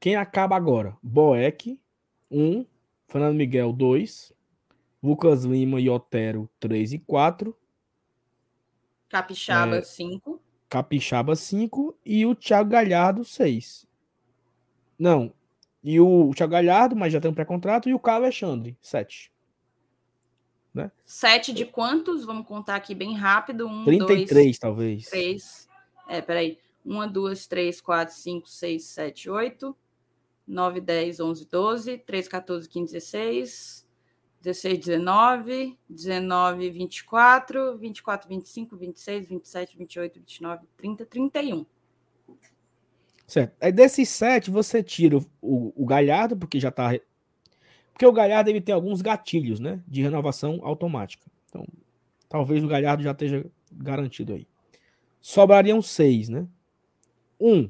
quem 0.00 0.16
acaba 0.16 0.56
agora. 0.56 0.96
Boeck, 1.02 1.78
1, 2.30 2.40
um, 2.40 2.66
Fernando 3.06 3.36
Miguel, 3.36 3.72
2, 3.72 4.32
Lucas 5.02 5.44
Lima 5.44 5.80
e 5.80 5.90
Otero, 5.90 6.48
3 6.58 6.94
e 6.94 6.98
4. 6.98 7.56
Capixaba, 9.08 9.82
5. 9.82 10.40
É, 10.42 10.45
Capixaba 10.68 11.36
5 11.36 11.96
e 12.04 12.26
o 12.26 12.34
Thiago 12.34 12.70
Galhardo 12.70 13.24
6. 13.24 13.86
Não. 14.98 15.32
E 15.82 16.00
o 16.00 16.32
Thiago 16.34 16.52
Galhardo, 16.52 16.96
mas 16.96 17.12
já 17.12 17.20
tem 17.20 17.30
um 17.30 17.34
pré-contrato, 17.34 17.88
e 17.88 17.94
o 17.94 17.98
Carlos 17.98 18.24
Alexandre, 18.24 18.76
7. 18.80 19.30
Né? 20.74 20.90
7 21.06 21.52
de 21.52 21.64
quantos? 21.64 22.24
Vamos 22.24 22.46
contar 22.46 22.76
aqui 22.76 22.94
bem 22.94 23.14
rápido. 23.14 23.66
1, 23.66 23.84
33, 23.84 24.28
dois, 24.28 24.58
talvez. 24.58 25.06
3. 25.06 25.68
É, 26.08 26.20
peraí. 26.20 26.58
1, 26.84 27.10
2, 27.10 27.46
3, 27.46 27.80
4, 27.80 28.14
5, 28.14 28.48
6, 28.48 28.84
7, 28.84 29.30
8. 29.30 29.76
9, 30.46 30.80
10, 30.80 31.20
11, 31.20 31.48
12. 31.48 31.98
3, 31.98 32.28
14, 32.28 32.68
15, 32.68 32.92
16. 32.92 33.85
16, 34.46 34.78
19, 34.78 35.76
19, 35.90 36.70
24, 36.70 37.76
24, 37.78 38.28
25, 38.28 38.76
26, 38.76 39.26
27, 39.26 39.76
28, 39.76 40.20
29, 40.20 40.66
30, 40.76 41.06
31. 41.06 41.66
Certo. 43.26 43.56
Aí 43.60 43.72
desses 43.72 44.08
sete, 44.08 44.48
você 44.48 44.84
tira 44.84 45.16
o, 45.16 45.26
o, 45.42 45.82
o 45.82 45.84
Galhardo, 45.84 46.36
porque 46.36 46.60
já 46.60 46.70
tá. 46.70 46.92
Porque 47.92 48.06
o 48.06 48.12
Galhardo 48.12 48.48
ele 48.48 48.60
tem 48.60 48.72
alguns 48.72 49.02
gatilhos, 49.02 49.58
né? 49.58 49.82
De 49.88 50.00
renovação 50.00 50.60
automática. 50.62 51.26
Então, 51.48 51.66
talvez 52.28 52.62
o 52.62 52.68
Galhardo 52.68 53.02
já 53.02 53.10
esteja 53.10 53.44
garantido 53.72 54.34
aí. 54.34 54.46
Sobrariam 55.20 55.82
seis, 55.82 56.28
né? 56.28 56.46
Um 57.40 57.68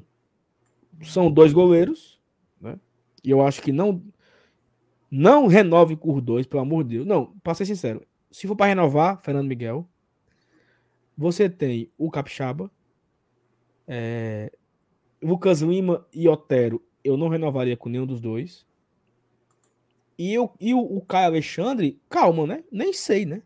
são 1.01 1.31
dois 1.31 1.53
goleiros, 1.53 2.19
né? 2.61 2.79
E 3.23 3.31
eu 3.31 3.43
acho 3.43 3.63
que 3.63 3.71
não 3.71 3.99
não 5.09 5.47
renove 5.47 5.95
por 5.95 6.21
dois, 6.21 6.45
pelo 6.45 6.61
amor 6.61 6.83
de 6.83 6.95
Deus. 6.95 7.07
Não, 7.07 7.33
para 7.43 7.53
ser 7.53 7.65
sincero, 7.65 8.05
se 8.31 8.47
for 8.47 8.55
para 8.55 8.67
renovar, 8.67 9.21
Fernando 9.21 9.47
Miguel, 9.47 9.87
você 11.17 11.49
tem 11.49 11.91
o 11.97 12.11
Capixaba, 12.11 12.69
é, 13.87 14.51
Lucas 15.21 15.61
Lima 15.61 16.05
e 16.13 16.27
Otero, 16.27 16.83
eu 17.03 17.17
não 17.17 17.29
renovaria 17.29 17.77
com 17.77 17.89
nenhum 17.89 18.05
dos 18.05 18.21
dois. 18.21 18.65
E, 20.17 20.33
eu, 20.33 20.53
e 20.59 20.73
o, 20.73 20.79
o 20.79 21.01
Caio 21.01 21.27
Alexandre, 21.27 22.01
calma, 22.09 22.45
né? 22.45 22.63
Nem 22.71 22.91
sei, 22.91 23.25
né? 23.25 23.41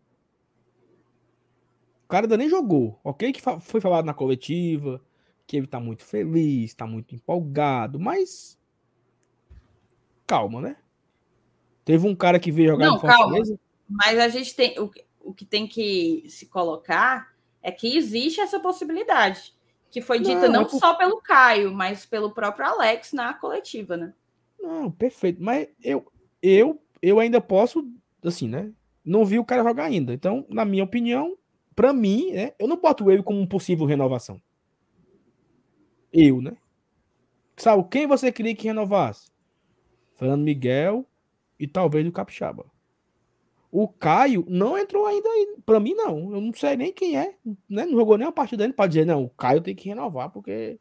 O 2.06 2.08
cara 2.08 2.26
ainda 2.26 2.38
nem 2.38 2.50
jogou, 2.50 3.00
ok? 3.04 3.32
Que 3.32 3.42
foi 3.62 3.80
falado 3.80 4.06
na 4.06 4.14
coletiva, 4.14 5.02
que 5.46 5.58
ele 5.58 5.68
tá 5.68 5.80
muito 5.80 6.04
feliz, 6.04 6.74
tá 6.74 6.88
muito 6.88 7.14
empolgado, 7.14 8.00
mas. 8.00 8.58
Calma, 10.26 10.62
né? 10.62 10.78
Teve 11.84 12.08
um 12.08 12.16
cara 12.16 12.40
que 12.40 12.52
veio 12.52 12.72
jogar 12.72 12.86
Não, 12.86 13.00
calma. 13.00 13.38
Mas 13.90 14.20
a 14.20 14.30
gente 14.30 14.56
tem. 14.56 14.80
O, 14.80 14.92
o 15.24 15.34
que 15.34 15.46
tem 15.46 15.68
que 15.68 16.26
se 16.30 16.46
colocar 16.46 17.34
é 17.62 17.72
que 17.72 17.96
existe 17.96 18.40
essa 18.40 18.60
possibilidade. 18.60 19.54
Que 19.90 20.02
foi 20.02 20.20
dita 20.20 20.48
não, 20.48 20.62
não 20.62 20.66
por... 20.66 20.80
só 20.80 20.94
pelo 20.96 21.22
Caio, 21.22 21.74
mas 21.74 22.06
pelo 22.06 22.32
próprio 22.32 22.66
Alex 22.66 23.12
na 23.12 23.34
coletiva, 23.34 23.98
né? 23.98 24.14
Não, 24.60 24.90
perfeito. 24.90 25.44
Mas 25.44 25.68
eu, 25.84 26.06
eu, 26.42 26.82
eu 27.02 27.20
ainda 27.20 27.42
posso, 27.42 27.86
assim, 28.24 28.48
né? 28.48 28.72
Não 29.04 29.26
vi 29.26 29.38
o 29.38 29.46
cara 29.46 29.64
jogar 29.64 29.86
ainda. 29.86 30.14
Então, 30.14 30.46
na 30.48 30.64
minha 30.64 30.84
opinião, 30.84 31.36
para 31.76 31.92
mim, 31.92 32.32
né, 32.32 32.54
eu 32.58 32.68
não 32.68 32.78
boto 32.78 33.10
ele 33.12 33.24
como 33.24 33.40
um 33.40 33.48
possível 33.48 33.86
renovação. 33.86 34.42
Eu, 36.14 36.42
né? 36.42 36.56
Sabe, 37.58 37.84
quem 37.90 38.08
você 38.08 38.32
queria 38.32 38.56
que 38.56 38.68
renovasse? 38.68 39.30
Fernando 40.16 40.44
Miguel 40.44 41.06
e 41.62 41.68
talvez 41.68 42.06
o 42.08 42.12
Capixaba. 42.12 42.66
O 43.72 43.88
Caio 43.88 44.44
não 44.50 44.78
entrou 44.78 45.06
ainda 45.06 45.30
para 45.66 45.80
mim 45.80 45.94
não. 45.94 46.34
Eu 46.34 46.42
não 46.42 46.54
sei 46.54 46.76
nem 46.76 46.92
quem 46.92 47.18
é, 47.18 47.36
né? 47.70 47.86
Não 47.86 47.92
jogou 47.92 48.18
nem 48.18 48.28
a 48.28 48.32
partida 48.32 48.64
dele 48.64 48.74
para 48.74 48.88
dizer 48.88 49.06
não, 49.06 49.24
o 49.24 49.30
Caio 49.30 49.62
tem 49.62 49.76
que 49.76 49.88
renovar 49.88 50.32
porque 50.32 50.80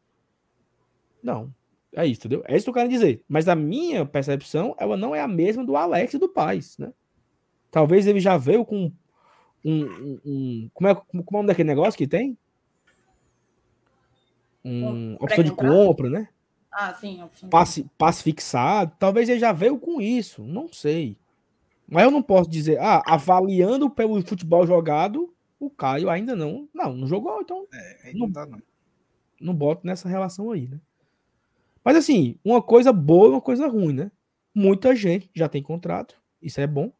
não. 1.22 1.54
É 1.92 2.06
isso, 2.06 2.20
entendeu? 2.20 2.42
É 2.46 2.56
isso 2.56 2.64
que 2.64 2.70
eu 2.70 2.74
quero 2.74 2.88
dizer. 2.88 3.22
Mas 3.28 3.46
a 3.48 3.54
minha 3.54 4.06
percepção, 4.06 4.74
ela 4.78 4.96
não 4.96 5.14
é 5.14 5.20
a 5.20 5.28
mesma 5.28 5.64
do 5.64 5.76
Alex 5.76 6.14
e 6.14 6.18
do 6.18 6.28
Paz, 6.28 6.78
né? 6.78 6.92
Talvez 7.70 8.06
ele 8.06 8.20
já 8.20 8.36
veio 8.36 8.64
com 8.64 8.90
um, 9.64 9.84
um, 9.84 10.20
um 10.24 10.70
como 10.72 10.88
é 10.88 10.94
como 10.94 11.22
é 11.22 11.24
o 11.28 11.32
nome 11.32 11.48
daquele 11.48 11.68
negócio 11.68 11.98
que 11.98 12.06
tem? 12.06 12.38
Um 14.64 15.14
opção 15.14 15.44
de 15.44 15.52
compra, 15.52 16.08
né? 16.08 16.28
Ah, 16.72 16.94
sim, 16.94 17.20
passe, 17.50 17.84
passe 17.98 18.22
fixado. 18.22 18.92
Talvez 18.98 19.28
ele 19.28 19.40
já 19.40 19.52
veio 19.52 19.78
com 19.78 20.00
isso, 20.00 20.42
não 20.44 20.72
sei. 20.72 21.16
Mas 21.88 22.04
eu 22.04 22.10
não 22.10 22.22
posso 22.22 22.48
dizer, 22.48 22.78
ah, 22.78 23.02
avaliando 23.04 23.90
pelo 23.90 24.24
futebol 24.24 24.64
jogado, 24.64 25.34
o 25.58 25.68
Caio 25.68 26.08
ainda 26.08 26.36
não. 26.36 26.68
Não, 26.72 26.94
não 26.94 27.06
jogou, 27.06 27.40
então. 27.40 27.66
É, 27.72 28.12
não, 28.14 28.30
dá, 28.30 28.46
não. 28.46 28.62
não 29.40 29.54
boto 29.54 29.84
nessa 29.84 30.08
relação 30.08 30.52
aí, 30.52 30.68
né? 30.68 30.80
Mas 31.84 31.96
assim, 31.96 32.36
uma 32.44 32.62
coisa 32.62 32.92
boa 32.92 33.26
e 33.26 33.30
uma 33.30 33.40
coisa 33.40 33.66
ruim, 33.66 33.92
né? 33.92 34.12
Muita 34.54 34.94
gente 34.94 35.28
já 35.34 35.48
tem 35.48 35.62
contrato, 35.62 36.20
isso 36.40 36.60
é 36.60 36.66
bom. 36.66 36.92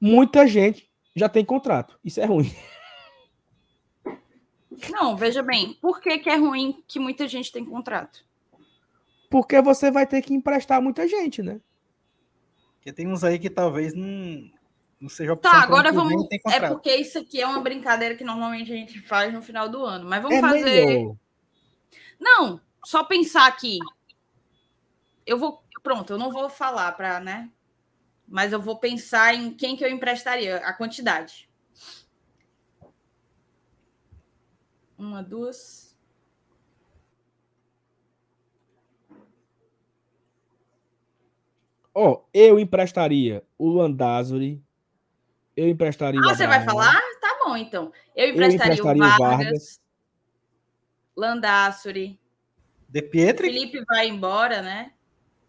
Muita 0.00 0.46
gente 0.46 0.88
já 1.14 1.28
tem 1.28 1.44
contrato, 1.44 1.98
isso 2.04 2.20
é 2.20 2.24
ruim. 2.24 2.50
Não, 4.90 5.16
veja 5.16 5.42
bem, 5.42 5.74
por 5.74 6.00
que, 6.00 6.18
que 6.18 6.30
é 6.30 6.36
ruim 6.36 6.82
que 6.86 6.98
muita 6.98 7.26
gente 7.26 7.50
tem 7.50 7.64
contrato? 7.64 8.24
Porque 9.30 9.60
você 9.60 9.90
vai 9.90 10.06
ter 10.06 10.22
que 10.22 10.32
emprestar 10.32 10.80
muita 10.80 11.06
gente, 11.06 11.42
né? 11.42 11.60
Porque 12.74 12.92
tem 12.92 13.06
uns 13.06 13.24
aí 13.24 13.38
que 13.38 13.50
talvez 13.50 13.92
não, 13.94 14.50
não 15.00 15.08
seja 15.08 15.32
opção. 15.32 15.50
Tá, 15.50 15.62
agora 15.62 15.92
vamos. 15.92 16.26
É 16.46 16.68
porque 16.68 16.94
isso 16.94 17.18
aqui 17.18 17.40
é 17.40 17.46
uma 17.46 17.60
brincadeira 17.60 18.14
que 18.14 18.24
normalmente 18.24 18.72
a 18.72 18.76
gente 18.76 19.00
faz 19.02 19.32
no 19.32 19.42
final 19.42 19.68
do 19.68 19.84
ano. 19.84 20.08
Mas 20.08 20.22
vamos 20.22 20.38
é 20.38 20.40
fazer. 20.40 20.86
Melhor. 20.86 21.16
Não, 22.18 22.60
só 22.84 23.04
pensar 23.04 23.46
aqui. 23.46 23.78
Eu 25.26 25.38
vou. 25.38 25.62
Pronto, 25.82 26.12
eu 26.12 26.18
não 26.18 26.30
vou 26.30 26.48
falar 26.48 26.92
para, 26.92 27.20
né? 27.20 27.50
Mas 28.26 28.52
eu 28.52 28.60
vou 28.60 28.78
pensar 28.78 29.34
em 29.34 29.52
quem 29.52 29.76
que 29.76 29.84
eu 29.84 29.90
emprestaria, 29.90 30.56
a 30.58 30.72
quantidade. 30.72 31.47
Uma, 34.98 35.22
duas, 35.22 35.88
Ó, 42.00 42.12
oh, 42.12 42.24
eu 42.32 42.60
emprestaria 42.60 43.42
o 43.58 43.68
Landázuri. 43.68 44.62
Eu 45.56 45.68
emprestaria. 45.68 46.20
Ah, 46.20 46.32
você 46.32 46.46
vai 46.46 46.64
falar? 46.64 46.94
Tá 47.20 47.40
bom, 47.44 47.56
então. 47.56 47.92
Eu 48.14 48.28
emprestaria, 48.28 48.76
eu 48.76 48.86
emprestaria 48.86 49.04
o 49.04 49.18
Vargas. 49.18 49.18
Vargas. 49.18 49.80
Landassuri. 51.16 52.20
De 52.88 53.02
Pietri? 53.02 53.48
Felipe 53.48 53.84
vai 53.84 54.06
embora, 54.06 54.62
né? 54.62 54.92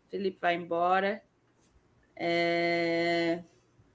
Felipe 0.10 0.40
vai 0.42 0.56
embora. 0.56 1.22
É... 2.16 3.44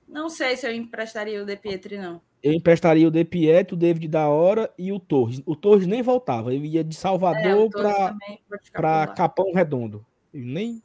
Não 0.07 0.29
sei 0.29 0.57
se 0.57 0.65
eu 0.65 0.73
emprestaria 0.73 1.43
o 1.43 1.45
De 1.45 1.57
Pietri, 1.57 1.99
não. 1.99 2.23
Eu 2.45 2.53
emprestaria 2.53 3.09
o 3.09 3.11
De 3.11 3.25
Pietri, 3.25 3.75
o 3.75 3.77
David 3.77 4.07
da 4.07 4.29
Hora 4.29 4.71
e 4.77 4.93
o 4.93 5.01
Torres. 5.01 5.43
O 5.47 5.57
Torres 5.57 5.87
nem 5.87 6.03
voltava. 6.03 6.53
Ele 6.53 6.69
ia 6.69 6.85
de 6.85 6.95
Salvador 6.95 7.71
é, 7.75 8.71
para 8.71 9.07
Capão 9.07 9.51
Redondo. 9.55 10.05
Ele 10.33 10.45
nem 10.45 10.83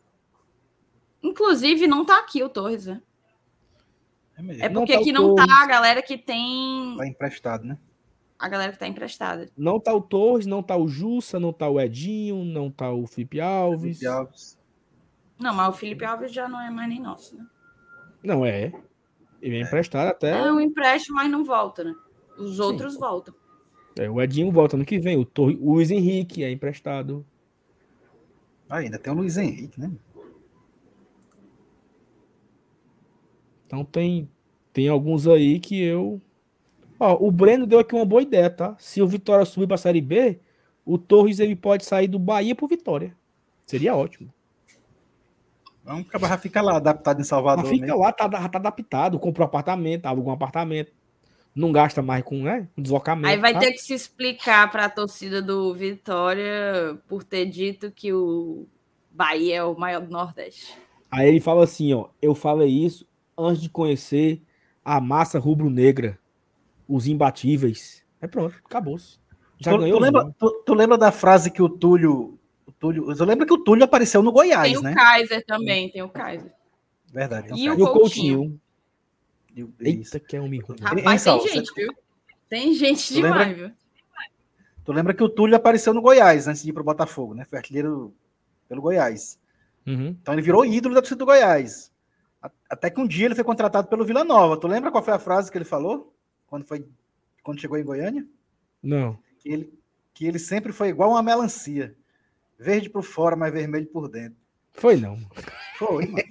Inclusive, 1.21 1.85
não 1.85 2.05
tá 2.05 2.19
aqui 2.19 2.41
o 2.41 2.47
Torres, 2.49 2.85
né? 2.85 3.01
É, 4.37 4.67
é 4.67 4.69
porque 4.69 4.69
não 4.69 4.85
tá 4.85 4.93
aqui 4.95 5.11
não 5.11 5.35
tá 5.35 5.45
a 5.63 5.67
galera 5.67 6.01
que 6.01 6.17
tem. 6.17 6.95
Tá 6.97 7.05
emprestado, 7.05 7.65
né? 7.65 7.77
A 8.37 8.47
galera 8.47 8.71
que 8.71 8.79
tá 8.79 8.87
emprestada. 8.87 9.49
Não 9.57 9.81
tá 9.81 9.93
o 9.93 9.99
Torres, 9.99 10.45
não 10.45 10.63
tá 10.63 10.77
o 10.77 10.87
Jussa, 10.87 11.41
não 11.41 11.51
tá 11.51 11.67
o 11.67 11.77
Edinho, 11.77 12.45
não 12.45 12.71
tá 12.71 12.89
o 12.89 13.05
Felipe 13.05 13.41
Alves. 13.41 13.97
Felipe 13.99 14.07
Alves. 14.07 14.57
Não, 15.37 15.53
mas 15.53 15.75
o 15.75 15.77
Felipe 15.77 16.05
Alves 16.05 16.31
já 16.31 16.47
não 16.47 16.61
é 16.61 16.69
mais 16.69 16.87
nem 16.87 17.01
nosso, 17.01 17.35
né? 17.35 17.45
Não 18.23 18.45
é. 18.45 18.71
Ele 19.41 19.57
é 19.57 19.61
emprestado 19.61 20.07
até. 20.07 20.31
É 20.31 20.51
um 20.51 20.59
empréstimo, 20.59 21.15
mas 21.15 21.31
não 21.31 21.43
volta, 21.43 21.83
né? 21.83 21.95
Os 22.37 22.55
Sim. 22.55 22.61
outros 22.61 22.97
voltam. 22.97 23.33
É, 23.97 24.09
o 24.09 24.21
Edinho 24.21 24.51
volta 24.51 24.77
no 24.77 24.85
que 24.85 24.99
vem. 24.99 25.17
O, 25.17 25.25
Torre, 25.25 25.57
o 25.61 25.73
Luiz 25.73 25.91
Henrique 25.91 26.43
é 26.43 26.51
emprestado. 26.51 27.25
Ah, 28.69 28.77
ainda 28.77 28.99
tem 28.99 29.11
o 29.11 29.15
Luiz 29.15 29.35
Henrique, 29.37 29.79
né? 29.79 29.91
Então 33.65 33.83
tem, 33.83 34.29
tem 34.73 34.87
alguns 34.87 35.27
aí 35.27 35.59
que 35.59 35.81
eu. 35.81 36.21
Ó, 36.99 37.27
o 37.27 37.31
Breno 37.31 37.65
deu 37.65 37.79
aqui 37.79 37.95
uma 37.95 38.05
boa 38.05 38.21
ideia, 38.21 38.49
tá? 38.49 38.75
Se 38.79 39.01
o 39.01 39.07
Vitória 39.07 39.45
subir 39.45 39.67
para 39.67 39.75
a 39.75 39.77
Série 39.77 40.01
B, 40.01 40.39
o 40.85 40.97
Torres 40.97 41.39
ele 41.39 41.55
pode 41.55 41.85
sair 41.85 42.07
do 42.07 42.19
Bahia 42.19 42.55
para 42.55 42.67
Vitória. 42.67 43.15
Seria 43.65 43.95
ótimo. 43.95 44.33
Vamos 45.89 46.05
acabar, 46.07 46.37
fica 46.37 46.61
lá, 46.61 46.77
adaptado 46.77 47.19
em 47.19 47.23
Salvador. 47.23 47.63
Mas 47.63 47.73
fica 47.73 47.87
mesmo. 47.87 47.99
lá, 47.99 48.11
tá, 48.13 48.29
tá 48.29 48.59
adaptado, 48.59 49.17
comprou 49.17 49.43
apartamento, 49.43 50.05
alugou 50.05 50.29
um 50.29 50.35
apartamento. 50.35 50.93
Não 51.55 51.71
gasta 51.71 51.99
mais 52.03 52.23
com, 52.23 52.43
né, 52.43 52.67
deslocamento. 52.77 53.27
Aí 53.27 53.37
vai 53.37 53.53
tá? 53.53 53.59
ter 53.59 53.71
que 53.71 53.79
se 53.79 53.95
explicar 53.95 54.71
para 54.71 54.85
a 54.85 54.89
torcida 54.89 55.41
do 55.41 55.73
Vitória 55.73 56.95
por 57.07 57.23
ter 57.23 57.47
dito 57.47 57.91
que 57.91 58.13
o 58.13 58.67
Bahia 59.09 59.55
é 59.55 59.63
o 59.63 59.75
maior 59.75 60.01
do 60.01 60.11
Nordeste. 60.11 60.77
Aí 61.09 61.27
ele 61.27 61.39
fala 61.39 61.63
assim, 61.63 61.91
ó, 61.91 62.09
eu 62.21 62.35
falei 62.35 62.69
isso 62.69 63.07
antes 63.35 63.59
de 63.59 63.67
conhecer 63.67 64.43
a 64.85 65.01
massa 65.01 65.39
rubro-negra, 65.39 66.19
os 66.87 67.07
imbatíveis. 67.07 68.03
É 68.21 68.27
pronto, 68.27 68.55
acabou-se. 68.63 69.17
Já 69.57 69.71
tu, 69.71 69.79
ganhou. 69.79 69.97
Tu 69.97 70.03
lembra, 70.03 70.35
tu, 70.37 70.63
tu, 70.67 70.73
lembra 70.75 70.97
da 70.99 71.11
frase 71.11 71.49
que 71.49 71.63
o 71.63 71.67
Túlio, 71.67 72.11
o 72.13 72.38
Túlio. 72.79 73.11
Eu 73.11 73.25
lembro 73.25 73.45
que 73.45 73.53
o 73.53 73.57
Túlio 73.57 73.83
apareceu 73.83 74.23
no 74.23 74.31
Goiás, 74.31 74.73
tem 74.73 74.81
né? 74.81 74.93
Tem 74.93 75.03
o 75.03 75.05
Kaiser 75.05 75.45
também, 75.45 75.89
tem 75.91 76.01
o 76.01 76.09
Kaiser. 76.09 76.51
Verdade. 77.11 77.53
E, 77.55 77.69
o, 77.69 77.77
e 77.77 77.81
o 77.81 77.91
Coutinho. 77.91 78.59
Eita, 79.79 80.19
que 80.19 80.37
é 80.37 80.41
um 80.41 80.45
ruim. 80.45 80.61
Rapaz, 80.81 81.23
tem 81.23 81.47
gente, 81.47 81.73
viu? 81.75 81.93
Tem 82.47 82.73
gente 82.73 83.13
demais, 83.13 83.47
lembra, 83.47 83.67
viu? 83.67 83.75
Tu 84.85 84.91
lembra 84.93 85.13
que 85.13 85.23
o 85.23 85.29
Túlio 85.29 85.55
apareceu 85.55 85.93
no 85.93 86.01
Goiás 86.01 86.47
antes 86.47 86.63
de 86.63 86.69
ir 86.69 86.73
pro 86.73 86.83
Botafogo, 86.83 87.33
né? 87.33 87.45
Foi 87.45 87.57
artilheiro 87.57 88.13
pelo 88.67 88.81
Goiás. 88.81 89.39
Uhum. 89.85 90.15
Então 90.21 90.33
ele 90.33 90.41
virou 90.41 90.65
ídolo 90.65 90.95
da 90.95 91.01
torcida 91.01 91.19
do 91.19 91.25
Goiás. 91.25 91.91
Até 92.69 92.89
que 92.89 92.99
um 92.99 93.07
dia 93.07 93.25
ele 93.25 93.35
foi 93.35 93.43
contratado 93.43 93.87
pelo 93.87 94.05
Vila 94.05 94.23
Nova. 94.23 94.57
Tu 94.57 94.67
lembra 94.67 94.91
qual 94.91 95.03
foi 95.03 95.13
a 95.13 95.19
frase 95.19 95.51
que 95.51 95.57
ele 95.57 95.65
falou 95.65 96.13
quando 96.47 96.65
foi 96.65 96.85
quando 97.43 97.59
chegou 97.59 97.77
em 97.77 97.83
Goiânia? 97.83 98.25
Não. 98.81 99.19
Que 99.39 99.49
ele, 99.49 99.79
que 100.13 100.25
ele 100.25 100.39
sempre 100.39 100.71
foi 100.71 100.89
igual 100.89 101.11
uma 101.11 101.23
melancia. 101.23 101.95
Verde 102.59 102.89
por 102.89 103.03
fora, 103.03 103.37
mas 103.37 103.53
vermelho 103.53 103.87
por 103.87 104.09
dentro. 104.09 104.37
Foi 104.71 104.97
não. 104.97 105.17
Foi, 105.77 106.05
mano. 106.07 106.23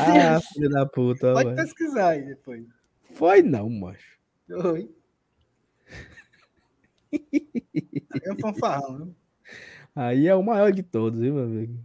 ah, 0.00 0.40
filho 0.52 0.68
da 0.68 0.84
puta. 0.84 1.32
Pode 1.32 1.46
mano. 1.46 1.56
pesquisar 1.56 2.08
aí 2.10 2.22
depois. 2.24 2.66
Foi 3.14 3.42
não, 3.42 3.70
macho. 3.70 4.18
Foi. 4.46 4.90
É 8.22 8.32
um 8.32 8.38
fanfarrão, 8.38 8.96
viu? 8.96 9.14
Aí 9.94 10.26
é 10.26 10.34
o 10.34 10.42
maior 10.42 10.72
de 10.72 10.82
todos, 10.82 11.22
hein, 11.22 11.30
meu 11.30 11.44
amigo? 11.44 11.78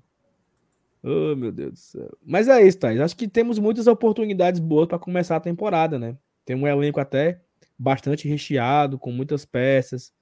Oh, 1.04 1.36
meu 1.36 1.52
Deus 1.52 1.72
do 1.74 1.78
céu. 1.78 2.18
Mas 2.26 2.48
é 2.48 2.62
isso, 2.66 2.80
Thais. 2.80 3.00
Acho 3.00 3.16
que 3.16 3.28
temos 3.28 3.58
muitas 3.60 3.88
oportunidades 3.88 4.60
boas 4.60 4.88
para 4.88 5.00
começar 5.00 5.38
a 5.38 5.42
temporada, 5.42 5.98
né? 5.98 6.18
Tem 6.44 6.56
um 6.56 6.68
elenco 6.68 7.00
até 7.00 7.42
bastante 7.80 8.28
recheado, 8.28 9.00
com 9.00 9.12
muitas 9.12 9.46
peças. 9.46 10.14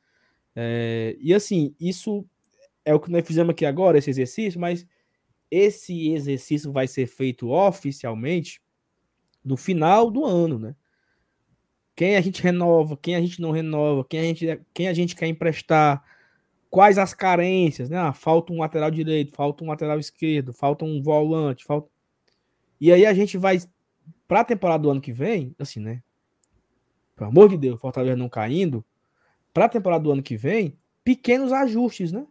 É, 0.55 1.17
E 1.19 1.33
assim, 1.33 1.75
isso 1.79 2.25
é 2.85 2.93
o 2.93 2.99
que 2.99 3.11
nós 3.11 3.25
fizemos 3.25 3.51
aqui 3.51 3.65
agora, 3.65 3.97
esse 3.97 4.09
exercício, 4.09 4.59
mas 4.59 4.85
esse 5.49 6.09
exercício 6.13 6.71
vai 6.71 6.87
ser 6.87 7.07
feito 7.07 7.49
oficialmente 7.49 8.61
no 9.43 9.57
final 9.57 10.11
do 10.11 10.25
ano, 10.25 10.59
né? 10.59 10.75
Quem 11.95 12.15
a 12.15 12.21
gente 12.21 12.43
renova, 12.43 12.95
quem 12.95 13.15
a 13.15 13.21
gente 13.21 13.41
não 13.41 13.51
renova, 13.51 14.05
quem 14.07 14.19
a 14.19 14.23
gente, 14.23 14.61
quem 14.73 14.87
a 14.87 14.93
gente 14.93 15.15
quer 15.15 15.27
emprestar, 15.27 16.03
quais 16.69 16.97
as 16.97 17.13
carências, 17.13 17.89
né? 17.89 17.97
Ah, 17.97 18.13
falta 18.13 18.53
um 18.53 18.59
lateral 18.59 18.91
direito, 18.91 19.35
falta 19.35 19.63
um 19.63 19.67
lateral 19.67 19.99
esquerdo, 19.99 20.53
falta 20.53 20.85
um 20.85 21.01
volante, 21.01 21.65
falta. 21.65 21.89
E 22.79 22.91
aí 22.91 23.05
a 23.05 23.13
gente 23.13 23.37
vai 23.37 23.57
para 24.27 24.41
a 24.41 24.45
temporada 24.45 24.83
do 24.83 24.91
ano 24.91 25.01
que 25.01 25.11
vem, 25.11 25.55
assim, 25.57 25.79
né? 25.79 26.03
Pelo 27.17 27.31
amor 27.31 27.49
de 27.49 27.57
Deus, 27.57 27.81
Fortaleza 27.81 28.15
não 28.15 28.29
caindo, 28.29 28.85
para 29.51 29.65
a 29.65 29.69
temporada 29.69 30.03
do 30.03 30.11
ano 30.11 30.21
que 30.21 30.37
vem, 30.37 30.77
pequenos 31.03 31.51
ajustes, 31.51 32.11
né? 32.11 32.27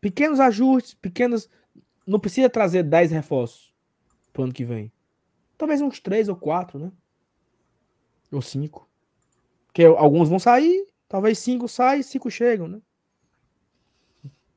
Pequenos 0.00 0.38
ajustes, 0.38 0.94
pequenos. 0.94 1.50
Não 2.06 2.20
precisa 2.20 2.48
trazer 2.48 2.84
10 2.84 3.10
reforços 3.10 3.74
pro 4.32 4.44
ano 4.44 4.52
que 4.52 4.64
vem. 4.64 4.92
Talvez 5.58 5.80
uns 5.82 5.98
3 5.98 6.28
ou 6.28 6.36
4, 6.36 6.78
né? 6.78 6.92
Ou 8.30 8.40
5. 8.40 8.88
Porque 9.66 9.84
alguns 9.84 10.28
vão 10.28 10.38
sair, 10.38 10.86
talvez 11.08 11.38
5 11.40 11.66
saem, 11.66 12.02
5 12.02 12.30
chegam, 12.30 12.68
né? 12.68 12.80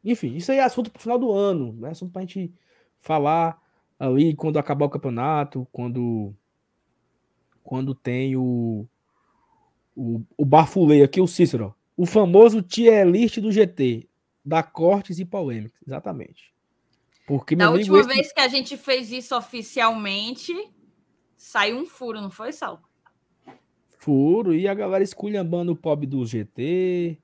Enfim, 0.04 0.36
isso 0.36 0.52
aí 0.52 0.60
é 0.60 0.64
assunto 0.64 0.92
pro 0.92 1.02
final 1.02 1.18
do 1.18 1.32
ano, 1.32 1.74
né? 1.74 1.90
Assunto 1.90 2.12
pra 2.12 2.22
gente 2.22 2.54
falar 3.00 3.60
ali 3.98 4.36
quando 4.36 4.60
acabar 4.60 4.86
o 4.86 4.90
campeonato, 4.90 5.68
quando 5.72 6.36
quando 7.66 7.94
tem 7.96 8.38
o 8.38 8.88
o, 9.98 10.22
o 10.38 10.46
bafulei 10.46 11.02
aqui, 11.04 11.20
o 11.22 11.28
Cícero, 11.28 11.74
o 11.98 12.06
famoso 12.06 12.62
tier 12.62 13.08
list 13.08 13.40
do 13.40 13.50
GT, 13.52 14.08
da 14.44 14.62
cortes 14.62 15.20
e 15.20 15.26
polêmicas, 15.26 15.82
exatamente. 15.88 16.54
Porque 17.26 17.56
Da 17.56 17.68
amigo, 17.70 17.96
última 17.96 18.00
esse- 18.00 18.08
vez 18.10 18.32
que 18.34 18.40
a 18.42 18.48
gente 18.50 18.76
fez 18.78 19.12
isso 19.12 19.36
oficialmente, 19.36 20.54
saiu 21.38 21.78
um 21.78 21.86
furo, 21.86 22.22
não 22.22 22.30
foi, 22.30 22.52
Sal? 22.52 22.82
furo 23.98 24.54
e 24.54 24.68
a 24.68 24.74
galera 24.74 25.04
esculhambando 25.04 25.72
o 25.72 25.76
pobre 25.76 26.06
do 26.06 26.24
GT. 26.26 27.18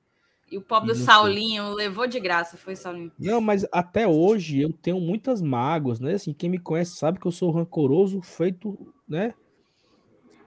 E 0.50 0.58
o 0.58 0.62
pobre 0.62 0.92
E 0.92 0.94
do 0.94 1.00
Saulinho 1.04 1.74
levou 1.74 2.08
de 2.08 2.20
graça, 2.20 2.58
foi, 2.58 2.76
Saulinho? 2.76 3.12
Não, 3.20 3.40
mas 3.40 3.66
até 3.72 4.08
hoje 4.08 4.60
eu 4.62 4.74
tenho 4.74 5.00
muitas 5.00 5.42
mágoas, 5.42 6.00
né? 6.00 6.14
Assim, 6.14 6.34
quem 6.34 6.50
me 6.50 6.58
conhece 6.58 6.96
sabe 6.96 7.20
que 7.20 7.28
eu 7.28 7.32
sou 7.32 7.52
rancoroso, 7.52 8.22
feito, 8.22 8.92
né? 9.08 9.34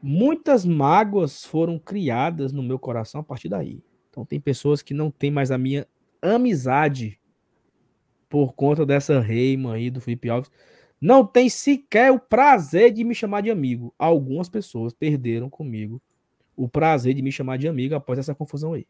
Muitas 0.06 0.66
mágoas 0.66 1.47
foram 1.47 1.78
criadas 1.78 2.52
no 2.52 2.62
meu 2.62 2.78
coração 2.78 3.22
a 3.22 3.24
partir 3.24 3.48
daí. 3.48 3.82
Então 4.10 4.22
tem 4.22 4.39
pessoas 4.39 4.82
que 4.82 4.93
não 4.93 5.10
têm 5.10 5.31
mais 5.31 5.51
a 5.51 5.56
minha 5.56 5.89
amizade 6.20 7.18
por 8.28 8.52
conta 8.52 8.85
dessa 8.85 9.18
reima 9.18 9.72
aí 9.72 9.89
do 9.89 10.02
Felipe 10.02 10.28
Alves. 10.28 10.51
Não 11.01 11.26
tem 11.26 11.48
sequer 11.48 12.12
o 12.12 12.20
prazer 12.20 12.93
de 12.93 13.02
me 13.02 13.14
chamar 13.14 13.40
de 13.40 13.51
amigo. 13.51 13.94
Algumas 13.98 14.47
pessoas 14.47 14.93
perderam 14.93 15.48
comigo 15.48 16.02
o 16.55 16.68
prazer 16.68 17.14
de 17.14 17.22
me 17.22 17.32
chamar 17.32 17.56
de 17.56 17.66
amigo 17.66 17.94
após 17.94 18.18
essa 18.18 18.35
confusão 18.35 18.74
aí. 18.74 18.86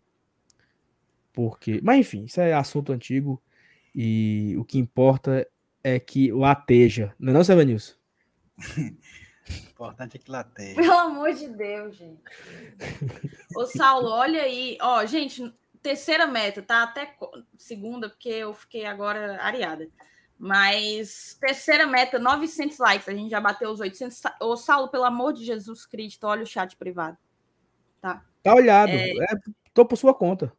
Porque, 1.32 1.80
mas 1.80 2.00
enfim, 2.00 2.24
isso 2.24 2.40
é 2.40 2.52
assunto 2.52 2.92
antigo 2.92 3.40
e 3.94 4.56
o 4.58 4.64
que 4.64 4.80
importa 4.80 5.46
é 5.84 6.00
que 6.00 6.32
lateja. 6.32 7.14
Não 7.20 7.30
é 7.30 7.34
não, 7.34 7.44
Sevenilson? 7.44 7.94
O 9.48 9.52
importante 9.52 10.16
é 10.16 10.20
que 10.20 10.30
lateja. 10.30 10.74
Pelo 10.80 10.92
amor 10.92 11.32
de 11.32 11.48
Deus, 11.48 11.96
gente. 11.96 12.22
Ô, 13.56 13.66
Saulo, 13.66 14.08
olha 14.08 14.42
aí. 14.42 14.78
Ó, 14.80 15.04
gente, 15.04 15.52
terceira 15.82 16.26
meta, 16.26 16.62
tá? 16.62 16.82
Até 16.82 17.14
segunda, 17.58 18.08
porque 18.08 18.28
eu 18.28 18.54
fiquei 18.54 18.86
agora 18.86 19.40
areada. 19.42 19.88
Mas 20.38 21.36
terceira 21.40 21.86
meta, 21.86 22.18
900 22.18 22.78
likes. 22.78 23.08
A 23.08 23.12
gente 23.14 23.30
já 23.30 23.40
bateu 23.40 23.70
os 23.70 23.80
800. 23.80 24.16
Sa- 24.16 24.36
Ô, 24.40 24.56
Saulo, 24.56 24.88
pelo 24.88 25.04
amor 25.04 25.32
de 25.32 25.44
Jesus 25.44 25.86
Cristo, 25.86 26.26
olha 26.26 26.42
o 26.42 26.46
chat 26.46 26.76
privado. 26.76 27.16
Tá? 28.00 28.24
Tá 28.42 28.54
olhado. 28.54 28.90
É, 28.90 29.12
tô 29.72 29.84
por 29.84 29.96
sua 29.96 30.12
conta. 30.14 30.52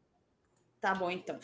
Tá 0.79 0.93
bom, 0.93 1.09
então. 1.11 1.37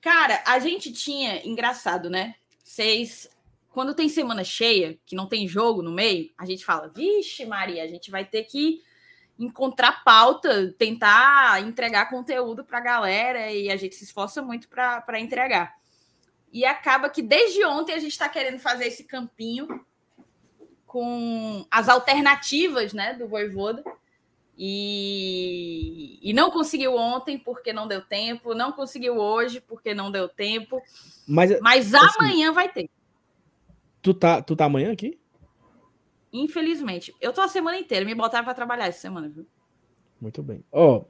Cara, 0.00 0.42
a 0.46 0.58
gente 0.58 0.92
tinha, 0.92 1.46
engraçado, 1.46 2.08
né? 2.08 2.34
Vocês, 2.62 3.28
quando 3.78 3.94
tem 3.94 4.08
semana 4.08 4.42
cheia, 4.42 4.98
que 5.06 5.14
não 5.14 5.28
tem 5.28 5.46
jogo 5.46 5.82
no 5.82 5.92
meio, 5.92 6.32
a 6.36 6.44
gente 6.44 6.64
fala, 6.64 6.88
vixe, 6.88 7.46
Maria, 7.46 7.84
a 7.84 7.86
gente 7.86 8.10
vai 8.10 8.24
ter 8.24 8.42
que 8.42 8.82
encontrar 9.38 10.02
pauta, 10.02 10.74
tentar 10.76 11.62
entregar 11.62 12.10
conteúdo 12.10 12.64
pra 12.64 12.80
galera 12.80 13.52
e 13.52 13.70
a 13.70 13.76
gente 13.76 13.94
se 13.94 14.02
esforça 14.02 14.42
muito 14.42 14.68
para 14.68 15.20
entregar. 15.20 15.76
E 16.52 16.64
acaba 16.64 17.08
que 17.08 17.22
desde 17.22 17.64
ontem 17.64 17.92
a 17.92 18.00
gente 18.00 18.10
está 18.10 18.28
querendo 18.28 18.58
fazer 18.58 18.86
esse 18.86 19.04
campinho 19.04 19.68
com 20.84 21.64
as 21.70 21.88
alternativas, 21.88 22.92
né, 22.92 23.14
do 23.14 23.28
Voivoda. 23.28 23.84
E, 24.58 26.18
e 26.20 26.32
não 26.32 26.50
conseguiu 26.50 26.96
ontem 26.96 27.38
porque 27.38 27.72
não 27.72 27.86
deu 27.86 28.02
tempo, 28.02 28.56
não 28.56 28.72
conseguiu 28.72 29.18
hoje 29.18 29.60
porque 29.60 29.94
não 29.94 30.10
deu 30.10 30.28
tempo, 30.28 30.82
Mas 31.28 31.60
mas 31.60 31.94
Assim, 31.94 32.16
amanhã 32.18 32.52
vai 32.52 32.68
ter. 32.68 32.90
Tu 34.12 34.14
tá, 34.14 34.42
tu 34.42 34.56
tá 34.56 34.64
amanhã 34.64 34.92
aqui? 34.92 35.18
Infelizmente. 36.32 37.14
Eu 37.20 37.32
tô 37.32 37.40
a 37.40 37.48
semana 37.48 37.78
inteira, 37.78 38.04
me 38.04 38.14
botaram 38.14 38.44
para 38.44 38.54
trabalhar 38.54 38.86
essa 38.86 39.00
semana, 39.00 39.28
viu? 39.28 39.46
Muito 40.20 40.42
bem. 40.42 40.64
Ó, 40.72 41.04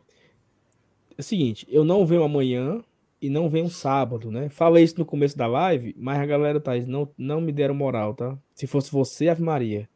é 1.16 1.20
o 1.20 1.22
seguinte, 1.22 1.66
eu 1.68 1.84
não 1.84 2.04
venho 2.04 2.24
amanhã 2.24 2.82
e 3.20 3.28
não 3.28 3.48
venho 3.48 3.68
sábado, 3.68 4.30
né? 4.30 4.48
Falei 4.48 4.84
isso 4.84 4.98
no 4.98 5.04
começo 5.04 5.36
da 5.36 5.46
live, 5.46 5.94
mas 5.98 6.18
a 6.18 6.26
galera, 6.26 6.60
Thaís, 6.60 6.86
não, 6.86 7.12
não 7.16 7.40
me 7.40 7.52
deram 7.52 7.74
moral, 7.74 8.14
tá? 8.14 8.36
Se 8.54 8.66
fosse 8.66 8.90
você, 8.90 9.28
Ave 9.28 9.42
Maria. 9.42 9.88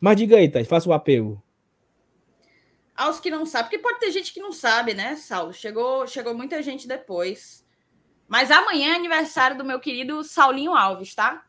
Mas 0.00 0.16
diga 0.16 0.36
aí, 0.36 0.48
Thaís, 0.48 0.68
faça 0.68 0.88
o 0.88 0.92
apelo. 0.92 1.42
Aos 2.96 3.18
que 3.18 3.30
não 3.30 3.46
sabem, 3.46 3.70
porque 3.70 3.82
pode 3.82 3.98
ter 3.98 4.10
gente 4.10 4.32
que 4.32 4.40
não 4.40 4.52
sabe, 4.52 4.94
né, 4.94 5.16
Saulo? 5.16 5.52
Chegou, 5.52 6.06
chegou 6.06 6.34
muita 6.34 6.62
gente 6.62 6.86
depois. 6.86 7.64
Mas 8.28 8.50
amanhã 8.50 8.92
é 8.92 8.96
aniversário 8.96 9.58
do 9.58 9.64
meu 9.64 9.80
querido 9.80 10.22
Saulinho 10.22 10.74
Alves, 10.74 11.14
tá? 11.14 11.44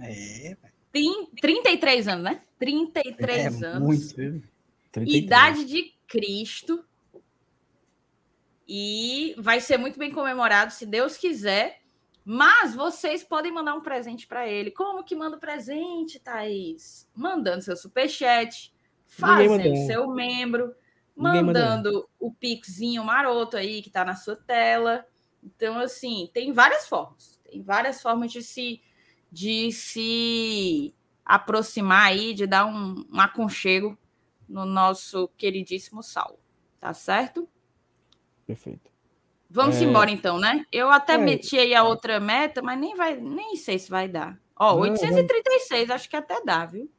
É, 0.00 0.56
Tem 0.92 1.26
33 1.40 2.08
anos, 2.08 2.24
né? 2.24 2.42
33 2.58 3.62
é 3.62 3.66
anos. 3.66 3.82
muito. 3.82 4.16
viu? 4.16 4.42
33. 4.92 5.24
Idade 5.24 5.64
de 5.64 5.94
Cristo. 6.06 6.84
E 8.68 9.34
vai 9.38 9.60
ser 9.60 9.78
muito 9.78 9.98
bem 9.98 10.10
comemorado, 10.10 10.72
se 10.72 10.84
Deus 10.84 11.16
quiser. 11.16 11.80
Mas 12.24 12.74
vocês 12.74 13.22
podem 13.22 13.52
mandar 13.52 13.74
um 13.74 13.80
presente 13.80 14.26
para 14.26 14.48
ele. 14.48 14.72
Como 14.72 15.04
que 15.04 15.14
manda 15.14 15.36
o 15.36 15.40
presente, 15.40 16.18
Thaís? 16.18 17.08
Mandando 17.14 17.62
seu 17.62 17.76
superchat, 17.76 18.74
fazendo 19.06 19.86
seu 19.86 20.08
membro, 20.10 20.74
mandando 21.14 22.08
o 22.18 22.32
pixinho 22.32 23.04
maroto 23.04 23.56
aí 23.56 23.80
que 23.80 23.90
tá 23.90 24.04
na 24.04 24.16
sua 24.16 24.34
tela. 24.34 25.06
Então, 25.40 25.78
assim, 25.78 26.28
tem 26.34 26.52
várias 26.52 26.88
formas. 26.88 27.40
Tem 27.44 27.62
várias 27.62 28.02
formas 28.02 28.32
de 28.32 28.42
se, 28.42 28.82
de 29.36 29.70
se 29.70 30.94
aproximar 31.22 32.06
aí, 32.06 32.32
de 32.32 32.46
dar 32.46 32.64
um, 32.64 33.04
um 33.12 33.20
aconchego 33.20 33.98
no 34.48 34.64
nosso 34.64 35.28
queridíssimo 35.36 36.02
Saulo. 36.02 36.38
Tá 36.80 36.94
certo? 36.94 37.46
Perfeito. 38.46 38.90
Vamos 39.50 39.76
É. 39.76 39.84
embora 39.84 40.10
então, 40.10 40.38
né? 40.38 40.64
Eu 40.72 40.90
até 40.90 41.14
É. 41.14 41.18
meti 41.18 41.58
aí 41.58 41.74
a 41.74 41.84
outra 41.84 42.18
meta, 42.18 42.62
mas 42.62 42.78
nem 42.80 42.94
vai, 42.94 43.14
nem 43.20 43.56
sei 43.56 43.78
se 43.78 43.90
vai 43.90 44.08
dar. 44.08 44.40
Ó, 44.58 44.72
Não, 44.72 44.80
836, 44.80 45.90
acho 45.90 46.08
que 46.08 46.16
até 46.16 46.42
dá, 46.42 46.64
viu? 46.64 46.90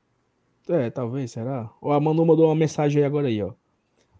É, 0.69 0.91
talvez, 0.91 1.31
será? 1.31 1.71
Ó, 1.81 1.91
a 1.91 1.99
Manu 1.99 2.23
mandou 2.23 2.45
uma 2.45 2.55
mensagem 2.55 3.01
aí 3.01 3.05
agora 3.07 3.29
aí, 3.29 3.41
ó. 3.41 3.53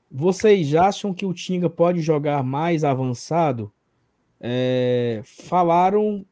Vocês 0.09 0.73
acham 0.73 1.13
que 1.13 1.25
o 1.25 1.33
Tinga 1.35 1.69
pode 1.69 2.01
jogar 2.01 2.43
mais 2.43 2.83
avançado? 2.83 3.71
é, 4.39 5.21
falaram, 5.23 6.23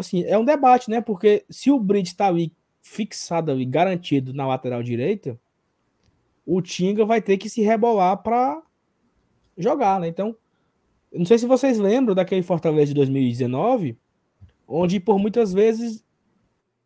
assim, 0.00 0.24
é 0.24 0.36
um 0.38 0.44
debate, 0.44 0.90
né? 0.90 1.00
Porque 1.00 1.44
se 1.48 1.70
o 1.70 1.78
Brits 1.78 2.10
está 2.10 2.26
ali 2.26 2.52
fixado 2.82 3.50
ali, 3.50 3.64
garantido 3.64 4.32
na 4.32 4.46
lateral 4.46 4.82
direita, 4.82 5.38
o 6.44 6.60
Tinga 6.60 7.04
vai 7.04 7.20
ter 7.20 7.36
que 7.36 7.48
se 7.48 7.62
rebolar 7.62 8.22
para 8.22 8.62
jogar, 9.56 10.00
né? 10.00 10.08
Então, 10.08 10.34
não 11.12 11.24
sei 11.24 11.38
se 11.38 11.46
vocês 11.46 11.78
lembram 11.78 12.14
daquele 12.14 12.42
Fortaleza 12.42 12.86
de 12.86 12.94
2019, 12.94 13.98
onde 14.66 15.00
por 15.00 15.18
muitas 15.18 15.52
vezes, 15.52 16.04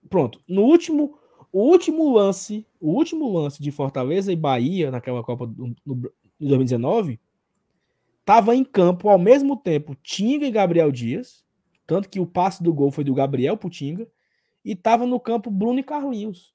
pronto, 0.09 0.41
no 0.49 0.63
último, 0.63 1.19
o 1.53 1.63
último 1.63 2.13
lance, 2.13 2.67
o 2.81 2.93
último 2.93 3.31
lance 3.31 3.63
de 3.63 3.71
Fortaleza 3.71 4.33
e 4.33 4.37
Bahia 4.37 4.91
naquela 4.91 5.23
Copa 5.23 5.47
do, 5.47 5.75
no, 5.85 5.97
de 5.97 6.49
2019, 6.49 7.21
tava 8.25 8.57
em 8.57 8.65
campo 8.65 9.09
ao 9.09 9.19
mesmo 9.19 9.57
tempo 9.57 9.97
Tinga 10.03 10.47
e 10.47 10.51
Gabriel 10.51 10.91
Dias, 10.91 11.44
tanto 11.87 12.09
que 12.09 12.21
o 12.21 12.27
passe 12.27 12.63
do 12.63 12.73
gol 12.73 12.91
foi 12.91 13.05
do 13.05 13.15
Gabriel 13.15 13.57
pro 13.57 13.71
Tinga, 13.71 14.09
e 14.65 14.75
tava 14.75 15.07
no 15.07 15.21
campo 15.21 15.51
Bruno 15.51 15.79
e 15.79 15.83
Carlinhos. 15.83 16.55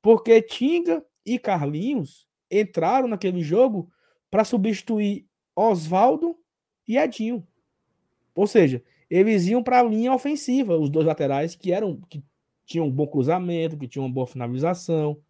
Porque 0.00 0.40
Tinga 0.40 1.04
e 1.24 1.38
Carlinhos 1.38 2.26
entraram 2.50 3.08
naquele 3.08 3.42
jogo 3.42 3.90
para 4.30 4.44
substituir 4.44 5.26
Oswaldo 5.54 6.36
e 6.86 6.96
Edinho. 6.98 7.46
Ou 8.34 8.46
seja, 8.46 8.82
eles 9.08 9.46
iam 9.46 9.62
para 9.62 9.80
a 9.80 9.82
linha 9.82 10.12
ofensiva, 10.12 10.76
os 10.76 10.90
dois 10.90 11.06
laterais 11.06 11.54
que 11.54 11.72
eram 11.72 12.00
que 12.08 12.22
tinham 12.66 12.86
um 12.86 12.90
bom 12.90 13.06
cruzamento, 13.06 13.76
que 13.76 13.86
tinham 13.86 14.06
uma 14.06 14.12
boa 14.12 14.26
finalização. 14.26 15.20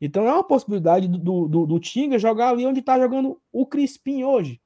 Então 0.00 0.26
é 0.26 0.32
uma 0.32 0.44
possibilidade 0.44 1.06
do, 1.06 1.46
do, 1.46 1.66
do 1.66 1.80
Tinga 1.80 2.18
jogar 2.18 2.50
ali 2.50 2.64
onde 2.64 2.80
está 2.80 2.98
jogando 2.98 3.40
o 3.52 3.66
Crispim 3.66 4.24
hoje. 4.24 4.60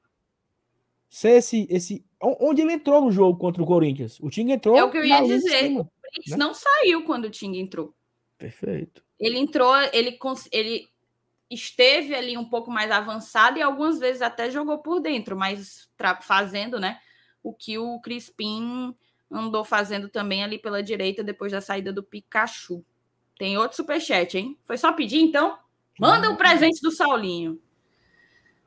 Ser 1.09 1.37
esse, 1.37 1.67
esse. 1.69 2.05
Onde 2.39 2.61
ele 2.61 2.73
entrou 2.73 3.01
no 3.01 3.11
jogo 3.11 3.37
contra 3.37 3.61
o 3.61 3.65
Corinthians? 3.65 4.19
O 4.19 4.29
Tinga 4.29 4.53
entrou. 4.53 4.75
É 4.75 4.83
o 4.83 4.89
que 4.89 4.97
eu 4.97 5.05
ia 5.05 5.21
dizer. 5.21 5.59
Cima, 5.59 5.81
o 5.81 5.89
Brits 6.01 6.31
né? 6.31 6.37
não 6.37 6.53
saiu 6.53 7.03
quando 7.03 7.25
o 7.25 7.29
Tinga 7.29 7.57
entrou. 7.57 7.93
Perfeito. 8.37 9.03
Ele 9.19 9.37
entrou, 9.37 9.75
ele, 9.93 10.17
ele 10.51 10.87
esteve 11.49 12.15
ali 12.15 12.37
um 12.37 12.45
pouco 12.45 12.71
mais 12.71 12.91
avançado 12.91 13.57
e 13.57 13.61
algumas 13.61 13.99
vezes 13.99 14.21
até 14.21 14.49
jogou 14.49 14.79
por 14.79 14.99
dentro, 14.99 15.37
mas 15.37 15.89
fazendo, 16.21 16.79
né, 16.79 16.99
o 17.41 17.53
que 17.53 17.77
o 17.77 17.99
Crispim 17.99 18.95
andou 19.31 19.63
fazendo 19.63 20.09
também 20.09 20.43
ali 20.43 20.57
pela 20.57 20.83
direita 20.83 21.23
depois 21.23 21.51
da 21.51 21.61
saída 21.61 21.93
do 21.93 22.03
Pikachu. 22.03 22.83
Tem 23.37 23.57
outro 23.57 23.77
superchat, 23.77 24.37
hein? 24.37 24.57
Foi 24.63 24.77
só 24.77 24.93
pedir, 24.93 25.19
então? 25.19 25.57
Manda 25.99 26.29
o 26.29 26.33
um 26.33 26.35
presente 26.35 26.81
do 26.81 26.91
Saulinho. 26.91 27.59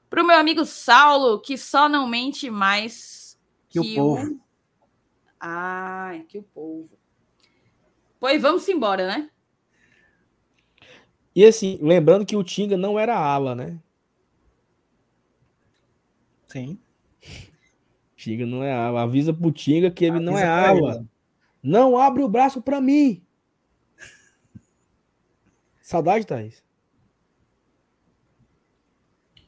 Para 0.08 0.22
o 0.22 0.26
meu 0.26 0.36
amigo 0.36 0.64
Saulo, 0.64 1.40
que 1.40 1.56
só 1.58 1.88
não 1.88 2.06
mente 2.06 2.50
mais 2.50 3.27
que, 3.68 3.80
que 3.80 3.80
o 3.80 3.94
povo. 3.94 4.32
O... 4.32 4.40
Ai, 5.40 6.24
que 6.28 6.38
o 6.38 6.42
povo. 6.42 6.90
Pois 8.20 8.40
vamos 8.42 8.68
embora, 8.68 9.06
né? 9.06 9.30
E 11.34 11.44
assim, 11.44 11.78
lembrando 11.80 12.26
que 12.26 12.36
o 12.36 12.42
Tinga 12.42 12.76
não 12.76 12.98
era 12.98 13.16
ala, 13.16 13.54
né? 13.54 13.78
Sim. 16.46 16.78
Tinga 18.16 18.44
não 18.44 18.64
é 18.64 18.72
ala. 18.72 19.02
Avisa 19.02 19.32
pro 19.32 19.52
Tinga 19.52 19.90
que 19.90 20.04
ele 20.04 20.16
Avisa 20.16 20.30
não 20.30 20.38
é 20.38 20.44
ala. 20.44 20.96
Ele. 20.96 21.06
Não 21.62 21.96
abre 21.96 22.22
o 22.22 22.28
braço 22.28 22.60
para 22.60 22.80
mim. 22.80 23.22
Saudade, 25.80 26.26
Thaís. 26.26 26.62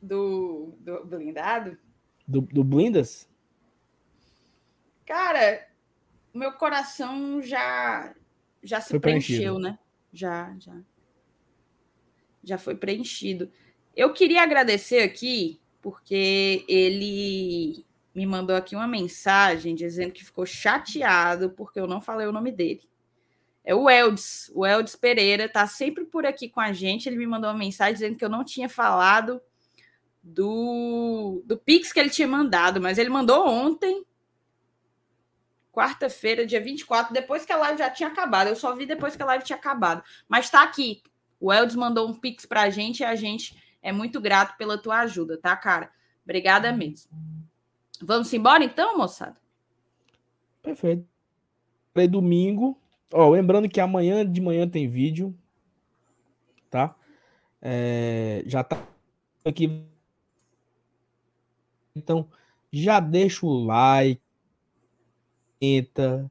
Do, 0.01 0.75
do 0.81 1.05
blindado? 1.05 1.77
Do, 2.27 2.41
do 2.41 2.65
blindas? 2.65 3.30
Cara, 5.07 5.67
meu 6.33 6.53
coração 6.53 7.43
já 7.43 8.15
já 8.63 8.81
se 8.81 8.91
Foi 8.91 9.01
preencheu, 9.01 9.59
né? 9.59 9.79
Já, 10.13 10.55
já 10.59 10.75
já 12.43 12.59
foi 12.59 12.75
preenchido. 12.75 13.51
Eu 13.95 14.13
queria 14.13 14.43
agradecer 14.43 15.01
aqui, 15.01 15.61
porque 15.81 16.65
ele 16.69 17.85
me 18.15 18.27
mandou 18.27 18.57
aqui 18.57 18.75
uma 18.75 18.89
mensagem 18.89 19.75
dizendo 19.75 20.13
que 20.13 20.25
ficou 20.25 20.47
chateado 20.47 21.51
porque 21.51 21.79
eu 21.79 21.87
não 21.87 22.01
falei 22.01 22.27
o 22.27 22.33
nome 22.33 22.51
dele. 22.51 22.89
É 23.63 23.75
o 23.75 23.91
Eldes, 23.91 24.51
o 24.55 24.67
Eldes 24.67 24.97
Pereira, 24.97 25.49
tá 25.49 25.67
sempre 25.67 26.05
por 26.05 26.25
aqui 26.25 26.49
com 26.49 26.61
a 26.61 26.73
gente. 26.73 27.09
Ele 27.09 27.17
me 27.17 27.27
mandou 27.27 27.51
uma 27.51 27.59
mensagem 27.59 27.95
dizendo 27.95 28.17
que 28.17 28.25
eu 28.25 28.29
não 28.29 28.43
tinha 28.43 28.69
falado 28.69 29.41
do, 30.23 31.43
do 31.45 31.57
Pix 31.57 31.93
que 31.93 32.01
ele 32.01 32.11
tinha 32.11 32.27
mandado, 32.27 32.81
mas 32.81 32.99
ele 32.99 33.11
mandou 33.11 33.47
ontem, 33.47 34.05
quarta-feira, 35.73 36.47
dia 36.47 36.61
24, 36.61 37.13
depois 37.13 37.45
que 37.45 37.53
a 37.53 37.57
live 37.57 37.79
já 37.79 37.91
tinha 37.91 38.09
acabado. 38.09 38.49
Eu 38.49 38.57
só 38.57 38.75
vi 38.75 38.87
depois 38.87 39.17
que 39.17 39.23
a 39.23 39.27
live 39.27 39.45
tinha 39.45 39.57
acabado. 39.57 40.03
Mas 40.29 40.51
tá 40.51 40.63
aqui. 40.63 41.03
O 41.39 41.53
Eldes 41.53 41.77
mandou 41.77 42.09
um 42.09 42.15
pix 42.15 42.45
para 42.45 42.63
a 42.63 42.71
gente 42.71 43.01
e 43.01 43.05
a 43.05 43.15
gente 43.15 43.57
é 43.83 43.93
muito 43.93 44.21
grato 44.21 44.57
pela 44.57 44.77
tua 44.77 45.01
ajuda, 45.01 45.39
tá, 45.39 45.57
cara? 45.57 45.91
Obrigada 46.25 46.73
mesmo. 46.73 47.11
Vamos 48.03 48.33
embora 48.33 48.63
então, 48.63 48.97
moçada? 48.97 49.37
Perfeito. 50.63 51.07
Falei 51.93 52.09
domingo. 52.09 52.79
Ó, 53.13 53.31
lembrando 53.31 53.69
que 53.69 53.81
amanhã 53.81 54.25
de 54.31 54.41
manhã 54.41 54.69
tem 54.69 54.89
vídeo, 54.89 55.37
tá? 56.71 56.95
É, 57.61 58.43
já 58.47 58.63
tá 58.63 58.87
aqui. 59.45 59.85
Então, 61.95 62.29
já 62.73 63.01
deixa 63.01 63.45
o 63.45 63.65
like, 63.65 64.23
entra, 65.61 66.31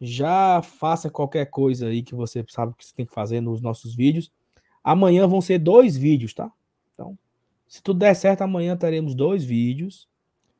já 0.00 0.62
faça 0.62 1.10
qualquer 1.10 1.46
coisa 1.46 1.88
aí 1.88 2.02
que 2.02 2.14
você 2.14 2.44
sabe 2.48 2.74
que 2.76 2.84
você 2.84 2.94
tem 2.94 3.06
que 3.06 3.12
fazer 3.12 3.40
nos 3.40 3.60
nossos 3.60 3.94
vídeos. 3.94 4.30
Amanhã 4.82 5.26
vão 5.26 5.40
ser 5.40 5.58
dois 5.58 5.96
vídeos, 5.96 6.32
tá? 6.32 6.50
Então, 6.94 7.18
se 7.66 7.82
tudo 7.82 7.98
der 7.98 8.14
certo, 8.14 8.42
amanhã 8.42 8.76
teremos 8.76 9.14
dois 9.14 9.44
vídeos 9.44 10.08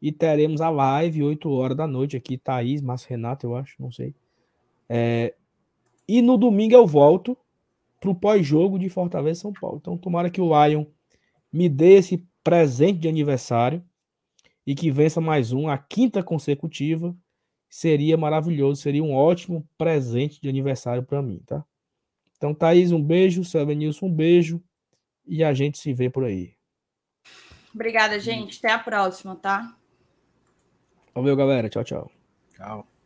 e 0.00 0.12
teremos 0.12 0.60
a 0.60 0.70
live 0.70 1.22
8 1.22 1.50
horas 1.50 1.76
da 1.76 1.86
noite 1.86 2.16
aqui, 2.16 2.36
Thaís, 2.36 2.80
Márcio 2.80 3.10
Renato, 3.10 3.46
eu 3.46 3.56
acho, 3.56 3.74
não 3.80 3.90
sei. 3.90 4.14
É, 4.88 5.34
e 6.06 6.22
no 6.22 6.36
domingo 6.36 6.74
eu 6.74 6.86
volto 6.86 7.36
para 8.00 8.10
o 8.10 8.14
pós-jogo 8.14 8.78
de 8.78 8.88
Fortaleza 8.88 9.40
São 9.40 9.52
Paulo. 9.52 9.78
Então, 9.80 9.96
tomara 9.96 10.30
que 10.30 10.40
o 10.40 10.50
Lion 10.64 10.84
me 11.52 11.68
dê 11.68 11.94
esse 11.94 12.24
presente 12.44 13.00
de 13.00 13.08
aniversário 13.08 13.82
e 14.66 14.74
que 14.74 14.90
vença 14.90 15.20
mais 15.20 15.52
um, 15.52 15.68
a 15.68 15.76
quinta 15.76 16.22
consecutiva. 16.22 17.16
Seria 17.68 18.16
maravilhoso, 18.16 18.80
seria 18.80 19.04
um 19.04 19.14
ótimo 19.14 19.68
presente 19.76 20.40
de 20.40 20.48
aniversário 20.48 21.02
para 21.02 21.22
mim, 21.22 21.40
tá? 21.46 21.64
Então, 22.36 22.54
Thaís, 22.54 22.92
um 22.92 23.02
beijo. 23.02 23.44
Selva 23.44 23.74
Nilson, 23.74 24.06
um 24.06 24.12
beijo. 24.12 24.62
E 25.26 25.44
a 25.44 25.52
gente 25.52 25.76
se 25.76 25.92
vê 25.92 26.08
por 26.08 26.24
aí. 26.24 26.54
Obrigada, 27.74 28.18
gente. 28.18 28.58
Até 28.58 28.72
a 28.72 28.78
próxima, 28.78 29.36
tá? 29.36 29.76
Valeu, 31.14 31.36
galera. 31.36 31.68
Tchau, 31.68 31.84
tchau. 31.84 32.10
Tchau. 32.54 32.97